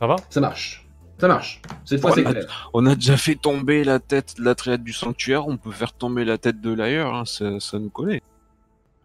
Ça 0.00 0.06
va? 0.08 0.16
Ça 0.28 0.40
marche. 0.40 0.88
Ça 1.20 1.28
marche. 1.28 1.62
Cette 1.84 2.00
fois, 2.00 2.10
Ouais, 2.10 2.16
c'est 2.24 2.24
clair. 2.30 2.70
On 2.74 2.84
a 2.86 2.96
déjà 2.96 3.16
fait 3.16 3.36
tomber 3.36 3.84
la 3.84 4.00
tête 4.00 4.36
de 4.38 4.44
la 4.44 4.54
triade 4.56 4.82
du 4.82 4.92
sanctuaire, 4.92 5.46
on 5.46 5.56
peut 5.56 5.70
faire 5.70 5.92
tomber 5.92 6.24
la 6.24 6.36
tête 6.36 6.60
de 6.60 6.74
l'ailleurs, 6.74 7.14
hein, 7.14 7.24
ça, 7.24 7.60
ça 7.60 7.78
nous 7.78 7.88
connaît. 7.88 8.20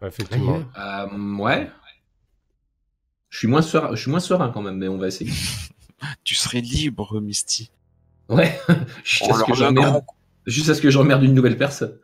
Ouais, 0.02 0.08
Effectivement. 0.08 0.60
Euh, 0.76 1.36
ouais. 1.38 1.70
Je 3.32 3.38
suis 3.38 3.48
moins 3.48 3.62
serein, 3.62 3.94
je 3.94 4.00
suis 4.02 4.10
moins 4.10 4.20
serein 4.20 4.50
quand 4.50 4.60
même, 4.60 4.76
mais 4.76 4.88
on 4.88 4.98
va 4.98 5.06
essayer. 5.08 5.32
Tu 6.22 6.34
serais 6.34 6.60
libre, 6.60 7.20
Misty. 7.20 7.70
Ouais. 8.28 8.60
Jusqu'à 9.04 9.34
ce 9.34 9.44
que 9.44 9.54
j'emmerde, 9.54 9.86
grand- 9.92 10.06
juste 10.46 10.68
à 10.68 10.74
ce 10.74 10.82
que 10.82 10.90
j'emmerde 10.90 11.22
une 11.22 11.32
nouvelle 11.32 11.56
personne. 11.56 11.96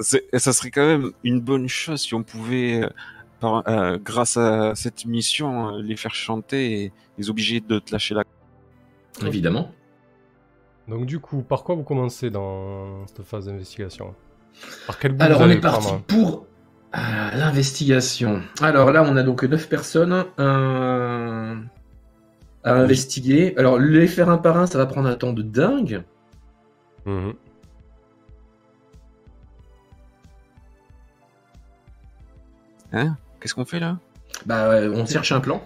Ça 0.00 0.52
serait 0.52 0.70
quand 0.70 0.86
même 0.86 1.10
une 1.24 1.40
bonne 1.40 1.68
chose 1.68 2.00
si 2.02 2.14
on 2.14 2.22
pouvait, 2.22 2.82
euh, 2.84 2.88
par- 3.40 3.68
euh, 3.68 3.98
grâce 4.02 4.36
à 4.36 4.74
cette 4.74 5.04
mission, 5.06 5.76
euh, 5.76 5.82
les 5.82 5.96
faire 5.96 6.14
chanter 6.14 6.84
et 6.84 6.92
les 7.18 7.30
obliger 7.30 7.60
de 7.60 7.78
te 7.80 7.92
lâcher 7.92 8.14
la. 8.14 8.24
Évidemment. 9.26 9.72
Donc 10.88 11.06
du 11.06 11.18
coup, 11.20 11.42
par 11.42 11.64
quoi 11.64 11.74
vous 11.74 11.84
commencez 11.84 12.30
dans 12.30 13.06
cette 13.08 13.22
phase 13.24 13.46
d'investigation? 13.46 14.14
Par 14.86 14.98
quel 14.98 15.12
bout 15.12 15.22
Alors, 15.24 15.38
vous 15.40 15.46
on 15.46 15.50
est 15.50 15.60
parti 15.60 15.86
prendre? 15.88 16.02
pour 16.04 16.46
l'investigation. 16.94 18.42
Alors 18.60 18.92
là, 18.92 19.02
on 19.02 19.16
a 19.16 19.22
donc 19.22 19.42
neuf 19.44 19.68
personnes 19.68 20.24
euh, 20.38 21.56
à 22.62 22.72
investiguer. 22.72 23.54
Alors, 23.56 23.78
les 23.78 24.06
faire 24.06 24.28
un 24.28 24.38
par 24.38 24.56
un, 24.58 24.66
ça 24.66 24.78
va 24.78 24.86
prendre 24.86 25.08
un 25.08 25.16
temps 25.16 25.32
de 25.32 25.42
dingue. 25.42 26.02
Mhm. 27.06 27.34
Hein? 32.92 33.16
Qu'est-ce 33.40 33.54
qu'on 33.54 33.64
fait 33.64 33.80
là? 33.80 33.98
Bah, 34.46 34.80
on 34.92 35.04
cherche 35.04 35.32
un 35.32 35.40
plan. 35.40 35.62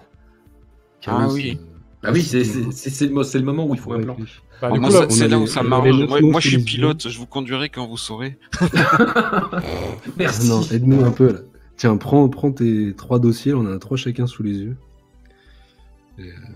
Ah 1.05 1.11
Caris, 1.21 1.33
oui. 1.33 1.59
Euh, 2.03 2.07
Ah 2.07 2.11
oui, 2.11 2.21
c'est 2.21 3.05
le, 3.05 3.41
moment 3.43 3.65
où 3.67 3.75
il 3.75 3.79
faut 3.79 3.93
un 3.93 4.01
plan. 4.01 4.17
Bah, 4.61 4.69
on 4.71 5.09
c'est 5.09 5.27
là 5.27 5.39
où 5.39 5.47
ça 5.47 5.63
m'arrange. 5.63 6.21
Moi, 6.21 6.39
je 6.39 6.49
suis 6.49 6.59
pilote, 6.63 7.07
je 7.09 7.17
vous 7.17 7.25
conduirai 7.25 7.69
quand 7.69 7.87
vous 7.87 7.97
saurez. 7.97 8.37
Merci. 10.17 10.49
Non, 10.49 10.61
aide-nous 10.63 11.03
un 11.05 11.11
peu 11.11 11.31
là. 11.33 11.39
Tiens, 11.77 11.95
prends, 11.97 12.27
prends 12.27 12.51
tes 12.51 12.93
trois 12.95 13.19
dossiers, 13.19 13.53
on 13.53 13.61
en 13.61 13.71
a 13.73 13.79
trois 13.79 13.95
chacun 13.95 14.27
sous 14.27 14.43
les 14.43 14.57
yeux. 14.57 14.77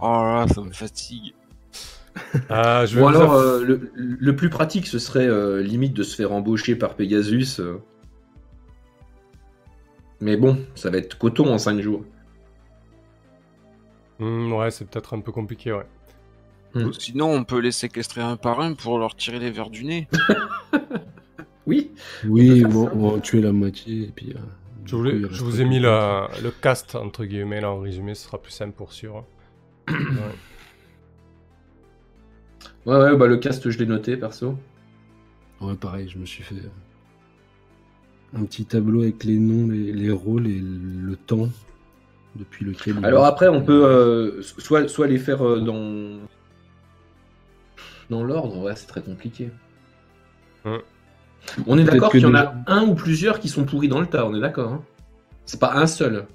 Oh 0.01 0.05
là, 0.05 0.45
ça 0.53 0.61
me 0.61 0.71
fatigue. 0.73 1.33
euh, 2.51 2.85
je 2.85 2.99
vous 2.99 3.07
alors, 3.07 3.33
euh, 3.33 3.63
le, 3.63 3.91
le 3.95 4.35
plus 4.35 4.49
pratique, 4.49 4.85
ce 4.87 4.99
serait 4.99 5.25
euh, 5.25 5.61
limite 5.63 5.93
de 5.93 6.03
se 6.03 6.15
faire 6.15 6.33
embaucher 6.33 6.75
par 6.75 6.95
Pegasus. 6.95 7.59
euh. 7.59 7.77
Mais 10.19 10.35
bon, 10.35 10.57
ça 10.75 10.89
va 10.89 10.97
être 10.97 11.17
coton 11.17 11.53
en 11.53 11.57
5 11.57 11.79
jours. 11.81 12.03
Hmm, 14.19 14.53
ouais, 14.53 14.71
c'est 14.71 14.85
peut-être 14.89 15.13
un 15.15 15.21
peu 15.21 15.31
compliqué, 15.31 15.71
ouais. 15.73 15.85
Hmm. 16.75 16.91
Sinon, 16.93 17.31
on 17.31 17.43
peut 17.43 17.59
les 17.59 17.71
séquestrer 17.71 18.21
un 18.21 18.35
par 18.35 18.59
un 18.59 18.73
pour 18.73 18.97
leur 18.97 19.15
tirer 19.15 19.39
les 19.39 19.51
verres 19.51 19.69
du 19.69 19.85
nez. 19.85 20.07
Oui, 21.65 21.91
Oui, 22.27 22.61
bon, 22.65 22.89
on 22.93 23.07
va 23.09 23.15
en 23.15 23.19
tuer 23.19 23.39
la 23.39 23.53
moitié 23.53 24.03
et 24.03 24.11
puis. 24.13 24.33
euh, 24.35 24.39
Je, 24.85 24.97
voulais- 24.97 25.21
je 25.31 25.43
vous 25.45 25.61
ai 25.61 25.65
mis 25.65 25.79
le, 25.79 26.51
cast, 26.61 26.95
entre 26.95 27.23
guillemets, 27.23 27.61
là, 27.61 27.71
en 27.71 27.79
résumé, 27.79 28.15
ce 28.15 28.25
sera 28.25 28.41
plus 28.41 28.51
simple 28.51 28.73
pour 28.73 28.91
sûr. 28.91 29.23
Ouais. 29.89 29.95
ouais, 32.85 32.97
ouais, 32.97 33.15
bah 33.17 33.27
le 33.27 33.37
cast, 33.37 33.69
je 33.69 33.77
l'ai 33.79 33.85
noté 33.85 34.17
perso. 34.17 34.57
Ouais, 35.61 35.75
pareil, 35.75 36.09
je 36.09 36.17
me 36.17 36.25
suis 36.25 36.43
fait 36.43 36.55
euh, 36.55 36.69
un 38.37 38.43
petit 38.45 38.65
tableau 38.65 39.03
avec 39.03 39.23
les 39.23 39.37
noms, 39.37 39.67
les, 39.71 39.93
les 39.93 40.11
rôles 40.11 40.47
et 40.47 40.59
le 40.61 41.15
temps 41.15 41.47
depuis 42.35 42.65
ils 42.87 43.05
Alors 43.05 43.25
après, 43.25 43.47
on 43.47 43.61
peut 43.61 43.85
euh, 43.85 44.41
soit, 44.41 44.87
soit 44.87 45.07
les 45.07 45.19
faire 45.19 45.45
euh, 45.45 45.59
dans 45.59 46.19
dans 48.09 48.23
l'ordre. 48.23 48.57
Ouais, 48.57 48.75
c'est 48.75 48.87
très 48.87 49.01
compliqué. 49.01 49.49
On 51.67 51.77
est 51.77 51.83
d'accord 51.83 52.11
qu'il 52.11 52.21
y 52.21 52.25
en 52.25 52.35
a 52.35 52.53
un 52.67 52.83
ou 52.83 52.95
plusieurs 52.95 53.39
qui 53.39 53.49
sont 53.49 53.65
pourris 53.65 53.87
dans 53.87 53.99
le 53.99 54.07
tas. 54.07 54.25
On 54.25 54.33
est 54.35 54.39
d'accord. 54.39 54.71
hein 54.73 54.83
c'est 55.45 55.59
pas 55.59 55.73
un 55.73 55.87
seul. 55.87 56.25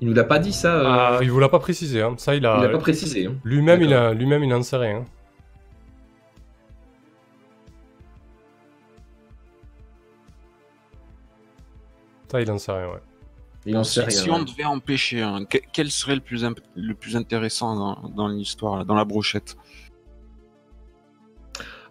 Il 0.00 0.08
nous 0.08 0.14
l'a 0.14 0.24
pas 0.24 0.38
dit 0.38 0.52
ça. 0.52 0.76
euh, 0.80 0.84
Ah, 0.86 1.18
il 1.22 1.30
vous 1.30 1.40
l'a 1.40 1.48
pas 1.48 1.58
précisé, 1.58 2.02
hein. 2.02 2.14
ça 2.18 2.34
il 2.34 2.46
a. 2.46 2.56
il 2.58 2.62
l'a 2.62 2.68
pas 2.70 2.78
précisé. 2.78 3.26
hein. 3.26 3.34
Lui-même, 3.44 3.82
il 3.82 3.92
a, 3.92 4.14
lui-même, 4.14 4.42
il 4.44 4.54
en 4.54 4.62
sait 4.62 4.76
rien. 4.76 5.04
Ça, 12.30 12.40
il 12.40 12.50
en 12.50 12.58
sait 12.58 12.72
rien, 12.72 12.88
ouais. 12.88 13.00
Il 13.68 13.76
en 13.76 13.84
sait 13.84 14.00
Si, 14.00 14.06
rien. 14.06 14.10
si 14.24 14.30
on 14.30 14.38
ouais. 14.38 14.44
devait 14.46 14.64
empêcher 14.64 15.20
un, 15.20 15.44
que- 15.44 15.58
quel 15.74 15.90
serait 15.90 16.14
le 16.14 16.22
plus, 16.22 16.44
imp- 16.44 16.58
le 16.74 16.94
plus 16.94 17.16
intéressant 17.16 17.76
dans, 17.76 18.08
dans 18.08 18.26
l'histoire, 18.28 18.78
là, 18.78 18.84
dans 18.84 18.94
la 18.94 19.04
brochette? 19.04 19.56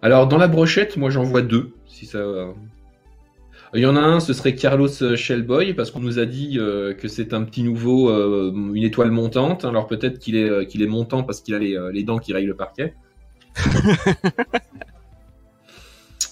Alors, 0.02 0.26
dans 0.26 0.38
la 0.38 0.48
brochette, 0.48 0.96
moi 0.96 1.10
j'en 1.10 1.22
vois 1.24 1.42
deux. 1.42 1.74
Si 1.86 2.06
ça. 2.06 2.18
Il 3.74 3.80
y 3.80 3.86
en 3.86 3.96
a 3.96 4.00
un, 4.00 4.18
ce 4.18 4.32
serait 4.32 4.54
Carlos 4.54 4.88
euh, 5.02 5.14
Shellboy, 5.14 5.74
parce 5.74 5.90
qu'on 5.90 6.00
nous 6.00 6.18
a 6.18 6.24
dit 6.26 6.58
euh, 6.58 6.94
que 6.94 7.06
c'est 7.06 7.34
un 7.34 7.42
petit 7.44 7.62
nouveau, 7.62 8.08
euh, 8.10 8.50
une 8.74 8.82
étoile 8.82 9.10
montante. 9.10 9.64
Alors 9.64 9.86
peut-être 9.86 10.18
qu'il 10.18 10.36
est, 10.36 10.48
euh, 10.48 10.64
qu'il 10.64 10.82
est 10.82 10.86
montant 10.86 11.22
parce 11.22 11.40
qu'il 11.42 11.54
a 11.54 11.58
les, 11.58 11.76
euh, 11.76 11.92
les 11.92 12.02
dents 12.02 12.18
qui 12.18 12.32
rayent 12.32 12.46
le 12.46 12.56
parquet. 12.56 12.94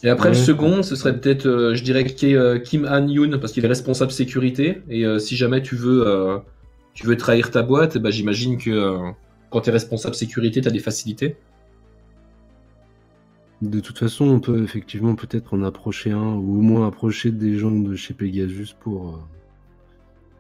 Et 0.03 0.09
après, 0.09 0.29
le 0.29 0.35
second, 0.35 0.83
ce 0.83 0.95
serait 0.95 1.19
peut-être, 1.19 1.47
euh, 1.47 1.75
je 1.75 1.83
dirais, 1.83 2.05
euh, 2.25 2.59
Kim 2.59 2.85
Han-yoon, 2.87 3.39
parce 3.39 3.53
qu'il 3.53 3.65
est 3.65 3.69
responsable 3.69 4.13
sécurité. 4.13 4.83
Et 4.89 5.05
euh, 5.07 5.19
si 5.19 5.37
jamais 5.37 5.63
tu 5.63 5.75
veux, 5.75 6.07
euh, 6.07 6.39
tu 6.95 7.07
veux 7.07 7.17
trahir 7.17 7.51
ta 7.51 7.63
boîte, 7.63 7.97
ben, 7.99 8.11
j'imagine 8.11 8.59
que 8.59 8.99
quand 9.51 9.63
tu 9.63 9.71
es 9.71 9.73
responsable 9.73 10.15
sécurité, 10.15 10.61
tu 10.61 10.69
as 10.69 10.71
des 10.71 10.81
facilités. 10.81 11.37
De 13.63 13.81
toute 13.81 13.99
façon, 13.99 14.27
on 14.27 14.39
peut 14.39 14.63
effectivement 14.63 15.15
peut-être 15.15 15.55
en 15.55 15.63
approcher 15.63 16.11
un, 16.11 16.35
ou 16.35 16.59
au 16.59 16.61
moins 16.63 16.87
approcher 16.87 17.31
des 17.31 17.57
gens 17.59 17.71
de 17.71 17.97
chez 17.97 18.13
Pegasus 18.13 18.75
pour 18.79 19.19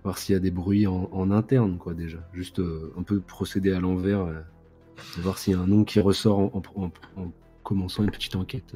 voir 0.05 0.19
s'il 0.19 0.35
y 0.35 0.37
a 0.37 0.41
des 0.41 0.51
bruits 0.51 0.87
en, 0.87 1.09
en 1.13 1.31
interne, 1.31 1.79
quoi, 1.79 1.95
déjà. 1.95 2.19
Juste 2.35 2.61
un 2.99 3.03
peu 3.03 3.21
procéder 3.21 3.73
à 3.73 3.81
l'envers, 3.81 4.27
voir 5.19 5.39
s'il 5.39 5.55
y 5.55 5.57
a 5.57 5.61
un 5.61 5.67
nom 5.67 5.83
qui 5.85 5.99
ressort 5.99 6.39
en, 6.39 6.63
en- 6.77 6.83
en- 6.85 6.91
en 7.23 7.33
commençant 7.65 8.05
une 8.05 8.11
petite 8.11 8.37
enquête 8.37 8.75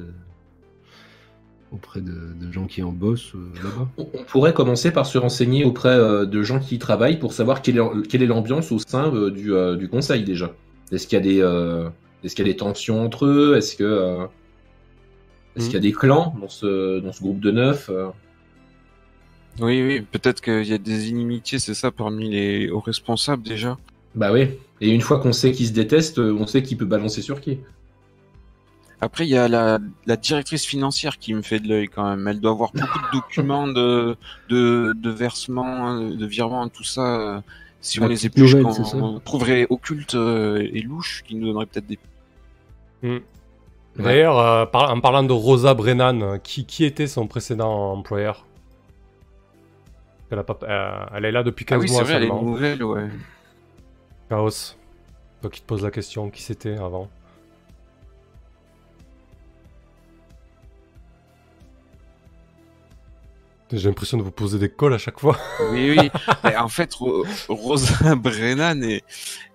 auprès 1.71 2.01
de, 2.01 2.11
de 2.11 2.51
gens 2.51 2.67
qui 2.67 2.83
en 2.83 2.91
bossent 2.91 3.33
euh, 3.35 3.63
là-bas? 3.63 3.87
On 3.97 4.07
on 4.13 4.23
pourrait 4.23 4.53
commencer 4.53 4.91
par 4.91 5.05
se 5.05 5.17
renseigner 5.17 5.63
auprès 5.63 5.89
euh, 5.89 6.25
de 6.25 6.43
gens 6.43 6.59
qui 6.59 6.75
y 6.75 6.79
travaillent 6.79 7.19
pour 7.19 7.33
savoir 7.33 7.61
quelle 7.61 7.77
est, 7.77 8.07
quelle 8.09 8.23
est 8.23 8.27
l'ambiance 8.27 8.71
au 8.71 8.79
sein 8.79 9.13
euh, 9.13 9.31
du, 9.31 9.53
euh, 9.53 9.75
du 9.75 9.87
conseil 9.87 10.23
déjà. 10.23 10.53
Est-ce 10.91 11.07
qu'il 11.07 11.17
y 11.17 11.21
a 11.21 11.23
des 11.23 11.41
euh, 11.41 11.89
est-ce 12.23 12.35
qu'il 12.35 12.45
y 12.45 12.49
a 12.49 12.51
des 12.51 12.57
tensions 12.57 13.03
entre 13.03 13.25
eux? 13.25 13.55
Est-ce 13.57 13.75
qu'il 13.75 13.85
y 15.73 15.75
a 15.75 15.79
des 15.79 15.91
clans 15.91 16.35
dans 16.39 16.49
ce 16.49 16.99
dans 16.99 17.13
ce 17.13 17.21
groupe 17.21 17.39
de 17.39 17.51
neuf 17.51 17.89
euh? 17.89 18.09
Oui, 19.59 19.83
oui, 19.85 20.01
peut-être 20.01 20.39
qu'il 20.39 20.65
y 20.65 20.73
a 20.73 20.77
des 20.77 21.09
inimitiés, 21.09 21.59
c'est 21.59 21.73
ça, 21.73 21.91
parmi 21.91 22.29
les 22.29 22.69
hauts 22.69 22.79
responsables 22.79 23.43
déjà. 23.43 23.77
Bah 24.15 24.31
oui. 24.31 24.47
Et 24.79 24.89
une 24.89 25.01
fois 25.01 25.19
qu'on 25.19 25.33
sait 25.33 25.51
qui 25.51 25.67
se 25.67 25.73
déteste, 25.73 26.19
euh, 26.19 26.33
on 26.39 26.47
sait 26.47 26.63
qui 26.63 26.77
peut 26.77 26.85
balancer 26.85 27.21
sur 27.21 27.41
qui. 27.41 27.59
Après, 29.03 29.25
il 29.25 29.29
y 29.31 29.37
a 29.37 29.47
la, 29.47 29.79
la 30.05 30.15
directrice 30.15 30.63
financière 30.65 31.17
qui 31.17 31.33
me 31.33 31.41
fait 31.41 31.59
de 31.59 31.67
l'œil 31.67 31.87
quand 31.87 32.07
même. 32.07 32.27
Elle 32.27 32.39
doit 32.39 32.51
avoir 32.51 32.71
beaucoup 32.71 32.99
de 32.99 33.11
documents 33.11 33.67
de, 33.67 34.15
de, 34.49 34.93
de 34.95 35.09
versements, 35.09 35.99
de 35.99 36.25
virements, 36.25 36.67
tout 36.69 36.83
ça. 36.83 37.43
Si 37.81 37.99
La 37.99 38.05
on 38.05 38.09
les 38.09 38.25
épluche, 38.27 38.53
nouvelle, 38.55 38.85
on 39.01 39.19
trouverait 39.19 39.65
occultes 39.71 40.13
euh, 40.13 40.59
et 40.71 40.81
louches, 40.81 41.23
qui 41.25 41.33
nous 41.35 41.47
donneraient 41.47 41.65
peut-être 41.65 41.87
des... 41.87 41.97
Ouais. 43.01 43.23
D'ailleurs, 43.97 44.37
euh, 44.37 44.65
par- 44.67 44.91
en 44.91 45.01
parlant 45.01 45.23
de 45.23 45.33
Rosa 45.33 45.73
Brennan, 45.73 46.37
qui, 46.43 46.65
qui 46.67 46.85
était 46.85 47.07
son 47.07 47.25
précédent 47.25 47.93
employeur? 47.93 48.45
Elle, 50.29 50.39
a 50.39 50.43
pas- 50.43 50.59
euh, 50.63 51.05
elle 51.17 51.25
est 51.25 51.31
là 51.31 51.41
depuis 51.43 51.65
15 51.65 51.77
Ah 51.77 51.81
oui, 51.81 51.87
c'est 51.87 51.93
mois 51.95 52.03
vrai, 52.03 52.13
elle 52.13 52.23
est 52.23 52.27
seulement. 52.27 52.43
nouvelle, 52.43 52.83
ouais. 52.83 53.09
Chaos. 54.29 54.75
Toi 55.41 55.49
qui 55.49 55.61
te 55.61 55.65
poses 55.65 55.83
la 55.83 55.91
question, 55.91 56.29
qui 56.29 56.43
c'était 56.43 56.77
avant? 56.77 57.09
J'ai 63.73 63.87
l'impression 63.87 64.17
de 64.17 64.23
vous 64.23 64.31
poser 64.31 64.59
des 64.59 64.69
calls 64.69 64.93
à 64.93 64.97
chaque 64.97 65.19
fois. 65.19 65.37
Oui, 65.71 65.95
oui. 65.97 66.09
Et 66.51 66.55
en 66.57 66.67
fait, 66.67 66.93
Ro- 66.93 67.25
Rosa 67.47 68.15
Brennan 68.15 68.83
est, 68.83 69.03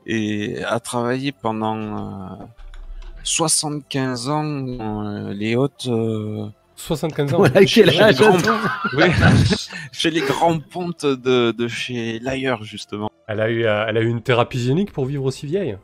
est- 0.06 0.62
a 0.64 0.80
travaillé 0.80 1.32
pendant 1.32 1.76
euh, 2.40 2.44
75 3.24 4.28
ans 4.28 4.44
euh, 4.44 5.32
les 5.34 5.56
hautes... 5.56 5.86
euh, 5.88 6.46
75 6.76 7.32
ans. 7.34 7.36
Voilà, 7.38 7.54
quel 7.60 7.68
Chez 7.68 7.84
les 7.84 8.14
grands- 8.14 8.36
oui, 8.96 9.04
chez 9.92 10.10
les 10.10 10.20
grands 10.20 10.58
pontes 10.60 11.06
de, 11.06 11.50
de 11.50 11.68
chez 11.68 12.18
Layer, 12.18 12.54
justement. 12.62 13.10
Elle 13.26 13.40
a, 13.40 13.50
eu, 13.50 13.64
euh, 13.64 13.86
elle 13.88 13.96
a 13.96 14.00
eu 14.02 14.08
une 14.08 14.20
thérapie 14.22 14.58
génique 14.60 14.92
pour 14.92 15.06
vivre 15.06 15.24
aussi 15.24 15.46
vieille. 15.46 15.76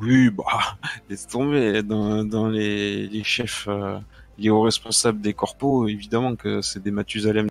Oui, 0.00 0.30
bah, 0.30 0.76
laisse 1.08 1.26
tomber. 1.28 1.82
Dans, 1.84 2.24
dans 2.24 2.48
les, 2.48 3.06
les 3.06 3.22
chefs, 3.24 3.66
euh, 3.68 3.98
les 4.38 4.50
hauts 4.50 4.62
responsables 4.62 5.20
des 5.20 5.34
corpos, 5.34 5.88
évidemment 5.88 6.36
que 6.36 6.60
c'est 6.62 6.82
des 6.82 6.90
Mathusalem. 6.90 7.48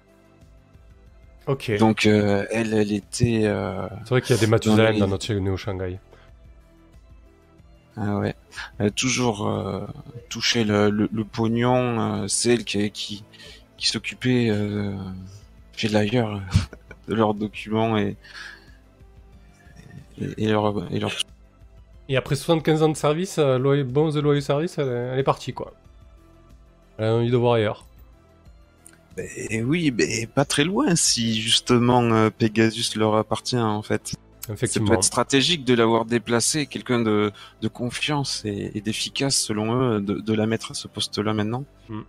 Ok. 1.48 1.78
Donc, 1.80 2.06
euh, 2.06 2.46
elle, 2.52 2.74
elle 2.74 2.92
était... 2.92 3.42
euh, 3.46 3.88
C'est 4.04 4.10
vrai 4.10 4.22
qu'il 4.22 4.36
y 4.36 4.40
a 4.40 4.42
des 4.42 4.48
Mathusalem 4.48 4.94
les- 4.94 5.00
dans 5.00 5.08
notre 5.08 5.34
Néo 5.34 5.58
Shanghai. 5.58 6.00
Ah 7.98 8.18
ouais. 8.20 8.36
Elle 8.80 8.88
a 8.88 8.92
toujours 8.92 9.48
euh, 9.50 9.86
touché 10.30 10.64
le, 10.64 10.90
le, 10.90 11.10
le 11.12 11.26
pognon. 11.26 12.28
c'est 12.28 12.54
elle 12.54 12.64
qui, 12.64 12.90
qui, 12.92 13.24
qui 13.78 13.88
s'occupait 13.88 14.48
euh, 14.50 14.96
chez 15.76 15.90
l'ailleurs 15.90 16.42
de 17.08 17.16
leurs 17.16 17.34
documents 17.34 17.98
et, 17.98 18.16
et, 20.20 20.46
et 20.46 20.48
leur, 20.52 20.92
et 20.94 21.00
leur... 21.00 21.12
Et 22.08 22.18
après 22.18 22.36
75 22.36 22.84
ans 22.84 22.90
de 22.90 22.96
service, 22.98 23.38
euh, 23.40 23.58
loyer, 23.58 23.84
bons 23.84 24.16
et 24.18 24.22
loyaux 24.22 24.42
service, 24.42 24.78
elle, 24.78 24.88
est- 24.88 25.10
elle 25.14 25.20
est 25.20 25.24
partie 25.24 25.54
quoi. 25.54 25.74
Elle 27.02 27.08
a 27.08 27.16
envie 27.16 27.32
de 27.32 27.38
voir 27.38 27.54
ailleurs. 27.54 27.88
Et 29.50 29.64
oui, 29.64 29.92
mais 29.92 30.28
pas 30.28 30.46
très 30.46 30.64
loin 30.64 30.96
si 30.96 31.42
justement 31.42 32.04
euh, 32.04 32.30
Pegasus 32.30 32.96
leur 32.96 33.16
appartient 33.16 33.58
en 33.58 33.82
fait. 33.82 34.14
Ça 34.48 34.80
peut 34.80 34.94
être 34.94 35.04
stratégique 35.04 35.66
de 35.66 35.74
l'avoir 35.74 36.06
déplacé, 36.06 36.68
quelqu'un 36.68 37.00
de, 37.00 37.32
de 37.62 37.68
confiance 37.68 38.44
et, 38.46 38.72
et 38.76 38.82
d'efficace 38.82 39.36
selon 39.36 39.82
eux, 39.82 40.00
de, 40.00 40.20
de 40.20 40.34
la 40.34 40.46
mettre 40.46 40.72
à 40.72 40.74
ce 40.76 40.88
poste-là 40.88 41.34
maintenant. 41.34 41.66
Mm. 41.90 42.02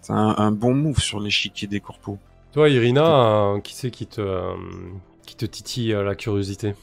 C'est 0.00 0.12
un, 0.12 0.34
un 0.38 0.50
bon 0.50 0.74
move 0.74 1.00
sur 1.00 1.20
l'échiquier 1.20 1.68
des 1.68 1.80
corpos. 1.80 2.18
Toi, 2.52 2.70
Irina, 2.70 3.52
euh, 3.54 3.60
qui 3.60 3.74
c'est 3.74 3.90
qui 3.90 4.06
te, 4.06 4.22
euh, 4.22 4.54
qui 5.26 5.36
te 5.36 5.44
titille 5.44 5.92
euh, 5.92 6.02
la 6.04 6.14
curiosité? 6.14 6.74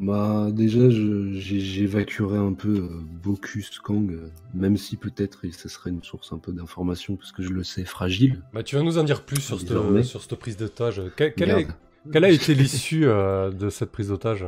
Bah 0.00 0.50
déjà, 0.52 0.88
j'évacuerai 0.90 2.38
un 2.38 2.52
peu 2.52 2.68
euh, 2.68 2.88
Bocus 3.24 3.80
Kang, 3.80 4.12
euh, 4.12 4.30
même 4.54 4.76
si 4.76 4.96
peut-être 4.96 5.40
ce 5.50 5.68
serait 5.68 5.90
une 5.90 6.04
source 6.04 6.32
un 6.32 6.38
peu 6.38 6.52
d'information 6.52 7.16
parce 7.16 7.32
que 7.32 7.42
je 7.42 7.48
le 7.48 7.64
sais 7.64 7.84
fragile. 7.84 8.40
bah, 8.52 8.62
Tu 8.62 8.76
vas 8.76 8.82
nous 8.82 8.98
en 8.98 9.02
dire 9.02 9.24
plus 9.24 9.40
sur 9.40 9.58
cette, 9.58 9.68
Désormais. 9.70 10.04
sur 10.04 10.22
cette 10.22 10.36
prise 10.36 10.56
d'otage. 10.56 11.02
Quelle, 11.16 11.50
a 11.50 12.30
été 12.30 12.54
l'issue 12.54 13.06
euh, 13.06 13.50
de 13.50 13.70
cette 13.70 13.90
prise 13.90 14.08
d'otage? 14.08 14.46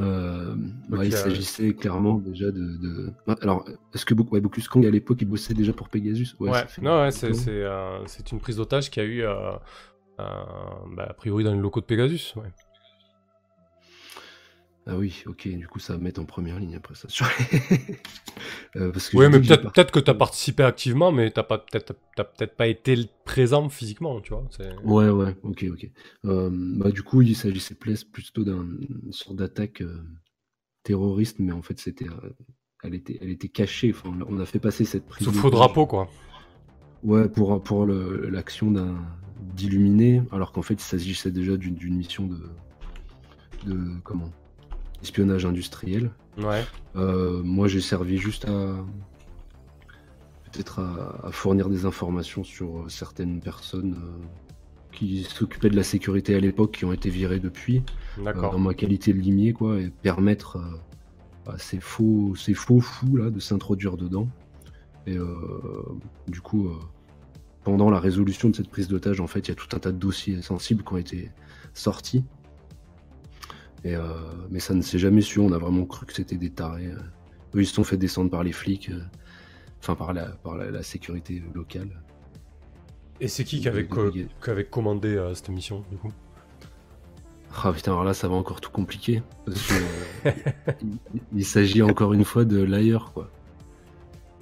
Ouais, 0.00 1.06
il 1.06 1.12
s'agissait 1.12 1.74
clairement 1.74 2.18
déjà 2.18 2.46
de. 2.46 2.58
de- 2.78 3.12
Ah, 3.28 3.36
Alors, 3.42 3.64
est-ce 3.94 4.04
que 4.04 4.14
ouais, 4.14 4.40
Bocus 4.40 4.66
Kang 4.66 4.84
à 4.84 4.90
l'époque 4.90 5.18
il 5.20 5.26
bossait 5.26 5.54
déjà 5.54 5.72
pour 5.72 5.88
Pegasus? 5.88 6.34
Ouais, 6.40 6.64
non, 6.80 7.02
ouais, 7.02 7.12
c'est 7.12 8.32
une 8.32 8.40
prise 8.40 8.56
d'otage 8.56 8.90
qui 8.90 8.98
a 8.98 9.04
eu, 9.04 9.22
bah, 10.18 11.06
a 11.08 11.14
priori, 11.14 11.44
dans 11.44 11.52
les 11.54 11.60
locaux 11.60 11.80
de 11.80 11.86
Pegasus. 11.86 12.34
Ouais. 12.34 12.50
Ah 14.86 14.96
oui, 14.96 15.22
ok, 15.26 15.46
du 15.48 15.68
coup 15.68 15.78
ça 15.78 15.92
va 15.92 15.98
me 16.00 16.04
mettre 16.04 16.20
en 16.20 16.24
première 16.24 16.58
ligne 16.58 16.76
après 16.76 16.94
ça. 16.94 17.08
Euh, 18.76 18.90
parce 18.90 19.10
que 19.10 19.18
Oui, 19.18 19.28
mais 19.28 19.38
peut-être 19.38 19.70
peut 19.72 20.00
que 20.00 20.00
tu 20.00 20.10
as 20.10 20.14
participé 20.14 20.62
activement, 20.62 21.12
mais 21.12 21.30
t'as 21.30 21.42
pas 21.42 21.58
peut-être 21.58 22.56
pas 22.56 22.66
été 22.66 22.96
présent 23.26 23.68
physiquement, 23.68 24.20
tu 24.22 24.32
vois. 24.32 24.48
Ouais, 24.82 25.10
ouais, 25.10 25.36
ok, 25.42 25.66
ok. 25.70 25.90
Euh, 26.24 26.48
bah, 26.50 26.90
du 26.90 27.02
coup, 27.02 27.20
il 27.20 27.36
s'agissait 27.36 27.74
plutôt 27.74 28.44
d'une 28.44 29.12
sorte 29.12 29.36
d'attaque 29.36 29.82
euh, 29.82 30.02
terroriste, 30.84 31.38
mais 31.38 31.52
en 31.52 31.60
fait, 31.60 31.78
c'était, 31.78 32.08
euh, 32.08 32.30
elle, 32.82 32.94
était, 32.94 33.18
elle 33.20 33.28
était 33.28 33.48
cachée. 33.48 33.92
Enfin, 33.94 34.16
on 34.26 34.40
a 34.40 34.46
fait 34.46 34.58
passer 34.58 34.86
cette 34.86 35.06
prise. 35.06 35.26
Sous 35.26 35.34
faux 35.34 35.50
drapeau, 35.50 35.86
quoi. 35.86 36.08
Ouais, 37.04 37.28
pour, 37.28 37.62
pour 37.62 37.84
l'action 37.86 38.72
d'illuminer, 39.54 40.22
alors 40.32 40.52
qu'en 40.52 40.62
fait, 40.62 40.74
il 40.74 40.80
s'agissait 40.80 41.30
déjà 41.30 41.58
d'une 41.58 41.74
d'une 41.74 41.96
mission 41.96 42.26
de, 42.26 42.40
de 43.66 44.00
comment? 44.02 44.30
Espionnage 45.02 45.44
industriel. 45.46 46.10
Ouais. 46.38 46.64
Euh, 46.96 47.42
moi, 47.42 47.68
j'ai 47.68 47.80
servi 47.80 48.18
juste 48.18 48.46
à 48.46 48.76
peut-être 50.50 50.80
à, 50.80 51.26
à 51.26 51.32
fournir 51.32 51.68
des 51.68 51.86
informations 51.86 52.44
sur 52.44 52.80
euh, 52.80 52.88
certaines 52.88 53.40
personnes 53.40 53.96
euh, 53.98 54.24
qui 54.92 55.22
s'occupaient 55.24 55.70
de 55.70 55.76
la 55.76 55.82
sécurité 55.82 56.34
à 56.34 56.40
l'époque, 56.40 56.72
qui 56.72 56.84
ont 56.84 56.92
été 56.92 57.08
virées 57.08 57.40
depuis, 57.40 57.82
dans 58.18 58.58
ma 58.58 58.74
qualité 58.74 59.14
de 59.14 59.18
limier, 59.18 59.54
quoi, 59.54 59.80
et 59.80 59.88
permettre 60.02 60.58
à 61.46 61.58
ces 61.58 61.80
faux, 61.80 62.34
ces 62.36 62.54
faux 62.54 62.80
fous 62.80 63.16
là 63.16 63.30
de 63.30 63.40
s'introduire 63.40 63.96
dedans. 63.96 64.28
Et 65.06 65.16
euh, 65.16 65.26
du 66.28 66.40
coup, 66.40 66.68
euh, 66.68 66.78
pendant 67.64 67.90
la 67.90 67.98
résolution 67.98 68.50
de 68.50 68.56
cette 68.56 68.68
prise 68.68 68.88
d'otage, 68.88 69.20
en 69.20 69.26
fait, 69.26 69.40
il 69.40 69.48
y 69.48 69.52
a 69.52 69.54
tout 69.54 69.74
un 69.74 69.78
tas 69.78 69.92
de 69.92 69.98
dossiers 69.98 70.42
sensibles 70.42 70.84
qui 70.84 70.92
ont 70.92 70.98
été 70.98 71.30
sortis. 71.74 72.24
Et, 73.84 73.96
euh, 73.96 74.02
mais 74.50 74.60
ça 74.60 74.74
ne 74.74 74.82
s'est 74.82 74.98
jamais 74.98 75.22
su, 75.22 75.40
on 75.40 75.52
a 75.52 75.58
vraiment 75.58 75.84
cru 75.86 76.06
que 76.06 76.12
c'était 76.12 76.36
des 76.36 76.50
tarés. 76.50 76.86
euh. 76.86 76.96
Eux, 77.56 77.62
ils 77.62 77.66
se 77.66 77.74
sont 77.74 77.84
fait 77.84 77.96
descendre 77.96 78.30
par 78.30 78.42
les 78.44 78.52
flics, 78.52 78.90
euh, 78.90 79.00
enfin 79.80 79.94
par, 79.94 80.12
la, 80.12 80.26
par 80.26 80.56
la, 80.56 80.70
la 80.70 80.82
sécurité 80.82 81.42
locale. 81.54 81.88
Et 83.20 83.28
c'est 83.28 83.44
qui 83.44 83.60
qui 83.60 83.68
avait, 83.68 83.86
co- 83.86 84.10
commandé 84.70 85.16
euh, 85.16 85.34
cette 85.34 85.48
mission, 85.50 85.84
du 85.90 85.96
coup? 85.96 86.12
Ah 87.64 87.72
putain, 87.72 87.92
alors 87.92 88.04
là, 88.04 88.14
ça 88.14 88.28
va 88.28 88.34
encore 88.34 88.60
tout 88.60 88.70
compliquer. 88.70 89.22
Parce 89.44 89.60
que, 89.66 89.74
il, 90.82 90.98
il 91.34 91.44
s'agit 91.44 91.82
encore 91.82 92.14
une 92.14 92.24
fois 92.24 92.44
de 92.44 92.62
l'ailleurs, 92.62 93.12
quoi. 93.12 93.30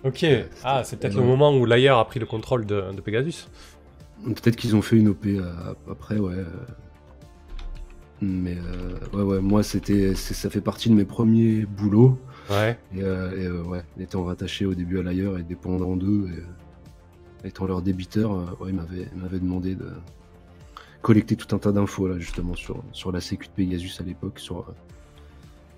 Ok. 0.04 0.24
Ah, 0.64 0.82
c'est 0.84 0.98
peut-être 0.98 1.16
le 1.16 1.22
moment 1.22 1.54
où 1.54 1.66
l'ailleurs 1.66 1.98
a 1.98 2.06
pris 2.06 2.20
le 2.20 2.26
contrôle 2.26 2.64
de, 2.66 2.92
de 2.94 3.00
Pegasus. 3.00 3.48
Peut-être 4.24 4.56
qu'ils 4.56 4.76
ont 4.76 4.82
fait 4.82 4.96
une 4.96 5.08
OP 5.08 5.26
après, 5.90 6.18
ouais. 6.18 6.36
Mais 8.22 8.56
euh, 8.56 9.16
ouais, 9.16 9.22
ouais, 9.22 9.40
moi, 9.40 9.62
c'était, 9.62 10.14
ça 10.14 10.50
fait 10.50 10.60
partie 10.60 10.90
de 10.90 10.94
mes 10.94 11.04
premiers 11.04 11.64
boulots. 11.64 12.18
Ouais. 12.50 12.78
Et, 12.94 13.02
euh, 13.02 13.30
et, 13.36 13.46
euh, 13.46 13.62
ouais, 13.62 13.82
étant 13.98 14.24
rattaché 14.24 14.66
au 14.66 14.74
début 14.74 14.98
à 14.98 15.02
l'ailleurs 15.02 15.38
et 15.38 15.42
dépendant 15.42 15.96
d'eux, 15.96 16.28
et, 17.44 17.48
étant 17.48 17.66
leur 17.66 17.80
débiteur, 17.80 18.32
ouais, 18.60 18.70
ils 18.70 18.74
m'avaient, 18.74 19.38
demandé 19.38 19.74
de 19.74 19.86
collecter 21.02 21.36
tout 21.36 21.54
un 21.54 21.58
tas 21.58 21.72
d'infos 21.72 22.08
là 22.08 22.18
justement 22.18 22.54
sur, 22.54 22.82
sur 22.92 23.12
la 23.12 23.20
sécu 23.20 23.48
de 23.48 23.52
Pegasus 23.52 24.00
à 24.00 24.04
l'époque, 24.04 24.38
sur 24.38 24.58
euh, 24.58 24.74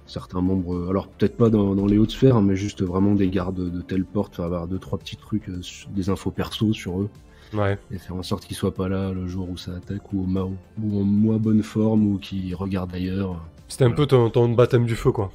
certains 0.06 0.40
membres, 0.40 0.74
euh, 0.74 0.90
alors 0.90 1.08
peut-être 1.08 1.36
pas 1.36 1.50
dans, 1.50 1.74
dans 1.74 1.86
les 1.86 1.98
hautes 1.98 2.10
sphères, 2.10 2.36
hein, 2.36 2.42
mais 2.42 2.56
juste 2.56 2.82
vraiment 2.82 3.14
des 3.14 3.28
gardes 3.28 3.70
de 3.70 3.80
telle 3.82 4.04
porte, 4.04 4.40
avoir 4.40 4.66
deux 4.66 4.78
trois 4.78 4.98
petits 4.98 5.16
trucs, 5.16 5.48
euh, 5.48 5.60
des 5.90 6.10
infos 6.10 6.30
perso 6.30 6.72
sur 6.72 7.00
eux, 7.00 7.10
Ouais. 7.52 7.78
et 7.90 7.98
faire 7.98 8.16
en 8.16 8.22
sorte 8.22 8.44
qu'ils 8.46 8.56
soient 8.56 8.74
pas 8.74 8.88
là 8.88 9.12
le 9.12 9.26
jour 9.26 9.48
où 9.50 9.56
ça 9.56 9.72
attaque 9.76 10.12
ou, 10.12 10.22
au 10.22 10.26
ma- 10.26 10.42
ou 10.44 11.00
en 11.00 11.04
moins 11.04 11.36
bonne 11.36 11.62
forme 11.62 12.06
ou 12.14 12.18
qu'ils 12.18 12.54
regardent 12.54 12.94
ailleurs. 12.94 13.44
C'était 13.68 13.84
un 13.84 13.90
peu 13.90 14.06
ton, 14.06 14.30
ton 14.30 14.48
baptême 14.50 14.84
du 14.86 14.96
feu, 14.96 15.12
quoi. 15.12 15.30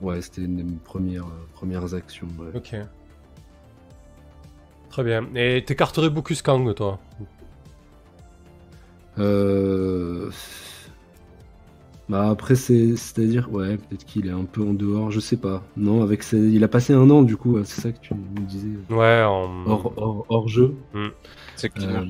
Ouais, 0.00 0.20
c'était 0.22 0.42
une 0.42 0.56
de 0.56 0.62
mes 0.62 0.76
premières, 0.84 1.24
euh, 1.26 1.46
premières 1.54 1.94
actions. 1.94 2.28
ouais. 2.38 2.56
Ok. 2.56 2.74
Très 4.90 5.04
bien. 5.04 5.26
Et 5.34 5.64
t'écarterais 5.64 6.08
Bocus 6.10 6.40
Kang, 6.42 6.74
toi? 6.74 6.98
Euh... 9.18 10.30
Bah 12.08 12.30
après 12.30 12.54
c'est 12.54 12.96
c'est 12.96 13.22
à 13.22 13.26
dire 13.26 13.52
ouais 13.52 13.76
peut-être 13.76 14.06
qu'il 14.06 14.26
est 14.28 14.30
un 14.30 14.44
peu 14.44 14.62
en 14.62 14.72
dehors 14.72 15.10
je 15.10 15.20
sais 15.20 15.36
pas. 15.36 15.62
Non 15.76 16.02
avec 16.02 16.22
ses... 16.22 16.38
il 16.38 16.64
a 16.64 16.68
passé 16.68 16.94
un 16.94 17.10
an 17.10 17.22
du 17.22 17.36
coup 17.36 17.58
c'est 17.64 17.80
ça 17.82 17.92
que 17.92 18.00
tu 18.00 18.14
me 18.14 18.40
disais. 18.46 18.68
Ouais, 18.88 19.22
en... 19.24 19.50
hors, 19.66 19.92
hors, 19.96 20.26
hors 20.30 20.48
jeu. 20.48 20.74
C'est 21.56 21.68
clair. 21.68 22.02
Euh, 22.02 22.06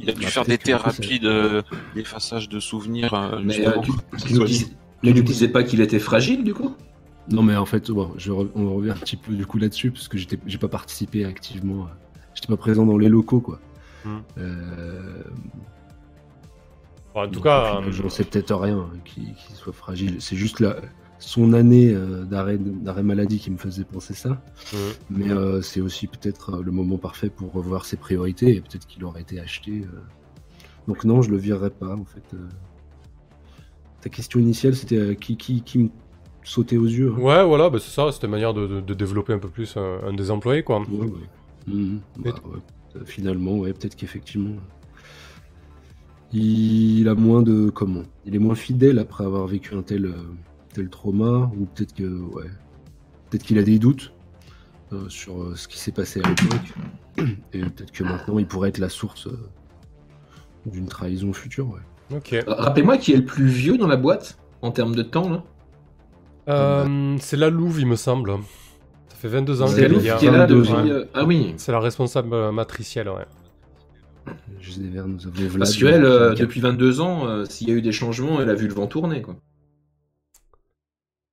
Il 0.00 0.08
a 0.08 0.12
dû 0.14 0.22
bah, 0.22 0.28
faire 0.28 0.44
des 0.46 0.56
thérapies 0.58 1.20
de 1.20 1.62
d'effaçage 1.94 2.48
de 2.48 2.60
souvenirs. 2.60 3.12
euh, 3.12 3.40
Mais 3.44 3.66
euh, 3.66 3.72
tu, 3.82 3.92
tu 5.02 5.22
disais 5.22 5.48
pas 5.48 5.62
qu'il 5.64 5.80
était 5.82 5.98
fragile 5.98 6.42
du 6.42 6.54
coup? 6.54 6.74
Non 7.30 7.42
mais 7.42 7.56
en 7.56 7.66
fait 7.66 7.90
bon 7.90 8.10
je 8.16 8.32
re- 8.32 8.48
on 8.54 8.74
revient 8.74 8.90
un 8.92 8.94
petit 8.94 9.16
peu 9.16 9.34
du 9.34 9.44
coup 9.44 9.58
là-dessus 9.58 9.90
parce 9.90 10.08
que 10.08 10.16
j'étais 10.16 10.38
j'ai 10.46 10.58
pas 10.58 10.68
participé 10.68 11.26
activement 11.26 11.84
à- 11.84 11.96
j'étais 12.34 12.48
pas 12.48 12.56
présent 12.56 12.86
dans 12.86 12.96
les 12.96 13.10
locaux 13.10 13.40
quoi. 13.40 13.60
Hmm. 14.06 14.18
En 17.14 17.26
tout 17.26 17.34
donc, 17.34 17.42
cas, 17.44 17.76
euh, 17.80 17.92
j'en 17.92 18.08
sais 18.08 18.24
peut-être 18.24 18.54
rien 18.54 18.78
hein, 18.78 18.90
qu'il 19.04 19.34
soit 19.54 19.72
fragile 19.72 20.16
c'est 20.20 20.36
juste 20.36 20.60
la 20.60 20.76
son 21.18 21.52
année 21.52 21.92
euh, 21.94 22.24
d'arrêt 22.24 23.02
maladie 23.04 23.38
qui 23.38 23.50
me 23.52 23.56
faisait 23.56 23.84
penser 23.84 24.12
ça 24.14 24.42
euh, 24.74 24.90
Mais 25.08 25.30
euh, 25.30 25.62
c'est 25.62 25.80
aussi 25.80 26.08
peut-être 26.08 26.60
le 26.62 26.72
moment 26.72 26.96
parfait 26.98 27.30
pour 27.30 27.52
revoir 27.52 27.84
ses 27.84 27.96
priorités 27.96 28.56
et 28.56 28.60
peut-être 28.60 28.86
qu'il 28.88 29.04
aurait 29.04 29.20
été 29.20 29.38
acheté. 29.38 29.82
euh. 29.82 30.00
Donc 30.88 31.04
non, 31.04 31.22
je 31.22 31.30
le 31.30 31.36
virerai 31.36 31.70
pas 31.70 31.94
en 31.94 32.04
fait. 32.04 32.24
euh. 32.34 32.38
Ta 34.00 34.08
question 34.08 34.40
initiale, 34.40 34.74
c'était 34.74 35.14
qui, 35.14 35.36
qui, 35.36 35.62
qui 35.62 35.78
me 35.78 35.88
sautait 36.42 36.76
aux 36.76 36.86
yeux. 36.86 37.14
hein. 37.16 37.20
Ouais, 37.20 37.44
voilà, 37.44 37.70
bah, 37.70 37.78
c'est 37.80 37.92
ça, 37.92 38.10
c'était 38.10 38.26
une 38.26 38.32
manière 38.32 38.52
de, 38.52 38.66
de- 38.66 38.80
de 38.80 38.94
développer 38.94 39.32
un 39.32 39.38
peu 39.38 39.48
plus 39.48 39.76
un, 39.76 40.00
un 40.04 40.12
des 40.12 40.30
employés, 40.32 40.64
quoi. 40.64 40.80
Ouais, 40.80 41.06
ouais. 41.06 41.28
Mhm. 41.68 42.00
Et 42.18 42.22
Bah, 42.30 42.34
ouais. 42.46 43.02
Finalement, 43.04 43.56
ouais, 43.58 43.72
peut-être 43.72 43.94
qu'effectivement, 43.94 44.56
il 46.32 47.08
a 47.08 47.14
moins 47.14 47.42
de 47.42 47.70
comment 47.70 48.02
Il 48.24 48.34
est 48.34 48.38
moins 48.38 48.54
fidèle 48.54 48.98
après 48.98 49.24
avoir 49.24 49.46
vécu 49.46 49.74
un 49.74 49.82
tel, 49.82 50.06
euh, 50.06 50.14
tel 50.72 50.88
trauma, 50.88 51.50
ou 51.58 51.66
peut-être 51.66 51.94
que 51.94 52.04
ouais, 52.04 52.44
peut-être 53.30 53.42
qu'il 53.42 53.58
a 53.58 53.62
des 53.62 53.78
doutes 53.78 54.12
euh, 54.92 55.08
sur 55.08 55.42
euh, 55.42 55.54
ce 55.56 55.68
qui 55.68 55.78
s'est 55.78 55.92
passé 55.92 56.20
à 56.24 56.28
l'époque, 56.28 56.72
et 57.52 57.60
peut-être 57.60 57.92
que 57.92 58.04
maintenant 58.04 58.38
il 58.38 58.46
pourrait 58.46 58.70
être 58.70 58.78
la 58.78 58.88
source 58.88 59.26
euh, 59.26 59.38
d'une 60.66 60.86
trahison 60.86 61.32
future. 61.32 61.68
Ouais. 61.68 62.16
Ok. 62.16 62.36
Rappelez-moi 62.46 62.98
qui 62.98 63.12
est 63.12 63.16
le 63.16 63.24
plus 63.24 63.46
vieux 63.46 63.78
dans 63.78 63.86
la 63.86 63.96
boîte 63.96 64.38
en 64.62 64.70
termes 64.70 64.94
de 64.94 65.02
temps 65.02 65.28
là. 65.30 65.42
Euh, 66.48 67.16
c'est 67.20 67.36
la 67.36 67.50
Louve, 67.50 67.80
il 67.80 67.86
me 67.86 67.96
semble. 67.96 68.32
Ça 69.08 69.16
fait 69.16 69.28
22 69.28 69.62
ans 69.62 69.66
qu'elle 69.72 69.94
est 69.94 70.00
là 70.30 70.46
22 70.46 70.56
depuis. 70.56 70.72
ans. 70.72 71.04
Ah 71.14 71.24
oui. 71.24 71.54
C'est 71.56 71.70
la 71.72 71.78
responsable 71.78 72.50
matricielle, 72.50 73.08
ouais. 73.08 73.26
Je 74.60 74.70
sais 74.70 74.80
vers 74.80 75.06
nous 75.06 75.18
Vlad, 75.18 75.58
Parce 75.58 75.76
qu'elle, 75.76 76.04
euh, 76.04 76.34
depuis 76.34 76.60
22 76.60 77.00
ans, 77.00 77.26
euh, 77.26 77.44
s'il 77.44 77.68
y 77.68 77.72
a 77.72 77.74
eu 77.74 77.82
des 77.82 77.92
changements, 77.92 78.40
elle 78.40 78.50
a 78.50 78.54
vu 78.54 78.68
le 78.68 78.74
vent 78.74 78.86
tourner 78.86 79.22
quoi. 79.22 79.36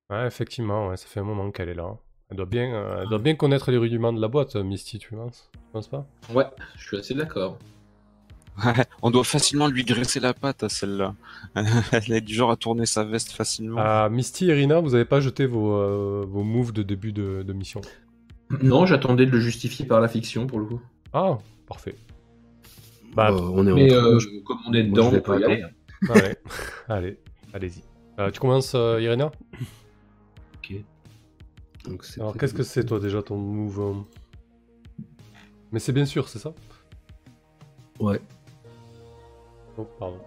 Ouais, 0.09 0.25
effectivement, 0.25 0.87
ouais, 0.89 0.97
ça 0.97 1.05
fait 1.07 1.19
un 1.19 1.23
moment 1.23 1.51
qu'elle 1.51 1.69
est 1.69 1.75
là. 1.75 1.95
Elle 2.29 2.37
doit 2.37 2.45
bien, 2.45 2.73
euh, 2.73 3.01
elle 3.01 3.09
doit 3.09 3.19
bien 3.19 3.35
connaître 3.35 3.71
les 3.71 3.77
rudiments 3.77 4.13
de 4.13 4.21
la 4.21 4.27
boîte, 4.27 4.55
euh, 4.55 4.63
Misty, 4.63 4.99
tu 4.99 5.15
penses? 5.15 5.49
Tu 5.53 5.59
penses 5.71 5.87
pas? 5.87 6.05
Ouais, 6.33 6.45
je 6.77 6.87
suis 6.87 6.97
assez 6.97 7.13
d'accord. 7.13 7.57
Ouais, 8.65 8.85
on 9.01 9.09
doit 9.09 9.23
facilement 9.23 9.67
lui 9.67 9.83
graisser 9.83 10.19
la 10.19 10.33
patte 10.33 10.63
à 10.63 10.69
celle-là. 10.69 11.15
Elle 11.55 12.11
est 12.11 12.21
du 12.21 12.33
genre 12.33 12.51
à 12.51 12.57
tourner 12.57 12.85
sa 12.85 13.03
veste 13.03 13.31
facilement. 13.31 13.79
Ah, 13.79 14.09
Misty 14.11 14.49
et 14.49 14.53
Rina, 14.53 14.79
vous 14.79 14.95
avez 14.95 15.05
pas 15.05 15.21
jeté 15.21 15.45
vos, 15.45 15.73
euh, 15.73 16.25
vos 16.27 16.43
moves 16.43 16.73
de 16.73 16.83
début 16.83 17.13
de, 17.13 17.43
de 17.43 17.53
mission? 17.53 17.81
Non, 18.61 18.85
j'attendais 18.85 19.25
de 19.25 19.31
le 19.31 19.39
justifier 19.39 19.85
par 19.85 20.01
la 20.01 20.07
fiction 20.07 20.45
pour 20.45 20.59
le 20.59 20.65
coup. 20.65 20.81
Ah, 21.13 21.37
parfait. 21.67 21.95
Bah, 23.15 23.31
Euh, 23.31 23.39
on 23.53 23.65
est 23.67 23.71
Mais 23.73 23.93
en 23.93 23.97
euh, 24.15 24.19
comme 24.45 24.57
on 24.67 24.73
est 24.73 24.83
moi, 24.83 24.91
dedans, 24.97 25.05
je 25.09 25.15
vais 25.15 25.17
on 25.17 25.21
peut 25.21 25.33
pas 25.33 25.39
y 25.39 25.43
aller. 25.45 25.63
allez, 26.09 26.35
allez, 26.87 27.19
allez-y. 27.53 27.83
Euh, 28.19 28.31
tu 28.31 28.39
commences, 28.39 28.73
euh, 28.75 29.01
Irina 29.01 29.31
donc 31.85 32.03
c'était- 32.03 32.19
Alors, 32.21 32.37
qu'est-ce 32.37 32.53
que 32.53 32.61
c'est, 32.61 32.83
toi, 32.83 32.99
déjà, 32.99 33.23
ton 33.23 33.37
move 33.37 33.79
euh? 33.79 33.93
Mais 35.71 35.79
c'est 35.79 35.93
bien 35.93 36.05
sûr, 36.05 36.27
c'est 36.27 36.37
ça? 36.39 36.53
Ouais. 37.99 38.19
Oh, 39.77 39.87
pardon. 39.97 40.19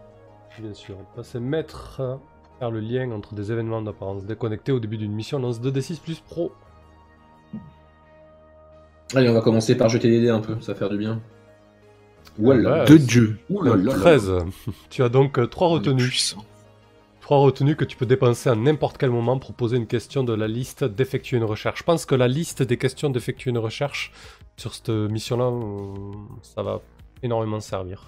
Bien 0.59 0.73
sûr. 0.75 0.97
Passer 1.15 1.41
maître, 1.41 2.01
euh, 2.01 2.17
faire 2.59 2.71
le 2.71 2.81
lien 2.81 3.11
entre 3.13 3.35
des 3.35 3.53
événements 3.53 3.83
d'apparence 3.83 4.25
déconnectés 4.25 4.73
au 4.73 4.81
début 4.81 4.97
d'une 4.97 5.13
mission, 5.13 5.39
lance 5.39 5.61
2d6 5.61 6.01
plus 6.01 6.21
pro. 6.21 6.53
Allez, 9.15 9.29
on 9.29 9.35
va 9.35 9.43
commencer 9.43 9.77
par 9.77 9.89
jeter 9.91 10.09
les 10.09 10.21
dés 10.23 10.31
un 10.31 10.41
peu, 10.41 10.59
ça 10.63 10.73
va 10.73 10.79
faire 10.79 10.89
du 10.91 10.97
bien. 10.97 11.21
Voilà. 12.39 12.81
Ouais, 12.81 12.85
De 12.87 12.97
Dieu. 12.97 13.39
Ouh 13.51 13.63
là 13.63 13.77
là 13.77 13.83
là. 13.85 13.93
13. 13.95 14.33
Tu 14.91 15.03
as 15.03 15.09
donc 15.09 15.39
3 15.51 15.69
On 15.69 15.71
est 15.71 15.75
retenues. 15.75 16.09
puissant. 16.09 16.45
3 17.21 17.39
retenues 17.39 17.77
que 17.77 17.85
tu 17.85 17.97
peux 17.97 18.07
dépenser 18.07 18.49
à 18.51 18.55
n'importe 18.55 18.99
quel 18.99 19.11
moment 19.11 19.39
pour 19.39 19.55
poser 19.55 19.77
une 19.77 19.87
question 19.87 20.25
de 20.25 20.33
la 20.33 20.49
liste 20.49 20.83
d'effectuer 20.85 21.37
une 21.37 21.45
recherche. 21.45 21.79
Je 21.81 21.85
pense 21.85 22.05
que 22.07 22.15
la 22.15 22.29
liste 22.29 22.63
des 22.63 22.77
questions 22.79 23.11
d'effectuer 23.11 23.51
une 23.51 23.59
recherche 23.59 24.13
sur 24.57 24.75
cette 24.75 24.89
mission-là, 24.91 25.45
euh, 25.45 26.13
ça 26.43 26.63
va 26.63 26.81
énormément 27.23 27.61
servir. 27.61 28.05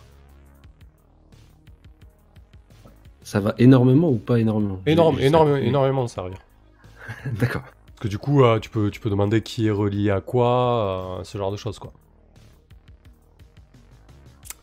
Ça 3.23 3.41
va 3.41 3.55
énormément 3.59 4.11
ou 4.11 4.19
pas 4.19 4.39
énormément? 4.39 4.81
Énorme, 4.87 5.19
énorme, 5.21 5.53
ça. 5.55 5.61
énormément 5.61 6.07
servir. 6.09 6.39
D'accord. 7.41 7.63
Parce 7.63 8.01
que 8.01 8.09
du 8.09 8.19
coup, 8.19 8.45
euh, 8.45 8.59
tu, 8.59 8.69
peux, 8.69 8.91
tu 8.91 9.01
peux 9.01 9.09
demander 9.09 9.41
qui 9.43 9.67
est 9.67 9.71
relié 9.71 10.11
à 10.11 10.21
quoi, 10.21 11.19
euh, 11.21 11.25
ce 11.25 11.39
genre 11.39 11.51
de 11.53 11.57
choses, 11.57 11.79
quoi. 11.79 11.93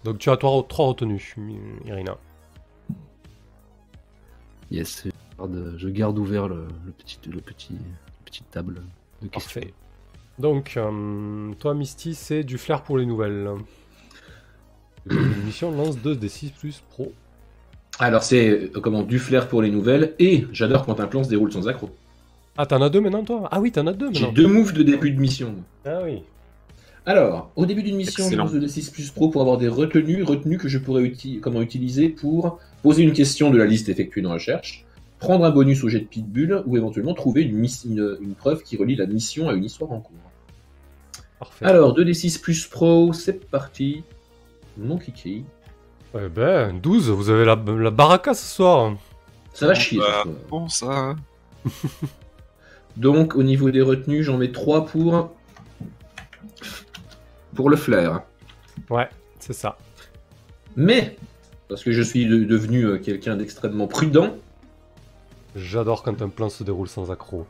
Donc 0.03 0.18
tu 0.18 0.30
as 0.30 0.38
3, 0.38 0.65
retenues, 0.68 1.36
Irina. 1.86 2.18
Yes. 4.72 5.03
Je 5.06 5.11
garde, 5.38 5.73
je 5.78 5.90
garde 5.90 6.18
ouvert 6.19 6.48
le, 6.48 6.68
le 6.86 6.91
petit, 6.91 7.19
le 7.30 7.41
petit, 7.41 7.76
petite 8.26 8.49
table 8.49 8.82
de 9.22 9.28
questions. 9.28 9.61
Parfait. 9.61 9.73
Donc, 10.40 10.73
euh, 10.78 11.53
toi, 11.60 11.73
Misty, 11.73 12.15
c'est 12.15 12.44
du 12.44 12.57
flair 12.57 12.84
pour 12.84 12.98
les 12.98 13.06
nouvelles. 13.06 13.49
Mission 15.45 15.72
lance 15.72 15.98
2 15.98 16.15
des 16.15 16.30
6 16.30 16.52
plus 16.52 16.82
pro. 16.90 17.11
Alors 17.99 18.23
c'est 18.23 18.49
euh, 18.49 18.80
comment 18.82 19.03
du 19.03 19.19
flair 19.19 19.48
pour 19.48 19.61
les 19.61 19.69
nouvelles 19.69 20.15
et 20.18 20.48
j'adore 20.53 20.86
quand 20.86 20.99
un 20.99 21.07
plan 21.07 21.23
se 21.23 21.30
déroule 21.30 21.52
sans 21.52 21.68
accro. 21.68 21.90
Ah, 22.57 22.65
t'en 22.65 22.82
as 22.82 22.90
deux 22.90 23.02
maintenant, 23.02 23.23
toi? 23.23 23.48
Ah 23.52 23.60
oui, 23.60 23.72
t'en 23.72 23.86
as 23.88 23.94
deux 23.94 24.10
J'ai 24.14 24.22
maintenant. 24.26 24.34
deux 24.34 24.48
moves 24.48 24.73
de 24.73 24.84
début 24.84 25.11
de 25.11 25.19
mission. 25.19 25.56
Ah 25.86 25.99
oui. 26.03 26.23
Alors, 27.06 27.52
au 27.56 27.65
début 27.65 27.82
d'une 27.84 27.95
mission, 27.95 28.26
Excellent. 28.26 28.45
j'use 28.48 28.60
de 28.61 28.68
D6 28.68 28.91
plus 28.91 29.10
pro 29.10 29.30
pour 29.30 29.41
avoir 29.41 29.57
des 29.57 29.68
retenues, 29.68 30.22
retenues 30.23 30.57
que 30.57 30.68
je 30.68 30.78
pourrais 30.78 31.02
uti- 31.03 31.40
comment 31.40 31.61
utiliser 31.61 32.10
pour 32.10 32.60
poser 32.84 33.02
une 33.03 33.14
question 33.14 33.49
de 33.49 33.57
la 33.57 33.65
liste 33.65 33.90
effectuée 33.90 34.22
dans 34.22 34.32
recherche, 34.34 34.86
prendre 35.19 35.44
un 35.45 35.49
bonus 35.49 35.84
au 35.84 35.90
jet 35.90 35.99
de 35.99 36.06
pitbull 36.06 36.61
ou 36.68 36.78
éventuellement 36.78 37.14
trouver 37.15 37.41
une, 37.41 37.56
miss- 37.57 37.86
une- 37.86 38.18
une 38.22 38.36
preuve 38.36 38.61
qui 38.64 38.78
relie 38.78 38.95
la 38.95 39.07
mission 39.07 39.49
à 39.49 39.53
une 39.53 39.64
histoire 39.64 39.91
en 39.91 39.99
cours. 39.99 40.15
Parfait. 41.40 41.65
Alors, 41.65 41.95
2D6 41.95 42.40
plus 42.40 42.68
pro, 42.68 43.14
c'est 43.14 43.48
parti. 43.49 44.03
Mon 44.78 44.98
kiki. 44.98 45.44
Eh 46.14 46.30
ben, 46.30 46.73
12, 46.82 47.10
vous 47.10 47.30
avez 47.32 47.45
la, 47.45 47.56
la 47.56 47.90
baraka 47.90 48.34
ce 48.36 48.45
soir. 48.45 48.95
Ça 49.53 49.65
va 49.65 49.73
chier. 49.73 49.98
Bah. 49.99 50.23
Bon, 50.49 50.68
ça. 50.69 51.15
Donc, 52.98 53.36
au 53.36 53.44
niveau 53.44 53.72
des 53.72 53.82
retenues, 53.82 54.23
j'en 54.23 54.38
mets 54.38 54.52
3 54.52 54.86
pour. 54.86 55.32
Pour 57.56 57.69
le 57.69 57.76
flair. 57.78 58.22
Ouais, 58.90 59.10
c'est 59.40 59.53
ça. 59.53 59.78
Mais, 60.76 61.18
parce 61.68 61.84
que 61.84 61.91
je 61.91 62.02
suis 62.02 62.26
de- 62.26 62.44
devenu 62.44 62.84
euh, 62.86 62.98
quelqu'un 62.98 63.36
d'extrêmement 63.38 63.88
prudent, 63.88 64.36
J'adore 65.53 66.02
quand 66.03 66.22
un 66.22 66.30
plan 66.30 66.48
se 66.48 66.64
déroule 66.64 66.88
sans 66.88 67.11
accro. 67.11 67.45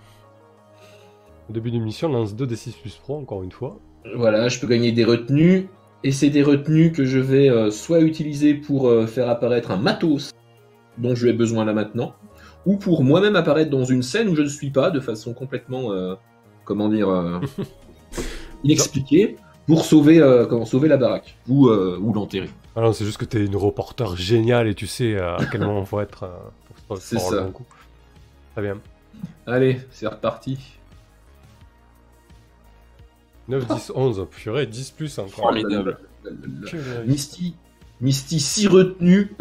Au 1.50 1.54
début 1.54 1.70
d'une 1.70 1.84
mission, 1.84 2.10
lance 2.10 2.36
2 2.36 2.48
des 2.48 2.56
6 2.56 2.72
plus 2.74 2.96
pro, 2.96 3.16
encore 3.20 3.44
une 3.44 3.52
fois. 3.52 3.78
Voilà, 4.16 4.48
je 4.50 4.60
peux 4.60 4.66
gagner 4.66 4.92
des 4.92 5.04
retenues. 5.06 5.68
Et 6.04 6.12
c'est 6.12 6.32
des 6.32 6.42
retenues 6.42 6.92
que 6.92 7.06
je 7.06 7.20
vais 7.20 7.48
euh, 7.48 7.70
soit 7.70 8.00
utiliser 8.00 8.56
pour 8.56 8.88
euh, 8.90 9.06
faire 9.06 9.30
apparaître 9.30 9.70
un 9.70 9.78
matos 9.78 10.32
dont 10.98 11.14
je 11.14 11.28
ai 11.28 11.34
besoin 11.34 11.64
là 11.64 11.74
maintenant, 11.74 12.16
ou 12.66 12.78
pour 12.78 13.04
moi-même 13.04 13.36
apparaître 13.36 13.70
dans 13.70 13.86
une 13.86 14.02
scène 14.02 14.28
où 14.30 14.36
je 14.36 14.42
ne 14.42 14.48
suis 14.48 14.72
pas 14.72 14.90
de 14.90 15.00
façon 15.00 15.36
complètement, 15.36 15.92
euh, 15.92 16.16
comment 16.66 16.90
dire, 16.90 17.08
euh, 17.08 17.40
inexpliquée, 18.64 19.36
pour 19.68 19.86
sauver, 19.86 20.20
euh, 20.20 20.46
comment, 20.46 20.66
sauver 20.66 20.88
la 20.88 20.98
baraque, 20.98 21.36
ou, 21.48 21.68
euh, 21.70 21.98
ou 22.02 22.14
l'enterrer. 22.14 22.50
Ah 22.76 22.82
non, 22.82 22.94
c'est 22.94 23.06
juste 23.06 23.18
que 23.18 23.26
t'es 23.26 23.46
une 23.46 23.56
reporter 23.56 24.16
géniale 24.16 24.68
et 24.68 24.76
tu 24.76 24.88
sais 24.88 25.16
euh, 25.16 25.36
à 25.38 25.46
quel 25.46 25.62
moment 25.62 25.86
faut 25.86 26.00
être. 26.02 26.24
euh, 26.24 26.30
pour 26.88 27.00
se- 27.00 27.36
le 27.36 27.42
bon 27.44 27.52
coup. 27.52 27.66
Très 28.54 28.62
bien. 28.64 28.80
Allez, 29.46 29.80
c'est 29.92 30.08
reparti. 30.08 30.58
9, 33.48 33.66
10, 33.68 33.92
11. 33.96 34.28
Purée, 34.30 34.66
10 34.68 34.92
plus 34.92 35.20
encore. 35.20 35.36
Formidable. 35.36 35.98
Purée. 36.66 37.06
Misty, 37.06 37.56
Misty 38.00 38.40
si 38.40 38.68
retenu. 38.68 39.34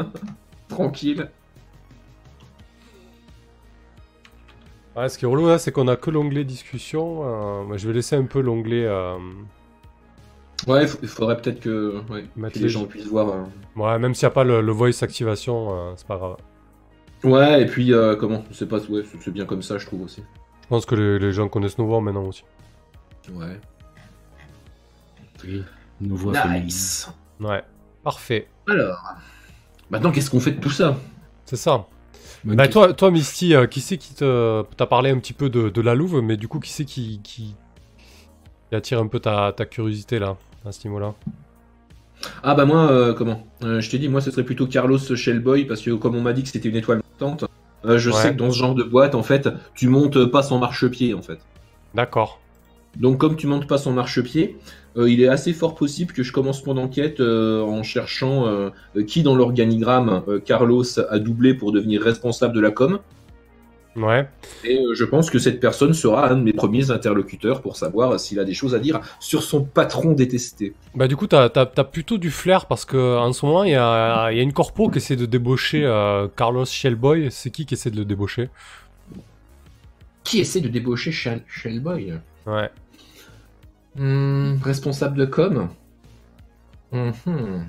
Tranquille. 0.68 1.28
Ouais, 4.96 5.08
ce 5.08 5.18
qui 5.18 5.24
est 5.24 5.28
relou 5.28 5.46
là, 5.48 5.58
c'est 5.58 5.72
qu'on 5.72 5.88
a 5.88 5.96
que 5.96 6.10
l'onglet 6.10 6.44
discussion. 6.44 7.22
euh, 7.70 7.76
je 7.76 7.86
vais 7.86 7.94
laisser 7.94 8.16
un 8.16 8.24
peu 8.24 8.40
l'onglet. 8.40 8.84
euh, 8.86 9.18
Ouais, 10.66 10.86
il 11.02 11.08
faudrait 11.08 11.36
peut-être 11.36 11.60
que, 11.60 12.00
ouais, 12.10 12.24
Mettre 12.34 12.54
que 12.54 12.60
les- 12.60 12.68
gens 12.70 12.86
puissent 12.86 13.06
voir. 13.08 13.28
euh. 13.28 13.44
Ouais, 13.76 13.98
même 13.98 14.14
s'il 14.14 14.26
n'y 14.26 14.30
a 14.32 14.34
pas 14.34 14.44
le, 14.44 14.62
le 14.62 14.72
voice 14.72 15.02
activation, 15.02 15.68
euh, 15.70 15.92
c'est 15.96 16.06
pas 16.06 16.16
grave. 16.16 16.36
Ouais, 17.24 17.62
et 17.62 17.66
puis 17.66 17.92
euh, 17.92 18.16
comment 18.16 18.42
C'est 18.52 18.66
pas, 18.68 18.78
ouais, 18.78 19.02
c'est- 19.04 19.18
c'est 19.20 19.30
bien 19.30 19.44
comme 19.44 19.60
ça, 19.62 19.76
je 19.76 19.84
trouve 19.86 20.02
aussi. 20.02 20.22
Je 20.62 20.68
pense 20.68 20.86
que 20.86 20.94
les, 20.94 21.18
les 21.18 21.32
gens 21.32 21.48
connaissent 21.48 21.76
nos 21.78 21.86
voix 21.86 22.00
maintenant 22.00 22.24
aussi. 22.24 22.44
Ouais. 23.32 23.60
Oui. 25.44 25.62
Nos 26.00 26.16
voix 26.16 26.32
féminines. 26.34 26.64
Nice. 26.64 27.10
Ouais, 27.40 27.62
parfait. 28.02 28.48
Alors, 28.68 28.98
maintenant, 29.90 30.10
qu'est-ce 30.10 30.30
qu'on 30.30 30.40
fait 30.40 30.52
de 30.52 30.60
tout 30.60 30.70
ça? 30.70 30.96
C'est 31.44 31.56
ça. 31.56 31.86
Bonne 32.44 32.56
Bah, 32.56 32.68
toi, 32.68 32.92
toi, 32.94 33.10
Misty, 33.10 33.54
euh, 33.54 33.66
qui 33.66 33.80
c'est 33.80 33.98
qui 33.98 34.14
te. 34.14 34.62
T'as 34.76 34.86
parlé 34.86 35.10
un 35.10 35.18
petit 35.18 35.32
peu 35.32 35.48
de, 35.50 35.68
de 35.68 35.80
la 35.80 35.94
louve, 35.94 36.20
mais 36.22 36.36
du 36.36 36.48
coup, 36.48 36.60
qui 36.60 36.70
c'est 36.70 36.84
qui, 36.84 37.20
qui, 37.22 37.54
qui 38.68 38.74
attire 38.76 39.00
un 39.00 39.06
peu 39.06 39.20
ta, 39.20 39.52
ta 39.56 39.66
curiosité 39.66 40.18
là, 40.18 40.36
à 40.64 40.72
ce 40.72 40.86
niveau-là? 40.86 41.14
Ah 42.42 42.54
bah 42.54 42.64
moi, 42.64 42.90
euh, 42.90 43.14
comment? 43.14 43.46
Euh, 43.62 43.80
Je 43.80 43.90
t'ai 43.90 43.98
dit, 43.98 44.08
moi, 44.08 44.20
ce 44.20 44.30
serait 44.30 44.44
plutôt 44.44 44.66
Carlos 44.66 44.98
Shellboy, 44.98 45.64
parce 45.66 45.82
que 45.82 45.90
comme 45.92 46.14
on 46.16 46.22
m'a 46.22 46.32
dit 46.32 46.42
que 46.42 46.48
c'était 46.48 46.68
une 46.68 46.76
étoile 46.76 47.00
montante, 47.20 47.44
euh, 47.84 47.98
je 47.98 48.10
Ouais. 48.10 48.16
sais 48.16 48.32
que 48.32 48.36
dans 48.36 48.50
ce 48.50 48.58
genre 48.58 48.74
de 48.74 48.82
boîte, 48.84 49.14
en 49.14 49.22
fait, 49.22 49.48
tu 49.74 49.88
montes 49.88 50.24
pas 50.26 50.42
sans 50.42 50.58
marchepied, 50.58 51.14
en 51.14 51.22
fait. 51.22 51.38
D'accord. 51.94 52.40
Donc 52.98 53.18
comme 53.18 53.36
tu 53.36 53.46
montes 53.46 53.66
pas 53.66 53.78
son 53.78 53.92
marchepied, 53.92 54.56
euh, 54.96 55.10
il 55.10 55.20
est 55.22 55.28
assez 55.28 55.52
fort 55.52 55.74
possible 55.74 56.12
que 56.14 56.22
je 56.22 56.32
commence 56.32 56.64
mon 56.66 56.76
enquête 56.78 57.20
euh, 57.20 57.62
en 57.62 57.82
cherchant 57.82 58.46
euh, 58.46 58.70
qui 59.06 59.22
dans 59.22 59.34
l'organigramme 59.34 60.22
euh, 60.28 60.40
Carlos 60.40 60.84
a 60.98 61.18
doublé 61.18 61.54
pour 61.54 61.72
devenir 61.72 62.00
responsable 62.02 62.54
de 62.54 62.60
la 62.60 62.70
com. 62.70 62.98
Ouais. 63.96 64.28
Et 64.62 64.78
euh, 64.78 64.94
je 64.94 65.04
pense 65.04 65.30
que 65.30 65.38
cette 65.38 65.58
personne 65.58 65.94
sera 65.94 66.30
un 66.30 66.36
de 66.36 66.42
mes 66.42 66.52
premiers 66.52 66.90
interlocuteurs 66.90 67.62
pour 67.62 67.76
savoir 67.76 68.20
s'il 68.20 68.38
a 68.38 68.44
des 68.44 68.52
choses 68.52 68.74
à 68.74 68.78
dire 68.78 69.00
sur 69.20 69.42
son 69.42 69.64
patron 69.64 70.12
détesté. 70.12 70.74
Bah, 70.94 71.08
du 71.08 71.16
coup, 71.16 71.26
t'as 71.26 71.48
plutôt 71.84 72.18
du 72.18 72.30
flair 72.30 72.66
parce 72.66 72.84
que 72.84 73.16
en 73.16 73.32
ce 73.32 73.46
moment, 73.46 73.64
il 73.64 73.70
y 73.70 73.74
a, 73.74 74.30
il 74.30 74.36
y 74.36 74.40
a 74.40 74.42
une 74.42 74.52
corpo 74.52 74.90
qui 74.90 74.98
essaie 74.98 75.16
de 75.16 75.24
débaucher 75.24 75.84
euh, 75.84 76.28
Carlos 76.36 76.66
Shellboy. 76.66 77.28
C'est 77.30 77.50
qui 77.50 77.64
qui 77.64 77.72
essaie 77.72 77.90
de 77.90 77.96
le 77.96 78.04
débaucher? 78.04 78.50
Qui 80.24 80.40
essaie 80.40 80.60
de 80.60 80.68
débaucher 80.68 81.10
Shell- 81.10 81.44
Shellboy? 81.46 82.12
Ouais. 82.46 82.70
Hmm, 83.96 84.56
Responsable 84.62 85.16
de 85.16 85.24
com 85.26 85.68
Mhm. 86.92 87.68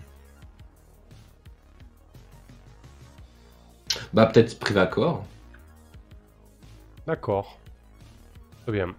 Bah 4.13 4.25
peut-être 4.27 4.59
Privacor. 4.59 5.25
D'accord. 7.05 7.57
Très 8.63 8.71
bien. 8.73 8.93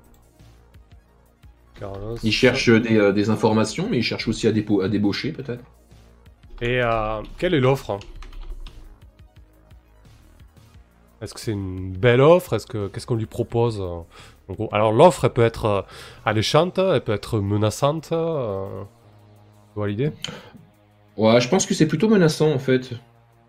Carlos. 1.79 2.17
Il 2.23 2.33
cherche 2.33 2.69
des, 2.71 2.97
euh, 2.97 3.13
des 3.13 3.31
informations, 3.31 3.89
mais 3.91 3.99
il 3.99 4.03
cherche 4.03 4.27
aussi 4.29 4.47
à, 4.49 4.53
dépo- 4.53 4.83
à 4.83 4.89
débaucher 4.89 5.33
peut-être. 5.33 5.63
Et 6.61 6.81
euh, 6.83 7.23
quelle 7.39 7.55
est 7.55 7.61
l'offre? 7.61 7.99
Est-ce 11.21 11.35
que 11.35 11.41
c'est 11.41 11.53
une 11.53 11.93
belle 11.93 12.21
offre? 12.21 12.55
Est-ce 12.55 12.67
que 12.67 12.89
qu'est-ce 12.89 13.07
qu'on 13.07 13.15
lui 13.17 13.27
propose? 13.27 13.81
euh, 13.81 14.01
en 14.49 14.55
gros 14.55 14.69
Alors 14.73 14.93
l'offre, 14.93 15.25
elle 15.25 15.33
peut 15.33 15.45
être 15.45 15.65
euh, 15.67 15.83
alléchante, 16.25 16.79
elle 16.79 17.03
peut 17.03 17.13
être 17.13 17.41
menaçante. 17.41 18.11
Euh... 18.13 18.83
Tu 19.73 19.75
vois 19.77 19.89
l'idée? 19.89 20.13
Ouais, 21.17 21.41
je 21.41 21.49
pense 21.49 21.67
que 21.67 21.75
c'est 21.75 21.87
plutôt 21.89 22.09
menaçant 22.09 22.51
en 22.53 22.59
fait. 22.59 22.93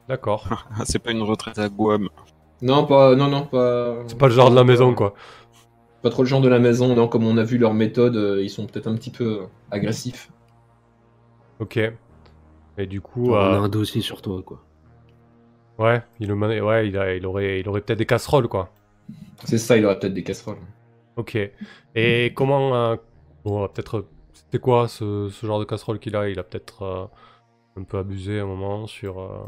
D'accord. 0.08 0.48
Ah, 0.80 0.84
c'est 0.86 1.00
pas 1.00 1.12
une 1.12 1.22
retraite 1.24 1.60
à 1.60 1.70
Guam. 1.70 2.10
Non, 2.62 2.86
pas, 2.86 3.16
non, 3.16 3.28
non, 3.30 3.46
pas. 3.46 3.98
C'est 4.08 4.18
pas 4.18 4.28
le 4.28 4.34
genre 4.34 4.50
de 4.52 4.56
la 4.56 4.64
maison, 4.66 4.94
quoi. 4.94 5.14
Pas 6.02 6.10
trop 6.10 6.24
le 6.24 6.28
genre 6.28 6.42
de 6.42 6.50
la 6.50 6.60
maison. 6.60 6.94
Non, 6.96 7.08
comme 7.08 7.26
on 7.26 7.38
a 7.38 7.44
vu 7.44 7.58
leurs 7.58 7.74
méthodes, 7.74 8.16
euh, 8.18 8.42
ils 8.44 8.50
sont 8.50 8.66
peut-être 8.68 8.88
un 8.88 8.96
petit 8.96 9.12
peu 9.12 9.42
euh, 9.42 9.46
agressifs. 9.72 10.30
Ok. 11.60 11.78
Et 12.78 12.86
du 12.88 13.02
coup, 13.02 13.32
On 13.32 13.36
a 13.36 13.58
un 13.58 13.70
dossier 13.70 14.02
sur 14.02 14.22
toi, 14.22 14.42
quoi. 14.44 14.62
ouais, 15.80 16.04
il, 16.20 16.28
le 16.28 16.36
mena- 16.36 16.62
ouais, 16.64 16.88
il, 16.88 16.98
a- 16.98 17.16
il 17.16 17.26
aurait, 17.26 17.60
il 17.62 17.68
aurait 17.70 17.82
peut-être 17.82 18.00
des 18.00 18.06
casseroles, 18.06 18.48
quoi. 18.48 18.70
C'est 19.46 19.58
ça, 19.58 19.78
il 19.78 19.86
aurait 19.86 20.00
peut-être 20.00 20.14
des 20.14 20.24
casseroles. 20.24 20.58
Ok. 21.20 21.38
Et 21.96 22.34
comment... 22.36 22.76
euh, 22.76 22.96
Bon, 23.44 23.68
peut-être... 23.70 24.06
C'était 24.34 24.60
quoi 24.60 24.88
ce, 24.88 25.30
ce 25.30 25.46
genre 25.46 25.60
de 25.60 25.66
casserole 25.66 26.00
qu'il 26.00 26.16
a? 26.16 26.30
Il 26.30 26.40
a 26.40 26.44
peut-être 26.44 26.84
euh, 26.84 27.06
un 27.78 27.84
peu 27.84 27.98
abusé 28.00 28.40
à 28.40 28.44
un 28.44 28.48
moment 28.48 28.88
sur 28.88 29.20
euh, 29.22 29.44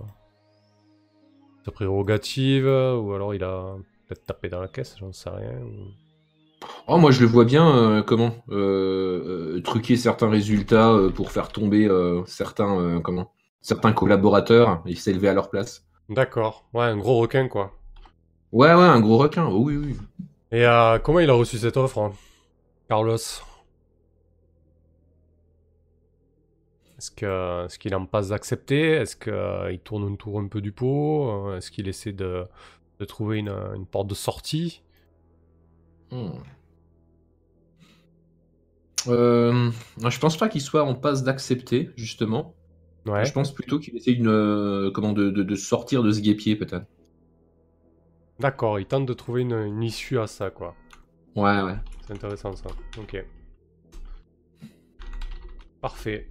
sa 1.65 1.71
prérogative, 1.71 2.65
ou 2.65 3.13
alors 3.13 3.33
il 3.33 3.43
a 3.43 3.75
peut-être 4.07 4.25
tapé 4.25 4.49
dans 4.49 4.61
la 4.61 4.67
caisse, 4.67 4.95
j'en 4.99 5.11
sais 5.13 5.29
rien. 5.29 5.59
ou- 5.61 5.91
Oh, 6.87 6.97
moi, 6.97 7.09
je 7.11 7.21
le 7.21 7.25
vois 7.27 7.45
bien, 7.45 7.67
euh, 7.75 8.03
comment 8.03 8.31
euh, 8.49 9.55
euh, 9.57 9.61
truquer 9.61 9.95
certains 9.95 10.29
résultats 10.29 10.95
pour 11.15 11.31
faire 11.31 11.49
tomber 11.49 11.89
certains, 12.27 12.99
comment 13.01 13.31
certains 13.61 13.93
collaborateurs 13.93 14.81
et 14.85 14.95
s'élever 14.95 15.29
à 15.29 15.33
leur 15.33 15.49
place. 15.49 15.85
D'accord. 16.09 16.69
Ouais, 16.75 16.83
un 16.83 16.97
gros 16.97 17.17
requin, 17.17 17.47
quoi. 17.47 17.73
Ouais, 18.51 18.67
ouais, 18.73 18.81
un 18.83 18.99
gros 19.01 19.17
requin. 19.17 19.47
Oui, 19.49 19.75
oui. 19.77 19.95
Et 20.51 20.65
euh, 20.65 20.99
comment 20.99 21.19
il 21.19 21.29
a 21.29 21.33
reçu 21.33 21.57
cette 21.57 21.77
offre, 21.77 21.97
hein, 21.99 22.13
Carlos? 22.89 23.17
Est-ce 26.97 27.11
que 27.11 27.65
est-ce 27.65 27.79
qu'il 27.79 27.91
est 27.93 27.95
en 27.95 28.05
passe 28.05 28.29
d'accepter 28.29 28.91
Est-ce 28.91 29.15
qu'il 29.15 29.79
tourne 29.79 30.03
autour 30.03 30.39
un 30.39 30.47
peu 30.47 30.61
du 30.61 30.71
pot? 30.71 31.47
Euh, 31.49 31.57
Est-ce 31.57 31.71
qu'il 31.71 31.87
essaie 31.87 32.13
de, 32.13 32.45
de 32.99 33.05
trouver 33.05 33.39
une, 33.39 33.49
une 33.75 33.85
porte 33.87 34.07
de 34.07 34.13
sortie? 34.15 34.83
Hmm. 36.11 36.43
Euh, 39.07 39.71
je 40.07 40.19
pense 40.19 40.37
pas 40.37 40.47
qu'il 40.49 40.61
soit 40.61 40.83
en 40.83 40.95
passe 40.95 41.23
d'accepter, 41.23 41.89
justement. 41.95 42.55
Ouais. 43.05 43.25
Je 43.25 43.31
pense 43.33 43.53
plutôt 43.53 43.79
qu'il 43.79 43.95
essaie 43.97 44.11
une, 44.13 44.27
euh, 44.27 44.91
comment, 44.91 45.13
de, 45.13 45.29
de- 45.31 45.43
de 45.43 45.55
sortir 45.55 46.03
de 46.03 46.11
ce 46.11 46.19
guépier, 46.21 46.55
peut-être. 46.55 46.85
D'accord, 48.41 48.79
il 48.79 48.87
tente 48.87 49.05
de 49.05 49.13
trouver 49.13 49.41
une, 49.43 49.53
une 49.53 49.83
issue 49.83 50.17
à 50.17 50.25
ça, 50.25 50.49
quoi. 50.49 50.75
Ouais, 51.35 51.61
ouais. 51.61 51.75
C'est 52.07 52.13
intéressant 52.13 52.55
ça. 52.55 52.69
Ok. 52.97 53.23
Parfait. 55.79 56.27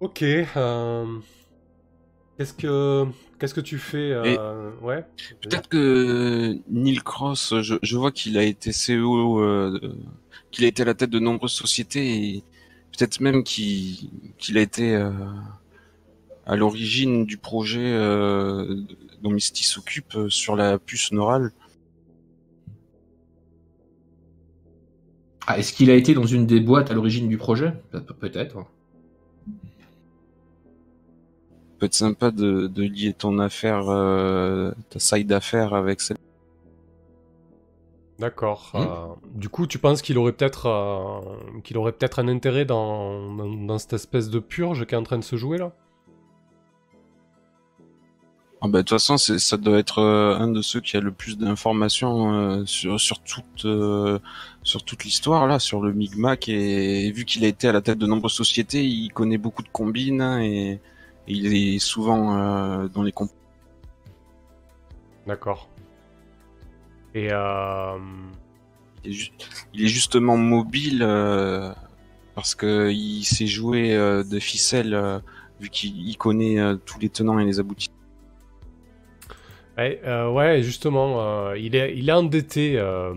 Ok. 0.00 0.22
euh, 0.22 1.06
Qu'est-ce 2.38 2.54
que 2.54 3.06
qu'est-ce 3.38 3.54
que 3.54 3.60
tu 3.60 3.78
fais 3.78 4.10
euh, 4.12 4.70
Ouais. 4.80 5.04
Peut-être 5.42 5.68
que 5.68 6.58
Neil 6.68 6.98
Cross, 6.98 7.54
je, 7.60 7.76
je 7.82 7.96
vois 7.96 8.10
qu'il 8.10 8.38
a 8.38 8.42
été 8.42 8.72
CEO, 8.72 9.40
euh, 9.40 9.78
qu'il 10.50 10.64
a 10.64 10.68
été 10.68 10.82
à 10.82 10.86
la 10.86 10.94
tête 10.94 11.10
de 11.10 11.18
nombreuses 11.18 11.52
sociétés 11.52 12.36
et 12.36 12.44
peut-être 12.96 13.20
même 13.20 13.44
qu'il 13.44 14.10
qu'il 14.38 14.58
a 14.58 14.62
été 14.62 14.94
euh, 14.96 15.10
à 16.46 16.56
l'origine 16.56 17.24
du 17.24 17.36
projet 17.36 17.80
dont 19.22 19.30
Misty 19.30 19.64
s'occupe 19.64 20.14
euh, 20.16 20.28
sur 20.28 20.56
la 20.56 20.78
puce 20.78 21.12
neurale. 21.12 21.52
Ah, 25.46 25.58
est-ce 25.58 25.72
qu'il 25.72 25.90
a 25.90 25.94
été 25.94 26.14
dans 26.14 26.26
une 26.26 26.46
des 26.46 26.60
boîtes 26.60 26.90
à 26.90 26.94
l'origine 26.94 27.28
du 27.28 27.36
projet? 27.36 27.72
Pe- 27.90 28.00
pe- 28.00 28.12
Peut-être. 28.14 28.64
Peut 31.78 31.86
être 31.86 31.94
sympa 31.94 32.30
de, 32.30 32.68
de 32.68 32.82
lier 32.84 33.12
ton 33.12 33.40
affaire, 33.40 33.88
euh, 33.88 34.70
ta 34.90 35.00
side 35.00 35.26
d'affaires 35.26 35.74
avec 35.74 36.00
celle. 36.00 36.16
D'accord. 38.20 38.70
Hmm. 38.74 38.78
euh, 38.78 39.14
du 39.34 39.48
coup, 39.48 39.66
tu 39.66 39.78
penses 39.80 40.00
qu'il 40.00 40.16
aurait 40.16 40.32
peut-être 40.32 40.66
euh, 40.66 41.60
qu'il 41.64 41.76
aurait 41.76 41.90
peut-être 41.90 42.20
un 42.20 42.28
intérêt 42.28 42.64
dans, 42.64 43.34
dans, 43.34 43.48
dans 43.48 43.78
cette 43.78 43.94
espèce 43.94 44.30
de 44.30 44.38
purge 44.38 44.86
qui 44.86 44.94
est 44.94 44.98
en 44.98 45.02
train 45.02 45.18
de 45.18 45.24
se 45.24 45.34
jouer 45.34 45.58
là? 45.58 45.72
Ah 48.64 48.68
bah, 48.68 48.78
de 48.78 48.82
toute 48.82 48.90
façon, 48.90 49.16
c'est- 49.18 49.40
ça 49.40 49.56
doit 49.56 49.78
être 49.78 49.98
euh, 49.98 50.36
un 50.38 50.46
de 50.48 50.62
ceux 50.62 50.80
qui 50.80 50.96
a 50.96 51.00
le 51.00 51.10
plus 51.10 51.36
d'informations 51.36 52.32
euh, 52.32 52.64
sur, 52.64 53.00
sur 53.00 53.18
toute, 53.20 53.64
euh, 53.64 54.20
sur 54.62 54.84
toute 54.84 55.02
l'histoire, 55.04 55.48
là, 55.48 55.58
sur 55.58 55.80
le 55.82 55.92
Micmac. 55.92 56.48
Et, 56.48 57.10
vu 57.10 57.24
qu'il 57.24 57.44
a 57.44 57.48
été 57.48 57.66
à 57.66 57.72
la 57.72 57.80
tête 57.80 57.98
de 57.98 58.06
nombreuses 58.06 58.34
sociétés, 58.34 58.84
il 58.84 59.08
connaît 59.12 59.36
beaucoup 59.38 59.64
de 59.64 59.68
combines 59.68 60.20
hein, 60.20 60.40
et, 60.42 60.74
et 60.74 60.80
il 61.26 61.52
est 61.74 61.78
souvent 61.80 62.38
euh, 62.38 62.86
dans 62.88 63.02
les 63.02 63.10
comp. 63.10 63.30
D'accord. 65.26 65.68
Et 67.14 67.28
euh, 67.32 67.98
Il 69.04 69.10
est, 69.10 69.14
ju- 69.14 69.30
il 69.74 69.84
est 69.84 69.88
justement 69.88 70.36
mobile 70.36 71.00
euh, 71.02 71.72
parce 72.36 72.54
que 72.54 72.90
il 72.92 73.24
sait 73.24 73.46
jouer 73.48 73.94
euh, 73.94 74.22
de 74.22 74.38
ficelle 74.38 74.94
euh, 74.94 75.18
vu 75.60 75.68
qu'il 75.68 75.96
il 76.08 76.16
connaît 76.16 76.58
euh, 76.60 76.76
tous 76.76 76.98
les 77.00 77.08
tenants 77.08 77.38
et 77.40 77.44
les 77.44 77.58
aboutissants. 77.60 77.92
Ouais, 79.78 80.00
euh, 80.04 80.30
ouais, 80.30 80.62
justement, 80.62 81.20
euh, 81.20 81.58
il 81.58 81.74
est 81.76 81.96
il 81.96 82.08
est 82.08 82.12
endetté, 82.12 82.78
euh, 82.78 83.14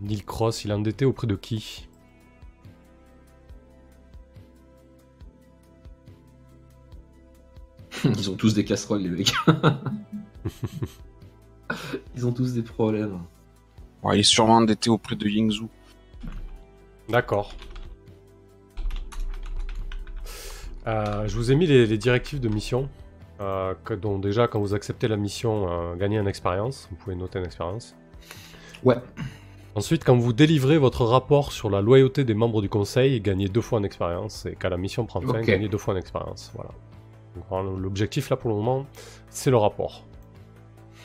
Neil 0.00 0.22
Cross. 0.22 0.64
Il 0.64 0.70
est 0.70 0.74
endetté 0.74 1.04
auprès 1.04 1.26
de 1.26 1.36
qui? 1.36 1.88
Ils 8.04 8.30
ont 8.30 8.36
tous 8.36 8.54
des 8.54 8.64
casseroles, 8.64 9.02
les 9.02 9.10
mecs. 9.10 9.32
Ils 12.16 12.26
ont 12.26 12.32
tous 12.32 12.54
des 12.54 12.62
problèmes. 12.62 13.20
Ouais, 14.02 14.16
il 14.16 14.20
est 14.20 14.24
sûrement 14.24 14.56
endetté 14.56 14.90
auprès 14.90 15.14
de 15.14 15.28
Yingzhou. 15.28 15.68
D'accord. 17.08 17.54
Euh, 20.86 21.28
je 21.28 21.36
vous 21.36 21.52
ai 21.52 21.54
mis 21.54 21.66
les, 21.66 21.86
les 21.86 21.98
directives 21.98 22.40
de 22.40 22.48
mission. 22.48 22.88
Euh, 23.42 23.74
que, 23.84 23.94
dont 23.94 24.18
déjà, 24.18 24.46
quand 24.46 24.60
vous 24.60 24.74
acceptez 24.74 25.08
la 25.08 25.16
mission, 25.16 25.66
euh, 25.68 25.94
gagnez 25.96 26.18
une 26.18 26.28
expérience. 26.28 26.88
Vous 26.90 26.96
pouvez 26.96 27.16
noter 27.16 27.38
une 27.40 27.44
expérience. 27.44 27.94
Ouais. 28.84 28.96
Ensuite, 29.74 30.04
quand 30.04 30.16
vous 30.16 30.32
délivrez 30.32 30.78
votre 30.78 31.04
rapport 31.04 31.50
sur 31.50 31.70
la 31.70 31.80
loyauté 31.80 32.24
des 32.24 32.34
membres 32.34 32.60
du 32.62 32.68
conseil, 32.68 33.20
gagnez 33.20 33.48
deux 33.48 33.60
fois 33.62 33.78
en 33.80 33.82
expérience. 33.84 34.46
Et 34.46 34.54
quand 34.54 34.68
la 34.68 34.76
mission 34.76 35.06
prend 35.06 35.20
fin, 35.20 35.40
gagnez 35.40 35.68
deux 35.68 35.78
fois 35.78 35.94
en 35.94 35.96
expérience. 35.96 36.52
Voilà. 36.54 36.70
Donc, 37.34 37.80
L'objectif 37.80 38.28
là 38.30 38.36
pour 38.36 38.50
le 38.50 38.56
moment, 38.56 38.86
c'est 39.30 39.50
le 39.50 39.56
rapport. 39.56 40.04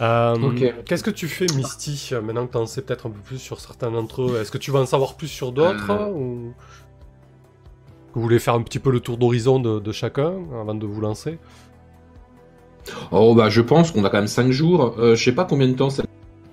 Euh, 0.01 0.35
Ok. 0.35 0.83
Qu'est-ce 0.85 1.03
que 1.03 1.09
tu 1.09 1.27
fais, 1.27 1.47
Misty, 1.55 2.09
euh, 2.11 2.21
maintenant 2.21 2.45
que 2.45 2.51
tu 2.51 2.57
en 2.57 2.65
sais 2.67 2.81
peut-être 2.81 3.07
un 3.07 3.09
peu 3.09 3.21
plus 3.21 3.39
sur 3.39 3.59
certains 3.59 3.89
d'entre 3.89 4.21
eux? 4.23 4.39
Est-ce 4.39 4.51
que 4.51 4.57
tu 4.59 4.69
vas 4.69 4.79
en 4.81 4.85
savoir 4.85 5.15
plus 5.15 5.27
sur 5.29 5.51
d'autres 5.51 5.89
Euh. 5.89 6.11
ou... 6.11 6.53
Vous 8.13 8.21
voulez 8.21 8.39
faire 8.39 8.55
un 8.55 8.61
petit 8.63 8.79
peu 8.79 8.91
le 8.91 8.99
tour 8.99 9.17
d'horizon 9.17 9.59
de, 9.59 9.79
de 9.79 9.91
chacun 9.91 10.33
avant 10.59 10.75
de 10.75 10.85
vous 10.85 11.01
lancer? 11.01 11.37
Oh, 13.11 13.35
bah, 13.35 13.49
je 13.49 13.61
pense 13.61 13.91
qu'on 13.91 14.03
a 14.03 14.09
quand 14.09 14.17
même 14.17 14.27
5 14.27 14.51
jours. 14.51 14.95
Euh, 14.97 15.15
je 15.15 15.23
sais 15.23 15.31
pas 15.31 15.45
combien 15.45 15.67
de 15.67 15.73
temps 15.73 15.89
ça 15.89 16.03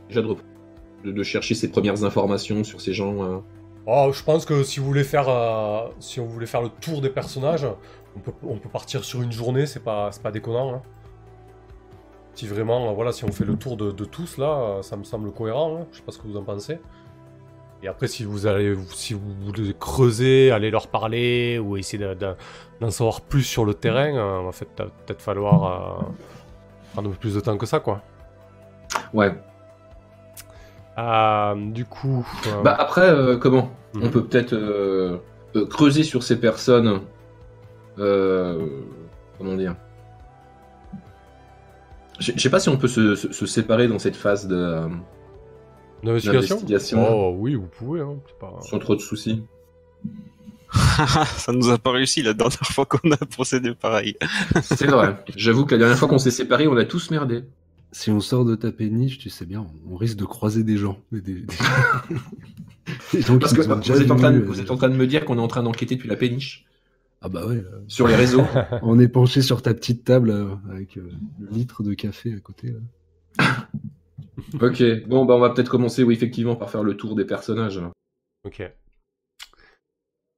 déjà 0.09 0.23
de, 0.23 1.11
de, 1.11 1.23
chercher 1.23 1.55
ses 1.55 1.71
premières 1.71 2.05
informations 2.05 2.65
sur 2.65 2.81
ces 2.81 2.93
gens. 2.93 3.23
euh. 3.25 3.39
Oh, 3.87 4.11
je 4.13 4.23
pense 4.23 4.45
que 4.45 4.55
euh, 4.55 4.65
si 4.65 4.81
on 4.81 4.85
voulait 4.85 5.05
faire 5.05 6.63
le 6.63 6.69
tour 6.81 7.01
des 7.01 7.11
personnages, 7.11 7.67
on 8.17 8.21
peut, 8.21 8.69
partir 8.73 9.05
sur 9.05 9.23
une 9.23 9.33
journée, 9.33 9.67
c'est 9.67 9.83
pas, 9.83 10.11
pas 10.23 10.31
déconnant. 10.31 10.75
hein. 10.75 10.83
Si 12.35 12.47
vraiment, 12.47 12.93
voilà, 12.95 13.13
si 13.13 13.25
on 13.25 13.31
fait 13.31 13.45
le 13.45 13.57
tour 13.57 13.77
de, 13.77 13.91
tous 14.05 14.39
là, 14.39 14.79
ça 14.83 14.97
me 14.97 15.05
semble 15.05 15.31
cohérent. 15.33 15.79
hein. 15.81 15.87
Je 15.93 15.99
sais 15.99 16.03
pas 16.03 16.13
ce 16.13 16.19
que 16.19 16.27
vous 16.27 16.37
en 16.37 16.43
pensez. 16.43 16.79
Et 17.85 17.89
après, 17.89 18.07
si 18.09 18.25
vous 18.25 18.47
allez, 18.47 18.75
si 18.95 19.13
vous 19.13 19.21
voulez 19.45 19.75
creuser, 19.79 20.51
aller 20.51 20.71
leur 20.71 20.89
parler 20.89 21.59
ou 21.59 21.77
essayer 21.77 22.03
de- 22.03 22.15
de- 22.15 22.35
d'en 22.81 22.91
savoir 22.91 23.21
plus 23.21 23.43
sur 23.43 23.67
le 23.67 23.75
terrain, 23.75 24.17
euh, 24.17 24.43
va 24.43 24.53
fait 24.53 24.67
peut-être 24.75 25.21
falloir 25.21 25.65
euh, 25.65 26.03
prendre 26.95 27.09
un 27.11 27.13
peu 27.13 27.19
plus 27.19 27.35
de 27.35 27.41
temps 27.41 27.59
que 27.59 27.67
ça, 27.67 27.81
quoi. 27.81 28.01
Ouais. 29.13 29.35
Euh, 30.97 31.55
du 31.73 31.85
coup, 31.85 32.27
Bah, 32.63 32.75
après, 32.79 33.13
comment? 33.41 33.71
Mhm. 33.95 34.03
On 34.05 34.09
peut 34.11 34.25
peut-être 34.25 35.21
creuser 35.69 36.05
sur 36.05 36.23
ces 36.23 36.41
personnes. 36.41 37.01
Comment 37.97 39.57
dire? 39.57 39.75
Je 42.21 42.33
je 42.35 42.41
sais 42.41 42.51
pas 42.51 42.61
si 42.61 42.69
on 42.71 42.77
peut 42.79 42.89
se, 42.89 43.15
se- 43.17 43.33
se 43.33 43.45
séparer 43.47 43.89
dans 43.89 43.99
cette 43.99 44.17
phase 44.17 44.47
de. 44.47 44.89
Euh, 46.07 46.21
d'investigation. 46.21 47.07
Oh 47.09 47.35
oui, 47.39 47.55
vous 47.55 47.67
pouvez. 47.67 48.01
Hein, 48.01 48.17
pas... 48.41 48.59
sans 48.63 48.79
trop 48.79 48.95
de 48.97 49.01
soucis. 49.01 49.43
ça 51.37 51.53
nous 51.53 51.71
a 51.71 51.79
pas 51.79 51.93
réussi 51.93 52.23
la 52.23 52.35
dernière 52.35 52.59
fois 52.59 52.85
qu'on 52.85 53.11
a 53.13 53.17
procédé 53.17 53.75
pareil. 53.75 54.17
C'est 54.63 54.87
vrai. 54.87 55.17
J'avoue 55.37 55.65
que 55.67 55.75
la 55.75 55.79
dernière 55.79 55.99
fois 55.99 56.09
qu'on 56.09 56.19
s'est 56.19 56.31
séparés, 56.33 56.67
on 56.67 56.77
a 56.77 56.85
tous 56.85 57.11
merdé. 57.11 57.45
Si 57.93 58.11
on 58.11 58.21
sort 58.21 58.45
de 58.45 58.57
ta 58.57 58.73
péniche, 58.73 59.19
tu 59.19 59.31
sais 59.31 59.47
bien, 59.47 59.67
on 59.89 59.95
risque 59.97 60.17
de 60.17 60.25
croiser 60.25 60.65
des 60.65 60.77
gens. 60.77 60.99
Des, 61.13 61.21
des- 61.21 61.35
des- 61.43 61.47
des 63.13 63.21
gens 63.23 63.39
Parce 63.39 63.53
que 63.53 63.61
vous 63.63 64.03
êtes, 64.03 64.11
en 64.11 64.17
train 64.17 64.33
de, 64.33 64.39
vus, 64.39 64.45
vous 64.45 64.59
euh, 64.59 64.63
êtes 64.63 64.71
en 64.73 64.77
train 64.77 64.89
de 64.89 64.97
me 64.97 65.07
dire 65.07 65.25
qu'on 65.25 65.39
est 65.39 65.41
en 65.41 65.47
train 65.49 65.63
d'enquêter 65.63 65.95
depuis 65.95 66.09
la 66.09 66.17
péniche 66.17 66.65
Ah 67.21 67.29
bah 67.29 67.47
ouais, 67.47 67.57
euh, 67.59 67.85
sur 67.87 68.09
les 68.09 68.17
réseaux. 68.17 68.43
on 68.83 68.99
est 68.99 69.07
penché 69.09 69.43
sur 69.43 69.63
ta 69.63 69.75
petite 69.75 70.03
table 70.05 70.31
euh, 70.31 70.55
avec 70.73 70.97
euh, 70.99 71.09
le 71.39 71.49
litre 71.57 71.85
de 71.85 71.95
café 71.95 72.35
à 72.35 72.41
côté. 72.41 72.75
là. 73.39 73.69
Ok. 74.61 75.07
Bon, 75.07 75.25
bah 75.25 75.35
on 75.35 75.41
va 75.41 75.51
peut-être 75.51 75.71
commencer, 75.71 76.03
oui, 76.03 76.15
effectivement, 76.15 76.57
par 76.57 76.71
faire 76.71 76.83
le 76.83 76.97
tour 76.97 77.15
des 77.15 77.25
personnages. 77.25 77.81
Ok. 78.45 78.63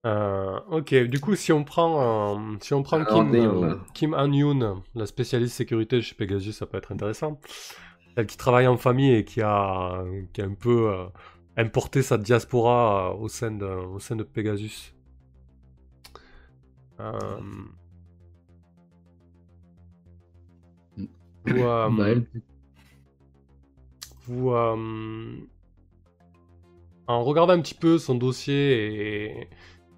Euh, 0.07 0.61
ok, 0.71 0.95
du 0.95 1.19
coup, 1.19 1.35
si 1.35 1.53
on 1.53 1.65
prend, 1.65 2.37
euh, 2.37 2.57
si 2.61 2.75
on 2.75 2.83
prend 2.83 2.99
Alors, 2.99 3.09
Kim, 3.09 3.35
euh, 3.35 3.75
Kim 3.93 4.15
Han-yoon, 4.15 4.83
la 4.95 5.07
spécialiste 5.07 5.57
sécurité 5.57 6.01
chez 6.01 6.15
Pegasus, 6.15 6.53
ça 6.53 6.67
peut 6.67 6.79
être 6.79 6.93
intéressant. 6.93 7.41
Elle 8.17 8.27
qui 8.27 8.37
travaille 8.37 8.69
en 8.69 8.77
famille 8.77 9.13
et 9.13 9.25
qui 9.25 9.43
a, 9.43 10.05
qui 10.33 10.41
a 10.41 10.45
un 10.45 10.55
peu 10.55 10.91
euh, 10.91 11.07
importé 11.57 12.03
sa 12.03 12.19
diaspora 12.19 13.11
euh, 13.11 13.17
au, 13.17 13.29
sein 13.29 13.51
de, 13.51 13.67
au 13.67 13.99
sein 13.99 14.17
de 14.17 14.23
Pegasus. 14.23 14.95
Euh... 17.01 17.41
Euh, 21.49 21.89
Bah, 21.91 22.09
elle, 22.09 22.27
vous, 24.27 24.51
euh, 24.51 25.37
en 27.07 27.25
regardant 27.25 27.53
un 27.53 27.61
petit 27.61 27.75
peu 27.75 27.99
son 27.99 28.15
dossier 28.15 29.39
et, 29.41 29.49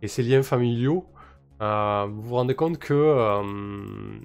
et 0.03 0.09
ses 0.09 0.23
liens 0.23 0.43
familiaux, 0.43 1.07
euh, 1.61 2.07
vous 2.11 2.23
vous 2.23 2.35
rendez 2.35 2.55
compte 2.55 2.79
que 2.79 2.95
euh, 2.95 4.21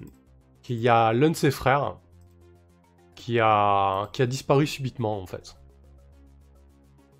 qu'il 0.62 0.76
y 0.76 0.88
a 0.88 1.12
l'un 1.12 1.30
de 1.30 1.36
ses 1.36 1.50
frères 1.50 1.98
qui 3.14 3.40
a, 3.40 4.08
qui 4.12 4.22
a 4.22 4.26
disparu 4.26 4.66
subitement 4.66 5.20
en 5.20 5.26
fait. 5.26 5.56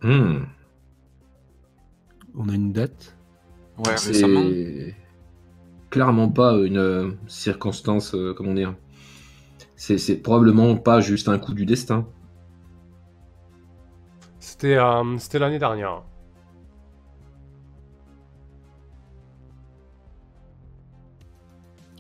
Hmm. 0.03 0.45
On 2.37 2.49
a 2.49 2.55
une 2.55 2.73
date? 2.73 3.17
Ouais. 3.79 3.97
C'est 3.97 4.95
clairement 5.91 6.29
pas 6.29 6.53
une 6.59 6.79
euh, 6.79 7.11
circonstance, 7.27 8.15
euh, 8.15 8.35
comment 8.35 8.55
dire? 8.55 8.75
C'est 9.77 10.23
probablement 10.23 10.77
pas 10.77 11.01
juste 11.01 11.29
un 11.29 11.39
coup 11.39 11.55
du 11.55 11.67
destin. 11.67 12.07
C'était 14.55 14.77
euh, 14.77 15.19
c'était 15.19 15.41
l'année 15.41 15.59
dernière. 15.59 16.05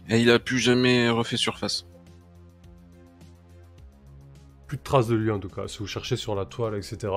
Et 0.08 0.20
il 0.20 0.30
a 0.30 0.38
plus 0.38 0.60
jamais 0.60 1.10
refait 1.10 1.36
surface. 1.36 1.84
Plus 4.68 4.76
de 4.76 4.82
traces 4.84 5.08
de 5.08 5.16
lui 5.16 5.32
en 5.32 5.40
tout 5.40 5.48
cas. 5.48 5.66
Si 5.66 5.78
vous 5.80 5.88
cherchez 5.88 6.14
sur 6.14 6.36
la 6.36 6.44
toile, 6.44 6.76
etc. 6.76 7.12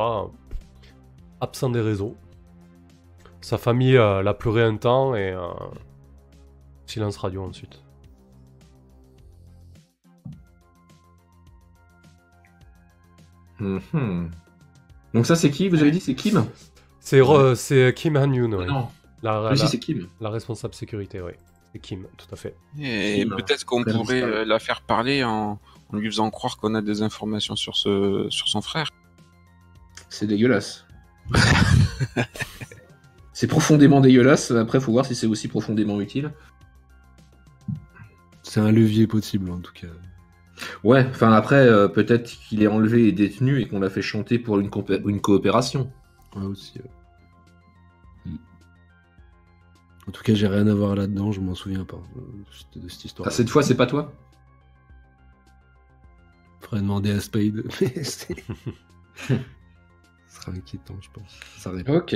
Absent 1.39 1.69
des 1.69 1.81
réseaux. 1.81 2.17
Sa 3.41 3.59
famille 3.59 3.95
euh, 3.95 4.23
l'a 4.23 4.33
pleuré 4.33 4.63
un 4.63 4.75
temps 4.77 5.13
et 5.13 5.33
euh, 5.33 5.53
silence 6.87 7.17
radio 7.17 7.43
ensuite. 7.43 7.83
Mhm. 13.59 14.31
Donc 15.13 15.25
ça 15.25 15.35
c'est 15.35 15.49
qui 15.51 15.69
Vous 15.69 15.81
avez 15.81 15.91
dit 15.91 15.99
c'est 15.99 16.15
Kim 16.15 16.45
C'est 16.99 17.19
re- 17.19 17.55
c'est 17.55 17.93
Kim 17.95 18.15
Han-yoon, 18.17 18.51
ouais. 18.53 18.65
Non. 18.65 18.87
la, 19.23 19.37
Ah, 19.47 19.49
la- 19.51 19.55
si 19.55 19.67
c'est 19.67 19.79
Kim. 19.79 20.07
la 20.21 20.29
responsable 20.29 20.73
sécurité, 20.73 21.21
oui. 21.21 21.31
C'est 21.73 21.79
Kim, 21.79 22.05
tout 22.17 22.27
à 22.31 22.35
fait. 22.35 22.55
Et 22.79 23.25
peut-être 23.25 23.65
qu'on 23.65 23.83
pourrait 23.83 24.21
euh, 24.23 24.45
la 24.45 24.57
faire 24.59 24.81
parler 24.81 25.23
en, 25.23 25.59
en 25.89 25.97
lui 25.97 26.07
faisant 26.09 26.29
croire 26.29 26.57
qu'on 26.57 26.75
a 26.75 26.81
des 26.81 27.01
informations 27.01 27.55
sur, 27.55 27.75
ce, 27.75 28.27
sur 28.29 28.47
son 28.47 28.61
frère. 28.61 28.89
C'est 30.09 30.27
dégueulasse. 30.27 30.85
c'est 33.33 33.47
profondément 33.47 33.99
dégueulasse. 34.01 34.51
Après, 34.51 34.79
faut 34.79 34.91
voir 34.91 35.05
si 35.05 35.15
c'est 35.15 35.27
aussi 35.27 35.47
profondément 35.47 35.99
utile. 36.01 36.31
C'est 38.43 38.61
un 38.61 38.71
levier 38.71 39.07
possible 39.07 39.51
en 39.51 39.59
tout 39.59 39.73
cas. 39.73 39.87
Ouais, 40.83 41.05
enfin 41.09 41.31
après, 41.33 41.67
euh, 41.67 41.87
peut-être 41.87 42.25
qu'il 42.25 42.63
est 42.63 42.67
enlevé 42.67 43.07
et 43.07 43.11
détenu 43.11 43.59
et 43.59 43.67
qu'on 43.67 43.79
l'a 43.79 43.89
fait 43.89 44.01
chanter 44.01 44.39
pour 44.39 44.59
une, 44.59 44.69
coopération. 45.21 45.91
Ouais, 46.35 46.45
aussi. 46.45 46.79
Hmm. 48.25 48.35
En 50.07 50.11
tout 50.11 50.23
cas, 50.23 50.33
j'ai 50.33 50.47
rien 50.47 50.67
à 50.67 50.73
voir 50.73 50.95
là-dedans, 50.95 51.31
je 51.31 51.41
m'en 51.41 51.55
souviens 51.55 51.85
pas 51.85 51.97
euh, 52.17 52.79
de 52.79 52.89
cette 52.89 53.05
histoire. 53.05 53.27
Ah, 53.27 53.31
cette 53.31 53.49
fois, 53.49 53.63
c'est 53.63 53.77
pas 53.77 53.85
toi? 53.85 54.11
Faudrait 56.61 56.81
demander 56.81 57.11
à 57.11 57.19
Spade. 57.19 57.63
Ce 57.71 58.33
sera 60.27 60.51
inquiétant, 60.51 60.95
je 61.01 61.09
pense. 61.13 61.39
Ça. 61.57 61.71
Ok. 61.87 62.15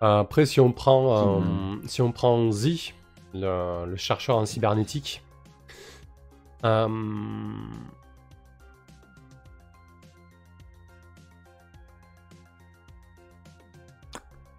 Après, 0.00 0.46
si 0.46 0.60
on 0.60 0.72
prend, 0.72 1.40
euh, 1.40 1.76
si 1.86 2.00
on 2.00 2.10
prend 2.12 2.50
Z, 2.50 2.92
le, 3.34 3.86
le 3.86 3.96
chercheur 3.96 4.36
en 4.36 4.46
cybernétique, 4.46 5.22
euh, 6.64 6.88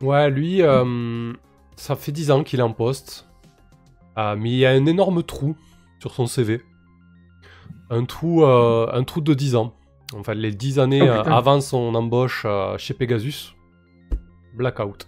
ouais, 0.02 0.30
lui, 0.30 0.62
euh, 0.62 1.34
ça 1.76 1.96
fait 1.96 2.12
10 2.12 2.32
ans 2.32 2.44
qu'il 2.44 2.60
est 2.60 2.64
en 2.64 2.74
poste, 2.74 3.28
Euh, 4.18 4.36
mais 4.38 4.50
il 4.52 4.58
y 4.58 4.66
a 4.66 4.72
un 4.72 4.86
énorme 4.88 5.24
trou 5.24 5.56
sur 6.00 6.12
son 6.14 6.28
CV, 6.28 6.62
un 7.90 8.04
trou, 8.04 8.44
euh, 8.44 8.88
un 8.92 9.04
trou 9.06 9.22
de 9.22 9.34
10 9.34 9.56
ans. 9.56 9.74
En 10.14 10.22
fait, 10.24 10.36
les 10.36 10.52
10 10.52 10.80
années 10.80 11.02
Oh, 11.02 11.06
euh, 11.06 11.20
putain. 11.20 11.32
avant 11.32 11.62
son 11.62 11.96
embauche 11.96 12.44
euh, 12.46 12.78
chez 12.78 12.94
Pegasus, 12.94 13.56
blackout. 14.54 15.08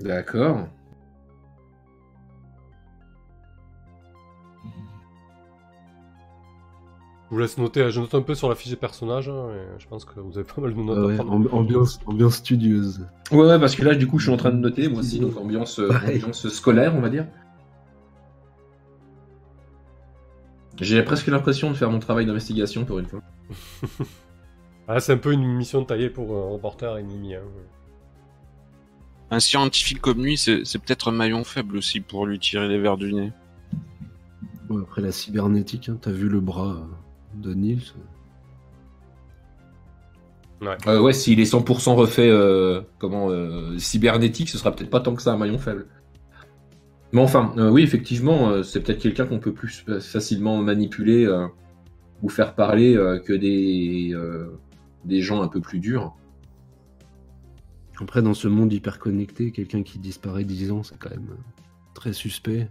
D'accord. 0.00 0.68
Je 7.30 7.34
vous 7.34 7.40
laisse 7.40 7.58
noter, 7.58 7.90
je 7.90 8.00
note 8.00 8.14
un 8.14 8.22
peu 8.22 8.34
sur 8.34 8.48
la 8.48 8.54
fiche 8.54 8.70
des 8.70 8.76
personnages, 8.76 9.28
hein, 9.28 9.48
et 9.50 9.80
je 9.80 9.86
pense 9.86 10.06
que 10.06 10.18
vous 10.18 10.38
avez 10.38 10.46
pas 10.46 10.62
mal 10.62 10.74
de 10.74 10.80
notes 10.80 10.96
Ah 10.98 11.02
à 11.02 11.06
ouais, 11.06 11.16
prendre. 11.16 11.54
ambiance, 11.54 12.00
ambiance 12.06 12.36
studieuse. 12.36 13.06
Ouais, 13.30 13.40
ouais, 13.46 13.58
parce 13.60 13.74
que 13.76 13.84
là, 13.84 13.94
du 13.94 14.06
coup, 14.06 14.18
je 14.18 14.24
suis 14.24 14.32
en 14.32 14.38
train 14.38 14.50
de 14.50 14.56
noter, 14.56 14.88
moi 14.88 15.00
aussi, 15.00 15.20
donc 15.20 15.36
ambiance, 15.36 15.78
euh, 15.78 15.90
ambiance 15.92 16.48
scolaire, 16.48 16.94
on 16.96 17.00
va 17.00 17.10
dire. 17.10 17.26
J'ai 20.80 21.02
presque 21.02 21.26
l'impression 21.26 21.70
de 21.70 21.76
faire 21.76 21.90
mon 21.90 21.98
travail 21.98 22.24
d'investigation 22.24 22.84
pour 22.84 22.98
une 22.98 23.06
fois. 23.06 23.20
Ah, 24.90 25.00
c'est 25.00 25.12
un 25.12 25.18
peu 25.18 25.34
une 25.34 25.44
mission 25.44 25.84
taillée 25.84 26.08
pour 26.08 26.34
un 26.34 26.48
reporter 26.48 26.96
et 26.96 27.02
Mimi. 27.02 27.34
Hein. 27.34 27.42
Un 29.30 29.38
scientifique 29.38 30.00
comme 30.00 30.24
lui, 30.24 30.38
c'est 30.38 30.62
c'est 30.64 30.78
peut-être 30.78 31.08
un 31.08 31.12
maillon 31.12 31.44
faible 31.44 31.76
aussi 31.76 32.00
pour 32.00 32.24
lui 32.24 32.38
tirer 32.38 32.68
les 32.68 32.78
verres 32.78 32.96
du 32.96 33.12
nez. 33.12 33.30
Ouais, 34.70 34.80
après 34.80 35.02
la 35.02 35.12
cybernétique, 35.12 35.90
hein, 35.90 35.98
t'as 36.00 36.10
vu 36.10 36.30
le 36.30 36.40
bras 36.40 36.70
euh, 36.70 36.86
de 37.40 37.54
Nils 37.54 37.92
Euh, 40.86 41.00
ouais, 41.00 41.12
s'il 41.12 41.40
est 41.40 41.44
100% 41.44 41.94
refait, 41.94 42.28
euh, 42.28 42.82
comment, 42.98 43.30
euh, 43.30 43.78
cybernétique, 43.78 44.48
ce 44.48 44.58
sera 44.58 44.74
peut-être 44.74 44.90
pas 44.90 45.00
tant 45.00 45.14
que 45.14 45.22
ça 45.22 45.32
un 45.32 45.36
maillon 45.36 45.58
faible. 45.58 45.86
Mais 47.12 47.20
enfin, 47.20 47.54
euh, 47.56 47.70
oui, 47.70 47.82
effectivement, 47.82 48.50
euh, 48.50 48.62
c'est 48.62 48.80
peut-être 48.80 49.00
quelqu'un 49.00 49.26
qu'on 49.26 49.38
peut 49.38 49.52
plus 49.52 49.84
facilement 50.00 50.58
manipuler 50.58 51.24
euh, 51.24 51.46
ou 52.22 52.28
faire 52.28 52.54
parler 52.54 52.96
euh, 52.96 53.18
que 53.18 53.32
des, 53.32 54.10
euh, 54.12 54.58
des 55.04 55.22
gens 55.22 55.40
un 55.42 55.48
peu 55.48 55.60
plus 55.60 55.78
durs. 55.78 56.14
Après, 58.00 58.22
dans 58.22 58.34
ce 58.34 58.46
monde 58.46 58.72
hyper 58.72 58.98
connecté, 58.98 59.50
quelqu'un 59.52 59.82
qui 59.82 59.98
disparaît 59.98 60.44
10 60.44 60.70
ans, 60.70 60.82
c'est 60.82 60.98
quand 60.98 61.10
même 61.10 61.36
très 61.94 62.12
suspect. 62.12 62.68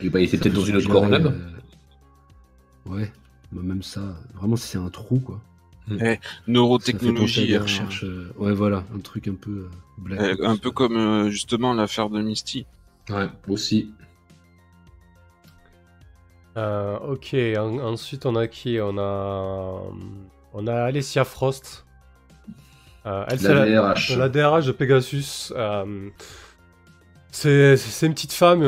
Et 0.00 0.10
bah, 0.10 0.20
il 0.20 0.24
était 0.24 0.38
peut-être 0.38 0.54
peut 0.54 0.60
dans 0.60 0.64
une 0.64 0.76
autre 0.76 0.90
euh, 0.94 1.30
Ouais, 2.86 3.12
mais 3.52 3.62
même 3.62 3.82
ça, 3.82 4.00
vraiment, 4.34 4.56
c'est 4.56 4.78
un 4.78 4.88
trou, 4.90 5.18
quoi. 5.20 5.40
À 6.00 6.16
Neurotechnologie, 6.46 7.48
des 7.48 7.54
euh, 7.56 7.62
recherches. 7.62 8.04
euh, 8.04 8.32
Ouais, 8.36 8.52
voilà, 8.52 8.84
un 8.94 9.00
truc 9.00 9.26
un 9.26 9.34
peu. 9.34 9.50
euh, 9.50 9.70
black 9.98 10.20
euh, 10.20 10.36
un 10.46 10.56
peu 10.56 10.70
comme 10.70 10.96
euh, 10.96 11.30
justement 11.30 11.74
l'affaire 11.74 12.10
de 12.10 12.20
Misty. 12.22 12.64
Ouais, 13.08 13.26
aussi. 13.48 13.92
Euh, 16.56 16.98
ok, 16.98 17.34
en- 17.56 17.78
ensuite 17.78 18.26
on 18.26 18.36
a 18.36 18.46
qui? 18.46 18.78
On 18.80 18.98
a, 18.98 19.82
on 20.52 20.66
a 20.66 20.74
Alessia 20.84 21.24
Frost. 21.24 21.86
Euh, 23.06 23.24
elle, 23.28 23.40
La 23.42 23.54
la, 23.54 23.66
DRH. 23.66 24.16
la 24.16 24.28
DRH 24.28 24.66
de 24.66 24.72
Pegasus. 24.72 25.52
euh, 25.56 26.10
c'est 27.32 27.76
c'est 27.76 28.06
une 28.06 28.14
petite 28.14 28.32
femme, 28.32 28.62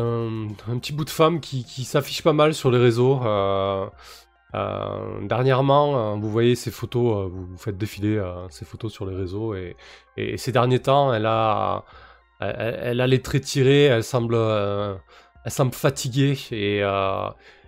euh, 0.00 0.48
un, 0.68 0.72
un 0.72 0.78
petit 0.78 0.92
bout 0.92 1.04
de 1.04 1.10
femme 1.10 1.40
qui, 1.40 1.62
s'affiche 1.84 2.22
pas 2.22 2.32
mal 2.32 2.54
sur 2.54 2.70
les 2.70 2.78
réseaux. 2.78 3.20
euh, 3.24 3.86
euh, 4.54 5.26
dernièrement, 5.26 6.14
euh, 6.14 6.16
vous 6.16 6.30
voyez 6.30 6.56
ces 6.56 6.70
photos, 6.70 7.26
euh, 7.26 7.28
vous, 7.30 7.56
faites 7.56 7.78
défiler 7.78 8.20
ces 8.50 8.64
photos 8.64 8.92
sur 8.92 9.06
les 9.06 9.14
réseaux 9.14 9.54
et, 9.54 9.76
ces 10.36 10.52
derniers 10.52 10.80
temps, 10.80 11.14
elle 11.14 11.26
a, 11.26 11.84
elle, 12.40 13.00
a 13.00 13.06
les 13.06 13.22
traits 13.22 13.44
tirés, 13.44 13.84
elle 13.84 14.04
semble, 14.04 14.34
elle 14.36 15.50
semble 15.50 15.72
fatiguée 15.72 16.38
et, 16.50 16.78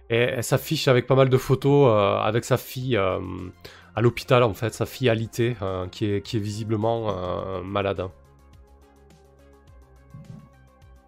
elle 0.08 0.44
s'affiche 0.44 0.88
avec 0.88 1.06
pas 1.06 1.14
mal 1.14 1.28
de 1.30 1.36
photos 1.38 1.90
avec 2.22 2.44
sa 2.44 2.58
fille 2.58 2.96
à 2.96 4.00
l'hôpital 4.00 4.42
en 4.42 4.54
fait, 4.54 4.74
sa 4.74 4.86
fille 4.86 5.08
alitée 5.08 5.56
qui, 5.90 6.06
est, 6.06 6.22
qui 6.22 6.36
est 6.36 6.40
visiblement 6.40 7.62
malade. 7.62 8.08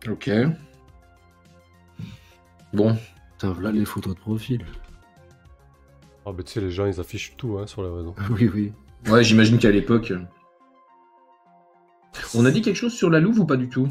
Ok. 0.08 0.30
Bon. 2.74 2.96
Putain, 3.32 3.52
voilà 3.52 3.70
les 3.72 3.84
photos 3.84 4.14
de 4.14 4.20
profil. 4.20 4.64
Ah 6.26 6.32
bah 6.32 6.42
tu 6.44 6.52
sais, 6.52 6.60
les 6.60 6.70
gens 6.70 6.86
ils 6.86 6.98
affichent 7.00 7.34
tout 7.36 7.58
hein, 7.58 7.66
sur 7.66 7.82
les 7.82 7.88
réseaux. 7.90 8.14
oui, 8.30 8.50
oui. 8.52 8.72
Ouais, 9.10 9.22
j'imagine 9.22 9.58
qu'à 9.58 9.70
l'époque. 9.70 10.10
euh, 10.12 10.20
On 12.34 12.44
a 12.46 12.50
dit 12.50 12.62
quelque 12.62 12.76
chose 12.76 12.94
sur 12.94 13.10
la 13.10 13.20
Louve 13.20 13.40
ou 13.40 13.44
pas 13.44 13.56
du 13.56 13.68
tout? 13.68 13.88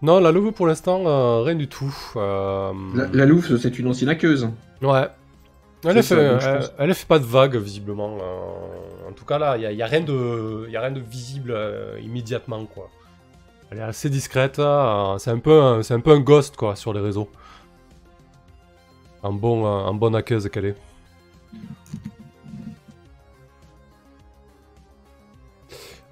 Non, 0.00 0.20
la 0.20 0.32
Louve 0.32 0.52
pour 0.52 0.66
l'instant, 0.66 1.02
euh, 1.06 1.42
rien 1.42 1.54
du 1.54 1.68
tout. 1.68 1.94
Euh, 2.16 2.72
la, 2.94 3.06
la 3.12 3.26
Louve, 3.26 3.56
c'est 3.58 3.78
une 3.78 3.88
ancienne 3.88 4.08
aqueuse. 4.10 4.48
Ouais. 4.82 5.08
Elle 5.86 5.96
ne 5.96 6.02
fait, 6.02 6.38
elle, 6.78 6.94
fait 6.94 7.06
pas 7.06 7.18
de 7.18 7.24
vagues, 7.26 7.56
visiblement. 7.56 8.16
euh, 8.18 9.08
en 9.10 9.12
tout 9.12 9.26
cas, 9.26 9.38
là, 9.38 9.58
il 9.58 9.60
n'y 9.60 9.66
a, 9.66 9.72
y 9.72 9.82
a 9.82 9.86
rien 9.86 10.00
de, 10.00 10.66
y 10.70 10.76
a 10.76 10.80
rien 10.80 10.90
de 10.92 11.00
visible 11.00 11.54
immédiatement, 12.02 12.64
quoi. 12.64 12.88
Elle 13.70 13.78
est 13.78 13.82
assez 13.82 14.08
discrète. 14.08 14.56
c'est 14.56 15.30
un, 15.30 15.38
peu 15.38 15.60
un- 15.62 15.82
c'est 15.82 15.92
un 15.92 16.00
peu 16.00 16.12
un 16.12 16.20
ghost, 16.20 16.56
quoi, 16.56 16.74
sur 16.74 16.94
les 16.94 17.00
réseaux. 17.00 17.28
En 19.24 19.32
bon, 19.32 19.66
en 19.66 19.94
bonne 19.94 20.14
aqueuse 20.14 20.48
qu'elle 20.50 20.66
est. 20.66 20.76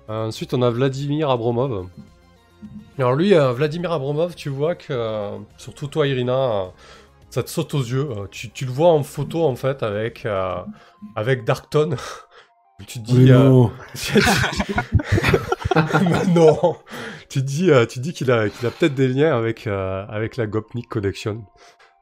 Ensuite, 0.09 0.52
on 0.52 0.62
a 0.62 0.70
Vladimir 0.70 1.30
Abromov. 1.30 1.86
Alors 2.98 3.14
lui, 3.14 3.34
euh, 3.34 3.52
Vladimir 3.52 3.93
Abromov, 3.93 4.34
tu 4.34 4.51
vois 4.51 4.74
que, 4.74 4.93
euh, 4.93 5.39
surtout 5.56 5.86
toi 5.86 6.06
Irina, 6.06 6.34
euh, 6.34 6.66
ça 7.30 7.43
te 7.43 7.48
saute 7.48 7.72
aux 7.74 7.82
yeux. 7.82 8.09
Tu, 8.30 8.51
le 8.64 8.70
vois 8.70 8.90
en 8.90 9.02
photo 9.02 9.44
en 9.44 9.56
fait 9.56 9.82
avec, 9.82 10.26
avec 11.16 11.44
Darkton. 11.44 11.97
tu 12.86 13.01
te 13.01 13.05
dis... 13.05 13.32
Non. 16.34 16.76
Tu 17.30 17.43
dis, 17.43 17.70
dis 17.97 18.12
qu'il 18.12 18.30
a, 18.30 18.43
a 18.43 18.48
peut-être 18.48 18.94
des 18.94 19.09
liens 19.09 19.34
avec, 19.34 19.66
avec 19.66 20.36
la 20.36 20.47
Gopnik 20.47 20.86
Connection. 20.89 21.47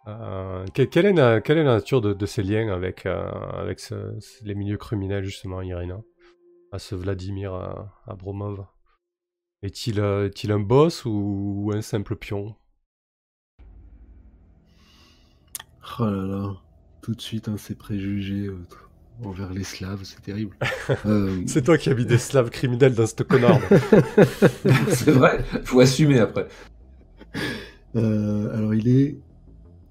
Euh, 0.06 0.66
que- 0.74 0.82
quelle, 0.82 1.06
est 1.06 1.12
la, 1.12 1.40
quelle 1.40 1.58
est 1.58 1.64
la 1.64 1.74
nature 1.74 2.00
de, 2.00 2.12
de 2.14 2.26
ces 2.26 2.42
liens 2.42 2.72
avec, 2.72 3.06
euh, 3.06 3.30
avec 3.52 3.80
ce- 3.80 4.18
ce- 4.20 4.44
les 4.44 4.54
milieux 4.54 4.78
criminels, 4.78 5.24
justement, 5.24 5.62
Irina? 5.62 6.00
À 6.72 6.78
ce 6.78 6.94
Vladimir 6.94 7.54
euh, 7.54 7.72
Abromov 8.06 8.66
Est-il 9.62 10.00
un 10.00 10.60
boss 10.60 11.04
ou, 11.04 11.64
ou 11.66 11.72
un 11.72 11.82
simple 11.82 12.16
pion? 12.16 12.56
Oh 15.98 16.04
là 16.04 16.10
là. 16.26 16.56
Tout 17.02 17.14
de 17.14 17.20
suite, 17.20 17.48
hein, 17.48 17.56
ces 17.56 17.74
préjugés 17.74 18.46
euh, 18.46 18.58
envers 19.24 19.52
les 19.52 19.64
Slaves, 19.64 20.02
c'est 20.04 20.22
terrible. 20.22 20.56
Euh, 21.06 21.40
C'est 21.46 21.62
toi 21.62 21.78
qui 21.78 21.88
as 21.88 21.94
mis 21.94 22.04
des 22.04 22.18
slaves 22.18 22.50
criminels 22.50 22.94
dans 22.94 23.06
cette 23.06 23.22
connard. 23.22 23.58
c'est 24.90 25.12
vrai, 25.12 25.42
faut 25.64 25.80
assumer 25.80 26.18
après. 26.18 26.48
euh, 27.96 28.54
alors, 28.56 28.74
il 28.74 28.88
est 28.88 29.16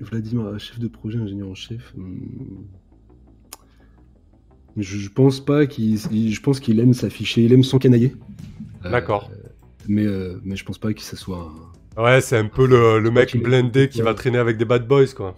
Vladimir, 0.02 0.58
chef 0.60 0.80
de 0.80 0.88
projet, 0.88 1.20
ingénieur 1.20 1.50
en 1.50 1.56
chef. 1.56 1.94
Hum. 1.98 2.66
Je, 4.78 4.98
je 4.98 5.10
pense 5.10 5.40
pas 5.44 5.66
qu'il, 5.66 6.00
il- 6.12 6.34
je 6.34 6.42
pense 6.42 6.60
qu'il 6.60 6.80
aime 6.80 6.94
s'afficher, 6.94 7.44
il 7.44 7.52
aime 7.54 7.64
s'encanailler. 7.64 8.16
Euh, 8.86 8.92
D'accord. 8.92 9.30
Mais, 9.88 10.06
euh, 10.06 10.40
mais 10.44 10.56
je 10.56 10.64
pense 10.64 10.78
pas 10.78 10.94
que 10.94 11.02
ça 11.02 11.18
soit. 11.18 11.52
un- 11.98 12.02
Ouais, 12.02 12.22
c'est 12.22 12.38
un 12.38 12.46
peu 12.48 12.66
le, 12.66 13.00
le 13.00 13.12
mec 13.12 13.36
blindé 13.42 13.90
qui 13.90 14.02
va 14.02 14.14
traîner 14.14 14.38
avec 14.38 14.58
des 14.58 14.64
bad 14.66 14.88
boys, 14.88 15.08
quoi. 15.16 15.36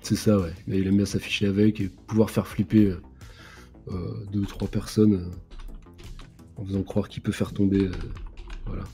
C'est 0.00 0.16
ça, 0.16 0.38
ouais. 0.38 0.52
Mais 0.66 0.78
il 0.78 0.86
aime 0.86 0.96
bien 0.96 1.04
s'afficher 1.04 1.46
avec 1.46 1.80
et 1.80 1.90
pouvoir 2.06 2.30
faire 2.30 2.46
flipper 2.46 2.86
euh, 2.86 3.00
euh, 3.90 4.14
deux 4.32 4.40
ou 4.40 4.46
trois 4.46 4.68
personnes 4.68 5.30
en 6.56 6.64
faisant 6.64 6.82
croire 6.82 7.08
qu'il 7.08 7.22
peut 7.22 7.32
faire 7.32 7.52
tomber 7.52 7.90
voilà, 8.66 8.84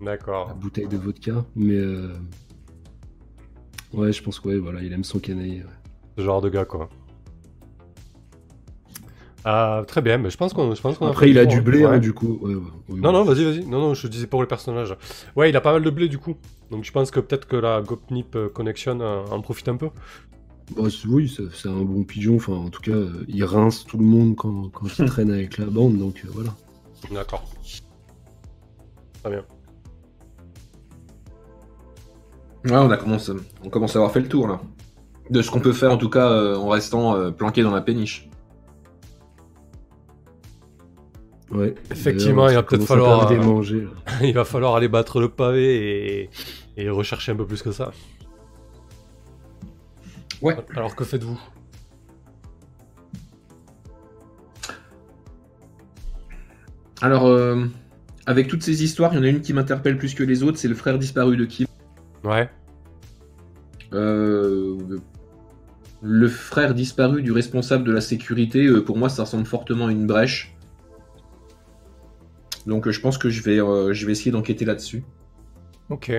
la 0.00 0.06
D'accord. 0.12 0.54
bouteille 0.54 0.88
de 0.88 0.96
vodka. 0.96 1.44
Mais 1.54 1.76
ouais, 3.96 4.12
je 4.12 4.22
pense 4.22 4.38
que 4.40 4.48
ouais, 4.48 4.58
voilà, 4.58 4.82
il 4.82 4.92
aime 4.92 5.04
son 5.04 5.18
canaille. 5.18 5.62
ouais. 5.62 5.70
Ce 6.18 6.22
genre 6.22 6.40
de 6.40 6.48
gars, 6.48 6.64
quoi. 6.64 6.88
Ah, 9.44 9.84
très 9.86 10.02
bien, 10.02 10.18
mais 10.18 10.28
je 10.30 10.36
pense 10.36 10.52
qu'on 10.52 10.74
je 10.74 10.80
pense 10.80 10.98
qu'on 10.98 11.06
Après, 11.06 11.30
il 11.30 11.38
a 11.38 11.46
du 11.46 11.60
blé, 11.60 11.84
ouais. 11.84 11.86
hein, 11.86 11.98
du 11.98 12.12
coup. 12.12 12.38
Ouais, 12.42 12.54
ouais, 12.54 12.62
oui, 12.88 13.00
Non, 13.00 13.12
non, 13.12 13.22
vas-y, 13.22 13.44
vas-y. 13.44 13.64
Non, 13.64 13.78
non, 13.80 13.94
je 13.94 14.08
disais 14.08 14.26
pour 14.26 14.40
le 14.40 14.48
personnage. 14.48 14.96
Ouais, 15.36 15.50
il 15.50 15.56
a 15.56 15.60
pas 15.60 15.72
mal 15.72 15.82
de 15.84 15.90
blé, 15.90 16.08
du 16.08 16.18
coup. 16.18 16.34
Donc 16.72 16.82
je 16.84 16.90
pense 16.90 17.12
que 17.12 17.20
peut-être 17.20 17.46
que 17.46 17.54
la 17.54 17.80
Gopnip 17.80 18.36
Connection 18.52 18.98
euh, 19.00 19.24
en 19.30 19.40
profite 19.42 19.68
un 19.68 19.76
peu. 19.76 19.90
Bah, 20.76 20.88
oui, 21.08 21.32
c'est 21.34 21.48
c'est 21.54 21.68
un 21.68 21.82
bon 21.82 22.02
pigeon. 22.02 22.36
Enfin, 22.36 22.54
en 22.54 22.70
tout 22.70 22.82
cas, 22.82 22.90
euh, 22.90 23.24
il 23.28 23.44
rince 23.44 23.84
tout 23.84 23.98
le 23.98 24.04
monde 24.04 24.34
quand, 24.34 24.68
quand 24.70 24.86
il 24.98 25.04
traîne 25.06 25.30
avec 25.30 25.58
la 25.58 25.66
bande. 25.66 25.96
Donc 25.96 26.22
euh, 26.24 26.28
voilà. 26.32 26.52
D'accord. 27.12 27.44
Très 29.22 29.30
bien. 29.30 29.44
Ouais, 32.66 32.76
on, 32.76 32.90
a 32.90 32.96
commencé, 32.96 33.32
on 33.64 33.68
commence 33.68 33.96
à 33.96 33.98
avoir 33.98 34.12
fait 34.12 34.20
le 34.20 34.28
tour 34.28 34.48
là. 34.48 34.60
De 35.30 35.42
ce 35.42 35.50
qu'on 35.50 35.60
peut 35.60 35.72
faire 35.72 35.92
en 35.92 35.96
tout 35.96 36.10
cas 36.10 36.30
euh, 36.30 36.56
en 36.56 36.68
restant 36.68 37.16
euh, 37.16 37.30
planqué 37.30 37.62
dans 37.62 37.74
la 37.74 37.80
péniche. 37.80 38.28
Ouais. 41.50 41.74
Effectivement, 41.90 42.48
il 42.48 42.54
va 42.54 42.62
peut-être 42.62 42.84
falloir, 42.84 43.30
euh, 43.30 43.36
manger. 43.36 43.86
il 44.22 44.34
va 44.34 44.44
falloir 44.44 44.74
aller 44.74 44.88
battre 44.88 45.20
le 45.20 45.28
pavé 45.28 46.22
et, 46.22 46.30
et 46.76 46.90
rechercher 46.90 47.32
un 47.32 47.36
peu 47.36 47.46
plus 47.46 47.62
que 47.62 47.72
ça. 47.72 47.92
Ouais. 50.42 50.56
Alors 50.74 50.94
que 50.94 51.04
faites-vous? 51.04 51.40
Alors, 57.02 57.26
euh, 57.26 57.66
avec 58.24 58.48
toutes 58.48 58.62
ces 58.62 58.82
histoires, 58.82 59.12
il 59.12 59.16
y 59.16 59.20
en 59.20 59.22
a 59.22 59.28
une 59.28 59.40
qui 59.40 59.52
m'interpelle 59.52 59.98
plus 59.98 60.14
que 60.14 60.22
les 60.22 60.42
autres, 60.42 60.58
c'est 60.58 60.68
le 60.68 60.74
frère 60.74 60.98
disparu 60.98 61.36
de 61.36 61.44
Kim. 61.44 61.65
Ouais. 62.26 62.50
Euh, 63.92 64.98
le 66.02 66.28
frère 66.28 66.74
disparu 66.74 67.22
du 67.22 67.30
responsable 67.30 67.84
de 67.84 67.92
la 67.92 68.00
sécurité, 68.00 68.66
euh, 68.66 68.84
pour 68.84 68.98
moi, 68.98 69.08
ça 69.08 69.22
ressemble 69.22 69.46
fortement 69.46 69.86
à 69.86 69.92
une 69.92 70.08
brèche. 70.08 70.56
Donc, 72.66 72.88
euh, 72.88 72.90
je 72.90 73.00
pense 73.00 73.16
que 73.16 73.30
je 73.30 73.42
vais, 73.44 73.58
je 73.94 74.06
vais 74.06 74.12
essayer 74.12 74.32
d'enquêter 74.32 74.64
là-dessus. 74.64 75.04
Ok. 75.88 76.12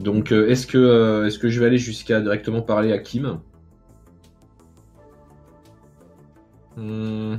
Donc, 0.00 0.32
est-ce 0.32 0.66
que, 0.66 1.26
est-ce 1.26 1.38
que 1.38 1.50
je 1.50 1.60
vais 1.60 1.66
aller 1.66 1.78
jusqu'à 1.78 2.22
directement 2.22 2.62
parler 2.62 2.92
à 2.92 2.98
Kim? 2.98 3.40
Hmm. 6.74 7.34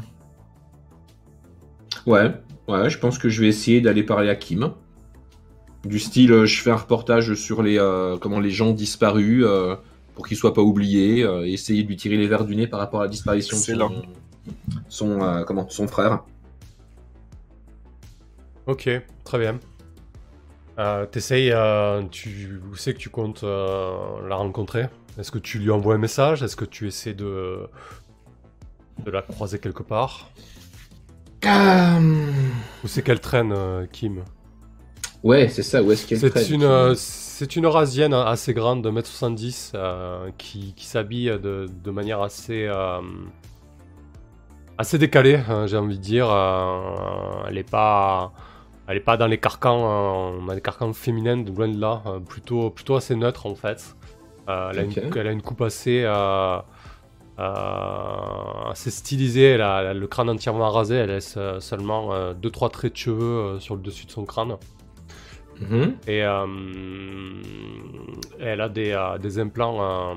Ouais, 2.05 2.31
ouais, 2.67 2.89
je 2.91 2.99
pense 2.99 3.17
que 3.17 3.29
je 3.29 3.41
vais 3.41 3.47
essayer 3.47 3.81
d'aller 3.81 4.03
parler 4.03 4.29
à 4.29 4.35
Kim. 4.35 4.75
Du 5.83 5.99
style, 5.99 6.31
euh, 6.31 6.45
je 6.45 6.61
fais 6.61 6.71
un 6.71 6.77
reportage 6.77 7.33
sur 7.33 7.61
les, 7.61 7.77
euh, 7.77 8.17
comment 8.17 8.39
les 8.39 8.51
gens 8.51 8.71
disparus 8.71 9.43
euh, 9.45 9.75
pour 10.15 10.27
qu'ils 10.27 10.37
soient 10.37 10.53
pas 10.53 10.61
oubliés, 10.61 11.23
euh, 11.23 11.45
et 11.45 11.53
essayer 11.53 11.83
de 11.83 11.87
lui 11.89 11.97
tirer 11.97 12.17
les 12.17 12.27
verres 12.27 12.45
du 12.45 12.55
nez 12.55 12.67
par 12.67 12.79
rapport 12.79 13.01
à 13.01 13.03
la 13.03 13.09
disparition 13.09 13.57
de 13.57 13.61
son, 13.63 14.01
son, 14.87 15.21
euh, 15.21 15.43
comment, 15.43 15.67
son 15.69 15.87
frère. 15.87 16.23
Ok, 18.65 18.89
très 19.25 19.39
bien. 19.39 19.59
Euh, 20.79 21.05
T'essayes, 21.05 21.51
euh, 21.51 22.01
tu 22.09 22.61
où 22.71 22.75
c'est 22.75 22.93
que 22.93 22.99
tu 22.99 23.09
comptes 23.09 23.43
euh, 23.43 24.27
la 24.27 24.35
rencontrer? 24.35 24.87
Est-ce 25.19 25.31
que 25.31 25.37
tu 25.37 25.59
lui 25.59 25.69
envoies 25.69 25.95
un 25.95 25.99
message? 25.99 26.41
Est-ce 26.43 26.55
que 26.55 26.65
tu 26.65 26.87
essaies 26.87 27.13
de, 27.13 27.67
de 29.03 29.11
la 29.11 29.21
croiser 29.21 29.59
quelque 29.59 29.83
part? 29.83 30.31
Ou 32.83 32.87
c'est 32.87 33.01
qu'elle 33.01 33.19
traîne, 33.19 33.51
euh, 33.51 33.85
Kim? 33.91 34.23
Ouais, 35.23 35.47
c'est 35.47 35.63
ça, 35.63 35.81
où 35.81 35.91
est-ce 35.91 36.05
qu'elle 36.05 36.19
C'est 36.19 36.49
une, 36.49 36.63
euh, 36.63 36.95
c'est 36.95 37.55
une 37.55 37.65
rasienne 37.65 38.13
assez 38.13 38.53
grande 38.53 38.83
de 38.83 38.91
1m70 38.91 39.71
euh, 39.73 40.29
qui, 40.37 40.73
qui 40.75 40.85
s'habille 40.85 41.27
de, 41.41 41.65
de 41.83 41.91
manière 41.91 42.21
assez, 42.21 42.67
euh, 42.67 42.99
assez 44.77 44.97
décalée, 44.97 45.39
hein, 45.49 45.65
j'ai 45.65 45.77
envie 45.77 45.97
de 45.97 46.03
dire. 46.03 46.27
Euh, 46.29 47.45
elle 47.47 47.57
est 47.57 47.69
pas, 47.69 48.33
elle 48.87 48.97
est 48.97 48.99
pas 48.99 49.15
dans 49.15 49.27
les 49.27 49.37
carcans, 49.37 50.41
dans 50.45 50.53
les 50.53 50.61
carcans 50.61 50.91
féminins, 50.91 51.37
de 51.37 51.51
loin 51.51 51.69
de 51.69 51.79
là. 51.79 52.03
plutôt, 52.27 52.69
plutôt 52.69 52.95
assez 52.97 53.15
neutre 53.15 53.45
en 53.45 53.55
fait. 53.55 53.95
Elle, 54.47 54.79
a 54.79 54.83
une, 54.83 54.93
elle 55.15 55.27
a 55.27 55.31
une 55.31 55.41
coupe 55.41 55.61
assez, 55.61 56.03
assez 57.37 58.91
stylisée. 58.91 59.51
Elle 59.51 59.61
a, 59.61 59.81
elle 59.81 59.87
a 59.87 59.93
le 59.93 60.07
crâne 60.07 60.29
entièrement 60.29 60.69
rasé. 60.69 60.95
Elle 60.95 61.11
laisse 61.11 61.37
seulement 61.59 62.33
2-3 62.33 62.71
traits 62.71 62.91
de 62.91 62.97
cheveux 62.97 63.59
sur 63.59 63.75
le 63.75 63.81
dessus 63.81 64.05
de 64.05 64.11
son 64.11 64.25
crâne. 64.25 64.57
Mhm. 65.59 65.95
Et 66.07 66.23
euh, 66.23 66.45
elle 68.39 68.61
a 68.61 68.69
des, 68.69 68.97
des 69.21 69.39
implants, 69.39 69.81
euh, 69.81 70.15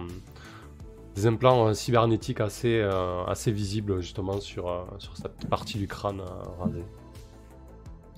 des 1.16 1.26
implants 1.26 1.68
euh, 1.68 1.74
cybernétiques 1.74 2.40
assez, 2.40 2.80
euh, 2.80 3.24
assez 3.24 3.50
visibles 3.50 4.00
justement 4.00 4.40
sur, 4.40 4.68
euh, 4.68 4.84
sur 4.98 5.16
cette 5.16 5.48
partie 5.48 5.78
du 5.78 5.88
crâne 5.88 6.20
rasé. 6.60 6.84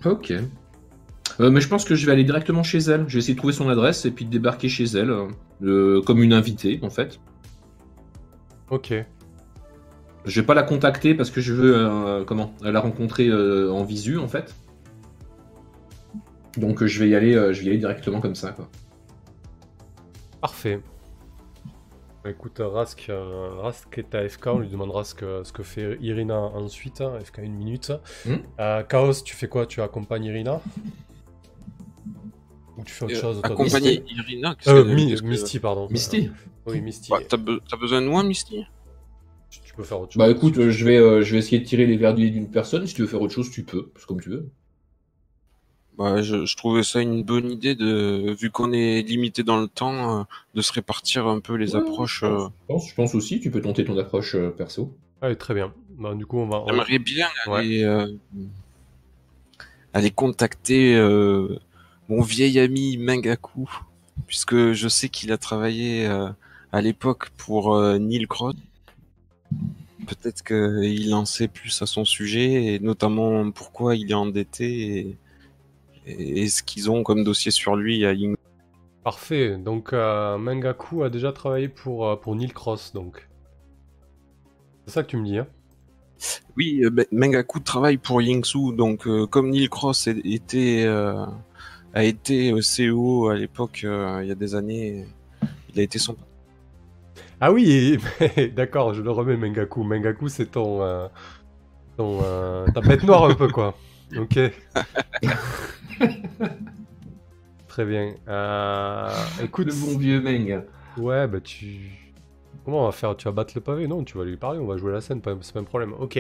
Ok. 0.05 0.33
Mais 1.41 1.61
je 1.61 1.69
pense 1.69 1.85
que 1.85 1.95
je 1.95 2.05
vais 2.05 2.13
aller 2.13 2.25
directement 2.25 2.65
chez 2.65 2.79
elle. 2.79 3.05
Je 3.07 3.15
vais 3.15 3.19
essayer 3.21 3.35
de 3.35 3.39
trouver 3.39 3.53
son 3.53 3.69
adresse 3.69 4.05
et 4.05 4.11
puis 4.11 4.25
de 4.25 4.31
débarquer 4.31 4.69
chez 4.69 4.85
elle, 4.85 5.13
comme 6.05 6.23
une 6.23 6.33
invitée 6.33 6.81
en 6.83 6.91
fait. 6.91 7.21
Ok, 8.71 8.93
Je 10.25 10.41
vais 10.41 10.47
pas 10.47 10.55
la 10.55 10.65
contacter 10.65 11.15
parce 11.15 11.31
que 11.31 11.41
je 11.41 11.55
veux 11.55 12.25
comment 12.27 12.53
la 12.61 12.81
rencontrer 12.81 13.33
en 13.33 13.85
visu 13.85 14.19
en 14.19 14.27
fait. 14.27 14.53
Donc 16.57 16.83
euh, 16.83 16.87
je 16.87 16.99
vais 16.99 17.09
y 17.11 17.15
aller, 17.15 17.35
euh, 17.35 17.53
je 17.53 17.61
vais 17.61 17.67
y 17.67 17.69
aller 17.71 17.79
directement 17.79 18.21
comme 18.21 18.35
ça 18.35 18.53
quoi. 18.53 18.69
parfait. 20.41 20.81
Bah, 22.25 22.31
Écoute, 22.31 22.61
Rask, 22.61 23.07
euh, 23.11 23.51
Rask 23.61 23.97
est 23.99 24.15
à 24.15 24.29
FK, 24.29 24.47
on 24.49 24.59
lui 24.59 24.69
demandera 24.69 25.05
ce 25.05 25.15
que, 25.15 25.43
ce 25.45 25.53
que 25.53 25.63
fait 25.63 25.97
Irina 26.01 26.37
ensuite. 26.39 27.01
hein, 27.01 27.13
FK 27.25 27.39
une 27.45 27.55
minute. 27.55 27.93
Hmm. 28.27 28.37
Euh, 28.59 28.83
Chaos, 28.83 29.13
tu 29.25 29.35
fais 29.37 29.49
quoi? 29.49 29.67
Tu 29.67 29.81
accompagnes 29.81 30.25
Irina? 30.25 30.61
Ou 32.77 32.85
tu 32.85 32.93
fais 32.93 33.05
autre 33.07 33.15
Euh, 33.15 33.21
chose 33.21 33.41
toi, 33.41 33.51
accompagner 33.53 34.03
Irina. 34.09 34.57
Euh, 34.67 34.85
que- 34.85 34.89
Mi- 34.95 35.15
Misty, 35.23 35.59
pardon. 35.61 35.89
Misty 35.91 36.27
Euh, 36.29 36.73
oui, 36.73 36.81
Misty. 36.81 37.11
Bah, 37.11 37.19
T'as 37.29 37.37
be- 37.37 37.61
t'as 37.69 37.77
besoin 37.77 38.03
de 38.03 38.07
moi, 38.09 38.23
Misty? 38.23 38.65
Tu, 39.51 39.61
tu 39.61 39.75
peux 39.75 39.83
faire 39.85 40.01
autre 40.01 40.13
chose. 40.13 40.19
Bah 40.19 40.29
écoute, 40.29 40.55
je 40.71 40.85
vais, 40.85 40.97
euh, 40.99 41.23
je 41.23 41.33
vais 41.33 41.39
essayer 41.39 41.61
de 41.61 41.65
tirer 41.65 41.87
les 41.87 41.97
verres 41.97 42.15
d'une 42.15 42.51
personne. 42.51 42.87
Si 42.87 42.95
tu 42.95 43.03
veux 43.03 43.09
faire 43.09 43.23
autre 43.23 43.33
chose, 43.33 43.51
tu 43.51 43.63
peux, 43.65 43.91
c'est 43.97 44.07
comme 44.07 44.21
tu 44.21 44.29
veux. 44.29 44.51
Bah, 45.99 46.23
je, 46.23 46.47
je 46.47 46.57
trouvais 46.57 46.85
ça 46.85 47.01
une 47.01 47.25
bonne 47.25 47.51
idée 47.51 47.75
de, 47.75 48.33
vu 48.39 48.51
qu'on 48.51 48.73
est 48.73 49.03
limité 49.03 49.43
dans 49.43 49.61
le 49.61 49.67
temps, 49.67 50.21
euh, 50.21 50.23
de 50.55 50.63
se 50.63 50.73
répartir 50.73 51.27
un 51.27 51.41
peu 51.41 51.55
les 51.57 51.75
Ouais, 51.75 51.81
approches. 51.83 52.21
Je 52.21 52.27
euh. 52.27 52.37
pense, 52.37 52.49
je 52.49 52.67
pense- 52.69 52.89
je 52.91 52.95
pense 52.95 53.15
aussi, 53.17 53.41
tu 53.41 53.51
peux 53.51 53.61
tenter 53.61 53.85
ton 53.85 53.99
approche 53.99 54.37
euh, 54.37 54.51
perso. 54.51 54.95
Allez, 55.21 55.35
très 55.35 55.55
bien. 55.55 55.73
Bah, 55.99 56.15
du 56.15 56.25
coup, 56.25 56.39
on 56.39 56.47
va. 56.49 56.63
J'aimerais 56.69 57.01
bien 57.01 57.27
Ouais. 57.49 57.59
aller 57.59 57.83
euh, 57.83 58.07
aller 59.93 60.11
contacter 60.13 60.95
euh, 60.95 61.59
mon 62.09 62.23
vieil 62.23 62.61
ami 62.61 62.97
Mengaku, 62.97 63.69
puisque 64.29 64.73
je 64.73 64.89
sais 64.89 65.09
qu'il 65.09 65.33
a 65.33 65.39
travaillé 65.39 66.07
euh, 66.07 66.29
à 66.71 66.81
l'époque 66.81 67.31
pour 67.37 67.75
euh, 67.75 67.99
Neil 67.99 68.27
Cross. 68.29 68.55
Peut-être 70.07 70.43
qu'il 70.45 71.13
en 71.13 71.25
sait 71.25 71.49
plus 71.49 71.83
à 71.83 71.87
son 71.87 72.05
sujet, 72.05 72.75
et 72.75 72.79
notamment 72.79 73.51
pourquoi 73.51 73.97
il 73.97 74.11
est 74.11 74.15
endetté 74.15 74.99
et, 74.99 75.17
et- 76.09 76.43
et 76.43 76.49
ce 76.49 76.63
qu'ils 76.63 76.91
ont 76.91 77.03
comme 77.03 77.25
dossier 77.25 77.51
sur 77.51 77.77
lui 77.77 78.05
à 78.07 78.13
Ying. 78.13 78.37
Parfait. 79.05 79.57
Donc, 79.57 79.93
euh, 79.93 80.37
Mengaku 80.39 81.03
a 81.03 81.11
déjà 81.11 81.33
travaillé 81.33 81.69
pour, 81.69 82.07
euh, 82.09 82.17
pour 82.17 82.35
Neil 82.35 82.51
Cross, 82.51 82.93
donc. 82.93 83.29
C'est 84.87 84.95
ça 84.95 85.03
que 85.03 85.09
tu 85.09 85.17
me 85.17 85.25
dis, 85.25 85.39
hein? 85.39 85.47
Oui, 86.57 86.83
ben, 86.91 87.07
Mengaku 87.13 87.61
travaille 87.61 87.97
pour 87.99 88.21
Yingsu, 88.21 88.73
donc 88.75 89.07
euh, 89.07 89.27
comme 89.27 89.51
Neil 89.51 89.69
Cross 89.69 90.09
était, 90.09 90.85
a 91.95 92.05
été 92.05 92.53
CEO 92.61 93.29
à 93.29 93.35
l'époque, 93.37 93.81
il 93.85 94.27
y 94.27 94.31
a 94.33 94.35
des 94.35 94.55
années, 94.55 95.07
il 95.73 95.79
a 95.81 95.83
été 95.83 95.99
son... 95.99 96.17
Ah 97.41 97.53
oui, 97.53 97.99
d'accord, 98.57 98.95
je 98.95 99.03
le 99.03 99.13
remets, 99.13 99.37
Mengaku. 99.37 99.85
Mengaku, 99.85 100.29
c'est 100.29 100.47
ton, 100.47 100.83
euh, 100.83 101.07
ton, 101.97 102.19
euh, 102.25 102.67
ta 102.75 102.81
bête 102.81 103.05
noire 103.05 103.27
un 103.27 103.35
peu, 103.35 103.49
quoi. 103.49 103.77
Ok. 104.17 104.39
Très 107.69 107.85
bien. 107.85 108.15
Euh, 108.29 109.11
écoute, 109.43 109.67
Le 109.67 109.73
bon 109.75 109.99
vieux 109.99 110.21
Meng. 110.21 110.63
ouais, 110.97 111.27
bah 111.29 111.41
tu... 111.41 111.91
Comment 112.65 112.83
on 112.83 112.87
va 112.87 112.93
faire? 112.93 113.17
Tu 113.17 113.25
vas 113.27 113.33
battre 113.33 113.53
le 113.55 113.61
pavé? 113.61 113.87
Non, 113.87 114.05
tu 114.05 114.19
vas 114.19 114.25
lui 114.25 114.37
parler, 114.37 114.59
on 114.59 114.67
va 114.67 114.77
jouer 114.77 114.93
la 114.93 115.01
scène, 115.01 115.21
c'est 115.43 115.53
pas 115.55 115.61
un 115.61 115.65
problème. 115.65 115.95
Ok. 115.99 116.19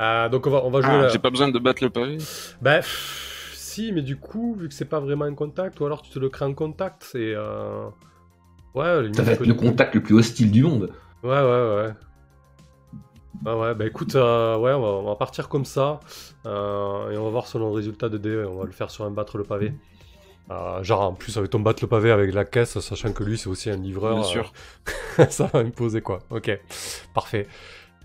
Euh, 0.00 0.28
donc 0.28 0.46
on 0.46 0.50
va, 0.50 0.64
on 0.64 0.70
va 0.70 0.80
jouer 0.82 0.90
Ah, 0.92 1.02
la... 1.02 1.08
J'ai 1.08 1.18
pas 1.18 1.30
besoin 1.30 1.48
de 1.48 1.58
battre 1.58 1.82
le 1.82 1.90
pavé 1.90 2.18
Bah, 2.60 2.78
pff, 2.78 3.52
si, 3.54 3.92
mais 3.92 4.02
du 4.02 4.16
coup, 4.16 4.56
vu 4.58 4.68
que 4.68 4.74
c'est 4.74 4.84
pas 4.84 5.00
vraiment 5.00 5.24
un 5.24 5.34
contact, 5.34 5.80
ou 5.80 5.86
alors 5.86 6.02
tu 6.02 6.10
te 6.10 6.18
le 6.18 6.28
crées 6.28 6.44
en 6.44 6.54
contact, 6.54 7.04
c'est... 7.04 7.34
Euh... 7.34 7.86
Ouais, 8.74 9.10
Ça 9.14 9.22
va 9.22 9.32
être 9.32 9.46
le 9.46 9.54
contact 9.54 9.94
le 9.94 10.02
plus 10.02 10.14
hostile 10.16 10.50
du 10.50 10.62
monde. 10.62 10.90
Ouais, 11.22 11.30
ouais, 11.30 11.40
ouais. 11.76 11.90
Ouais, 13.44 13.52
ouais, 13.52 13.74
bah 13.74 13.86
écoute, 13.86 14.14
euh, 14.14 14.56
ouais, 14.56 14.72
on 14.72 14.80
va, 14.80 14.88
on 14.88 15.04
va 15.04 15.16
partir 15.16 15.48
comme 15.48 15.64
ça, 15.64 16.00
euh, 16.46 17.10
et 17.10 17.16
on 17.16 17.24
va 17.24 17.30
voir 17.30 17.46
selon 17.46 17.68
le 17.68 17.74
résultat 17.74 18.08
de 18.08 18.18
dé, 18.18 18.44
on 18.48 18.56
va 18.58 18.64
le 18.64 18.72
faire 18.72 18.90
sur 18.90 19.04
un 19.04 19.10
battre 19.10 19.38
le 19.38 19.44
pavé. 19.44 19.72
Euh, 20.50 20.82
genre, 20.82 21.00
en 21.00 21.12
plus, 21.12 21.36
avec 21.36 21.50
ton 21.50 21.58
battre 21.60 21.82
le 21.82 21.88
pavé 21.88 22.10
avec 22.10 22.32
la 22.32 22.44
caisse, 22.44 22.78
sachant 22.78 23.12
que 23.12 23.24
lui, 23.24 23.36
c'est 23.36 23.48
aussi 23.48 23.68
un 23.68 23.76
livreur. 23.76 24.14
Bien 24.14 24.24
sûr. 24.24 24.52
ça 25.30 25.46
va 25.52 25.58
imposer 25.60 26.02
quoi. 26.02 26.20
Ok, 26.30 26.50
parfait. 27.14 27.48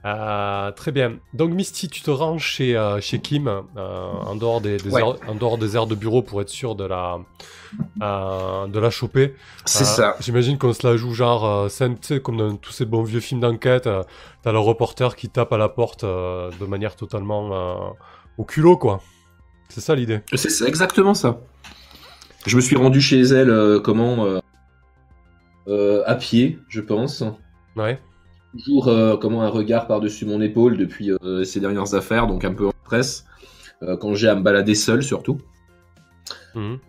Euh, 0.04 0.72
très 0.72 0.92
bien. 0.92 1.20
Donc 1.34 1.52
Misty, 1.52 1.88
tu 1.88 2.02
te 2.02 2.10
rends 2.10 2.40
chez, 2.40 2.76
euh, 2.76 3.00
chez 3.02 3.20
Kim, 3.20 3.48
euh, 3.48 3.62
en, 3.78 4.36
dehors 4.36 4.60
des, 4.60 4.78
des 4.78 4.90
Ouais. 4.90 5.04
heures, 5.04 5.18
en 5.28 5.36
dehors 5.36 5.60
des 5.60 5.76
heures 5.76 5.86
de 5.86 5.94
bureau 5.94 6.24
pour 6.24 6.42
être 6.42 6.50
sûr 6.50 6.76
de 6.76 6.86
la, 6.86 7.20
de 8.00 8.80
la 8.80 8.90
choper. 8.90 9.36
C'est 9.66 9.86
ça. 9.86 10.16
J'imagine 10.20 10.58
qu'on 10.58 10.74
se 10.74 10.88
la 10.88 10.98
joue 10.98 11.14
genre 11.14 11.70
comme 12.24 12.38
dans 12.38 12.56
tous 12.56 12.72
ces 12.72 12.86
bons 12.86 13.04
vieux 13.04 13.20
films 13.20 13.42
d'enquête. 13.42 13.88
T'as 14.42 14.52
le 14.52 14.60
reporter 14.60 15.16
qui 15.16 15.30
tape 15.30 15.54
à 15.54 15.58
la 15.58 15.70
porte 15.70 16.04
de 16.04 16.66
manière 16.66 16.96
totalement 16.96 17.96
au 18.38 18.44
culot, 18.44 18.78
quoi. 18.78 19.02
C'est 19.70 19.82
ça 19.82 19.94
l'idée. 19.96 20.22
C'est 20.34 20.68
exactement 20.68 21.14
ça. 21.14 21.40
Je 22.48 22.56
me 22.56 22.62
suis 22.62 22.76
rendu 22.76 23.02
chez 23.02 23.22
elle, 23.22 23.80
comment 23.84 24.26
À 25.68 26.16
pied, 26.16 26.58
je 26.70 26.82
pense. 26.82 27.24
Ouais. 27.76 28.00
Toujours 28.52 28.88
euh, 28.90 29.16
comment 29.18 29.44
un 29.44 29.50
regard 29.50 29.88
par-dessus 29.88 30.26
mon 30.26 30.42
épaule 30.42 30.78
depuis 30.78 31.12
euh, 31.12 31.44
ces 31.44 31.60
dernières 31.60 31.94
affaires, 31.94 32.28
donc 32.28 32.44
un 32.44 32.54
peu 32.54 32.68
en 32.68 32.74
stress. 32.86 33.26
euh, 33.84 33.96
quand 33.98 34.14
j'ai 34.14 34.28
à 34.28 34.36
me 34.36 34.42
balader 34.42 34.76
seul, 34.76 35.02
surtout. 35.04 35.40
Mhm. 36.54 36.80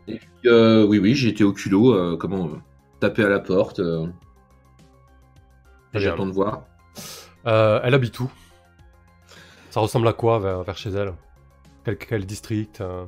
Euh, 0.46 0.84
oui, 0.84 0.98
oui, 0.98 1.14
j'ai 1.14 1.28
été 1.28 1.44
au 1.44 1.52
culot, 1.52 1.94
euh, 1.94 2.16
comment 2.18 2.46
euh, 2.46 2.56
taper 3.00 3.24
à 3.24 3.28
la 3.28 3.38
porte. 3.38 3.78
euh. 3.80 4.06
J'attends 5.94 6.26
de 6.26 6.32
voir. 6.32 6.62
Euh, 7.46 7.80
elle 7.84 7.94
habite 7.94 8.18
où? 8.18 8.30
Ça 9.70 9.80
ressemble 9.80 10.08
à 10.08 10.12
quoi 10.12 10.38
vers, 10.38 10.62
vers 10.64 10.76
chez 10.76 10.90
elle? 10.90 11.14
Quel, 11.84 11.96
quel 11.96 12.26
district 12.26 12.80
euh? 12.80 13.04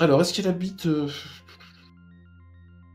Alors, 0.00 0.20
est-ce 0.20 0.32
qu'elle 0.34 0.48
habite 0.48 0.86
euh, 0.86 1.08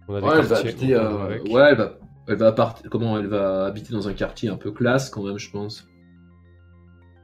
On 0.09 0.15
a 0.15 0.21
des 0.21 0.27
Ouais, 0.27 0.33
elle 0.39 0.45
va 0.45 0.57
habiter. 0.57 0.93
euh. 0.95 1.37
Ouais, 1.49 1.61
elle 1.69 1.77
va, 1.77 1.93
elle 2.27 2.35
va 2.35 2.47
appart- 2.47 2.87
comment 2.89 3.17
elle 3.17 3.27
va 3.27 3.65
habiter 3.65 3.93
dans 3.93 4.07
un 4.07 4.13
quartier 4.13 4.49
un 4.49 4.55
peu 4.57 4.71
classe 4.71 5.09
quand 5.09 5.23
même, 5.23 5.37
je 5.37 5.49
pense. 5.51 5.87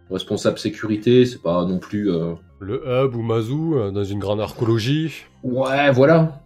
Responsable 0.09 0.59
sécurité, 0.59 1.25
c'est 1.25 1.41
pas 1.41 1.65
non 1.65 1.79
plus. 1.79 2.11
euh, 2.11 2.35
Le 2.59 2.81
hub 2.85 3.15
ou 3.15 3.21
Mazou, 3.23 3.75
euh, 3.75 3.91
dans 3.91 4.03
une 4.03 4.19
grande 4.19 4.39
archéologie. 4.39 5.25
Ouais, 5.43 5.91
voilà. 5.91 6.41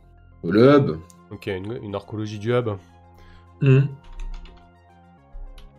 Le 0.46 0.78
hub. 0.78 0.92
Ok, 1.32 1.48
une, 1.48 1.78
une 1.84 1.94
archéologie 1.94 2.40
du 2.40 2.54
hub. 2.54 2.70
Hmm. 3.62 3.82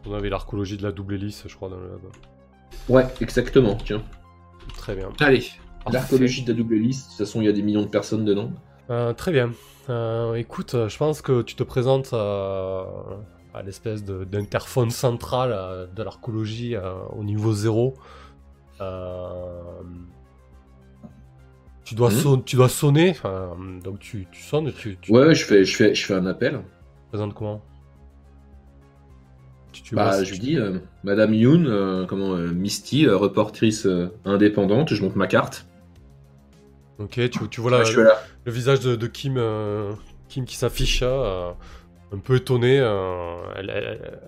On 0.07 0.13
avait 0.15 0.29
l'archéologie 0.31 0.77
de 0.77 0.83
la 0.83 0.93
double 0.93 1.15
hélice, 1.15 1.45
je 1.47 1.55
crois, 1.57 1.69
dans 1.71 1.77
le 1.79 1.87
hub. 1.87 2.91
Ouais, 2.91 3.07
exactement. 3.21 3.77
Tiens. 3.83 4.03
Très 4.77 4.95
bien. 4.95 5.09
Allez. 5.21 5.39
Parfait. 5.85 5.93
L'archéologie 5.93 6.43
de 6.45 6.53
la 6.53 6.59
double 6.59 6.75
liste. 6.77 7.07
De 7.07 7.11
toute 7.17 7.27
façon, 7.27 7.41
il 7.41 7.47
y 7.47 7.49
a 7.49 7.53
des 7.53 7.63
millions 7.63 7.83
de 7.83 7.89
personnes 7.89 8.25
dedans. 8.27 8.51
Euh, 8.91 9.13
très 9.15 9.33
bien. 9.33 9.53
Euh, 9.91 10.35
écoute, 10.35 10.75
euh, 10.75 10.89
je 10.89 10.97
pense 10.97 11.21
que 11.21 11.43
tu 11.43 11.57
te 11.57 11.63
présentes 11.63 12.11
euh, 12.13 12.85
à 13.55 13.63
l'espèce 13.63 14.05
d'interphone 14.05 14.91
central 14.91 15.51
euh, 15.53 15.87
de 15.87 16.03
l'archéologie 16.03 16.77
euh, 16.77 16.95
au 17.17 17.25
niveau 17.25 17.53
zéro. 17.53 17.95
Tu, 21.85 21.95
dois 21.97 22.11
Mhm. 22.11 22.45
tu 22.45 22.57
dois 22.57 22.69
sonner, 22.69 23.17
donc 23.83 23.99
tu, 23.99 24.27
tu 24.31 24.43
sonnes, 24.43 24.73
tu, 24.73 24.97
tu 25.01 25.13
Ouais, 25.13 25.35
je 25.35 25.45
fais, 25.45 25.65
je 25.65 25.77
fais, 25.77 25.95
je 25.95 26.07
fais 26.07 26.15
un 26.15 26.25
appel. 26.27 26.53
te 26.53 27.09
présentes 27.09 27.35
comment? 27.35 27.61
Bah, 29.93 30.23
je 30.23 30.31
lui 30.31 30.39
dis, 30.39 30.57
Madame 31.03 31.35
Yoon, 31.35 32.07
comment, 32.09 32.37
Misty, 32.37 33.09
reportrice 33.09 33.89
indépendante. 34.25 34.95
Je 34.95 35.03
monte 35.03 35.17
ma 35.17 35.27
carte. 35.27 35.67
Ok, 37.01 37.13
tu, 37.31 37.49
tu 37.49 37.61
vois 37.61 37.71
là. 37.71 37.83
le 38.45 38.53
visage 38.53 38.81
de, 38.81 38.95
de 38.95 39.07
Kim, 39.07 39.35
euh, 39.39 39.93
Kim 40.29 40.45
qui 40.45 40.57
s'affiche, 40.57 41.01
euh, 41.03 41.51
un 42.13 42.19
peu 42.19 42.37
étonné. 42.37 42.79
euh, 42.79 43.37
elle, 43.57 43.71
elle- 43.71 44.21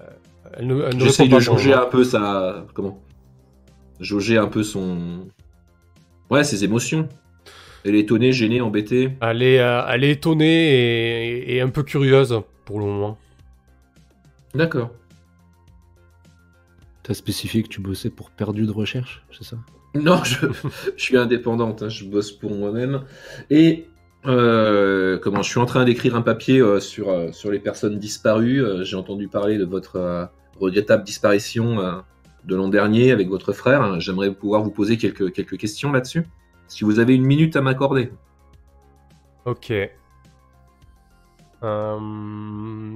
elle 0.54 0.66
ne, 0.66 0.82
elle 0.82 0.96
ne 0.96 1.00
J'essaye 1.04 1.28
de 1.28 1.38
jauger 1.38 1.72
un 1.74 1.86
peu 1.86 2.02
sa. 2.04 2.66
Comment? 2.74 3.00
Jauger 4.00 4.38
un 4.38 4.48
peu 4.48 4.62
son. 4.62 5.28
Ouais, 6.30 6.44
ses 6.44 6.64
émotions. 6.64 7.08
Elle 7.84 7.94
est 7.96 8.00
étonnée, 8.00 8.32
gênée, 8.32 8.60
embêtée. 8.60 9.12
Elle 9.20 9.42
est, 9.42 9.60
euh, 9.60 9.82
elle 9.88 10.04
est 10.04 10.12
étonnée 10.12 10.46
et, 10.46 11.56
et 11.56 11.60
un 11.60 11.68
peu 11.68 11.82
curieuse 11.82 12.40
pour 12.64 12.78
le 12.80 12.86
moment. 12.86 13.18
D'accord. 14.54 14.90
T'as 17.02 17.14
spécifié 17.14 17.62
que 17.64 17.68
tu 17.68 17.80
bossais 17.80 18.10
pour 18.10 18.30
perdu 18.30 18.64
de 18.64 18.70
recherche, 18.70 19.24
c'est 19.32 19.44
ça? 19.44 19.56
Non, 20.00 20.24
je, 20.24 20.46
suis 20.96 21.16
indépendante, 21.16 21.82
hein, 21.82 21.88
je 21.88 22.04
bosse 22.04 22.32
pour 22.32 22.54
moi-même. 22.54 23.02
Et 23.50 23.88
euh, 24.26 25.18
comment 25.18 25.42
je 25.42 25.50
suis 25.50 25.58
en 25.58 25.66
train 25.66 25.84
d'écrire 25.84 26.14
un 26.14 26.22
papier 26.22 26.60
euh, 26.60 26.80
sur, 26.80 27.10
euh, 27.10 27.32
sur 27.32 27.50
les 27.50 27.58
personnes 27.58 27.98
disparues. 27.98 28.64
J'ai 28.84 28.96
entendu 28.96 29.28
parler 29.28 29.58
de 29.58 29.64
votre 29.64 30.30
regrettable 30.58 31.04
disparition 31.04 31.76
de 32.44 32.56
l'an 32.56 32.68
dernier 32.68 33.12
avec 33.12 33.28
votre 33.28 33.52
frère. 33.52 34.00
J'aimerais 34.00 34.32
pouvoir 34.32 34.62
vous 34.62 34.70
poser 34.70 34.96
quelques, 34.96 35.32
quelques 35.32 35.58
questions 35.58 35.92
là-dessus. 35.92 36.26
Si 36.68 36.84
vous 36.84 36.98
avez 36.98 37.14
une 37.14 37.26
minute 37.26 37.56
à 37.56 37.60
m'accorder. 37.60 38.12
Ok. 39.44 39.72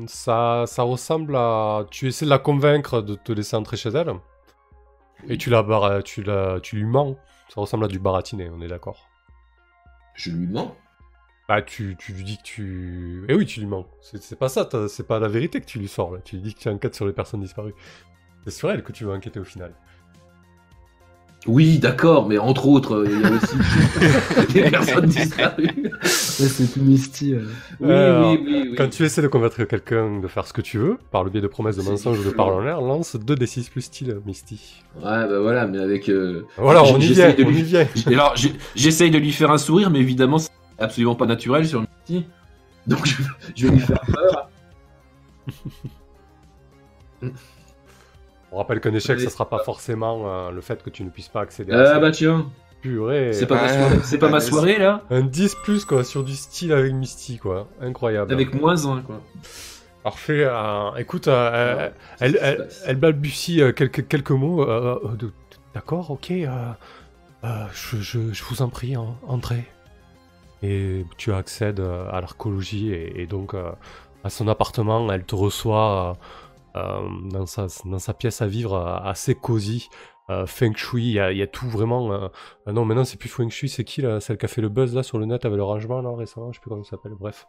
Ça, 0.07 0.65
ça 0.67 0.83
ressemble 0.83 1.37
à. 1.37 1.87
Tu 1.91 2.09
essaies 2.09 2.25
de 2.25 2.31
la 2.31 2.39
convaincre 2.39 3.03
de 3.03 3.15
te 3.15 3.33
laisser 3.33 3.55
entrer 3.55 3.77
chez 3.77 3.91
elle? 3.91 4.13
Et 5.29 5.39
tu 5.39 5.51
la, 5.51 5.63
bar- 5.63 6.03
tu 6.03 6.23
la, 6.23 6.61
tu 6.61 6.77
lui 6.77 6.85
mens. 6.85 7.17
Ça 7.49 7.61
ressemble 7.61 7.85
à 7.85 7.89
du 7.89 7.99
baratiné, 7.99 8.51
on 8.51 8.61
est 8.61 8.69
d'accord. 8.69 9.09
Je 10.15 10.31
lui 10.31 10.47
mens. 10.47 10.77
Bah, 11.49 11.63
tu, 11.63 11.97
tu 11.99 12.13
lui 12.13 12.25
dis 12.25 12.39
que 12.39 12.43
tu. 12.43 13.25
Eh 13.29 13.35
oui, 13.35 13.47
tu 13.47 13.61
lui 13.61 13.67
mens. 13.67 13.87
C'est 14.01 14.39
pas 14.39 14.49
ça, 14.49 14.69
c'est 14.89 15.07
pas 15.07 15.21
la 15.21 15.29
vérité 15.29 15.61
que 15.61 15.67
tu 15.67 15.79
lui 15.79 15.89
sors 15.89 16.13
là. 16.13 16.21
Tu 16.25 16.37
lui 16.37 16.43
dis 16.43 16.55
que 16.55 16.61
tu 16.61 16.69
enquêtes 16.69 16.95
sur 16.95 17.07
les 17.07 17.13
personnes 17.13 17.41
disparues. 17.41 17.75
C'est 18.45 18.51
sur 18.51 18.71
elle 18.71 18.83
que 18.83 18.93
tu 18.93 19.05
veux 19.05 19.13
enquêter 19.13 19.39
au 19.41 19.45
final. 19.45 19.75
Oui, 21.49 21.79
d'accord, 21.79 22.29
mais 22.29 22.39
entre 22.39 22.67
autres, 22.67 22.95
euh, 22.97 23.09
il 23.11 23.21
y 23.21 23.25
a 23.25 23.31
aussi 23.31 24.53
des 24.53 24.71
personnes 24.71 25.07
disparues. 25.07 25.91
c'est 26.03 26.73
tout 26.73 26.83
Misty. 26.83 27.35
euh. 27.35 27.45
Oui, 27.81 27.91
Alors, 27.93 28.33
oui, 28.33 28.41
oui, 28.45 28.69
oui. 28.71 28.75
Quand 28.77 28.89
tu 28.89 29.05
essaies 29.05 29.23
de 29.23 29.29
convaincre 29.29 29.63
quelqu'un 29.65 30.19
de 30.21 30.27
faire 30.27 30.47
ce 30.47 30.53
que 30.53 30.61
tu 30.61 30.79
veux, 30.79 30.99
par 31.13 31.23
le 31.25 31.31
biais 31.31 31.41
de 31.41 31.47
promesses 31.47 31.77
de 31.77 31.83
mensonges 31.83 32.19
ou 32.19 32.25
de 32.25 32.31
paroles 32.31 32.55
en 32.55 32.61
l'air, 32.61 32.81
lance 32.81 33.15
2d6 33.17 33.71
plus 33.71 33.83
style, 33.83 34.19
Misty. 34.27 34.83
Ouais, 34.97 35.03
bah 35.03 35.41
voilà, 35.41 35.67
mais 35.67 35.79
avec. 35.79 36.09
euh, 36.09 36.47
Voilà, 36.59 36.83
on 36.83 36.99
y 36.99 37.07
vient, 37.13 37.33
de 37.33 37.45
on 37.45 37.49
lui- 37.49 37.61
y 37.61 37.63
vient. 37.63 37.87
Alors, 38.09 38.35
j'essaye 38.75 39.11
de 39.11 39.19
lui 39.19 39.31
faire 39.33 39.51
un 39.51 39.59
sourire, 39.59 39.91
mais 39.91 40.01
évidemment, 40.01 40.39
c'est 40.39 40.51
absolument 40.79 41.15
pas 41.15 41.27
naturel 41.27 41.67
sur 41.67 41.85
petit. 42.05 42.25
Donc, 42.87 43.07
je, 43.07 43.15
je 43.55 43.67
vais 43.69 43.73
lui 43.75 43.81
faire 43.81 44.01
peur. 44.13 44.51
On 48.53 48.59
rappelle 48.59 48.81
qu'un 48.81 48.95
échec, 48.95 49.21
ça 49.21 49.31
sera 49.31 49.49
pas 49.49 49.59
forcément 49.61 50.23
euh, 50.27 50.51
le 50.51 50.61
fait 50.61 50.83
que 50.83 50.91
tu 50.91 51.05
ne 51.05 51.11
puisses 51.11 51.29
pas 51.29 51.41
accéder 51.41 51.73
Ah 51.73 51.97
à 51.97 51.99
bah 51.99 52.11
tiens, 52.11 52.47
Purée. 52.81 53.33
c'est 53.33 53.47
pas, 53.47 53.61
ma 53.61 53.69
soirée, 53.69 53.99
c'est 54.05 54.19
pas 54.19 54.29
ma 54.29 54.35
Ouais, 54.37 54.41
soirée 54.41 54.79
là 54.79 55.03
Un 55.11 55.23
10 55.23 55.57
plus 55.65 55.85
quoi, 55.85 56.05
sur 56.05 56.23
du 56.25 56.35
style 56.37 56.73
avec 56.73 56.93
Misty 56.93 57.39
quoi. 57.39 57.69
Incroyable. 57.81 58.33
Avec 58.33 58.55
moins 58.55 58.87
1 58.87 59.03
quoi. 59.03 59.21
Parfait. 60.05 60.45
euh, 60.45 60.95
écoute, 60.97 61.27
euh, 61.27 61.91
elle, 62.21 62.69
elle, 62.87 62.97
balbutie 62.97 63.61
euh, 63.61 63.73
quelques, 63.73 64.07
quelques 64.07 64.31
mots. 64.31 64.63
euh, 64.63 65.01
euh, 65.05 65.17
de- 65.17 65.33
D'accord, 65.75 66.11
ok. 66.13 66.31
euh, 66.31 66.47
euh, 67.45 67.49
je, 67.75 67.97
je- 67.99 68.33
je 68.33 68.45
vous 68.45 68.63
en 68.63 68.69
prie, 68.69 68.95
hein, 68.95 69.17
entrez. 69.27 69.65
Et 70.63 71.05
tu 71.19 71.33
accèdes 71.33 71.81
euh, 71.81 72.09
à 72.13 72.21
l'archéologie 72.21 72.93
et, 72.93 73.21
et 73.23 73.27
donc 73.27 73.53
euh, 73.55 73.71
à 74.25 74.31
son 74.31 74.47
appartement. 74.49 75.11
Elle 75.13 75.25
te 75.25 75.35
reçoit 75.35 76.17
dans, 77.31 77.47
sa, 77.47 77.67
dans 77.85 77.99
sa 77.99 78.15
pièce 78.15 78.43
à 78.43 78.47
vivre 78.47 78.75
euh, 78.75 78.97
assez 79.09 79.35
cosy. 79.35 79.89
Euh, 80.29 80.45
feng 80.45 80.73
Shui, 80.75 81.05
il 81.05 81.13
y 81.13 81.21
a, 81.21 81.31
il 81.31 81.39
y 81.39 81.43
a 81.43 81.47
tout 81.47 81.69
vraiment. 81.69 82.13
euh, 82.13 82.27
ah 82.67 82.73
non, 82.73 82.85
maintenant 82.85 83.05
c'est 83.05 83.17
plus 83.17 83.29
Feng 83.29 83.49
Shui, 83.49 83.69
c'est 83.69 83.85
qui 83.85 84.03
là 84.03 84.19
Celle 84.19 84.39
qui 84.39 84.45
a 84.45 84.49
fait 84.49 84.61
le 84.61 84.69
buzz 84.69 84.93
là 84.93 85.05
sur 85.05 85.19
le 85.19 85.25
net 85.25 85.45
avec 85.45 85.57
le 85.57 85.63
rangement 85.63 86.03
là 86.03 86.11
récemment, 86.17 86.51
je 86.51 86.57
sais 86.57 86.61
plus 86.61 86.69
comment 86.71 86.83
ça 86.83 86.91
s'appelle. 86.97 87.13
Bref, 87.17 87.47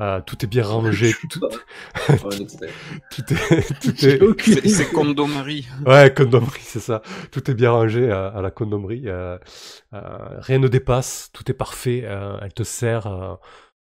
Euh, 0.00 0.20
tout 0.26 0.36
est 0.44 0.48
bien 0.48 0.64
rangé, 0.64 1.12
tout, 1.30 1.38
tout 3.10 3.22
est, 3.32 3.62
tout 3.80 4.06
est, 4.06 4.42
C'est 4.42 4.68
c'est 4.68 4.90
Kondo 4.90 5.26
Marie. 5.26 5.68
Ouais, 5.86 6.12
condomerie, 6.12 6.58
c'est 6.62 6.80
ça. 6.80 7.00
Tout 7.30 7.48
est 7.48 7.54
bien 7.54 7.70
rangé 7.70 8.10
à, 8.10 8.26
à 8.26 8.42
la 8.42 8.50
condomerie. 8.50 9.02
euh, 9.06 9.38
euh, 9.94 10.00
rien 10.40 10.58
ne 10.58 10.66
dépasse, 10.68 11.30
tout 11.32 11.48
est 11.50 11.54
parfait. 11.54 12.02
euh, 12.04 12.38
elle 12.42 12.52
te 12.52 12.64
sert, 12.64 13.06
euh, 13.06 13.34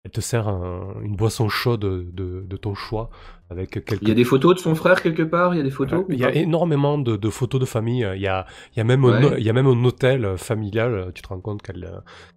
elle 0.05 0.11
te 0.11 0.21
sert 0.21 0.49
un- 0.49 0.97
une 1.03 1.15
boisson 1.15 1.49
chaude 1.49 1.81
de, 1.81 2.45
de 2.45 2.57
ton 2.57 2.75
choix 2.75 3.09
avec 3.51 3.71
quelques. 3.71 4.03
Il 4.03 4.09
y 4.09 4.11
a 4.11 4.15
des 4.15 4.25
photos 4.25 4.55
de 4.57 4.61
son 4.61 4.75
frère 4.75 5.01
quelque 5.01 5.23
part? 5.23 5.55
Il 5.55 5.59
y 5.59 5.61
a 5.61 5.63
des 5.63 5.71
photos 5.71 6.05
Il 6.09 6.19
y 6.19 6.25
a 6.25 6.35
énormément 6.35 6.99
de, 6.99 7.17
de 7.17 7.31
photos 7.31 7.61
de 7.61 7.67
famille. 7.67 8.05
Il 8.17 8.21
y 8.21 8.27
a, 8.27 8.47
il 8.75 8.79
y 8.79 8.81
a 8.81 8.85
même 8.85 9.05
un, 9.05 9.37
il 9.39 9.45
y 9.45 9.51
a 9.51 9.53
même 9.53 9.67
un 9.69 9.85
hôtel 9.85 10.37
familial. 10.39 11.13
Tu 11.15 11.23
te 11.23 11.29
rends 11.29 11.41
compte 11.41 11.63
qu'elle, 11.63 11.89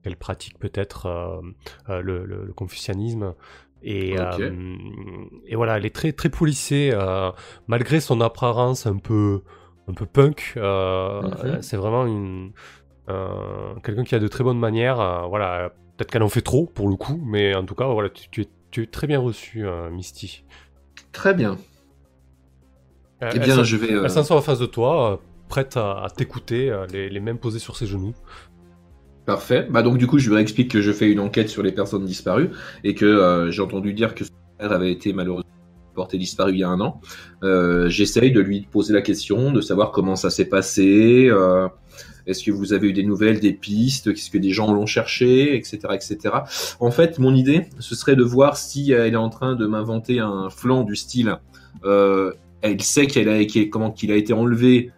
qu'elle 0.04 0.16
pratique 0.16 0.60
peut-être 0.60 1.08
euh, 1.08 1.42
euh, 1.90 2.02
le, 2.02 2.26
le- 2.26 2.46
le 2.46 2.54
confucianisme. 2.54 3.34
Et, 3.82 4.16
euh, 4.20 4.76
et 5.48 5.56
voilà, 5.56 5.78
elle 5.78 5.86
est 5.86 5.94
très 5.96 6.12
très 6.12 6.30
polissée, 6.30 6.90
euh, 6.94 7.32
malgré 7.68 8.00
son 8.00 8.20
apparence 8.22 8.86
un 8.88 8.98
peu 8.98 9.42
un 9.88 9.94
peu 9.94 10.06
punk. 10.06 10.54
euh, 10.58 11.22
Mhm. 11.22 11.62
C'est 11.62 11.78
vraiment 11.78 12.06
une 12.06 12.52
quelqu'un 13.84 14.04
qui 14.04 14.16
a 14.16 14.20
de 14.20 14.28
très 14.28 14.44
bonnes 14.44 14.60
manières. 14.60 15.28
voilà, 15.30 15.72
peut-être 15.98 16.12
qu'elle 16.12 16.24
en 16.24 16.30
fait 16.30 16.42
trop 16.42 16.66
pour 16.66 16.90
le 16.90 16.96
coup, 16.96 17.22
mais 17.26 17.56
en 17.56 17.66
tout 17.66 17.76
cas, 17.76 17.88
voilà, 17.88 18.10
tu, 18.10 18.30
tu 18.30 18.42
es, 18.42 18.48
tu 18.72 18.84
es 18.84 18.86
très 18.88 19.08
bien 19.08 19.20
reçu, 19.20 19.66
euh, 19.66 19.90
Misty. 19.90 20.44
Très 21.12 21.34
bien. 21.34 21.58
Euh, 23.24 23.30
Eh 23.32 23.38
elle 23.38 23.40
bien, 23.44 23.56
s'en- 23.56 23.64
je 23.64 23.78
vais. 23.78 23.92
euh, 23.94 24.04
elle 24.04 24.10
s'assoit 24.10 24.38
en 24.38 24.42
face 24.42 24.60
de 24.60 24.66
toi, 24.66 25.14
euh, 25.14 25.18
prête 25.48 25.78
à, 25.78 26.04
à 26.04 26.10
t'écouter, 26.10 26.70
euh, 26.70 26.86
les, 26.92 27.10
les 27.10 27.20
mains 27.20 27.36
posées 27.36 27.60
sur 27.60 27.78
ses 27.78 27.86
genoux. 27.88 28.14
Parfait. 29.26 29.68
Bah 29.72 29.82
donc 29.82 29.98
du 29.98 30.06
coup, 30.06 30.20
je 30.20 30.30
lui 30.30 30.40
explique 30.40 30.70
que 30.70 30.82
je 30.82 30.92
fais 30.92 31.10
une 31.12 31.20
enquête 31.20 31.50
sur 31.50 31.64
les 31.64 31.72
personnes 31.72 32.06
disparues 32.06 32.52
et 32.84 32.94
que 32.94 33.06
euh, 33.06 33.50
j'ai 33.50 33.62
entendu 33.64 33.94
dire 33.94 34.14
que 34.14 34.24
son 34.24 34.32
frère 34.60 34.72
avait 34.72 34.92
été 34.92 35.14
malheureusement 35.14 35.50
porté 35.96 36.18
disparu 36.20 36.52
il 36.52 36.60
y 36.60 36.64
a 36.64 36.70
un 36.70 36.80
an. 36.82 37.00
Euh, 37.42 37.90
J'essaye 37.90 38.32
de 38.32 38.42
lui 38.42 38.68
poser 38.70 38.94
la 38.94 39.02
question, 39.02 39.52
de 39.52 39.62
savoir 39.62 39.92
comment 39.92 40.16
ça 40.16 40.30
s'est 40.30 40.46
passé. 40.50 41.28
euh, 41.32 41.68
Est-ce 42.28 42.44
que 42.44 42.52
vous 42.52 42.74
avez 42.74 42.90
eu 42.90 42.94
des 42.94 43.04
nouvelles, 43.04 43.40
des 43.40 43.54
pistes 43.54 44.14
Qu'est-ce 44.14 44.32
que 44.32 44.38
des 44.38 44.52
gens 44.52 44.74
l'ont 44.74 44.86
cherché, 44.86 45.56
etc., 45.56 45.80
etc. 45.94 46.18
En 46.80 46.92
fait, 46.92 47.20
mon 47.20 47.36
idée, 47.36 47.68
ce 47.80 47.96
serait 47.96 48.16
de 48.16 48.24
voir 48.24 48.58
si 48.58 48.92
elle 48.92 49.14
est 49.14 49.18
en 49.18 49.30
train 49.30 49.56
de 49.56 49.66
m'inventer 49.66 50.20
un 50.20 50.50
flanc 50.50 50.84
du 50.84 50.96
style. 50.96 51.38
Euh, 51.84 52.32
elle 52.62 52.82
sait 52.82 53.06
qu'elle 53.08 53.30
a, 53.30 53.40
comment 53.72 53.92
qu'il 53.92 54.12
a 54.12 54.16
été 54.16 54.34
enlevé 54.34 54.92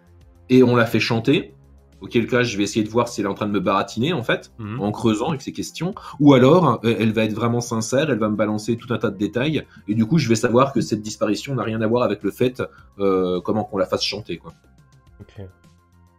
et 0.50 0.64
on 0.64 0.76
l'a 0.76 0.86
fait 0.86 1.00
chanter. 1.02 1.54
Auquel 2.00 2.28
cas, 2.28 2.44
je 2.44 2.56
vais 2.58 2.64
essayer 2.64 2.86
de 2.86 2.90
voir 2.90 3.08
si 3.08 3.22
elle 3.22 3.26
est 3.26 3.30
en 3.30 3.34
train 3.34 3.48
de 3.48 3.52
me 3.52 3.60
baratiner, 3.60 4.14
en 4.14 4.22
fait, 4.22 4.52
Mhm. 4.60 4.80
en 4.80 4.92
creusant 4.92 5.30
avec 5.30 5.42
ces 5.42 5.52
questions. 5.52 5.96
Ou 6.20 6.36
alors, 6.36 6.80
euh, 6.86 6.96
elle 7.00 7.12
va 7.12 7.24
être 7.24 7.34
vraiment 7.34 7.60
sincère, 7.60 8.12
elle 8.12 8.20
va 8.20 8.30
me 8.30 8.36
balancer 8.36 8.78
tout 8.78 8.94
un 8.94 9.00
tas 9.00 9.10
de 9.10 9.18
détails. 9.18 9.64
Et 9.88 9.96
du 9.96 10.06
coup, 10.06 10.20
je 10.20 10.30
vais 10.30 10.36
savoir 10.36 10.74
que 10.74 10.80
cette 10.80 11.02
disparition 11.02 11.56
n'a 11.56 11.64
rien 11.64 11.82
à 11.82 11.88
voir 11.88 12.04
avec 12.04 12.22
le 12.22 12.30
fait 12.30 12.62
euh, 13.00 13.42
comment 13.42 13.64
qu'on 13.64 13.80
la 13.80 13.88
fasse 13.88 14.04
chanter, 14.04 14.38
quoi. 14.38 14.54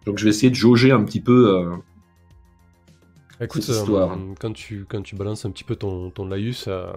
Donc, 0.07 0.19
je 0.19 0.25
vais 0.25 0.31
essayer 0.31 0.51
de 0.51 0.55
jauger 0.55 0.91
un 0.93 1.05
petit 1.05 1.21
peu. 1.21 1.59
euh, 1.59 1.77
Écoute, 3.41 3.63
cette 3.63 3.77
histoire. 3.77 4.13
euh, 4.13 4.35
quand, 4.41 4.53
tu, 4.53 4.85
quand 4.89 5.03
tu 5.03 5.15
balances 5.15 5.45
un 5.45 5.51
petit 5.51 5.65
peu 5.65 5.77
ton, 5.77 6.11
ton 6.11 6.27
laïus, 6.27 6.65
euh, 6.69 6.91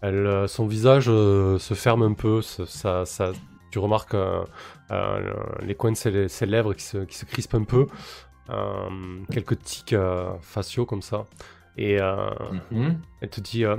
elle, 0.00 0.26
euh, 0.26 0.46
son 0.46 0.66
visage 0.66 1.06
se 1.06 1.74
ferme 1.74 2.02
un 2.02 2.12
peu. 2.14 2.40
ça- 2.42 2.66
Ça, 2.66 3.04
ça- 3.04 3.32
tu 3.70 3.78
remarques 3.78 4.14
les 5.62 5.74
coins 5.74 5.92
de 5.92 5.96
ses, 5.96 6.28
ses 6.28 6.46
lèvres 6.46 6.74
qui 6.74 6.82
se, 6.84 6.98
qui 6.98 7.16
se 7.16 7.24
crispent 7.24 7.54
un 7.54 7.64
peu. 7.64 7.86
quelques 9.30 9.58
tics 9.60 9.96
faciaux 10.42 10.84
comme 10.86 11.02
ça. 11.02 11.24
Et 11.78 11.98
euh, 12.02 12.28
mhm. 12.70 12.98
elle 13.22 13.30
te 13.30 13.40
dit 13.40 13.64
euh, 13.64 13.76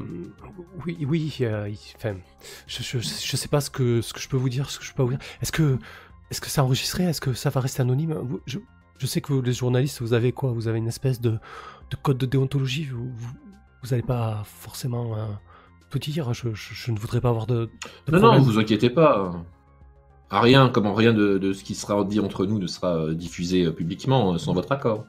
Oui, 0.83 0.97
oui, 1.07 1.37
euh, 1.41 1.69
il- 1.69 1.77
je, 2.65 2.81
je, 2.81 2.97
je 2.97 3.37
sais 3.37 3.47
pas 3.47 3.61
ce 3.61 3.69
que, 3.69 4.01
ce 4.01 4.13
que 4.13 4.19
je 4.19 4.27
peux 4.27 4.35
vous 4.37 4.49
dire, 4.49 4.67
ce 4.71 4.79
que 4.79 4.83
je 4.85 4.89
peux 4.91 4.97
pas 4.97 5.03
vous 5.03 5.11
dire. 5.11 5.19
Est-ce 5.43 5.51
que, 5.51 5.77
est-ce 6.33 6.41
que 6.41 6.49
c'est 6.49 6.61
enregistré? 6.61 7.03
Est-ce 7.03 7.21
que 7.21 7.33
ça 7.33 7.51
va 7.51 7.61
rester 7.61 7.81
anonyme? 7.83 8.13
Vous- 8.13 8.41
je, 8.47 8.57
je 8.97 9.05
sais 9.05 9.21
que 9.21 9.31
vous, 9.31 9.43
les 9.43 9.53
journalistes, 9.53 10.01
vous 10.01 10.13
avez 10.13 10.31
quoi? 10.31 10.51
Vous 10.51 10.67
avez 10.67 10.79
une 10.79 10.87
espèce 10.87 11.21
de, 11.21 11.31
de 11.91 11.95
code 12.01 12.17
de 12.17 12.25
déontologie? 12.25 12.85
Vous, 12.85 13.11
vous, 13.15 13.33
vous 13.83 13.93
allez 13.93 14.01
pas 14.01 14.41
forcément 14.45 15.15
euh, 15.15 15.25
tout 15.91 15.99
dire? 15.99 16.33
Je, 16.33 16.49
je, 16.55 16.73
je 16.73 16.91
ne 16.91 16.97
voudrais 16.97 17.21
pas 17.21 17.29
avoir 17.29 17.45
de, 17.45 17.69
de 18.07 18.11
Non, 18.17 18.33
non, 18.33 18.39
vous 18.39 18.57
inquiétez 18.57 18.89
pas. 18.89 19.31
Rien, 20.31 20.69
comment 20.69 20.95
rien 20.95 21.13
de, 21.13 21.37
de 21.37 21.53
ce 21.53 21.63
qui 21.63 21.75
sera 21.75 22.03
dit 22.03 22.19
entre 22.19 22.47
nous 22.47 22.57
ne 22.57 22.65
sera 22.65 22.95
euh, 22.95 23.13
diffusé 23.13 23.65
euh, 23.65 23.71
publiquement 23.71 24.35
sans 24.39 24.53
votre 24.53 24.71
accord. 24.71 25.05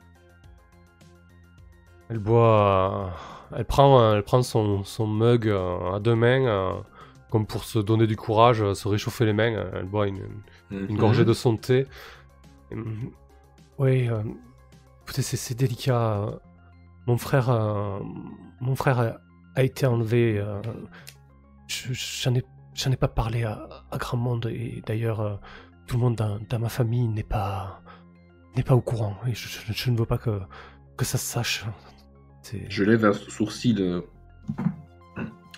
Elle 2.11 2.19
boit. 2.19 3.09
euh, 3.53 3.57
elle 3.57 3.65
prend, 3.65 3.99
euh, 3.99 4.17
elle 4.17 4.25
prend 4.25 4.43
son, 4.43 4.85
son 4.85 5.07
mug 5.07 5.49
à 5.49 6.01
deux 6.01 6.15
mains, 6.15 6.83
comme 7.31 7.47
pour 7.47 7.65
se 7.65 7.79
donner 7.79 8.07
du 8.07 8.17
courage, 8.17 8.75
se 8.75 8.89
réchauffer 8.89 9.25
les 9.25 9.33
mains. 9.33 9.65
Elle 9.73 9.87
boit 9.87 10.07
une, 10.09 10.19
une 10.19 10.43
Mhm. 10.89 10.97
gorgée 10.97 11.25
de 11.25 11.33
son 11.33 11.57
thé. 11.57 11.87
Mm, 12.71 13.09
Oui, 13.79 14.09
euh, 14.09 14.23
écoutez, 15.03 15.23
c'est, 15.23 15.37
délicat. 15.55 16.19
euh, 16.19 16.31
Mon 17.07 17.19
frère, 17.19 17.51
euh, 17.51 17.99
mon 18.61 18.75
frère 18.77 18.99
a, 19.01 19.13
a 19.57 19.63
été 19.63 19.85
enlevé. 19.87 20.39
euh, 20.39 20.63
je- 21.67 21.93
j'en, 21.93 22.35
ai, 22.93 22.97
pas 22.97 23.09
parlé 23.09 23.45
à, 23.45 23.69
à 23.91 23.99
grand 23.99 24.17
monde 24.19 24.47
et 24.47 24.83
d'ailleurs, 24.87 25.21
euh, 25.21 25.37
tout 25.87 25.97
le 25.97 26.03
monde 26.03 26.17
dans, 26.17 26.39
dans 26.49 26.59
ma 26.59 26.69
famille 26.71 27.07
n'est 27.09 27.23
pas, 27.23 27.83
n'est 28.57 28.63
pas 28.63 28.75
au 28.75 28.81
courant. 28.81 29.17
Et 29.27 29.35
je, 29.35 29.49
je- 29.49 29.73
je 29.73 29.91
ne 29.91 29.99
veux 29.99 30.07
pas 30.07 30.19
que, 30.19 30.41
que 30.97 31.05
ça 31.05 31.19
se 31.19 31.27
sache. 31.27 31.65
Je 32.69 32.85
lève 32.85 33.05
un 33.05 33.13
sourcil 33.13 33.81
euh, 33.81 34.01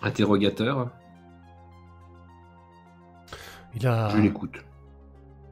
interrogateur. 0.03 0.91
Il 3.75 3.87
a, 3.87 4.09
Je 4.11 4.19
l'écoute. 4.19 4.65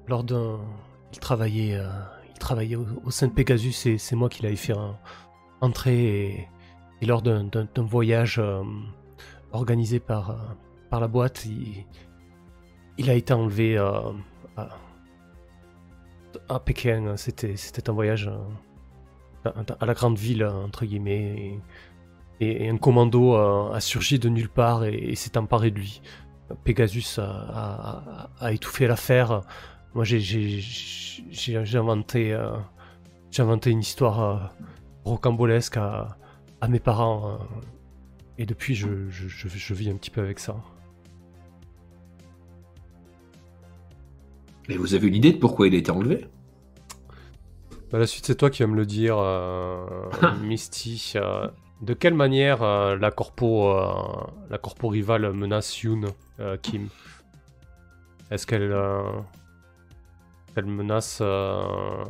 Lors 0.08 0.24
d'un, 0.24 0.60
il 1.12 1.18
travaillait, 1.18 1.76
euh, 1.76 1.88
il 2.30 2.38
travaillait 2.38 2.76
au, 2.76 3.10
sein 3.10 3.28
de 3.28 3.32
Pegasus 3.32 3.86
et 3.86 3.98
c'est 3.98 4.16
moi 4.16 4.28
qui 4.28 4.42
l'avais 4.42 4.56
fait 4.56 4.76
un- 4.76 4.96
entrer 5.60 6.48
et, 7.00 7.06
lors 7.06 7.22
d'un, 7.22 7.48
voyage 7.76 8.38
euh, 8.38 8.62
organisé 9.52 10.00
par, 10.00 10.30
euh, 10.30 10.36
par 10.90 11.00
la 11.00 11.08
boîte, 11.08 11.46
il, 12.98 13.10
a 13.10 13.14
été 13.14 13.32
enlevé 13.34 13.76
à, 13.76 14.12
Pékin. 16.64 17.16
C'était, 17.16 17.54
un 17.88 17.92
voyage 17.92 18.30
à, 19.44 19.86
la 19.86 19.94
grande 19.94 20.16
ville 20.16 20.44
entre 20.44 20.86
guillemets 20.86 21.60
et, 22.40 22.68
un 22.68 22.78
commando 22.78 23.34
a 23.36 23.80
surgi 23.80 24.18
de 24.18 24.28
nulle 24.28 24.48
part 24.48 24.84
et, 24.84 25.14
s'est 25.14 25.36
emparé 25.36 25.70
de 25.70 25.76
lui. 25.76 26.00
Pegasus 26.64 27.18
a 27.18 28.52
étouffé 28.52 28.86
l'affaire. 28.86 29.42
Moi, 29.94 30.04
j'ai, 30.04 31.76
inventé, 31.76 32.32
euh, 32.32 32.56
j'ai 33.30 33.42
inventé 33.42 33.70
une 33.70 33.80
histoire 33.80 34.20
euh, 34.20 34.36
rocambolesque 35.04 35.76
à, 35.76 36.16
à 36.60 36.68
mes 36.68 36.80
parents. 36.80 37.30
euh, 37.32 37.36
et 38.38 38.46
depuis, 38.46 38.74
je, 38.74 39.08
je- 39.10 39.28
je- 39.28 39.48
je 39.48 39.74
vis 39.74 39.88
un 39.90 39.94
petit 39.94 40.10
peu 40.10 40.20
avec 40.20 40.40
ça. 40.40 40.56
Mais 44.68 44.76
vous 44.76 44.94
avez 44.94 45.06
une 45.06 45.14
idée 45.14 45.32
de 45.32 45.38
pourquoi 45.38 45.68
il 45.68 45.74
a 45.74 45.78
été 45.78 45.90
enlevé? 45.92 46.26
Bah, 47.92 47.98
la 47.98 48.06
suite, 48.06 48.26
c'est 48.26 48.34
toi 48.34 48.50
qui 48.50 48.62
vas 48.62 48.68
me 48.68 48.74
le 48.76 48.86
dire, 48.86 49.16
euh, 49.18 49.86
Misty. 50.42 51.12
euh, 51.16 51.46
de 51.82 51.92
quelle 51.94 52.14
manière 52.14 52.62
euh, 52.62 52.96
la 52.96 53.10
corpo, 53.12 53.72
la 54.50 54.58
corpo 54.58 54.88
rivale 54.88 55.32
menace 55.32 55.82
Yoon, 55.82 56.02
Kim? 56.62 56.88
Est-ce 58.30 58.46
qu'elle, 58.46 58.72
elle 60.56 60.66
menace, 60.66 61.18
euh, 61.20 62.04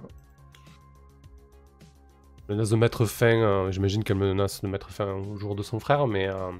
menace 2.48 2.70
de 2.70 2.76
mettre 2.76 3.06
fin 3.06 3.36
euh, 3.36 3.70
J'imagine 3.70 4.04
qu'elle 4.04 4.18
menace 4.18 4.62
de 4.62 4.68
mettre 4.68 4.90
fin 4.90 5.12
au 5.12 5.36
jour 5.36 5.54
de 5.54 5.62
son 5.62 5.80
frère, 5.80 6.06
mais 6.06 6.28
euh, 6.28 6.50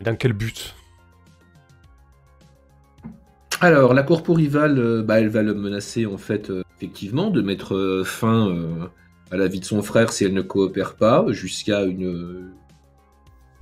dans 0.00 0.16
quel 0.16 0.32
but? 0.32 0.74
Alors, 3.60 3.94
la 3.94 4.02
corpo 4.02 4.34
rivale, 4.34 4.78
euh, 4.78 5.02
bah, 5.02 5.20
elle 5.20 5.28
va 5.28 5.42
le 5.42 5.54
menacer, 5.54 6.06
en 6.06 6.18
fait, 6.18 6.50
effectivement, 6.76 7.30
de 7.30 7.42
mettre 7.42 8.02
fin 8.04 8.54
à 9.30 9.36
la 9.36 9.48
vie 9.48 9.60
de 9.60 9.64
son 9.64 9.82
frère 9.82 10.12
si 10.12 10.24
elle 10.24 10.34
ne 10.34 10.42
coopère 10.42 10.96
pas, 10.96 11.24
jusqu'à 11.30 11.84
une, 11.84 12.50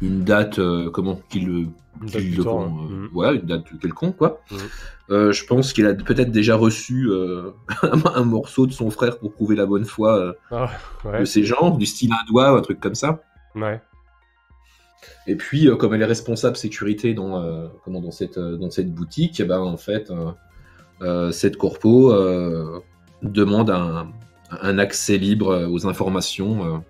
une 0.02 0.24
date, 0.24 0.58
euh, 0.58 0.90
comment, 0.90 1.20
qu'il 1.30 1.48
euh, 1.48 3.08
ouais, 3.14 3.36
une 3.36 3.42
date 3.42 3.64
quelconque, 3.80 4.16
quoi. 4.16 4.40
Euh, 5.10 5.30
je 5.32 5.44
pense 5.46 5.72
qu'il 5.72 5.86
a 5.86 5.94
peut-être 5.94 6.32
déjà 6.32 6.56
reçu 6.56 7.08
un 7.82 8.24
morceau 8.24 8.66
de 8.66 8.72
son 8.72 8.90
frère 8.90 9.18
pour 9.18 9.32
prouver 9.32 9.56
la 9.56 9.66
bonne 9.66 9.84
foi 9.84 10.34
Ah, 10.50 10.70
ouais, 11.04 11.20
de 11.20 11.24
ces 11.24 11.44
gens, 11.44 11.70
du 11.70 11.86
style 11.86 12.12
un 12.12 12.26
doigt, 12.26 12.50
un 12.50 12.60
truc 12.60 12.80
comme 12.80 12.96
ça. 12.96 13.22
ouais. 13.54 13.80
Et 15.26 15.36
puis, 15.36 15.68
comme 15.78 15.94
elle 15.94 16.02
est 16.02 16.06
responsable 16.06 16.56
sécurité 16.56 17.14
dans, 17.14 17.70
comment, 17.84 18.00
dans, 18.00 18.10
cette, 18.10 18.38
dans 18.38 18.70
cette 18.70 18.92
boutique, 18.92 19.38
eh 19.40 19.44
ben, 19.44 19.60
en 19.60 19.76
fait, 19.76 20.12
cette 21.32 21.56
corpo 21.56 22.12
demande 23.22 23.70
un, 23.70 24.10
un 24.50 24.78
accès 24.78 25.18
libre 25.18 25.68
aux 25.70 25.86
informations, 25.86 26.82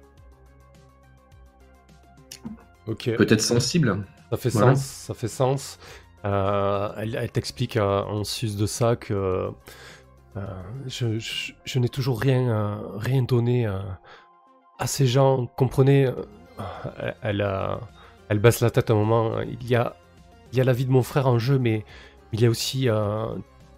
euh, 2.88 2.92
Ok. 2.92 3.10
peut-être 3.16 3.40
sensibles. 3.40 4.04
Ça 4.30 4.36
fait 4.36 4.48
Voilà. 4.50 4.74
sens, 4.74 4.84
ça 4.84 5.14
fait 5.14 5.28
sens. 5.28 5.78
Euh, 6.24 6.88
elle 6.96 7.16
elle 7.16 7.30
t'explique 7.32 7.76
euh, 7.76 8.02
en 8.04 8.22
sus 8.24 8.56
de 8.56 8.66
ça 8.66 8.96
que 8.96 9.50
euh, 10.36 10.40
je, 10.86 11.18
je- 11.18 11.52
je 11.64 11.78
n'ai 11.78 11.88
toujours 11.88 12.20
rien, 12.20 12.80
rien 12.96 13.22
donné 13.22 13.66
à 14.78 14.86
ces 14.86 15.06
gens. 15.06 15.46
Comprenez, 15.56 16.10
elle, 17.22 17.46
elle, 18.28 18.38
baisse 18.38 18.60
la 18.60 18.70
tête 18.70 18.90
un 18.90 18.94
moment. 18.94 19.40
Il 19.40 19.66
y 19.68 19.74
a, 19.76 19.94
il 20.52 20.58
y 20.58 20.60
a 20.60 20.64
la 20.64 20.72
vie 20.72 20.86
de 20.86 20.90
mon 20.90 21.02
frère 21.02 21.26
en 21.26 21.38
jeu, 21.38 21.58
mais 21.58 21.84
il 22.32 22.40
y 22.40 22.46
a 22.46 22.50
aussi 22.50 22.88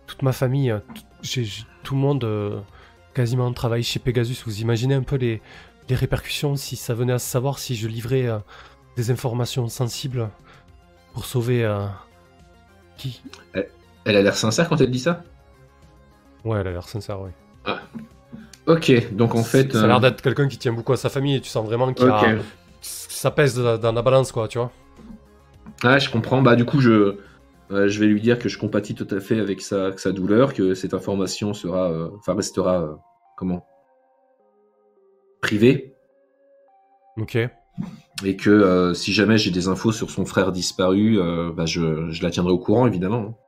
toute 0.06 0.22
ma 0.22 0.32
famille. 0.32 0.74
tout, 0.94 1.02
j'ai- 1.22 1.44
j'ai- 1.44 1.64
tout 1.82 1.94
le 1.94 2.01
monde 2.01 2.62
quasiment 3.14 3.52
travaille 3.52 3.82
chez 3.82 3.98
Pegasus. 3.98 4.43
Vous 4.47 4.60
imaginez 4.60 4.94
un 4.94 5.02
peu 5.02 5.16
les, 5.16 5.43
les 5.89 5.94
répercussions 5.97 6.56
si 6.56 6.76
ça 6.76 6.94
venait 6.94 7.12
à 7.14 7.18
se 7.18 7.28
savoir 7.28 7.59
si 7.59 7.74
je 7.74 7.89
livrais 7.89 8.28
des 8.96 9.10
informations 9.10 9.68
sensibles 9.68 10.28
pour 11.12 11.24
sauver 11.24 11.64
euh, 11.64 11.86
qui? 12.96 13.22
Elle 14.04 14.16
a 14.16 14.22
l'air 14.22 14.36
sincère 14.36 14.68
quand 14.68 14.80
elle 14.80 14.90
dit 14.90 14.98
ça? 14.98 15.22
Ouais, 16.44 16.60
elle 16.60 16.68
a 16.68 16.72
l'air 16.72 16.88
sincère, 16.88 17.20
oui. 17.20 17.30
Ok, 18.66 19.12
donc 19.14 19.34
en 19.34 19.42
fait. 19.42 19.72
ça 19.72 19.84
a 19.84 19.86
l'air 19.86 19.96
euh, 19.96 20.00
d'être 20.00 20.22
quelqu'un 20.22 20.48
qui 20.48 20.58
tient 20.58 20.72
beaucoup 20.72 20.92
à 20.92 20.96
sa 20.96 21.08
famille 21.08 21.36
et 21.36 21.40
tu 21.40 21.48
sens 21.48 21.64
vraiment 21.66 21.92
qu'il 21.92 22.06
y 22.06 22.10
a- 22.10 22.36
ça 22.80 23.30
pèse 23.30 23.56
dans 23.58 23.92
la 23.92 24.02
balance, 24.02 24.32
quoi, 24.32 24.48
tu 24.48 24.58
vois. 24.58 24.70
Ouais, 25.82 26.00
je 26.00 26.10
comprends. 26.10 26.42
Bah, 26.42 26.56
du 26.56 26.64
coup, 26.66 26.80
je, 26.80 27.18
euh, 27.70 27.88
je 27.88 28.00
vais 28.00 28.06
lui 28.06 28.20
dire 28.20 28.38
que 28.38 28.48
je 28.48 28.58
compatis 28.58 28.94
tout 28.94 29.08
à 29.10 29.20
fait 29.20 29.40
avec 29.40 29.60
sa, 29.62 29.86
avec 29.86 29.98
sa 29.98 30.12
douleur, 30.12 30.52
que 30.52 30.74
cette 30.74 30.92
information 30.94 31.54
sera, 31.54 31.90
euh, 31.90 32.10
enfin, 32.18 32.34
restera, 32.34 32.98
comment? 33.36 33.66
Privée. 35.40 35.94
Ok. 37.16 37.38
Et 38.22 38.36
que 38.36 38.50
euh, 38.50 38.94
si 38.94 39.12
jamais 39.12 39.38
j'ai 39.38 39.50
des 39.50 39.66
infos 39.68 39.90
sur 39.90 40.10
son 40.10 40.24
frère 40.24 40.52
disparu, 40.52 41.18
euh, 41.18 41.50
bah, 41.52 41.66
je, 41.66 42.10
je 42.10 42.22
la 42.22 42.30
tiendrai 42.30 42.52
au 42.52 42.58
courant, 42.58 42.86
évidemment. 42.86 43.38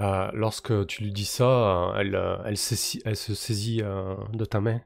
Euh, 0.00 0.30
lorsque 0.32 0.86
tu 0.86 1.04
lui 1.04 1.12
dis 1.12 1.24
ça, 1.24 1.92
elle, 1.96 2.18
elle, 2.44 2.56
saisit- 2.56 3.02
elle 3.04 3.16
se 3.16 3.34
saisit 3.34 3.82
de 4.32 4.44
ta 4.44 4.60
main. 4.60 4.80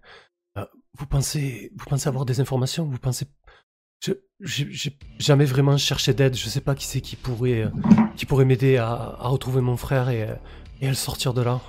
Vous 0.97 1.07
pensez, 1.07 1.73
vous 1.77 1.87
pensez 1.87 2.09
avoir 2.09 2.25
des 2.25 2.41
informations? 2.41 2.85
Vous 2.85 2.99
pensez 2.99 3.27
j'ai 4.41 4.99
jamais 5.19 5.47
vraiment 5.47 5.79
cherché 5.79 6.13
d'aide. 6.13 6.37
Je 6.37 6.49
sais 6.49 6.61
pas 6.61 6.75
qui 6.75 6.87
c'est 6.87 7.01
qui 7.01 7.17
pourrait, 7.17 7.71
qui 8.17 8.27
pourrait 8.27 8.45
m'aider 8.45 8.77
à, 8.77 8.87
à 9.19 9.29
retrouver 9.29 9.63
mon 9.63 9.79
frère 9.79 10.11
et, 10.11 10.29
et 10.83 10.87
à 10.87 10.91
le 10.91 10.95
sortir 10.95 11.33
de 11.33 11.41
là. 11.41 11.61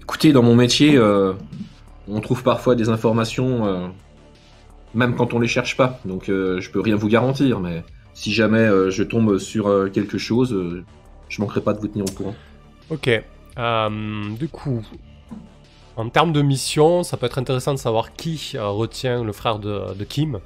Écoutez, 0.00 0.32
dans 0.32 0.42
mon 0.42 0.56
métier, 0.56 0.98
on 2.08 2.20
trouve 2.20 2.42
parfois 2.42 2.74
des 2.74 2.88
informations, 2.88 3.92
même 4.94 5.14
quand 5.14 5.34
on 5.34 5.38
les 5.38 5.48
cherche 5.48 5.76
pas. 5.76 6.00
Donc, 6.04 6.28
euh, 6.28 6.60
je 6.60 6.70
peux 6.70 6.80
rien 6.80 6.96
vous 6.96 7.08
garantir, 7.08 7.60
mais 7.60 7.84
si 8.14 8.32
jamais 8.32 8.58
euh, 8.58 8.90
je 8.90 9.02
tombe 9.02 9.38
sur 9.38 9.68
euh, 9.68 9.88
quelque 9.88 10.18
chose, 10.18 10.84
je 11.28 11.40
manquerai 11.40 11.60
pas 11.60 11.72
de 11.72 11.80
vous 11.80 11.88
tenir 11.88 12.04
au 12.04 12.12
courant. 12.12 12.34
Ok. 12.90 13.10
Du 14.38 14.48
coup, 14.48 14.84
en 15.96 16.08
termes 16.08 16.32
de 16.32 16.42
mission, 16.42 17.02
ça 17.02 17.16
peut 17.16 17.26
être 17.26 17.38
intéressant 17.38 17.74
de 17.74 17.78
savoir 17.78 18.12
qui 18.12 18.56
retient 18.56 19.24
le 19.24 19.32
frère 19.32 19.58
de, 19.58 20.04
Kim. 20.04 20.38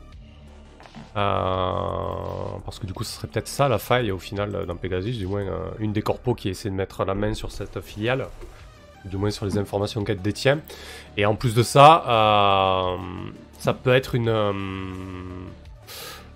Parce 1.14 2.78
que 2.80 2.86
du 2.86 2.94
coup, 2.94 3.04
ce 3.04 3.12
serait 3.16 3.28
peut-être 3.28 3.48
ça 3.48 3.68
la 3.68 3.78
faille 3.78 4.10
au 4.10 4.18
final 4.18 4.64
dans 4.66 4.76
Pegasus, 4.76 5.18
du 5.18 5.26
moins 5.26 5.44
une 5.78 5.92
des 5.92 6.00
corpos 6.00 6.34
qui 6.34 6.48
essaie 6.48 6.70
de 6.70 6.74
mettre 6.74 7.04
la 7.04 7.14
main 7.14 7.34
sur 7.34 7.52
cette 7.52 7.80
filiale, 7.82 8.28
du 9.04 9.16
moins 9.16 9.30
sur 9.30 9.44
les 9.46 9.58
informations 9.58 10.04
qu'elle 10.04 10.20
détient. 10.22 10.60
Et 11.16 11.26
en 11.26 11.34
plus 11.34 11.54
de 11.54 11.62
ça, 11.62 12.04
euh, 12.08 12.96
ça 13.58 13.74
peut 13.74 13.92
être 13.92 14.14
une, 14.14 14.28
euh, 14.28 14.52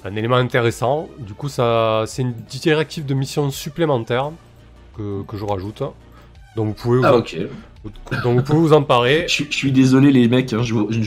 un 0.05 0.17
élément 0.17 0.37
intéressant. 0.37 1.09
Du 1.19 1.35
coup, 1.35 1.49
ça, 1.49 2.05
c'est 2.07 2.23
une 2.23 2.33
directive 2.51 3.07
de 3.07 3.15
mission 3.15 3.51
supplémentaire 3.51 4.31
que, 4.97 5.23
que 5.23 5.37
je 5.37 5.45
rajoute. 5.45 5.83
Donc 6.57 6.67
vous 6.69 6.73
pouvez 6.75 6.99
vous, 6.99 7.05
Ah, 7.05 7.15
en- 7.15 7.19
ok. 7.19 7.37
donc 8.25 8.37
vous 8.39 8.43
pouvez 8.43 8.59
vous 8.61 8.73
emparer. 8.73 9.25
Je, 9.29 9.33
suis- 9.33 9.47
je 9.51 9.57
suis 9.57 9.73
désolé, 9.73 10.11
les 10.11 10.27
mecs, 10.29 10.53
hein, 10.53 10.63
je, 10.63 10.75
vous- 10.75 10.91
je- 10.91 11.01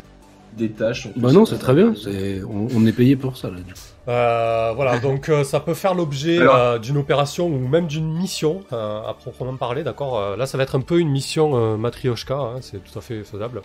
des 0.53 0.69
tâches. 0.69 1.07
en 1.07 1.11
Bah 1.15 1.31
non, 1.31 1.45
c'est 1.45 1.57
très 1.57 1.73
bien. 1.73 1.93
c'est- 1.95 2.41
On, 2.43 2.67
on 2.75 2.85
est 2.85 2.91
payé 2.91 3.15
pour 3.15 3.37
ça, 3.37 3.49
là, 3.49 3.57
du 3.57 3.73
coup. 3.73 3.79
Euh, 4.09 4.73
voilà, 4.75 4.99
donc 4.99 5.29
euh, 5.29 5.43
ça 5.43 5.59
peut 5.59 5.75
faire 5.75 5.93
l'objet 5.93 6.39
euh, 6.41 6.79
d'une 6.79 6.97
opération 6.97 7.47
ou 7.47 7.67
même 7.67 7.87
d'une 7.87 8.11
mission 8.11 8.61
à 8.71 9.15
proprement 9.17 9.55
parler, 9.55 9.83
d'accord 9.83 10.35
Là, 10.35 10.45
ça 10.45 10.57
va 10.57 10.63
être 10.63 10.75
un 10.75 10.81
peu 10.81 10.99
une 10.99 11.09
mission 11.09 11.77
matrioshka, 11.77 12.35
hein, 12.35 12.55
c'est 12.61 12.83
tout 12.83 12.97
à 12.97 13.01
fait 13.01 13.23
faisable. 13.23 13.61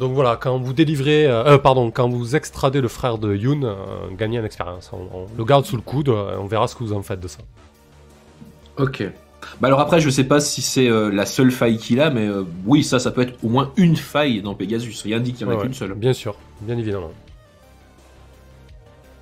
Donc 0.00 0.14
voilà, 0.14 0.36
quand 0.36 0.58
vous 0.58 0.72
délivrez, 0.72 1.28
pardon, 1.62 1.90
quand 1.90 2.08
vous 2.08 2.36
extradez 2.36 2.80
le 2.80 2.88
frère 2.88 3.18
de 3.18 3.34
Yoon, 3.34 3.76
gagnez 4.16 4.40
en 4.40 4.44
expérience. 4.44 4.90
On, 4.92 5.16
on 5.16 5.26
le 5.36 5.44
garde 5.44 5.66
sous 5.66 5.76
le 5.76 5.82
coude, 5.82 6.08
on 6.08 6.46
verra 6.46 6.68
ce 6.68 6.74
que 6.74 6.84
vous 6.84 6.94
en 6.94 7.02
faites 7.02 7.20
de 7.20 7.28
ça. 7.28 7.40
Ok. 8.78 9.04
Bah 9.60 9.68
alors 9.68 9.80
après, 9.80 10.00
je 10.00 10.10
sais 10.10 10.24
pas 10.24 10.40
si 10.40 10.62
c'est 10.62 10.88
la 10.88 11.26
seule 11.26 11.50
faille 11.50 11.76
qu'il 11.76 12.00
a, 12.00 12.10
mais 12.10 12.28
oui, 12.66 12.82
ça, 12.82 12.98
ça 12.98 13.10
peut 13.10 13.22
être 13.22 13.34
au 13.44 13.48
moins 13.48 13.72
une 13.76 13.96
faille 13.96 14.40
dans 14.40 14.54
Pegasus. 14.54 15.02
Rien 15.04 15.20
dit 15.20 15.32
qu'il 15.32 15.46
y 15.46 15.50
en 15.50 15.52
a 15.52 15.56
Ouais, 15.56 15.62
qu'une 15.62 15.74
seule. 15.74 15.92
Bien 15.94 16.14
sûr, 16.14 16.34
bien 16.62 16.78
évidemment. 16.78 17.10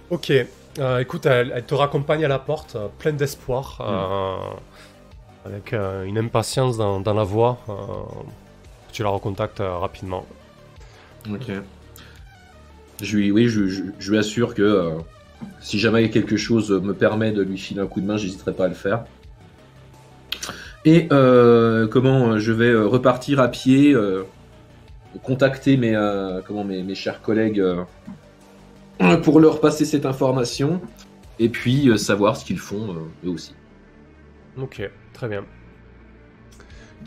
Ok, 0.09 0.33
euh, 0.79 0.99
écoute, 1.01 1.27
elle, 1.27 1.65
te 1.67 1.75
raccompagne 1.75 2.25
à 2.25 2.29
la 2.29 2.39
porte, 2.39 2.77
euh, 2.77 2.87
pleine 2.99 3.17
d'espoir, 3.17 3.79
euh, 3.81 5.49
avec 5.49 5.73
une 5.73 6.17
impatience 6.17 6.77
dans, 6.77 7.03
la 7.15 7.25
voix. 7.25 7.59
tu 8.93 9.03
la 9.03 9.09
recontactes 9.09 9.61
rapidement. 9.61 10.25
Ok. 11.31 11.51
Je 13.03 13.17
lui, 13.17 13.31
oui, 13.33 13.49
je, 13.49 14.11
lui 14.11 14.19
assure 14.19 14.55
que 14.55 14.93
si 15.61 15.79
jamais 15.79 16.09
quelque 16.11 16.37
chose 16.37 16.71
me 16.71 16.95
permet 16.95 17.33
de 17.33 17.43
lui 17.43 17.59
filer 17.59 17.81
un 17.81 17.87
coup 17.87 18.01
de 18.01 18.07
main, 18.07 18.17
j'hésiterai 18.17 18.53
pas 18.53 18.67
à 18.67 18.69
le 18.69 18.75
faire. 18.75 19.05
Et 20.85 21.09
comment 21.09 22.39
je 22.39 22.53
vais 22.53 22.75
repartir 22.75 23.41
à 23.41 23.49
pied, 23.49 23.97
contacter 25.23 25.77
mes, 25.77 25.95
comment, 26.47 26.65
mes, 26.65 26.95
chers 26.95 27.23
collègues 27.23 27.63
pour 29.23 29.41
leur 29.41 29.61
passer 29.61 29.85
cette 29.85 30.07
information 30.07 30.81
et 31.39 31.49
puis 31.49 31.89
euh, 31.89 31.97
savoir 31.97 32.37
ce 32.37 32.45
qu'ils 32.45 32.59
font 32.59 32.91
euh, 32.91 33.27
eux 33.27 33.31
aussi. 33.31 33.55
Ok, 34.59 34.89
très 35.13 35.29
bien. 35.29 35.45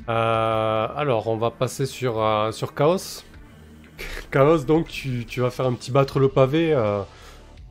Euh, 0.08 0.88
alors, 0.96 1.28
on 1.28 1.38
va 1.38 1.52
passer 1.52 1.86
sur, 1.86 2.24
sur 2.52 2.76
Chaos. 2.76 3.24
Chaos, 4.32 4.60
donc, 4.60 4.88
tu, 4.88 5.26
tu 5.26 5.42
vas 5.42 5.50
faire 5.50 5.66
un 5.66 5.74
petit 5.74 5.92
battre 5.92 6.20
le 6.20 6.30
pavé 6.30 6.74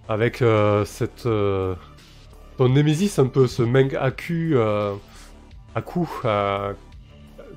avec 0.09 0.43
cette. 0.85 1.23
ton 1.23 2.69
Némésis, 2.69 3.19
un 3.19 3.27
peu, 3.27 3.47
ce 3.47 3.63
Meng 3.63 3.95
Aku. 3.97 4.57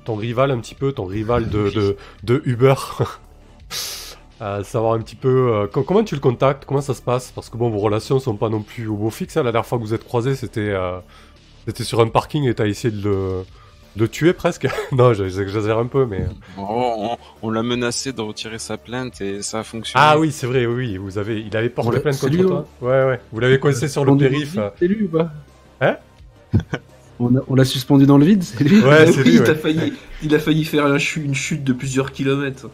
Ton 0.04 0.16
rival, 0.16 0.50
un 0.52 0.58
petit 0.60 0.74
peu, 0.74 0.92
ton 0.92 1.04
rival 1.04 1.48
de, 1.48 1.96
de 2.22 2.42
Uber. 2.44 2.74
Euh, 4.42 4.64
savoir 4.64 4.94
un 4.94 4.98
petit 4.98 5.14
peu 5.14 5.28
euh, 5.52 5.66
co- 5.68 5.84
comment 5.84 6.02
tu 6.02 6.16
le 6.16 6.20
contactes, 6.20 6.64
comment 6.66 6.80
ça 6.80 6.94
se 6.94 7.02
passe, 7.02 7.30
parce 7.30 7.48
que 7.48 7.56
bon, 7.56 7.70
vos 7.70 7.78
relations 7.78 8.18
sont 8.18 8.34
pas 8.34 8.48
non 8.48 8.60
plus 8.62 8.88
au 8.88 8.96
beau 8.96 9.08
fixe. 9.10 9.36
hein. 9.36 9.44
La 9.44 9.52
dernière 9.52 9.66
fois 9.66 9.78
que 9.78 9.84
vous 9.84 9.94
êtes 9.94 10.02
croisés, 10.04 10.34
c'était 10.34 10.70
euh, 10.70 10.98
c'était 11.68 11.84
sur 11.84 12.00
un 12.00 12.08
parking 12.08 12.48
et 12.48 12.54
t'as 12.54 12.66
essayé 12.66 12.92
de 12.92 13.04
le, 13.08 13.44
de 13.94 14.06
tuer 14.06 14.32
presque. 14.32 14.66
non, 14.92 15.12
j'exagère 15.14 15.78
un 15.78 15.86
peu, 15.86 16.06
mais. 16.06 16.24
Oh, 16.58 16.62
on 16.98 17.16
on 17.42 17.50
l'a 17.50 17.62
menacé 17.62 18.12
de 18.12 18.20
retirer 18.20 18.58
sa 18.58 18.76
plainte 18.78 19.20
et 19.20 19.42
ça 19.42 19.60
a 19.60 19.62
fonctionné. 19.62 20.04
Ah 20.04 20.18
oui, 20.18 20.32
c'est 20.32 20.48
vrai, 20.48 20.66
oui, 20.66 20.96
vous 20.96 21.18
avez, 21.18 21.40
il 21.40 21.56
avait 21.56 21.68
porté 21.68 21.92
l'a- 21.92 22.00
plainte 22.00 22.18
contre 22.18 22.32
lui, 22.32 22.42
toi. 22.42 22.66
Ouais, 22.80 23.04
ouais. 23.04 23.20
Vous 23.32 23.38
l'avez 23.38 23.60
coincé 23.60 23.86
sur 23.86 24.04
le 24.04 24.16
périph. 24.16 24.58
C'est 24.76 24.88
lui 24.88 25.04
ou 25.04 25.08
pas? 25.08 25.30
Hein? 25.80 25.96
On 27.20 27.54
l'a 27.54 27.64
suspendu 27.64 28.06
dans 28.06 28.18
le 28.18 28.24
vide, 28.24 28.42
c'est 28.42 28.64
lui? 28.64 28.80
Ouais, 28.82 29.06
c'est 29.12 29.22
lui. 29.22 29.34
il, 29.36 29.42
a 29.48 29.54
failli, 29.54 29.92
il 30.24 30.34
a 30.34 30.38
failli 30.40 30.64
faire 30.64 30.86
une 31.16 31.34
chute 31.34 31.62
de 31.62 31.72
plusieurs 31.72 32.10
kilomètres. 32.10 32.68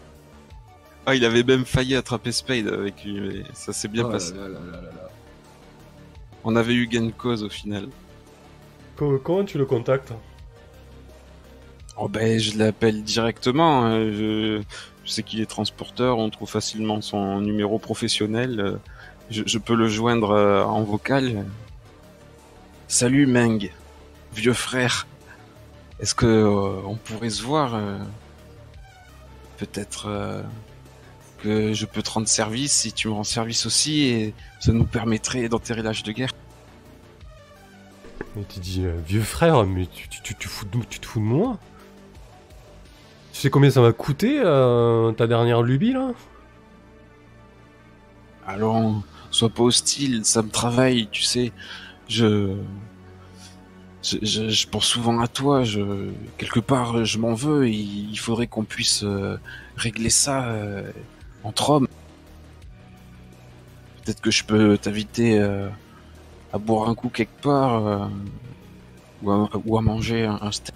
Ah, 1.10 1.14
il 1.14 1.24
avait 1.24 1.42
même 1.42 1.64
failli 1.64 1.96
attraper 1.96 2.32
Spade 2.32 2.66
avec 2.68 3.02
lui, 3.02 3.18
mais 3.18 3.42
ça 3.54 3.72
s'est 3.72 3.88
bien 3.88 4.04
Oh 4.06 4.10
passé. 4.10 4.34
là 4.34 4.42
là 4.42 4.58
là 4.60 4.72
là 4.72 4.82
là. 4.82 5.08
On 6.44 6.54
avait 6.54 6.74
eu 6.74 6.86
gain 6.86 7.06
de 7.06 7.12
cause 7.12 7.42
au 7.42 7.48
final. 7.48 7.88
Co- 8.94 9.18
Comment 9.18 9.42
tu 9.44 9.56
le 9.56 9.64
contactes? 9.64 10.12
Oh 11.96 12.08
ben, 12.08 12.38
je 12.38 12.58
l'appelle 12.58 13.02
directement. 13.02 13.86
hein. 13.86 14.00
Je, 14.12 14.60
je 15.06 15.10
sais 15.10 15.22
qu'il 15.22 15.40
est 15.40 15.46
transporteur, 15.46 16.18
on 16.18 16.28
trouve 16.28 16.50
facilement 16.50 17.00
son 17.00 17.40
numéro 17.40 17.78
professionnel. 17.78 18.78
Je, 19.30 19.44
je 19.46 19.56
peux 19.58 19.74
le 19.76 19.88
joindre 19.88 20.32
euh, 20.32 20.62
en 20.62 20.82
vocal. 20.82 21.46
Salut 22.86 23.26
Meng, 23.26 23.70
vieux 24.34 24.52
frère. 24.52 25.06
Est-ce 26.00 26.14
que 26.14 26.26
euh, 26.26 26.82
on 26.84 26.96
pourrait 26.96 27.30
se 27.30 27.42
voir 27.42 27.74
euh, 27.74 27.96
Peut-être 29.56 30.06
euh, 30.06 30.42
que 31.42 31.72
je 31.72 31.86
peux 31.86 32.02
te 32.02 32.10
rendre 32.10 32.28
service 32.28 32.72
si 32.72 32.92
tu 32.92 33.08
me 33.08 33.14
rends 33.14 33.24
service 33.24 33.66
aussi 33.66 34.02
et 34.02 34.34
ça 34.60 34.72
nous 34.72 34.84
permettrait 34.84 35.48
d'enterrer 35.48 35.82
l'âge 35.82 36.02
de 36.02 36.12
guerre. 36.12 36.32
Et 38.38 38.44
tu 38.48 38.60
dis, 38.60 38.84
euh, 38.84 38.96
vieux 39.06 39.22
frère, 39.22 39.64
mais 39.64 39.86
tu, 39.86 40.08
tu, 40.08 40.20
tu, 40.22 40.34
tu 40.34 40.48
fous 40.48 40.66
de, 40.66 40.78
tu 40.88 41.00
te 41.00 41.06
fous 41.06 41.20
de 41.20 41.24
moi? 41.24 41.58
Tu 43.32 43.40
sais 43.40 43.50
combien 43.50 43.70
ça 43.70 43.80
m'a 43.80 43.92
coûté 43.92 44.40
euh, 44.44 45.12
ta 45.12 45.26
dernière 45.26 45.62
lubie 45.62 45.92
là? 45.92 46.10
Alors, 48.46 49.02
sois 49.30 49.50
pas 49.50 49.62
hostile, 49.62 50.24
ça 50.24 50.42
me 50.42 50.50
travaille, 50.50 51.08
tu 51.10 51.22
sais. 51.22 51.52
Je, 52.08 52.56
je, 54.02 54.16
je, 54.22 54.48
je 54.48 54.68
pense 54.68 54.86
souvent 54.86 55.20
à 55.20 55.28
toi. 55.28 55.64
Je, 55.64 56.10
quelque 56.38 56.60
part, 56.60 57.04
je 57.04 57.18
m'en 57.18 57.34
veux. 57.34 57.66
Et 57.66 57.72
il 57.72 58.18
faudrait 58.18 58.46
qu'on 58.46 58.64
puisse 58.64 59.02
euh, 59.04 59.36
régler 59.76 60.10
ça 60.10 60.46
entre 61.44 61.70
hommes. 61.70 61.88
Peut-être 64.04 64.20
que 64.20 64.30
je 64.30 64.44
peux 64.44 64.78
t'inviter 64.78 65.38
euh, 65.38 65.68
à 66.52 66.58
boire 66.58 66.88
un 66.88 66.94
coup 66.94 67.08
quelque 67.08 67.40
part 67.42 67.86
euh, 67.86 68.06
ou, 69.22 69.30
à, 69.30 69.50
ou 69.64 69.78
à 69.78 69.82
manger 69.82 70.24
un, 70.24 70.38
un 70.40 70.52
steak. 70.52 70.74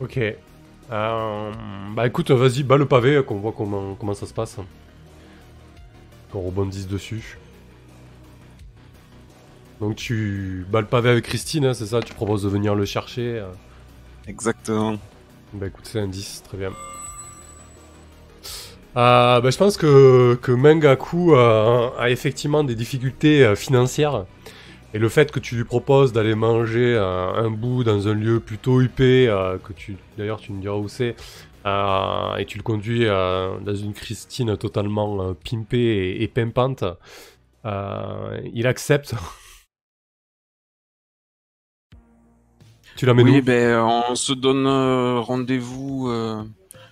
Ok. 0.00 0.18
Euh, 0.18 1.52
bah 1.94 2.06
écoute, 2.06 2.30
vas-y, 2.30 2.62
bats 2.64 2.76
le 2.76 2.86
pavé, 2.86 3.22
qu'on 3.24 3.38
voit 3.38 3.52
comment, 3.52 3.94
comment 3.94 4.14
ça 4.14 4.26
se 4.26 4.34
passe. 4.34 4.56
Qu'on 6.32 6.40
rebondisse 6.40 6.88
dessus. 6.88 7.38
Donc 9.80 9.96
tu 9.96 10.66
bats 10.70 10.80
le 10.80 10.86
pavé 10.86 11.10
avec 11.10 11.24
Christine, 11.24 11.64
hein, 11.66 11.74
c'est 11.74 11.86
ça? 11.86 12.00
Tu 12.02 12.12
proposes 12.12 12.42
de 12.42 12.48
venir 12.48 12.74
le 12.74 12.84
chercher. 12.84 13.44
Exactement. 14.26 14.96
Bah 15.52 15.68
écoute, 15.68 15.86
c'est 15.86 16.00
un 16.00 16.08
10, 16.08 16.42
très 16.44 16.58
bien. 16.58 16.70
Euh, 18.96 19.40
bah, 19.40 19.50
je 19.50 19.56
pense 19.56 19.76
que, 19.76 20.34
que 20.42 20.52
Mengaku 20.52 21.34
a 21.34 22.10
effectivement 22.10 22.64
des 22.64 22.74
difficultés 22.74 23.44
euh, 23.44 23.54
financières. 23.54 24.26
Et 24.92 24.98
le 24.98 25.08
fait 25.08 25.30
que 25.30 25.38
tu 25.38 25.54
lui 25.54 25.64
proposes 25.64 26.12
d'aller 26.12 26.34
manger 26.34 26.94
euh, 26.96 27.32
un 27.34 27.50
bout 27.50 27.84
dans 27.84 28.08
un 28.08 28.14
lieu 28.14 28.40
plutôt 28.40 28.80
huppé, 28.80 29.26
que 29.62 29.72
tu 29.72 29.96
d'ailleurs 30.18 30.40
tu 30.40 30.52
me 30.52 30.60
diras 30.60 30.74
où 30.74 30.88
c'est, 30.88 31.14
euh, 31.66 32.36
et 32.36 32.46
tu 32.46 32.58
le 32.58 32.64
conduis 32.64 33.06
euh, 33.06 33.58
dans 33.60 33.74
une 33.74 33.92
Christine 33.92 34.56
totalement 34.56 35.22
euh, 35.22 35.34
pimpée 35.34 35.78
et, 35.78 36.22
et 36.22 36.28
pimpante, 36.28 36.84
il 37.64 38.66
accepte. 38.66 39.14
tu 42.96 43.06
l'amènes 43.06 43.28
Oui, 43.28 43.30
où? 43.30 43.42
ben, 43.42 43.80
on 44.08 44.14
se 44.14 44.32
donne 44.32 44.66
rendez-vous 45.20 46.08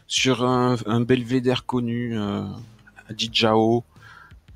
sur 0.09 0.45
un, 0.45 0.77
un 0.87 1.01
belvédère 1.03 1.65
connu 1.67 2.19
euh, 2.19 2.43
à 3.09 3.13
Dijao, 3.13 3.85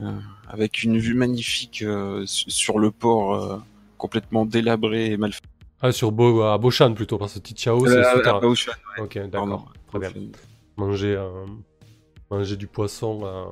euh, 0.00 0.18
avec 0.48 0.82
une 0.82 0.98
vue 0.98 1.14
magnifique 1.14 1.82
euh, 1.82 2.24
su- 2.26 2.50
sur 2.50 2.78
le 2.78 2.90
port 2.90 3.34
euh, 3.34 3.58
complètement 3.98 4.44
délabré 4.46 5.12
et 5.12 5.16
mal 5.16 5.32
fait. 5.32 5.40
Ah, 5.80 5.92
sur 5.92 6.10
Bo 6.12 6.42
à 6.42 6.56
Boshan 6.58 6.94
plutôt, 6.94 7.18
parce 7.18 7.34
que 7.34 7.38
Tichao, 7.40 7.86
c'est 7.86 7.98
Euh, 7.98 8.22
à 8.36 8.40
Baoshan, 8.40 8.72
Ok, 8.98 9.18
d'accord, 9.28 9.72
très 9.88 9.98
bien. 9.98 10.10
Manger, 10.76 11.16
euh, 11.16 11.44
manger 12.30 12.56
du 12.56 12.66
poisson, 12.66 13.20
euh, 13.24 13.44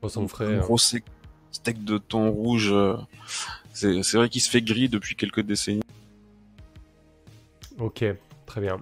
poisson 0.00 0.28
frais. 0.28 0.56
Un 0.56 0.60
gros 0.60 0.78
steak 0.78 1.04
steak 1.50 1.84
de 1.84 1.98
thon 1.98 2.30
rouge. 2.30 2.70
euh, 2.72 2.96
c'est 3.72 4.02
c'est 4.02 4.16
vrai 4.18 4.28
qu'il 4.28 4.40
se 4.42 4.50
fait 4.50 4.60
gris 4.62 4.88
depuis 4.88 5.16
quelques 5.16 5.40
décennies. 5.40 5.82
Ok, 7.78 8.04
très 8.46 8.60
bien. 8.60 8.76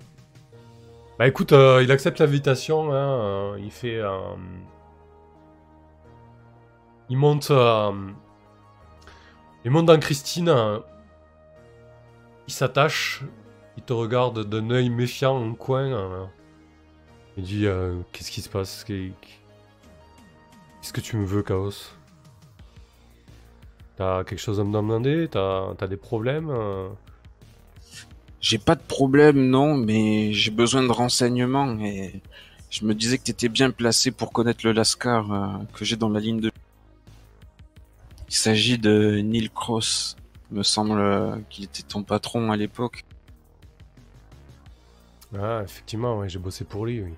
Bah 1.20 1.28
écoute, 1.28 1.52
euh, 1.52 1.82
il 1.82 1.92
accepte 1.92 2.18
l'invitation, 2.18 2.94
hein, 2.94 2.96
euh, 2.96 3.58
il 3.60 3.70
fait... 3.70 3.98
euh, 3.98 4.18
il 7.10 7.18
monte... 7.18 7.52
il 9.62 9.70
monte 9.70 9.84
dans 9.84 9.98
Christine, 9.98 10.80
il 12.48 12.52
s'attache, 12.54 13.22
il 13.76 13.82
te 13.82 13.92
regarde 13.92 14.46
d'un 14.48 14.70
œil 14.70 14.88
méfiant 14.88 15.36
en 15.36 15.52
coin, 15.52 16.30
il 17.36 17.44
dit 17.44 17.66
Qu'est-ce 18.12 18.30
qui 18.30 18.40
se 18.40 18.48
passe 18.48 18.82
Qu'est- 18.84 19.12
Qu'est-ce 20.80 20.94
que 20.94 21.02
tu 21.02 21.18
me 21.18 21.26
veux, 21.26 21.42
Chaos? 21.42 21.92
T'as 23.96 24.24
quelque 24.24 24.38
chose 24.40 24.58
à 24.58 24.64
me 24.64 24.72
demander? 24.72 25.28
T'as 25.30 25.86
des 25.86 25.98
problèmes 25.98 26.50
J'ai 28.40 28.58
pas 28.58 28.74
de 28.74 28.82
problème, 28.82 29.48
non, 29.48 29.76
mais 29.76 30.32
j'ai 30.32 30.50
besoin 30.50 30.82
de 30.82 30.90
renseignements 30.90 31.78
et 31.80 32.22
je 32.70 32.84
me 32.86 32.94
disais 32.94 33.18
que 33.18 33.24
t'étais 33.24 33.48
bien 33.50 33.70
placé 33.70 34.10
pour 34.12 34.32
connaître 34.32 34.64
le 34.64 34.72
Lascar 34.72 35.30
euh, 35.30 35.64
que 35.74 35.84
j'ai 35.84 35.96
dans 35.96 36.08
la 36.08 36.20
ligne 36.20 36.40
de. 36.40 36.50
Il 38.28 38.34
s'agit 38.34 38.78
de 38.78 39.20
Neil 39.22 39.50
Cross. 39.50 40.16
Il 40.50 40.58
me 40.58 40.62
semble 40.62 40.98
euh, 40.98 41.36
qu'il 41.50 41.64
était 41.64 41.82
ton 41.82 42.02
patron 42.02 42.50
à 42.50 42.56
l'époque. 42.56 43.04
Ah, 45.38 45.60
effectivement, 45.64 46.18
ouais, 46.18 46.28
j'ai 46.28 46.38
bossé 46.38 46.64
pour 46.64 46.86
lui, 46.86 47.02
oui. 47.02 47.12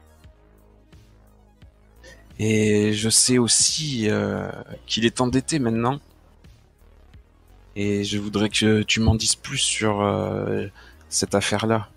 Et 2.39 2.93
je 2.95 3.09
sais 3.09 3.39
aussi 3.39 4.11
euh, 4.11 4.51
qu'il 4.87 5.05
est 5.05 5.21
endetté 5.21 5.59
maintenant. 5.59 6.01
Et 7.77 8.05
je 8.05 8.19
voudrais 8.19 8.49
que 8.49 8.83
tu 8.83 9.01
m'en 9.01 9.15
dises 9.15 9.37
plus 9.37 9.59
sur 9.59 10.03
cette 11.13 11.35
affaire-là. 11.35 11.89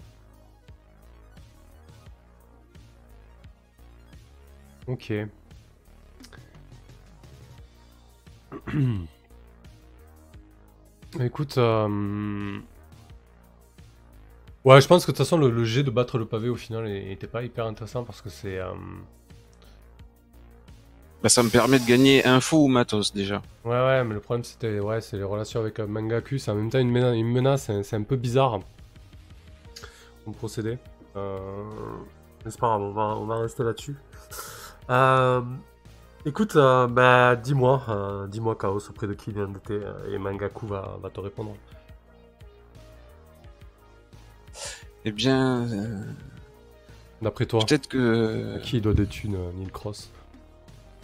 Ok. 4.87 5.11
Écoute, 11.19 11.57
euh... 11.57 12.59
ouais, 14.65 14.81
je 14.81 14.87
pense 14.87 15.05
que 15.05 15.11
de 15.11 15.15
toute 15.17 15.25
façon 15.25 15.37
le, 15.37 15.49
le 15.49 15.63
jet 15.63 15.83
de 15.83 15.89
battre 15.91 16.17
le 16.17 16.25
pavé 16.25 16.49
au 16.49 16.55
final 16.55 16.87
était 16.89 17.27
pas 17.27 17.43
hyper 17.43 17.65
intéressant 17.65 18.03
parce 18.03 18.21
que 18.21 18.29
c'est 18.29 18.59
euh, 18.59 18.73
Bah, 21.21 21.29
ça 21.29 21.43
me 21.43 21.49
permet 21.49 21.79
de 21.79 21.85
gagner 21.85 22.25
info 22.25 22.63
ou 22.63 22.67
matos 22.67 23.13
déjà. 23.13 23.41
ouais 23.63 23.71
ouais 23.71 24.03
mais 24.03 24.13
le 24.13 24.19
problème 24.21 24.43
c'était 24.43 24.79
ouais 24.79 25.01
c'est 25.01 25.17
les 25.17 25.23
relations 25.23 25.59
avec 25.59 25.79
euh, 25.79 25.87
Mangaku 25.87 26.37
c'est 26.37 26.51
en 26.51 26.55
même 26.55 26.69
temps 26.69 26.79
une 26.79 26.91
menace, 26.91 27.15
une 27.15 27.31
menace 27.31 27.63
c'est 27.63 27.83
c'est 27.83 27.95
un 27.95 28.03
peu 28.03 28.15
bizarre. 28.15 28.59
Procéder. 30.33 30.77
Euh... 31.15 31.37
mais 32.43 32.51
C'est 32.51 32.59
pas 32.59 32.67
grave, 32.67 32.81
on 32.81 32.91
va, 32.91 33.01
on 33.17 33.25
va 33.25 33.37
rester 33.37 33.63
là-dessus. 33.63 33.95
Euh... 34.89 35.41
Écoute, 36.27 36.55
euh, 36.55 36.87
bah, 36.87 37.35
dis-moi, 37.35 38.25
dis-moi 38.29 38.55
Chaos 38.55 38.79
auprès 38.89 39.05
de 39.05 39.13
qui 39.13 39.29
il 39.29 39.37
est 39.37 39.43
endetté 39.43 39.73
euh, 39.75 40.11
et 40.11 40.17
Mangaku 40.17 40.65
va, 40.65 40.97
va 40.99 41.09
te 41.11 41.19
répondre. 41.19 41.53
Eh 45.05 45.11
bien, 45.11 45.67
euh, 45.71 45.99
D'après 47.21 47.45
toi, 47.45 47.59
peut-être 47.65 47.87
que 47.87 48.55
à 48.55 48.59
qui 48.59 48.77
il 48.77 48.81
doit 48.81 48.93
des 48.95 49.05
thunes, 49.05 49.35
euh, 49.35 49.51
Neil 49.55 49.69
Cross? 49.69 50.09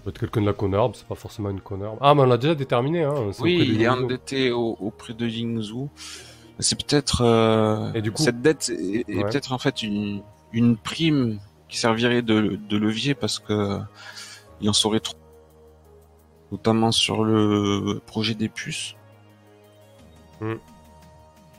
Peut-être 0.04 0.18
quelqu'un 0.20 0.42
de 0.42 0.48
la 0.48 0.54
Connerbe, 0.54 0.94
c'est 0.96 1.06
pas 1.08 1.14
forcément 1.14 1.52
une 1.52 1.62
Connerbe. 1.62 2.00
Ah, 2.02 2.16
mais 2.16 2.22
on 2.22 2.26
l'a 2.26 2.38
déjà 2.38 2.56
déterminé, 2.56 3.04
hein. 3.04 3.14
Oui, 3.40 3.60
il 3.76 3.82
est 3.84 3.88
endetté 3.88 4.52
au- 4.52 4.76
auprès 4.80 5.14
de 5.14 5.28
Yingzhou. 5.28 5.92
C'est 6.62 6.78
peut-être 6.82 7.22
euh, 7.22 7.92
coup- 8.12 8.22
cette 8.24 8.42
dette 8.42 8.70
est, 8.70 9.10
est 9.10 9.16
Ouais. 9.18 9.24
peut-être 9.24 9.52
en 9.52 9.58
fait 9.58 9.84
une, 9.84 10.22
une 10.54 10.78
prime 10.78 11.40
qui 11.68 11.78
servirait 11.78 12.22
de, 12.22 12.58
de 12.70 12.78
levier 12.78 13.14
parce 13.16 13.40
que 13.40 13.80
il 14.62 14.70
en 14.70 14.74
saurait 14.74 15.00
trop, 15.00 15.16
notamment 16.52 16.92
sur 16.92 17.24
le 17.24 18.00
projet 18.06 18.36
des 18.36 18.48
puces. 18.50 18.96
Hmm. 20.40 20.56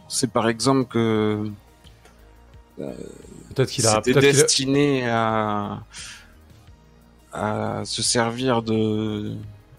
C'est 0.08 0.30
par 0.32 0.48
exemple 0.48 0.86
que 0.86 1.50
Peut-être 2.76 3.70
qu'il 3.70 3.86
a. 3.86 3.94
c'était 3.96 4.12
Peut-être 4.12 4.30
qu'il 4.30 4.38
a- 4.38 4.42
destiné 4.42 5.08
à 5.08 5.82
à 7.32 7.82
se 7.84 8.02
servir 8.02 8.62
de 8.62 9.34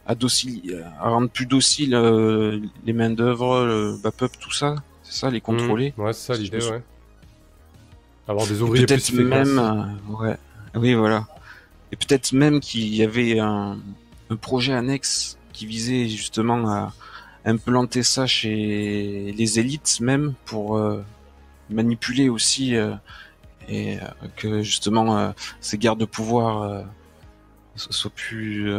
à, 0.06 0.16
docile, 0.16 0.86
à 1.00 1.10
rendre 1.10 1.30
plus 1.30 1.46
dociles 1.46 1.94
euh, 1.96 2.60
les 2.86 2.94
mains 2.94 3.12
d'œuvre, 3.12 3.64
le 3.66 3.98
BAPUP, 4.04 4.38
tout 4.40 4.52
ça. 4.52 4.76
C'est 5.14 5.20
ça, 5.20 5.30
les 5.30 5.42
contrôler. 5.42 5.94
Hmm, 5.96 6.02
Ouais, 6.02 6.14
c'est 6.14 6.34
ça 6.34 6.40
l'idée, 6.42 6.58
ouais. 6.58 6.82
Avoir 8.28 8.48
des 8.48 8.62
ouvriers 8.64 8.86
plus 8.86 8.96
Peut-être 8.96 9.10
efficaces. 9.14 9.48
même, 9.48 9.60
euh, 10.10 10.14
ouais, 10.16 10.38
oui, 10.76 10.94
voilà. 10.96 11.28
Et 11.92 11.96
peut-être 11.96 12.32
même 12.32 12.60
qu'il 12.60 12.96
y 12.96 13.04
avait 13.04 13.38
un, 13.40 13.78
un 14.32 14.36
projet 14.36 14.74
annexe 14.74 15.38
qui 15.52 15.68
visait 15.68 16.08
justement 16.08 16.68
à 16.68 16.94
implanter 17.46 18.02
ça 18.02 18.26
chez 18.26 19.34
les 19.38 19.60
élites 19.60 20.00
même 20.00 20.34
pour 20.46 20.78
euh, 20.78 21.04
manipuler 21.70 22.30
aussi 22.30 22.76
euh, 22.76 22.96
et 23.70 23.98
que 24.38 24.64
justement 24.64 25.32
ces 25.62 25.78
guerres 25.78 25.96
de 25.96 26.06
pouvoir 26.06 26.84
so- 27.76 27.92
soient 27.92 28.12
plus 28.16 28.74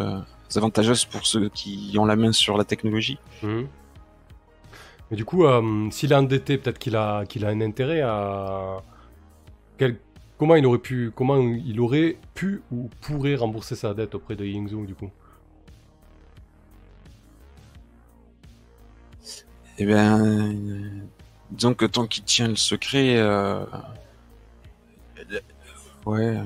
avantageuses 0.56 1.04
pour 1.04 1.26
ceux 1.26 1.48
qui 1.50 1.94
ont 1.98 2.04
la 2.06 2.16
main 2.16 2.32
sur 2.32 2.58
la 2.58 2.64
technologie. 2.64 3.18
Mhm. 3.42 3.68
Mais 5.10 5.16
du 5.16 5.24
coup, 5.24 5.44
euh, 5.44 5.90
s'il 5.90 6.12
est 6.12 6.14
endetté, 6.14 6.58
peut-être 6.58 6.78
qu'il 6.78 6.96
a, 6.96 7.24
qu'il 7.26 7.44
a 7.44 7.48
un 7.48 7.60
intérêt 7.60 8.00
à. 8.02 8.82
Quel- 9.78 9.98
Comment 10.38 10.56
il 10.56 10.66
aurait 10.66 10.78
pu, 10.78 11.12
comment 11.14 11.38
il 11.38 11.80
aurait 11.80 12.18
pu 12.34 12.62
ou 12.72 12.90
pourrait 13.02 13.36
rembourser 13.36 13.76
sa 13.76 13.94
dette 13.94 14.14
auprès 14.16 14.36
de 14.36 14.44
Yingzhou 14.44 14.86
du 14.86 14.94
coup? 14.94 15.10
Eh 19.78 19.86
bien, 19.86 20.24
euh, 20.24 20.52
disons 21.50 21.74
que 21.74 21.84
tant 21.86 22.06
qu'il 22.06 22.24
tient 22.24 22.48
le 22.48 22.56
secret, 22.56 23.16
euh, 23.18 23.64
ouais. 26.06 26.36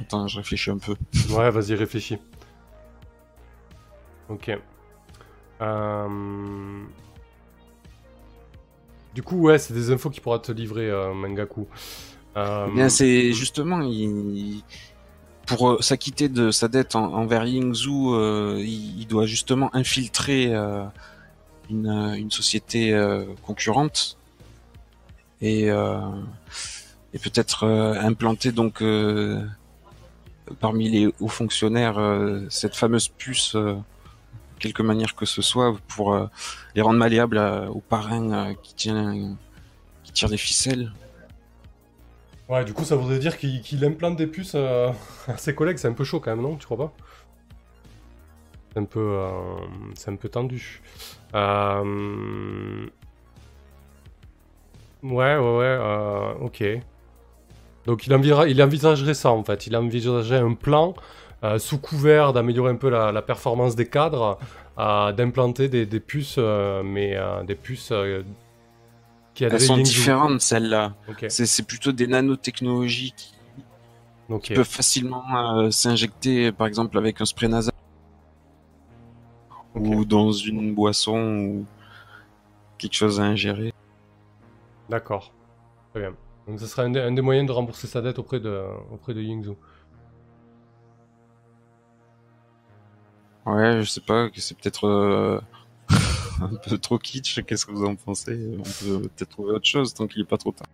Attends, 0.00 0.28
je 0.28 0.38
réfléchis 0.38 0.70
un 0.70 0.78
peu. 0.78 0.96
Ouais, 1.30 1.50
vas-y, 1.50 1.74
réfléchis. 1.74 2.18
Ok. 4.28 4.48
Euh, 5.60 6.84
Du 9.14 9.22
coup, 9.22 9.40
ouais, 9.40 9.58
c'est 9.58 9.74
des 9.74 9.90
infos 9.90 10.10
qui 10.10 10.20
pourra 10.20 10.38
te 10.38 10.52
livrer, 10.52 10.88
euh, 10.88 11.12
Mangaku. 11.12 11.66
Euh, 12.36 12.66
Eh 12.68 12.74
bien, 12.74 12.88
c'est 12.88 13.32
justement, 13.32 13.80
pour 15.46 15.70
euh, 15.70 15.80
s'acquitter 15.80 16.28
de 16.28 16.50
sa 16.50 16.68
dette 16.68 16.94
en- 16.94 17.12
envers 17.14 17.44
Yingzhou, 17.44 18.16
il, 18.58 19.06
doit 19.08 19.26
justement 19.26 19.74
infiltrer 19.74 20.54
une, 21.68 22.30
société 22.30 22.96
concurrente 23.44 24.16
et, 25.40 25.64
et 25.64 27.18
peut-être 27.18 27.66
implanter 27.66 28.52
donc 28.52 28.84
parmi 30.60 30.88
les 30.88 31.12
hauts 31.18 31.28
fonctionnaires 31.28 31.98
cette 32.48 32.76
fameuse 32.76 33.08
puce, 33.08 33.56
quelque 34.60 34.82
manière 34.82 35.14
que 35.16 35.26
ce 35.26 35.42
soit, 35.42 35.76
pour 35.88 36.14
euh, 36.14 36.26
les 36.76 36.82
rendre 36.82 36.98
malléables 36.98 37.38
à- 37.38 37.70
au 37.70 37.80
parrain 37.80 38.32
euh, 38.32 38.54
qui 38.62 38.74
tient 38.74 39.36
qui 40.04 40.12
tire 40.12 40.28
les 40.28 40.36
ficelles. 40.38 40.92
Ouais, 42.48 42.64
du 42.64 42.72
coup, 42.74 42.84
ça 42.84 42.96
voudrait 42.96 43.18
dire 43.20 43.38
qu'il 43.38 43.84
implante 43.84 44.16
des 44.16 44.26
puces 44.26 44.52
euh, 44.56 44.90
à 45.28 45.36
ses 45.36 45.54
collègues. 45.54 45.78
C'est 45.78 45.88
un 45.88 45.92
peu 45.92 46.04
chaud 46.04 46.20
quand 46.20 46.30
même, 46.34 46.42
non? 46.42 46.56
Tu 46.56 46.64
crois 46.66 46.76
pas? 46.78 46.92
C'est 48.72 48.80
un 48.80 48.84
peu, 48.84 49.00
euh, 49.00 49.56
un 50.06 50.16
peu 50.16 50.28
tendu. 50.28 50.80
Euh, 51.34 52.86
Ouais, 55.02 55.36
ouais, 55.36 55.38
ouais. 55.38 55.64
euh, 55.80 56.32
ok. 56.40 56.62
Donc 57.86 58.06
il, 58.06 58.14
envira- 58.14 58.48
il 58.48 58.62
envisagerait 58.62 59.14
ça 59.14 59.30
en 59.30 59.42
fait. 59.42 59.66
Il 59.66 59.76
envisagerait 59.76 60.38
un 60.40 60.54
plan 60.54 60.94
euh, 61.44 61.58
sous 61.58 61.78
couvert 61.78 62.32
d'améliorer 62.32 62.70
un 62.72 62.76
peu 62.76 62.90
la, 62.90 63.12
la 63.12 63.22
performance 63.22 63.74
des 63.76 63.86
cadres, 63.88 64.38
euh, 64.78 65.12
d'implanter 65.12 65.68
des, 65.68 65.86
des 65.86 66.00
puces, 66.00 66.36
euh, 66.38 66.82
mais 66.82 67.16
des 67.46 67.54
puces 67.54 67.92
euh, 67.92 68.22
qui 69.34 69.44
Elles 69.44 69.60
sont 69.60 69.76
différentes 69.78 70.40
celles-là. 70.40 70.94
C'est 71.28 71.66
plutôt 71.66 71.92
des 71.92 72.06
nanotechnologies 72.06 73.14
qui 73.16 73.32
peuvent 74.54 74.64
facilement 74.68 75.70
s'injecter, 75.70 76.52
par 76.52 76.66
exemple 76.66 76.96
avec 76.98 77.20
un 77.20 77.24
spray 77.24 77.48
nasal 77.48 77.72
ou 79.74 80.04
dans 80.04 80.32
une 80.32 80.74
boisson 80.74 81.16
ou 81.44 81.66
quelque 82.76 82.94
chose 82.94 83.20
à 83.20 83.24
ingérer. 83.24 83.72
D'accord. 84.88 85.32
Très 85.92 86.00
bien. 86.00 86.14
Donc 86.48 86.58
ce 86.60 86.66
serait 86.66 86.82
un, 86.82 86.90
des- 86.90 87.00
un 87.00 87.12
des 87.12 87.22
moyens 87.22 87.46
de 87.46 87.52
rembourser 87.52 87.86
sa 87.86 88.02
dette 88.02 88.18
auprès 88.18 88.40
de, 88.40 88.62
auprès 88.92 89.14
de 89.14 89.22
Yingzhou. 89.22 89.56
Ouais, 93.50 93.82
je 93.82 93.88
sais 93.88 94.00
pas, 94.00 94.28
c'est 94.36 94.56
peut-être 94.56 94.86
euh, 94.86 95.40
un 96.40 96.54
peu 96.54 96.78
trop 96.78 96.98
kitsch. 96.98 97.42
Qu'est-ce 97.44 97.66
que 97.66 97.72
vous 97.72 97.84
en 97.84 97.96
pensez? 97.96 98.38
On 98.58 98.62
peut 98.62 99.08
peut-être 99.08 99.30
trouver 99.30 99.52
autre 99.52 99.66
chose 99.66 99.92
tant 99.92 100.06
qu'il 100.06 100.22
est 100.22 100.26
pas 100.28 100.38
trop 100.38 100.52
tard. 100.52 100.68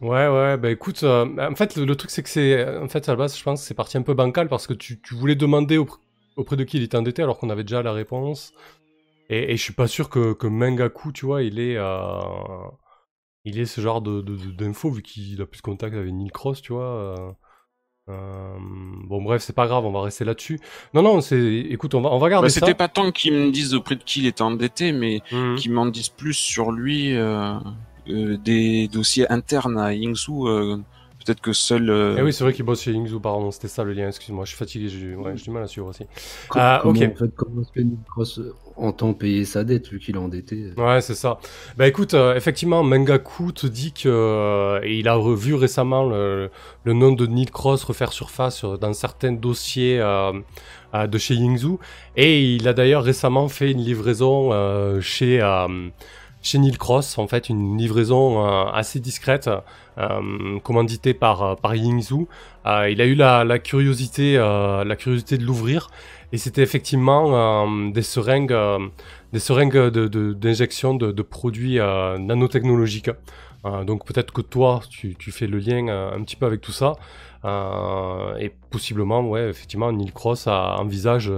Ouais, 0.00 0.28
ouais, 0.28 0.56
bah 0.56 0.70
écoute, 0.70 1.02
euh, 1.02 1.26
en 1.50 1.54
fait, 1.56 1.76
le, 1.76 1.94
truc, 1.96 2.10
c'est 2.10 2.22
que 2.22 2.28
c'est. 2.28 2.78
En 2.78 2.88
fait, 2.88 3.08
à 3.08 3.12
la 3.12 3.16
base, 3.16 3.36
je 3.36 3.42
pense 3.42 3.60
que 3.60 3.66
c'est 3.66 3.74
parti 3.74 3.98
un 3.98 4.02
peu 4.02 4.14
bancal 4.14 4.48
parce 4.48 4.66
que 4.66 4.72
tu, 4.72 4.98
voulais 5.12 5.34
demander 5.34 5.76
auprès, 5.76 5.98
auprès 6.36 6.56
de 6.56 6.64
qui 6.64 6.78
il 6.78 6.84
était 6.84 6.96
endetté 6.96 7.22
alors 7.22 7.38
qu'on 7.38 7.50
avait 7.50 7.64
déjà 7.64 7.82
la 7.82 7.92
réponse. 7.92 8.52
Et, 9.28 9.56
je 9.56 9.62
suis 9.62 9.74
pas 9.74 9.88
sûr 9.88 10.08
que, 10.08 10.32
que 10.34 10.46
Mengaku, 10.46 11.12
tu 11.12 11.26
vois, 11.26 11.42
il 11.42 11.58
est. 11.58 11.76
euh, 11.76 12.20
il 13.44 13.58
est 13.58 13.66
ce 13.66 13.80
genre 13.80 14.02
de, 14.02 14.20
d'infos 14.52 14.90
vu 14.90 15.02
qu'il 15.02 15.40
a 15.42 15.46
plus 15.46 15.58
de 15.58 15.62
contact 15.62 15.96
avec 15.96 16.12
Neil 16.12 16.30
Cross, 16.30 16.62
tu 16.62 16.72
vois. 16.72 17.36
Euh, 18.08 18.12
euh, 18.12 18.56
bon, 19.06 19.22
bref, 19.22 19.42
c'est 19.42 19.54
pas 19.54 19.66
grave, 19.66 19.84
on 19.84 19.92
va 19.92 20.02
rester 20.02 20.24
là-dessus. 20.24 20.58
Non, 20.94 21.02
non, 21.02 21.20
c'est. 21.20 21.40
Écoute, 21.70 21.94
on 21.94 22.00
va, 22.00 22.10
on 22.10 22.18
va 22.18 22.28
garder 22.28 22.46
Bah, 22.46 22.50
ça. 22.50 22.60
C'était 22.60 22.74
pas 22.74 22.88
tant 22.88 23.12
qu'il 23.12 23.32
me 23.34 23.50
dise 23.50 23.74
auprès 23.74 23.96
de 23.96 24.02
qui 24.02 24.20
il 24.20 24.26
était 24.26 24.42
endetté, 24.42 24.92
mais 24.92 25.20
Mhm. 25.32 25.56
qu'il 25.56 25.72
m'en 25.72 25.86
dise 25.86 26.08
plus 26.08 26.34
sur 26.34 26.72
lui, 26.72 27.14
euh, 27.16 27.54
euh, 28.08 28.36
des 28.38 28.88
dossiers 28.88 29.30
internes 29.30 29.78
à 29.78 29.92
Yingzhou. 29.94 30.48
Euh, 31.20 31.24
peut-être 31.24 31.40
que 31.40 31.52
seul. 31.52 31.90
euh, 31.90 32.16
Eh 32.18 32.22
oui, 32.22 32.32
c'est 32.32 32.44
vrai 32.44 32.52
qu'il 32.52 32.64
bosse 32.64 32.82
chez 32.82 32.92
Yingzhou, 32.92 33.20
pardon, 33.20 33.50
c'était 33.50 33.68
ça 33.68 33.84
le 33.84 33.92
lien, 33.92 34.08
excuse-moi, 34.08 34.44
je 34.44 34.50
suis 34.50 34.58
fatigué, 34.58 34.88
j'ai 34.88 35.14
ouais, 35.14 35.34
du 35.34 35.50
mal 35.50 35.62
à 35.62 35.66
suivre 35.66 35.86
aussi. 35.88 36.04
Ah, 36.50 36.80
comment, 36.82 37.00
ok. 37.00 37.08
en 37.12 37.14
fait, 37.16 37.34
comment 37.36 37.62
Cross 38.10 38.40
entend 38.76 39.12
payer 39.12 39.44
sa 39.44 39.64
dette 39.64 39.88
vu 39.88 39.98
qu'il 39.98 40.16
est 40.16 40.18
endetté 40.18 40.72
Ouais, 40.76 41.00
c'est 41.00 41.14
ça. 41.14 41.38
Bah 41.76 41.86
écoute, 41.86 42.14
euh, 42.14 42.34
effectivement, 42.34 42.82
Mengaku 42.82 43.52
te 43.52 43.66
dit 43.66 43.92
que 43.92 44.08
euh, 44.08 44.80
et 44.82 44.98
il 44.98 45.08
a 45.08 45.14
revu 45.14 45.54
récemment 45.54 46.08
le, 46.08 46.50
le 46.84 46.92
nom 46.94 47.12
de 47.12 47.26
Neil 47.26 47.46
Cross 47.46 47.84
refaire 47.84 48.12
surface 48.12 48.56
sur- 48.56 48.78
dans 48.78 48.92
certains 48.92 49.32
dossiers 49.32 50.00
euh, 50.00 50.32
euh, 50.94 51.06
de 51.06 51.18
chez 51.18 51.34
Yingzhou. 51.34 51.78
Et 52.16 52.54
il 52.54 52.66
a 52.68 52.72
d'ailleurs 52.72 53.02
récemment 53.04 53.48
fait 53.48 53.70
une 53.72 53.80
livraison 53.82 54.50
euh, 54.52 55.00
chez, 55.00 55.40
euh, 55.42 55.88
chez 56.42 56.58
Neil 56.58 56.76
Cross, 56.76 57.18
en 57.18 57.26
fait, 57.26 57.48
une 57.48 57.76
livraison 57.76 58.44
euh, 58.44 58.64
assez 58.72 59.00
discrète, 59.00 59.50
euh, 60.00 60.58
commanditée 60.60 61.12
par, 61.12 61.42
euh, 61.42 61.54
par 61.56 61.74
Yingzhou. 61.74 62.26
Euh, 62.64 62.88
il 62.88 63.02
a 63.02 63.06
eu 63.06 63.14
la, 63.14 63.58
curiosité, 63.58 64.34
de 64.34 65.44
l'ouvrir. 65.44 65.88
Et 66.32 66.38
c'était 66.38 66.62
effectivement 66.62 67.66
des 67.90 68.02
seringues, 68.02 68.56
des 69.32 69.40
seringues 69.40 69.88
d'injection 69.88 70.94
de, 70.94 71.22
produits 71.22 71.78
nanotechnologiques. 71.78 73.10
Euh, 73.66 73.84
donc 73.84 74.06
peut-être 74.06 74.32
que 74.32 74.40
toi, 74.40 74.80
tu, 74.88 75.14
tu 75.16 75.30
fais 75.32 75.46
le 75.46 75.58
lien 75.58 75.88
euh, 75.88 76.16
un 76.16 76.22
petit 76.22 76.36
peu 76.36 76.46
avec 76.46 76.60
tout 76.60 76.72
ça. 76.72 76.94
Euh, 77.44 78.36
et 78.36 78.50
possiblement, 78.70 79.22
ouais, 79.28 79.48
effectivement, 79.48 79.92
Neil 79.92 80.12
Cross 80.12 80.46
a, 80.46 80.76
envisage 80.78 81.32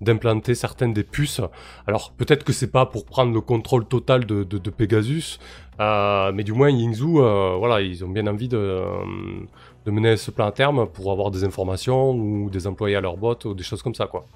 d'implanter 0.00 0.54
certaines 0.54 0.92
des 0.92 1.04
puces. 1.04 1.40
Alors 1.86 2.12
peut-être 2.12 2.44
que 2.44 2.52
c'est 2.52 2.70
pas 2.70 2.86
pour 2.86 3.06
prendre 3.06 3.32
le 3.32 3.40
contrôle 3.40 3.86
total 3.86 4.26
de, 4.26 4.44
de, 4.44 4.58
de 4.58 4.70
Pegasus, 4.70 5.38
mais 5.78 6.44
du 6.44 6.52
moins 6.52 6.70
Yingzhou, 6.70 7.20
voilà, 7.58 7.80
ils 7.80 8.04
ont 8.04 8.08
bien 8.08 8.26
envie 8.26 8.48
de, 8.48 8.82
de 9.86 9.90
mener 9.90 10.16
ce 10.18 10.30
plan 10.30 10.46
à 10.46 10.52
terme 10.52 10.86
pour 10.88 11.10
avoir 11.10 11.30
des 11.30 11.44
informations 11.44 12.10
ou 12.12 12.50
des 12.50 12.66
employés 12.66 12.96
à 12.96 13.00
leur 13.00 13.16
botte 13.16 13.46
ou 13.46 13.54
des 13.54 13.64
choses 13.64 13.82
comme 13.82 13.94
ça, 13.94 14.06
quoi. 14.06 14.26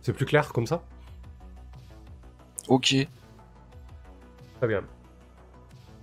C'est 0.00 0.14
plus 0.14 0.24
clair 0.24 0.52
comme 0.52 0.66
ça? 0.66 0.82
Ok. 2.68 2.94
Très 4.58 4.66
bien. 4.66 4.82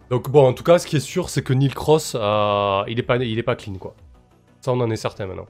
Donc 0.10 0.30
bon, 0.30 0.48
en 0.48 0.53
tout 0.53 0.64
cas, 0.64 0.77
ce 0.77 0.86
qui 0.86 0.98
est 0.98 0.99
sûr, 0.99 1.30
c'est 1.30 1.41
que 1.41 1.53
Neil 1.53 1.69
Cross, 1.69 2.15
euh, 2.19 2.84
il 2.88 2.99
est 2.99 3.03
pas, 3.03 3.18
il 3.18 3.38
est 3.40 3.44
pas 3.44 3.56
clean, 3.56 3.76
quoi. 3.76 3.95
Ça, 4.61 4.72
on 4.72 4.80
en 4.80 4.90
est 4.91 4.95
certain 4.95 5.26
maintenant. 5.26 5.48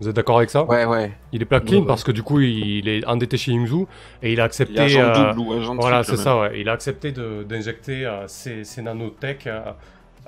Vous 0.00 0.08
êtes 0.08 0.14
d'accord 0.14 0.36
avec 0.36 0.50
ça? 0.50 0.64
Ouais, 0.64 0.84
ouais. 0.84 1.12
Il 1.32 1.42
est 1.42 1.44
pas 1.46 1.60
clean 1.60 1.80
Ouais, 1.80 1.86
parce 1.86 2.04
que 2.04 2.12
du 2.12 2.22
coup, 2.22 2.40
il, 2.40 2.78
il 2.78 2.88
est 2.88 3.06
endetté 3.06 3.36
chez 3.36 3.52
Yingzhou 3.52 3.88
et 4.22 4.32
il 4.32 4.40
a 4.40 4.44
accepté. 4.44 4.74
Il 4.74 4.80
agent 4.80 5.00
euh, 5.00 5.32
double 5.34 5.40
ou 5.40 5.52
agent 5.54 5.74
voilà, 5.74 6.04
c'est 6.04 6.16
ça, 6.16 6.38
ouais. 6.38 6.60
Il 6.60 6.68
a 6.68 6.72
accepté 6.72 7.12
d'injecter 7.12 8.06
euh, 8.06 8.28
ses, 8.28 8.62
ses 8.64 8.82
nanotech 8.82 9.46
euh, 9.46 9.72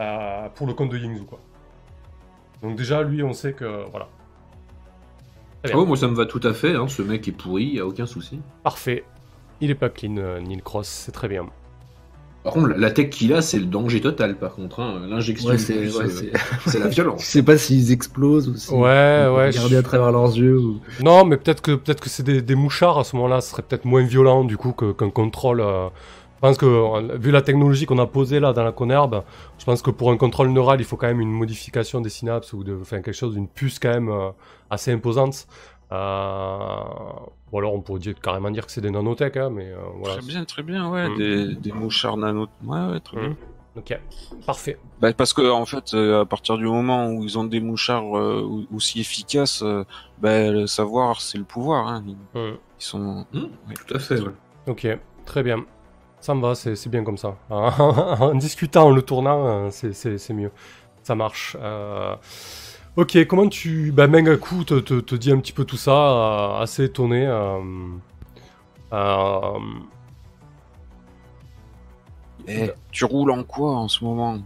euh, 0.00 0.48
pour 0.54 0.66
le 0.66 0.74
compte 0.74 0.90
de 0.90 0.98
Yingzhou, 0.98 1.24
quoi. 1.24 1.38
Donc 2.62 2.76
déjà, 2.76 3.02
lui, 3.02 3.22
on 3.22 3.32
sait 3.32 3.52
que 3.52 3.84
voilà. 3.90 4.08
Oh, 5.74 5.84
moi 5.84 5.96
ça 5.96 6.08
me 6.08 6.14
va 6.14 6.24
tout 6.24 6.40
à 6.42 6.54
fait, 6.54 6.74
hein, 6.74 6.88
ce 6.88 7.02
mec 7.02 7.28
est 7.28 7.32
pourri, 7.32 7.64
y 7.64 7.80
a 7.80 7.86
aucun 7.86 8.06
souci. 8.06 8.40
Parfait. 8.62 9.04
Il 9.60 9.70
est 9.70 9.74
pas 9.74 9.88
clean, 9.88 10.16
euh, 10.18 10.40
Neil 10.40 10.60
Cross, 10.62 10.88
c'est 10.88 11.12
très 11.12 11.28
bien. 11.28 11.46
Par 12.42 12.54
contre, 12.54 12.68
la- 12.68 12.90
tech 12.90 13.10
qu'il 13.10 13.34
a, 13.34 13.42
c'est 13.42 13.58
le 13.58 13.66
danger 13.66 14.00
total, 14.00 14.38
par 14.38 14.54
contre. 14.54 14.80
hein. 14.80 15.02
L'injection, 15.06 15.48
Ouais, 15.50 15.56
de 15.56 15.60
c'est 15.60 15.74
puce, 15.74 15.96
ouais, 15.96 16.04
euh, 16.06 16.32
c'est- 16.66 16.78
la 16.78 16.86
Je 16.90 16.94
violence. 16.94 17.22
sais 17.22 17.42
pas 17.42 17.58
s'ils 17.58 17.92
explosent 17.92 18.48
ou 18.48 18.56
si 18.56 18.70
Ouais, 18.72 18.78
peut 18.78 19.34
ouais, 19.36 19.46
regarder 19.48 19.74
je- 19.74 19.76
à 19.76 19.82
travers 19.82 20.10
leurs 20.10 20.34
yeux. 20.38 20.58
Ou... 20.58 20.80
Non, 21.02 21.26
mais 21.26 21.36
peut-être 21.36 21.60
que 21.60 21.72
peut-être 21.74 22.00
que 22.00 22.08
c'est 22.08 22.22
des, 22.22 22.40
des 22.40 22.54
mouchards 22.54 22.98
à 22.98 23.04
ce 23.04 23.14
moment-là, 23.16 23.42
ce 23.42 23.50
serait 23.50 23.60
peut-être 23.62 23.84
moins 23.84 24.02
violent 24.02 24.44
du 24.44 24.56
coup 24.56 24.72
qu'un 24.72 25.10
contrôle. 25.10 25.60
euh, 25.60 25.88
Je 26.36 26.40
pense 26.40 26.56
que 26.56 27.18
vu 27.18 27.30
la 27.30 27.42
technologie 27.42 27.84
qu'on 27.84 27.98
a 27.98 28.06
posée 28.06 28.40
là 28.40 28.54
dans 28.54 28.64
la 28.64 28.72
Conherbe, 28.72 29.22
je 29.58 29.64
pense 29.66 29.82
que 29.82 29.90
pour 29.90 30.10
un 30.10 30.16
contrôle 30.16 30.48
neural, 30.48 30.80
il 30.80 30.84
faut 30.84 30.96
quand 30.96 31.08
même 31.08 31.20
une 31.20 31.30
modification 31.30 32.00
des 32.00 32.08
synapses 32.08 32.54
ou 32.54 32.64
de, 32.64 32.78
enfin 32.80 33.02
quelque 33.02 33.12
chose, 33.12 33.34
d'une 33.34 33.48
puce 33.48 33.78
quand 33.78 33.90
même 33.92 34.08
euh, 34.08 34.30
assez 34.70 34.90
imposante. 34.90 35.46
Euh, 35.92 36.80
ou 37.52 37.58
alors 37.58 37.74
on 37.74 37.80
pourrait 37.80 37.98
dire- 38.00 38.14
carrément 38.20 38.50
dire 38.50 38.64
que 38.66 38.72
c'est 38.72 38.80
des 38.80 38.90
nanotech, 38.90 39.36
hein, 39.36 39.50
mais 39.50 39.70
euh, 39.70 39.76
voilà. 39.98 40.16
Très 40.18 40.26
bien, 40.26 40.44
très 40.44 40.62
bien, 40.62 40.88
ouais. 40.90 41.08
Mm. 41.08 41.16
Des, 41.18 41.54
des 41.54 41.72
mouchards 41.72 42.16
nano. 42.16 42.46
Ouais, 42.64 42.78
ouais, 42.92 43.00
très 43.00 43.16
Mm. 43.16 43.20
bien. 43.20 43.36
Ok, 43.76 43.98
parfait. 44.46 44.78
Bah, 45.00 45.12
parce 45.12 45.32
que 45.32 45.48
en 45.48 45.64
fait, 45.64 45.94
euh, 45.94 46.22
à 46.22 46.26
partir 46.26 46.58
du 46.58 46.64
moment 46.64 47.06
où 47.06 47.22
ils 47.22 47.38
ont 47.38 47.44
des 47.44 47.60
mouchards 47.60 48.16
euh, 48.18 48.42
ou- 48.42 48.66
aussi 48.74 49.00
efficaces, 49.00 49.62
euh, 49.62 49.84
bah, 50.18 50.50
le 50.50 50.66
savoir, 50.66 51.20
c'est 51.20 51.38
le 51.38 51.44
pouvoir. 51.44 51.86
Hein. 51.86 52.04
Ils, 52.06 52.14
Hmm. 52.38 52.54
ils 52.80 52.84
sont. 52.84 53.26
Ouais. 53.32 53.74
Tout 53.86 53.94
à 53.94 53.98
fait, 54.00 54.20
ouais. 54.20 54.32
Ok, 54.66 54.86
très 55.24 55.42
bien. 55.44 55.64
Ça 56.20 56.34
me 56.34 56.40
va, 56.42 56.54
c'est 56.54 56.74
c'est 56.76 56.90
bien 56.90 57.02
comme 57.04 57.16
ça. 57.16 57.36
en 57.50 58.34
discutant, 58.34 58.86
en 58.86 58.90
le 58.90 59.02
tournant, 59.02 59.70
c'est- 59.70 59.92
c'est 59.92 60.18
c'est 60.18 60.34
mieux. 60.34 60.50
Ça 61.04 61.14
marche. 61.14 61.56
Ok, 62.96 63.24
comment 63.26 63.48
tu... 63.48 63.92
Bah, 63.92 64.06
Mengaku 64.08 64.64
te, 64.64 64.74
te, 64.80 65.00
te 65.00 65.14
dit 65.14 65.30
un 65.32 65.38
petit 65.38 65.52
peu 65.52 65.64
tout 65.64 65.76
ça, 65.76 65.92
euh, 65.92 66.62
assez 66.62 66.84
étonné. 66.84 67.26
euh, 67.26 67.60
euh, 68.92 69.58
Eh, 72.48 72.70
tu 72.90 73.04
roules 73.04 73.30
en 73.30 73.44
quoi 73.44 73.76
en 73.76 73.88
ce 73.88 74.04
moment? 74.04 74.38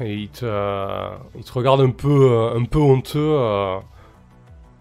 Et 0.00 0.14
il 0.14 0.28
te, 0.30 0.44
euh, 0.44 1.16
il 1.36 1.44
te 1.44 1.52
regarde 1.52 1.80
un 1.80 1.90
peu, 1.90 2.30
euh, 2.32 2.58
un 2.58 2.64
peu 2.64 2.78
honteux. 2.78 3.18
euh, 3.20 3.78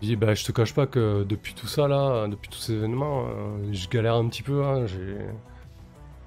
il 0.01 0.09
dit, 0.09 0.15
bah, 0.15 0.33
je 0.33 0.43
te 0.45 0.51
cache 0.51 0.73
pas 0.73 0.87
que 0.87 1.23
depuis 1.23 1.53
tout 1.53 1.67
ça, 1.67 1.87
là, 1.87 2.27
depuis 2.27 2.49
tous 2.49 2.57
ces 2.59 2.73
événements, 2.73 3.25
euh, 3.27 3.69
je 3.73 3.87
galère 3.89 4.15
un 4.15 4.27
petit 4.27 4.43
peu. 4.43 4.63
hein, 4.65 4.85
j'ai... 4.87 5.17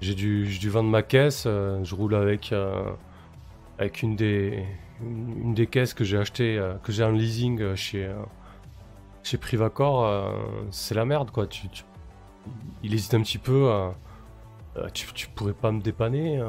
J'ai 0.01 0.15
dû, 0.15 0.49
j'ai 0.49 0.59
dû 0.59 0.69
vendre 0.69 0.89
ma 0.89 1.03
caisse, 1.03 1.43
euh, 1.45 1.83
je 1.83 1.95
roule 1.95 2.15
avec, 2.15 2.51
euh, 2.53 2.91
avec 3.79 4.01
une, 4.03 4.15
des, 4.15 4.65
une, 5.01 5.53
des 5.53 5.67
caisses 5.67 5.93
que 5.93 6.03
j'ai 6.03 6.17
acheté, 6.17 6.57
euh, 6.57 6.75
que 6.83 6.91
j'ai 6.91 7.03
en 7.03 7.11
leasing 7.11 7.61
euh, 7.61 7.75
chez, 7.75 8.05
euh, 8.05 8.13
chez 9.23 9.37
Privacor. 9.37 10.33
c'est 10.71 10.95
la 10.95 11.05
merde 11.05 11.31
quoi. 11.31 11.47
Tu, 11.47 11.67
il 12.83 12.93
hésite 12.93 13.13
un 13.13 13.21
petit 13.21 13.37
peu. 13.37 13.71
tu, 14.93 15.27
pourrais 15.29 15.53
pas 15.53 15.71
me 15.71 15.81
dépanner. 15.81 16.41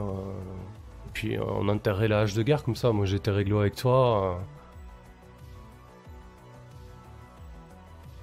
puis 1.13 1.39
on 1.39 1.69
enterrait 1.69 2.09
la 2.09 2.21
hache 2.21 2.35
de 2.35 2.43
guerre 2.43 2.63
comme 2.65 2.77
ça. 2.77 2.93
Moi 2.93 3.07
j'étais 3.07 3.31
réglo 3.31 3.61
avec 3.61 3.75
toi. 3.77 4.41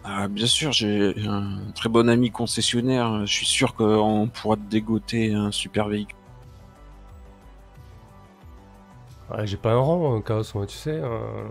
Ah, 0.10 0.30
bien 0.30 0.46
sûr, 0.48 0.72
j'ai 0.72 1.14
un 1.28 1.72
très 1.76 1.90
bon 1.90 2.08
ami 2.10 2.32
concessionnaire. 2.32 3.26
Je 3.26 3.34
suis 3.34 3.46
sûr 3.46 3.76
qu'on 3.76 4.30
pourra 4.34 4.56
te 4.56 4.62
dégoter 4.62 5.34
un 5.34 5.52
super 5.52 5.90
véhicule. 5.90 6.18
Ouais, 9.32 9.46
j'ai 9.46 9.58
pas 9.58 9.74
un 9.74 9.78
rang, 9.80 10.16
hein, 10.16 10.22
Chaos, 10.22 10.44
moi, 10.56 10.66
tu 10.66 10.78
sais. 10.78 11.00
euh. 11.04 11.48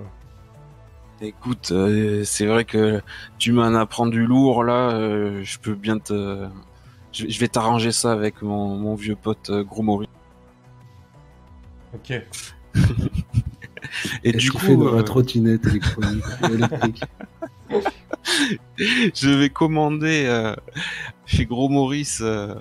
Écoute, 1.21 1.71
euh, 1.73 2.25
c'est 2.25 2.47
vrai 2.47 2.65
que 2.65 3.01
tu 3.39 3.53
m'en 3.53 3.75
apprends 3.75 4.07
du 4.07 4.27
lourd 4.27 4.65
là. 4.65 4.91
euh, 4.91 5.43
je 5.45 5.59
peux 5.59 5.75
bien 5.75 5.99
te. 5.99 6.47
Je, 7.13 7.27
je 7.29 7.41
vais 7.41 7.49
t'arranger 7.49 7.91
ça 7.93 8.13
avec 8.13 8.43
mon, 8.43 8.77
mon 8.77 8.95
vieux 8.95 9.17
pote 9.17 9.49
euh, 9.51 9.65
Gros 9.65 9.83
Maurice. 9.83 10.09
Ok. 11.95 12.13
Et 14.25 14.33
du 14.33 14.51
coup, 14.53 14.59
fait 14.59 14.77
dans 14.77 14.93
euh, 14.93 14.97
la 14.97 15.03
trottinette 15.03 15.67
électronique 15.67 16.25
électrique 16.43 17.03
je 19.15 19.31
vais 19.31 19.49
commander 19.49 20.25
euh, 20.27 20.55
chez 21.25 21.47
Gros 21.47 21.69
Maurice 21.69 22.21
euh, 22.23 22.55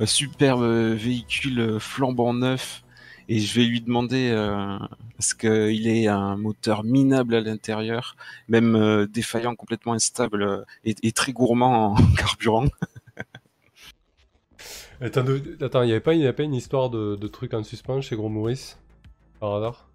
un 0.00 0.06
superbe 0.06 0.64
véhicule 0.64 1.78
flambant 1.78 2.32
neuf 2.34 2.81
et 3.32 3.38
je 3.38 3.54
vais 3.58 3.64
lui 3.64 3.80
demander 3.80 4.28
euh, 4.30 4.78
parce 5.16 5.32
qu'il 5.32 5.88
ait 5.88 6.06
un 6.06 6.36
moteur 6.36 6.84
minable 6.84 7.34
à 7.34 7.40
l'intérieur, 7.40 8.14
même 8.46 8.76
euh, 8.76 9.06
défaillant, 9.06 9.54
complètement 9.54 9.94
instable 9.94 10.42
euh, 10.42 10.62
et, 10.84 10.94
et 11.02 11.12
très 11.12 11.32
gourmand 11.32 11.94
en 11.94 11.96
carburant? 12.18 12.66
Attends, 15.00 15.82
il 15.82 15.88
y 15.88 15.92
avait 15.92 16.00
pas, 16.00 16.44
une 16.44 16.54
histoire 16.54 16.90
de, 16.90 17.16
de 17.16 17.26
truc 17.26 17.54
en 17.54 17.64
suspens 17.64 18.02
chez 18.02 18.16
Gros 18.16 18.28
Maurice 18.28 18.78
Par 19.40 19.54
hasard? 19.54 19.88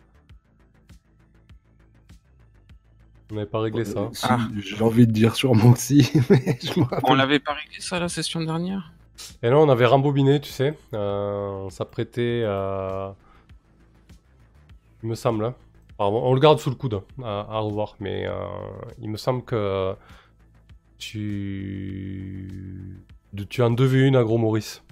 On 3.29 3.35
n'avait 3.35 3.45
pas 3.45 3.59
réglé 3.59 3.85
ça. 3.85 4.09
Si, 4.13 4.25
Ah. 4.27 4.39
J'ai 4.57 4.81
envie 4.81 5.05
de 5.05 5.11
dire 5.11 5.35
sûrement 5.35 5.73
que 5.73 5.79
si, 5.79 6.09
mais 6.31 6.57
je 6.63 6.71
On 7.03 7.13
l'avait 7.13 7.39
pas 7.39 7.53
réglé 7.53 7.81
ça 7.81 7.99
la 7.99 8.09
session 8.09 8.41
dernière? 8.41 8.93
Et 9.43 9.49
là, 9.49 9.57
on 9.59 9.69
avait 9.69 9.85
rembobiné, 9.85 10.39
tu 10.39 10.49
sais. 10.49 10.77
euh, 10.93 11.65
on 11.65 11.69
s'apprêtait 11.69 12.43
à. 12.47 13.15
Il 15.03 15.09
me 15.09 15.15
semble. 15.15 15.45
hein. 15.45 15.55
On 15.99 16.33
le 16.33 16.39
garde 16.39 16.59
sous 16.59 16.69
le 16.69 16.75
coude 16.75 16.95
hein, 16.95 17.03
à, 17.23 17.55
à 17.55 17.59
revoir. 17.59 17.95
Mais 17.99 18.27
euh, 18.27 18.33
il 19.01 19.09
me 19.09 19.17
semble 19.17 19.43
que 19.43 19.93
tu. 20.97 22.97
Tu 23.49 23.61
en 23.61 23.71
devais 23.71 24.07
une 24.07 24.15
à 24.15 24.23
Gros 24.23 24.37
Maurice. 24.37 24.83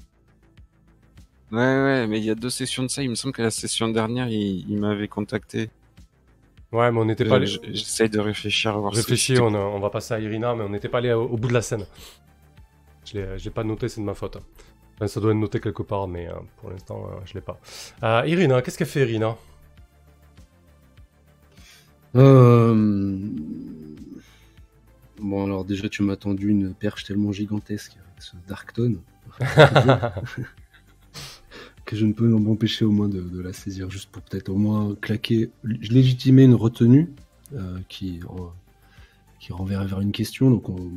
Ouais, 1.51 1.57
ouais, 1.59 2.07
mais 2.07 2.19
il 2.19 2.25
y 2.25 2.29
a 2.29 2.35
deux 2.35 2.49
sessions 2.49 2.83
de 2.83 2.87
ça. 2.89 3.01
Il 3.03 3.09
me 3.09 3.15
semble 3.15 3.33
que 3.33 3.41
la 3.41 3.51
session 3.51 3.87
dernière, 3.89 4.27
il, 4.29 4.69
il 4.69 4.77
m'avait 4.79 5.07
contacté. 5.07 5.69
Ouais, 6.71 6.91
mais 6.91 6.99
on 6.99 7.05
n'était 7.05 7.25
Euh, 7.25 7.29
pas 7.29 7.43
j- 7.45 7.59
J'essaye 7.71 8.09
de 8.09 8.19
réfléchir 8.19 8.75
à 8.75 8.79
voir 8.79 8.93
Réfléchis, 8.93 9.39
on, 9.39 9.79
va 9.79 9.89
passer 9.89 10.13
à 10.15 10.19
Irina, 10.19 10.55
mais 10.55 10.63
on 10.63 10.69
n'était 10.69 10.89
pas 10.89 10.97
allé 10.97 11.13
au, 11.13 11.23
au 11.23 11.37
bout 11.37 11.47
de 11.47 11.53
la 11.53 11.61
scène. 11.61 11.85
Je 13.05 13.13
l'ai 13.19 13.37
je 13.39 13.45
l'ai 13.45 13.51
pas 13.51 13.63
noté, 13.63 13.87
c'est 13.87 14.01
de 14.01 14.05
ma 14.05 14.15
faute. 14.15 14.37
Enfin, 14.95 15.07
ça 15.07 15.19
doit 15.19 15.31
être 15.31 15.37
noté 15.37 15.59
quelque 15.59 15.83
part, 15.83 16.07
mais 16.07 16.27
euh, 16.27 16.33
pour 16.57 16.69
l'instant, 16.71 17.07
euh, 17.11 17.19
je 17.25 17.33
l'ai 17.35 17.41
pas. 17.41 17.59
Euh, 18.03 18.23
Irina, 18.27 18.61
qu'est-ce 18.61 18.77
qu'elle 18.77 18.87
fait, 18.87 19.01
Irina? 19.01 19.35
Euh, 22.15 23.17
Bon, 25.19 25.45
alors 25.45 25.65
déjà, 25.65 25.87
tu 25.89 26.03
m'as 26.03 26.17
tendu 26.17 26.49
une 26.49 26.73
perche 26.73 27.05
tellement 27.05 27.31
gigantesque 27.31 27.93
avec 27.93 28.21
ce 28.21 28.35
Darkton 28.47 28.97
que 31.85 31.95
je 31.95 32.05
ne 32.05 32.13
peux 32.13 32.27
m'empêcher 32.27 32.83
au 32.85 32.91
moins 32.91 33.07
de, 33.07 33.21
de 33.21 33.41
la 33.41 33.53
saisir, 33.53 33.89
juste 33.91 34.09
pour 34.09 34.21
peut-être 34.23 34.49
au 34.49 34.55
moins 34.55 34.95
claquer, 35.01 35.49
légitimer 35.63 36.43
une 36.43 36.55
retenue 36.55 37.09
euh, 37.53 37.77
qui, 37.89 38.19
en- 38.27 38.51
qui 39.39 39.53
renverrait 39.53 39.85
vers 39.87 40.01
une 40.01 40.11
question. 40.11 40.49
Donc, 40.49 40.69
on- 40.69 40.91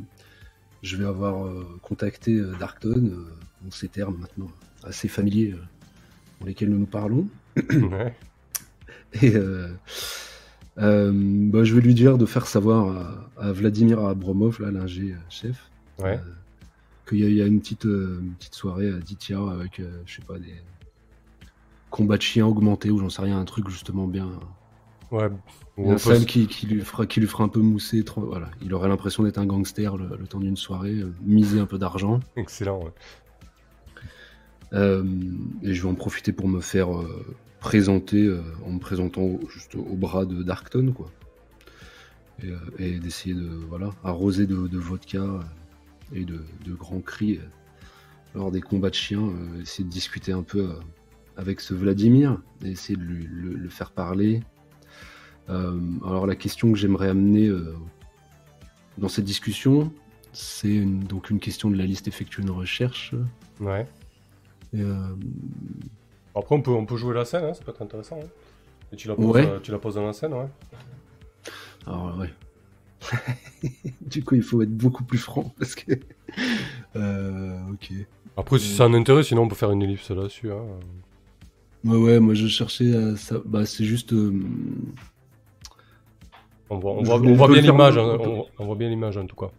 je 0.83 0.95
vais 0.97 1.05
avoir 1.05 1.45
euh, 1.45 1.65
contacté 1.83 2.33
euh, 2.35 2.53
Darkton 2.59 3.11
euh, 3.11 3.67
en 3.67 3.71
ces 3.71 3.87
termes 3.89 4.17
maintenant 4.19 4.49
assez 4.83 5.07
familiers 5.07 5.53
euh, 5.53 5.61
dans 6.39 6.47
lesquels 6.47 6.69
nous 6.69 6.79
nous 6.79 6.85
parlons. 6.87 7.27
Ouais. 7.57 8.15
Et 9.21 9.33
euh, 10.79 11.11
bah, 11.13 11.63
je 11.63 11.75
vais 11.75 11.81
lui 11.81 11.93
dire 11.93 12.17
de 12.17 12.25
faire 12.25 12.47
savoir 12.47 13.29
à, 13.37 13.47
à 13.47 13.51
Vladimir 13.51 13.99
Abromov, 14.05 14.61
là, 14.61 14.71
l'ingé 14.71 15.15
chef, 15.29 15.69
Ouais. 15.99 16.17
euh, 16.17 16.31
qu'il 17.07 17.19
y, 17.19 17.25
a- 17.25 17.29
il 17.29 17.35
y 17.35 17.41
a 17.41 17.45
une 17.47 17.59
petite, 17.59 17.85
euh, 17.85 18.19
une 18.21 18.31
petite 18.33 18.55
soirée 18.55 18.89
à 18.89 18.97
Ditia 18.99 19.39
avec, 19.51 19.79
euh, 19.79 20.01
je 20.05 20.15
sais 20.15 20.21
pas, 20.21 20.37
des 20.39 20.53
combats 21.89 22.17
de 22.17 22.21
chiens 22.21 22.45
augmentés 22.45 22.91
ou 22.91 22.99
j'en 22.99 23.09
sais 23.09 23.21
rien, 23.21 23.39
un 23.39 23.45
truc 23.45 23.67
justement 23.69 24.07
bien, 24.07 24.29
Ouais. 25.11 25.27
Ou 25.77 25.93
s- 25.93 26.25
qui, 26.25 26.45
qui 26.45 26.67
lui 26.67 26.81
fera, 26.81 27.07
qui 27.07 27.19
lui 27.19 27.25
fera 27.25 27.43
un 27.43 27.47
peu 27.47 27.61
mousser. 27.61 28.03
trop- 28.03 28.21
Voilà, 28.27 28.51
il 28.61 28.71
aurait 28.75 28.87
l'impression 28.89 29.23
d'être 29.23 29.39
un 29.39 29.45
gangster 29.47 29.97
le, 29.97 30.15
le 30.15 30.27
temps 30.27 30.39
d'une 30.39 30.55
soirée, 30.55 31.03
miser 31.23 31.59
un 31.59 31.65
peu 31.65 31.79
d'argent. 31.79 32.19
Excellent, 32.35 32.79
ouais. 32.83 32.91
Et 35.63 35.73
je 35.73 35.81
vais 35.81 35.89
en 35.89 35.95
profiter 35.95 36.31
pour 36.31 36.47
me 36.47 36.61
faire 36.61 36.89
présenter 37.59 38.25
euh, 38.25 38.41
en 38.65 38.71
me 38.71 38.79
présentant 38.79 39.39
juste 39.53 39.75
au 39.75 39.95
bras 39.95 40.25
de 40.25 40.43
Darkton, 40.43 40.93
quoi. 40.95 41.11
Et, 42.41 42.47
euh, 42.47 42.57
et 42.77 42.99
d'essayer 42.99 43.35
de 43.35 43.49
voilà 43.67 43.91
arroser 44.03 44.47
de, 44.47 44.67
de 44.67 44.77
vodka 44.77 45.19
euh, 45.19 45.41
et 46.13 46.23
de, 46.23 46.41
de 46.65 46.73
grands 46.73 47.01
cris 47.01 47.39
lors 48.33 48.51
des 48.51 48.61
combats 48.61 48.89
de 48.89 48.95
chiens. 48.95 49.29
essayer 49.61 49.83
de 49.83 49.89
discuter 49.89 50.31
un 50.31 50.43
peu 50.43 50.69
avec 51.37 51.61
ce 51.61 51.73
Vladimir, 51.73 52.37
et 52.63 52.71
essayer 52.71 52.97
de 52.97 53.03
lui, 53.03 53.25
le, 53.29 53.53
le 53.53 53.69
faire 53.69 53.91
parler. 53.91 54.41
Euh, 55.49 55.79
alors 56.05 56.27
la 56.27 56.35
question 56.35 56.71
que 56.71 56.77
j'aimerais 56.77 57.09
amener 57.09 57.47
euh, 57.47 57.75
dans 58.97 59.07
cette 59.07 59.25
discussion, 59.25 59.91
c'est 60.33 60.81
donc 60.83 61.29
une 61.29 61.39
question 61.39 61.71
de 61.71 61.77
la 61.77 61.85
liste 61.85 62.07
effectuer 62.07 62.43
une 62.43 62.51
recherche. 62.51 63.15
Ouais. 63.59 63.87
Et, 64.73 64.81
euh, 64.81 65.15
Après, 66.39 66.55
on 66.55 66.61
peut, 66.61 66.71
on 66.71 66.85
peut 66.85 66.97
jouer 66.97 67.13
la 67.15 67.25
scène, 67.25 67.43
hein, 67.45 67.53
ça 67.53 67.63
peut 67.63 67.71
être 67.71 67.81
intéressant. 67.81 68.17
hein. 68.21 68.27
Et 68.91 68.95
tu 68.95 69.07
la 69.07 69.15
poses, 69.15 69.25
Ouais. 69.25 69.45
euh, 69.45 69.59
tu 69.61 69.71
la 69.71 69.77
poses 69.77 69.95
dans 69.95 70.05
la 70.05 70.13
scène, 70.13 70.33
ouais. 70.33 70.47
Alors 71.85 72.17
ouais. 72.17 72.29
du 74.01 74.23
coup, 74.23 74.35
il 74.35 74.41
faut 74.43 74.61
être 74.61 74.75
beaucoup 74.75 75.03
plus 75.03 75.17
franc 75.19 75.53
parce 75.59 75.75
que. 75.75 75.93
Euh, 76.95 77.57
ok. 77.71 77.91
Après, 78.37 78.59
si 78.59 78.73
ça 78.73 78.85
en 78.85 78.93
intéresse, 78.93 79.27
sinon 79.27 79.43
on 79.43 79.47
peut 79.47 79.55
faire 79.55 79.71
une 79.71 79.81
ellipse 79.83 80.09
là-dessus. 80.11 80.51
Hein. 80.51 80.63
Ouais, 81.85 81.97
ouais, 81.97 82.19
moi 82.19 82.33
je 82.33 82.47
cherchais 82.47 82.93
à 82.95 83.15
ça. 83.15 83.35
Bah, 83.45 83.65
c'est 83.65 83.85
juste. 83.85 84.11
euh, 84.13 84.33
On 86.69 86.77
voit, 86.77 86.91
on 86.93 87.03
voit, 87.03 87.15
on 87.15 87.43
un 87.45 87.47
bien 87.51 87.61
l'image, 87.61 87.97
un 87.97 88.01
on, 88.19 88.45
on 88.59 88.65
voit 88.65 88.75
bien 88.75 88.89
l'image 88.89 89.17
en 89.17 89.25
tout 89.25 89.35
cas. 89.35 89.49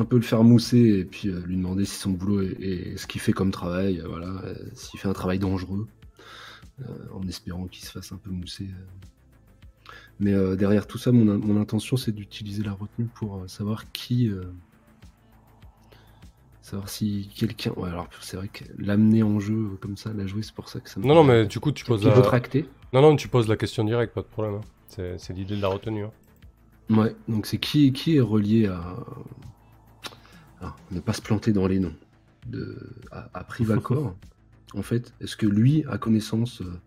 Un 0.00 0.04
peu 0.04 0.16
le 0.16 0.22
faire 0.22 0.42
mousser 0.42 0.78
et 1.00 1.04
puis 1.04 1.28
euh, 1.28 1.40
lui 1.46 1.56
demander 1.56 1.84
si 1.84 1.96
son 1.96 2.10
boulot 2.10 2.42
est, 2.42 2.56
est- 2.60 2.96
ce 2.96 3.06
qu'il 3.06 3.20
fait 3.20 3.32
comme 3.32 3.50
travail, 3.50 4.00
euh, 4.00 4.08
voilà, 4.08 4.28
euh, 4.44 4.54
s'il 4.74 4.98
fait 4.98 5.08
un 5.08 5.12
travail 5.12 5.38
dangereux, 5.38 5.86
en 7.12 7.26
espérant 7.28 7.66
qu'il 7.66 7.84
se 7.84 7.90
fasse 7.92 8.10
un 8.12 8.16
peu 8.16 8.30
mousser. 8.30 8.66
Mais 10.18 10.32
euh, 10.34 10.56
derrière 10.56 10.86
tout 10.86 10.98
ça, 10.98 11.12
mon, 11.12 11.24
mon 11.38 11.60
intention, 11.60 11.96
c'est 11.98 12.12
d'utiliser 12.12 12.62
la 12.62 12.72
retenue 12.72 13.06
pour 13.14 13.36
euh, 13.36 13.48
savoir 13.48 13.90
qui. 13.92 14.28
euh, 14.28 14.44
savoir 16.62 16.88
si 16.88 17.28
quelqu'un. 17.34 17.72
Ouais, 17.76 17.88
alors 17.88 18.08
c'est 18.20 18.36
vrai 18.36 18.48
que 18.48 18.64
l'amener 18.78 19.22
en 19.22 19.40
jeu 19.40 19.76
comme 19.80 19.96
ça, 19.96 20.12
la 20.12 20.26
jouer, 20.26 20.42
c'est 20.42 20.54
pour 20.54 20.68
ça 20.68 20.80
que 20.80 20.88
ça 20.88 21.00
me. 21.00 21.06
Non, 21.06 21.14
non, 21.14 21.24
mais 21.24 21.46
du 21.46 21.58
coup, 21.60 21.72
tu 21.72 21.84
poses 21.84 22.04
la... 22.04 22.14
Non, 22.92 23.02
non, 23.02 23.16
tu 23.16 23.28
poses 23.28 23.48
la 23.48 23.56
question 23.56 23.84
directe, 23.84 24.14
pas 24.14 24.22
de 24.22 24.26
problème. 24.26 24.54
hein. 24.56 24.60
C'est 24.88 25.18
c'est 25.18 25.32
l'idée 25.32 25.56
de 25.56 25.62
la 25.62 25.68
retenue. 25.68 26.04
hein. 26.04 26.12
Ouais, 26.90 27.14
donc 27.28 27.46
c'est 27.46 27.58
qui, 27.58 27.92
qui 27.92 28.16
est 28.16 28.20
relié 28.20 28.66
à. 28.66 28.96
Ah, 30.60 30.76
ne 30.90 31.00
pas 31.00 31.12
se 31.12 31.22
planter 31.22 31.52
dans 31.52 31.66
les 31.66 31.78
noms. 31.78 31.94
De, 32.46 32.78
à, 33.10 33.28
à 33.34 33.44
Privacor, 33.44 34.16
en 34.74 34.82
fait, 34.82 35.12
est-ce 35.20 35.36
que 35.36 35.46
lui 35.46 35.84
a 35.88 35.98
connaissance 35.98 36.62
euh, 36.62 36.80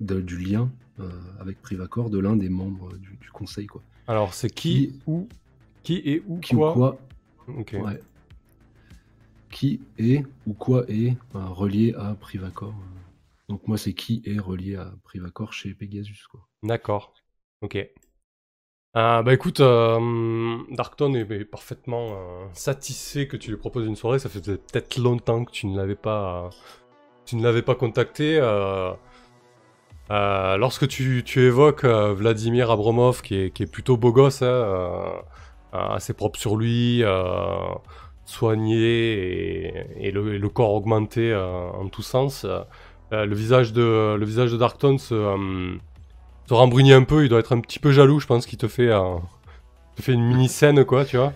de- 0.00 0.20
du 0.20 0.38
lien 0.38 0.70
euh, 1.00 1.10
avec 1.40 1.60
Privacor 1.62 2.10
de 2.10 2.18
l'un 2.18 2.36
des 2.36 2.48
membres 2.48 2.96
du, 2.98 3.16
du 3.20 3.30
conseil, 3.30 3.66
quoi? 3.66 3.82
Alors, 4.06 4.34
c'est 4.34 4.50
qui, 4.50 4.98
où, 5.06 5.28
qui 5.82 5.96
et 6.04 6.22
où, 6.26 6.40
Qui 6.40 6.54
quoi, 6.54 6.98
ou 7.48 7.64
quoi. 7.64 7.80
Ouais. 7.82 8.00
Qui 9.50 9.80
est 9.98 10.24
ou 10.46 10.54
quoi 10.54 10.84
est 10.90 11.16
euh, 11.34 11.46
relié 11.48 11.94
à 11.94 12.14
Privacor. 12.14 12.74
Donc 13.48 13.66
moi, 13.68 13.78
c'est 13.78 13.94
qui 13.94 14.22
est 14.24 14.38
relié 14.38 14.76
à 14.76 14.94
Privacor 15.04 15.52
chez 15.52 15.74
Pegasus, 15.74 16.26
quoi. 16.30 16.46
D'accord. 16.62 17.12
Ok. 17.60 17.76
Euh, 18.96 19.22
bah 19.22 19.34
écoute, 19.34 19.60
euh, 19.60 20.56
Darkton 20.70 21.14
est, 21.14 21.44
parfaitement 21.44 22.08
euh, 22.12 22.46
satisfait 22.54 23.28
que 23.28 23.36
tu 23.36 23.50
lui 23.50 23.58
proposes 23.58 23.86
une 23.86 23.96
soirée. 23.96 24.18
Ça 24.18 24.28
faisait 24.28 24.56
peut-être 24.56 24.96
longtemps 24.98 25.44
que 25.44 25.50
tu 25.52 25.66
ne 25.66 25.76
l'avais 25.76 25.94
pas, 25.94 26.50
tu 27.26 27.36
ne 27.36 27.42
l'avais 27.42 27.62
pas 27.62 27.74
contacté. 27.74 28.38
euh, 28.40 28.92
lorsque 30.56 30.88
tu, 30.88 31.22
tu 31.24 31.40
évoques 31.42 31.84
Vladimir 31.84 32.70
Abromov, 32.70 33.22
qui 33.22 33.36
est, 33.36 33.50
qui 33.50 33.64
est 33.64 33.70
plutôt 33.70 33.96
beau 33.96 34.12
gosse, 34.12 34.42
hein, 34.42 35.12
assez 35.72 36.14
propre 36.14 36.38
sur 36.38 36.56
lui, 36.56 37.02
soigné 38.24 39.72
et, 40.06 40.10
le, 40.10 40.38
le 40.38 40.48
corps 40.48 40.72
augmenté 40.72 41.34
en 41.34 41.88
tous 41.88 42.02
sens, 42.02 42.46
le 43.10 43.34
visage 43.34 43.72
de 43.72 44.16
le 44.18 44.24
visage 44.24 44.52
de 44.52 44.56
Darkton 44.56 44.98
se 44.98 45.14
euh, 46.48 46.54
se 46.54 46.54
rembrunit 46.54 46.92
un 46.92 47.02
peu, 47.02 47.24
il 47.24 47.28
doit 47.28 47.40
être 47.40 47.54
un 47.54 47.60
petit 47.60 47.78
peu 47.78 47.92
jaloux, 47.92 48.20
je 48.20 48.26
pense 48.26 48.46
qu'il 48.46 48.58
te 48.58 48.68
fait, 48.68 48.92
un- 48.92 49.20
te 49.96 50.02
fait 50.02 50.12
une 50.12 50.24
mini 50.24 50.48
scène, 50.48 50.84
quoi, 50.84 51.04
tu 51.04 51.16
vois. 51.16 51.32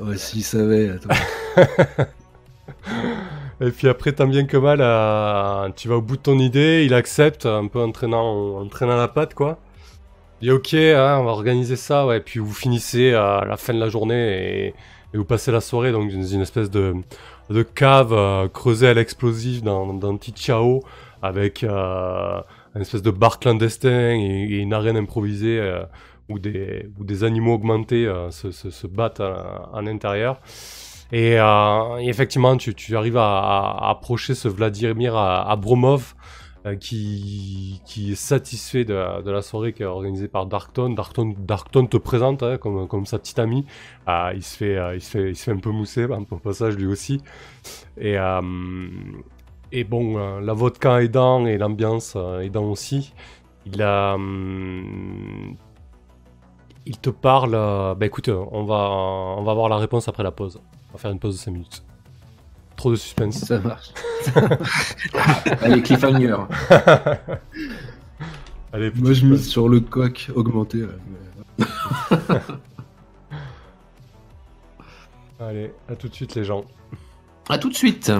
Ouais, 0.00 0.16
s'il 0.16 0.44
savait, 0.44 0.90
attends. 0.90 1.14
Et 3.60 3.70
puis 3.70 3.88
après, 3.88 4.12
tant 4.12 4.26
bien 4.26 4.44
que 4.46 4.56
mal, 4.56 4.78
euh, 4.80 5.68
tu 5.76 5.88
vas 5.88 5.96
au 5.96 6.02
bout 6.02 6.16
de 6.16 6.22
ton 6.22 6.38
idée, 6.38 6.84
il 6.84 6.92
accepte, 6.94 7.46
un 7.46 7.66
peu 7.68 7.80
entraînant, 7.80 8.58
entraînant 8.60 8.96
la 8.96 9.08
patte, 9.08 9.34
quoi. 9.34 9.58
Il 10.40 10.48
dit 10.48 10.50
ok, 10.50 10.74
hein, 10.74 11.18
on 11.20 11.24
va 11.24 11.30
organiser 11.30 11.76
ça, 11.76 12.04
ouais. 12.06 12.20
Puis 12.20 12.40
vous 12.40 12.52
finissez 12.52 13.14
à 13.14 13.44
la 13.48 13.56
fin 13.56 13.72
de 13.72 13.78
la 13.78 13.88
journée 13.88 14.66
et, 14.66 14.66
et 15.14 15.16
vous 15.16 15.24
passez 15.24 15.52
la 15.52 15.60
soirée 15.60 15.92
donc 15.92 16.10
dans 16.12 16.22
une 16.22 16.40
espèce 16.42 16.70
de, 16.70 16.94
de 17.48 17.62
cave 17.62 18.12
euh, 18.12 18.48
creusée 18.48 18.88
à 18.88 18.94
l'explosif 18.94 19.62
dans, 19.62 19.94
dans 19.94 20.10
un 20.10 20.16
petit 20.16 20.34
chao 20.36 20.82
avec 21.22 21.64
une 22.74 22.82
espèce 22.82 23.02
de 23.02 23.10
bar 23.10 23.38
clandestin 23.38 24.14
et, 24.14 24.58
une 24.58 24.72
arène 24.72 24.96
improvisée 24.96 25.58
euh, 25.58 25.84
où, 26.28 26.38
des, 26.38 26.88
où 26.98 27.04
des 27.04 27.24
animaux 27.24 27.54
augmentés 27.54 28.06
euh, 28.06 28.30
se, 28.30 28.50
se, 28.50 28.86
battent 28.86 29.22
l'intérieur. 29.80 30.40
Et, 31.12 31.38
euh, 31.38 31.98
et 31.98 32.08
effectivement, 32.08 32.56
tu, 32.56 32.74
tu 32.74 32.96
arrives 32.96 33.16
à, 33.16 33.90
approcher 33.90 34.34
ce 34.34 34.48
Vladimir 34.48 35.16
Abromov 35.16 36.14
qui, 36.80 37.82
qui 37.84 38.12
est 38.12 38.14
satisfait 38.14 38.86
de, 38.86 39.30
la 39.30 39.42
soirée 39.42 39.74
qui 39.74 39.82
est 39.82 39.86
organisée 39.86 40.28
par 40.28 40.46
Darkton. 40.46 40.94
Darkton, 40.94 41.34
Darkton 41.38 41.86
te 41.86 41.98
présente 41.98 42.42
hein, 42.42 42.56
comme, 42.56 42.88
comme 42.88 43.04
sa 43.04 43.18
petite 43.18 43.38
amie. 43.38 43.66
Il, 44.08 44.42
se 44.42 44.56
fait, 44.56 44.78
il, 44.94 45.00
se 45.02 45.10
fait, 45.10 45.28
il 45.28 45.36
se 45.36 45.44
fait 45.44 45.50
un 45.52 45.58
peu 45.58 45.70
mousser 45.70 46.04
hein, 46.04 46.24
au 46.30 46.38
passage 46.38 46.76
lui 46.76 46.86
aussi. 46.86 47.20
Et, 47.98 48.16
et 49.76 49.84
bon, 49.84 50.18
euh, 50.18 50.40
la 50.40 50.52
vodka 50.52 51.02
aidant 51.02 51.46
et 51.46 51.58
l'ambiance 51.58 52.14
euh, 52.16 52.40
aidant 52.40 52.64
aussi, 52.64 53.12
il 53.66 53.82
a... 53.82 54.14
hum, 54.14 55.56
il 56.86 56.98
te 56.98 57.10
parle... 57.10 57.54
euh, 57.54 57.94
bah 57.94 58.06
écoute, 58.06 58.28
on 58.28 58.64
va, 58.64 58.90
on 59.38 59.42
va 59.42 59.52
avoir 59.52 59.68
la 59.68 59.76
réponse 59.78 60.06
après 60.08 60.22
la 60.22 60.30
pause. 60.30 60.60
On 60.90 60.92
va 60.92 60.98
faire 60.98 61.10
une 61.10 61.18
pause 61.18 61.34
de 61.34 61.40
5 61.40 61.50
minutes. 61.50 61.82
Trop 62.76 62.90
de 62.90 62.96
suspense. 62.96 63.38
Ça 63.38 63.58
marche. 63.60 63.90
Allez, 65.62 65.82
cliffhanger. 65.82 66.36
Allez, 68.72 68.90
Moi, 68.96 69.12
je 69.12 69.26
mise 69.26 69.48
sur 69.48 69.68
le 69.68 69.80
coq 69.80 70.30
augmenté. 70.34 70.78
là, 70.78 70.86
mais- 71.58 71.66
Allez, 75.40 75.72
à 75.88 75.96
tout 75.96 76.08
de 76.08 76.14
suite 76.14 76.34
les 76.34 76.44
gens. 76.44 76.64
À 77.48 77.58
tout 77.58 77.68
de 77.68 77.74
suite. 77.74 78.10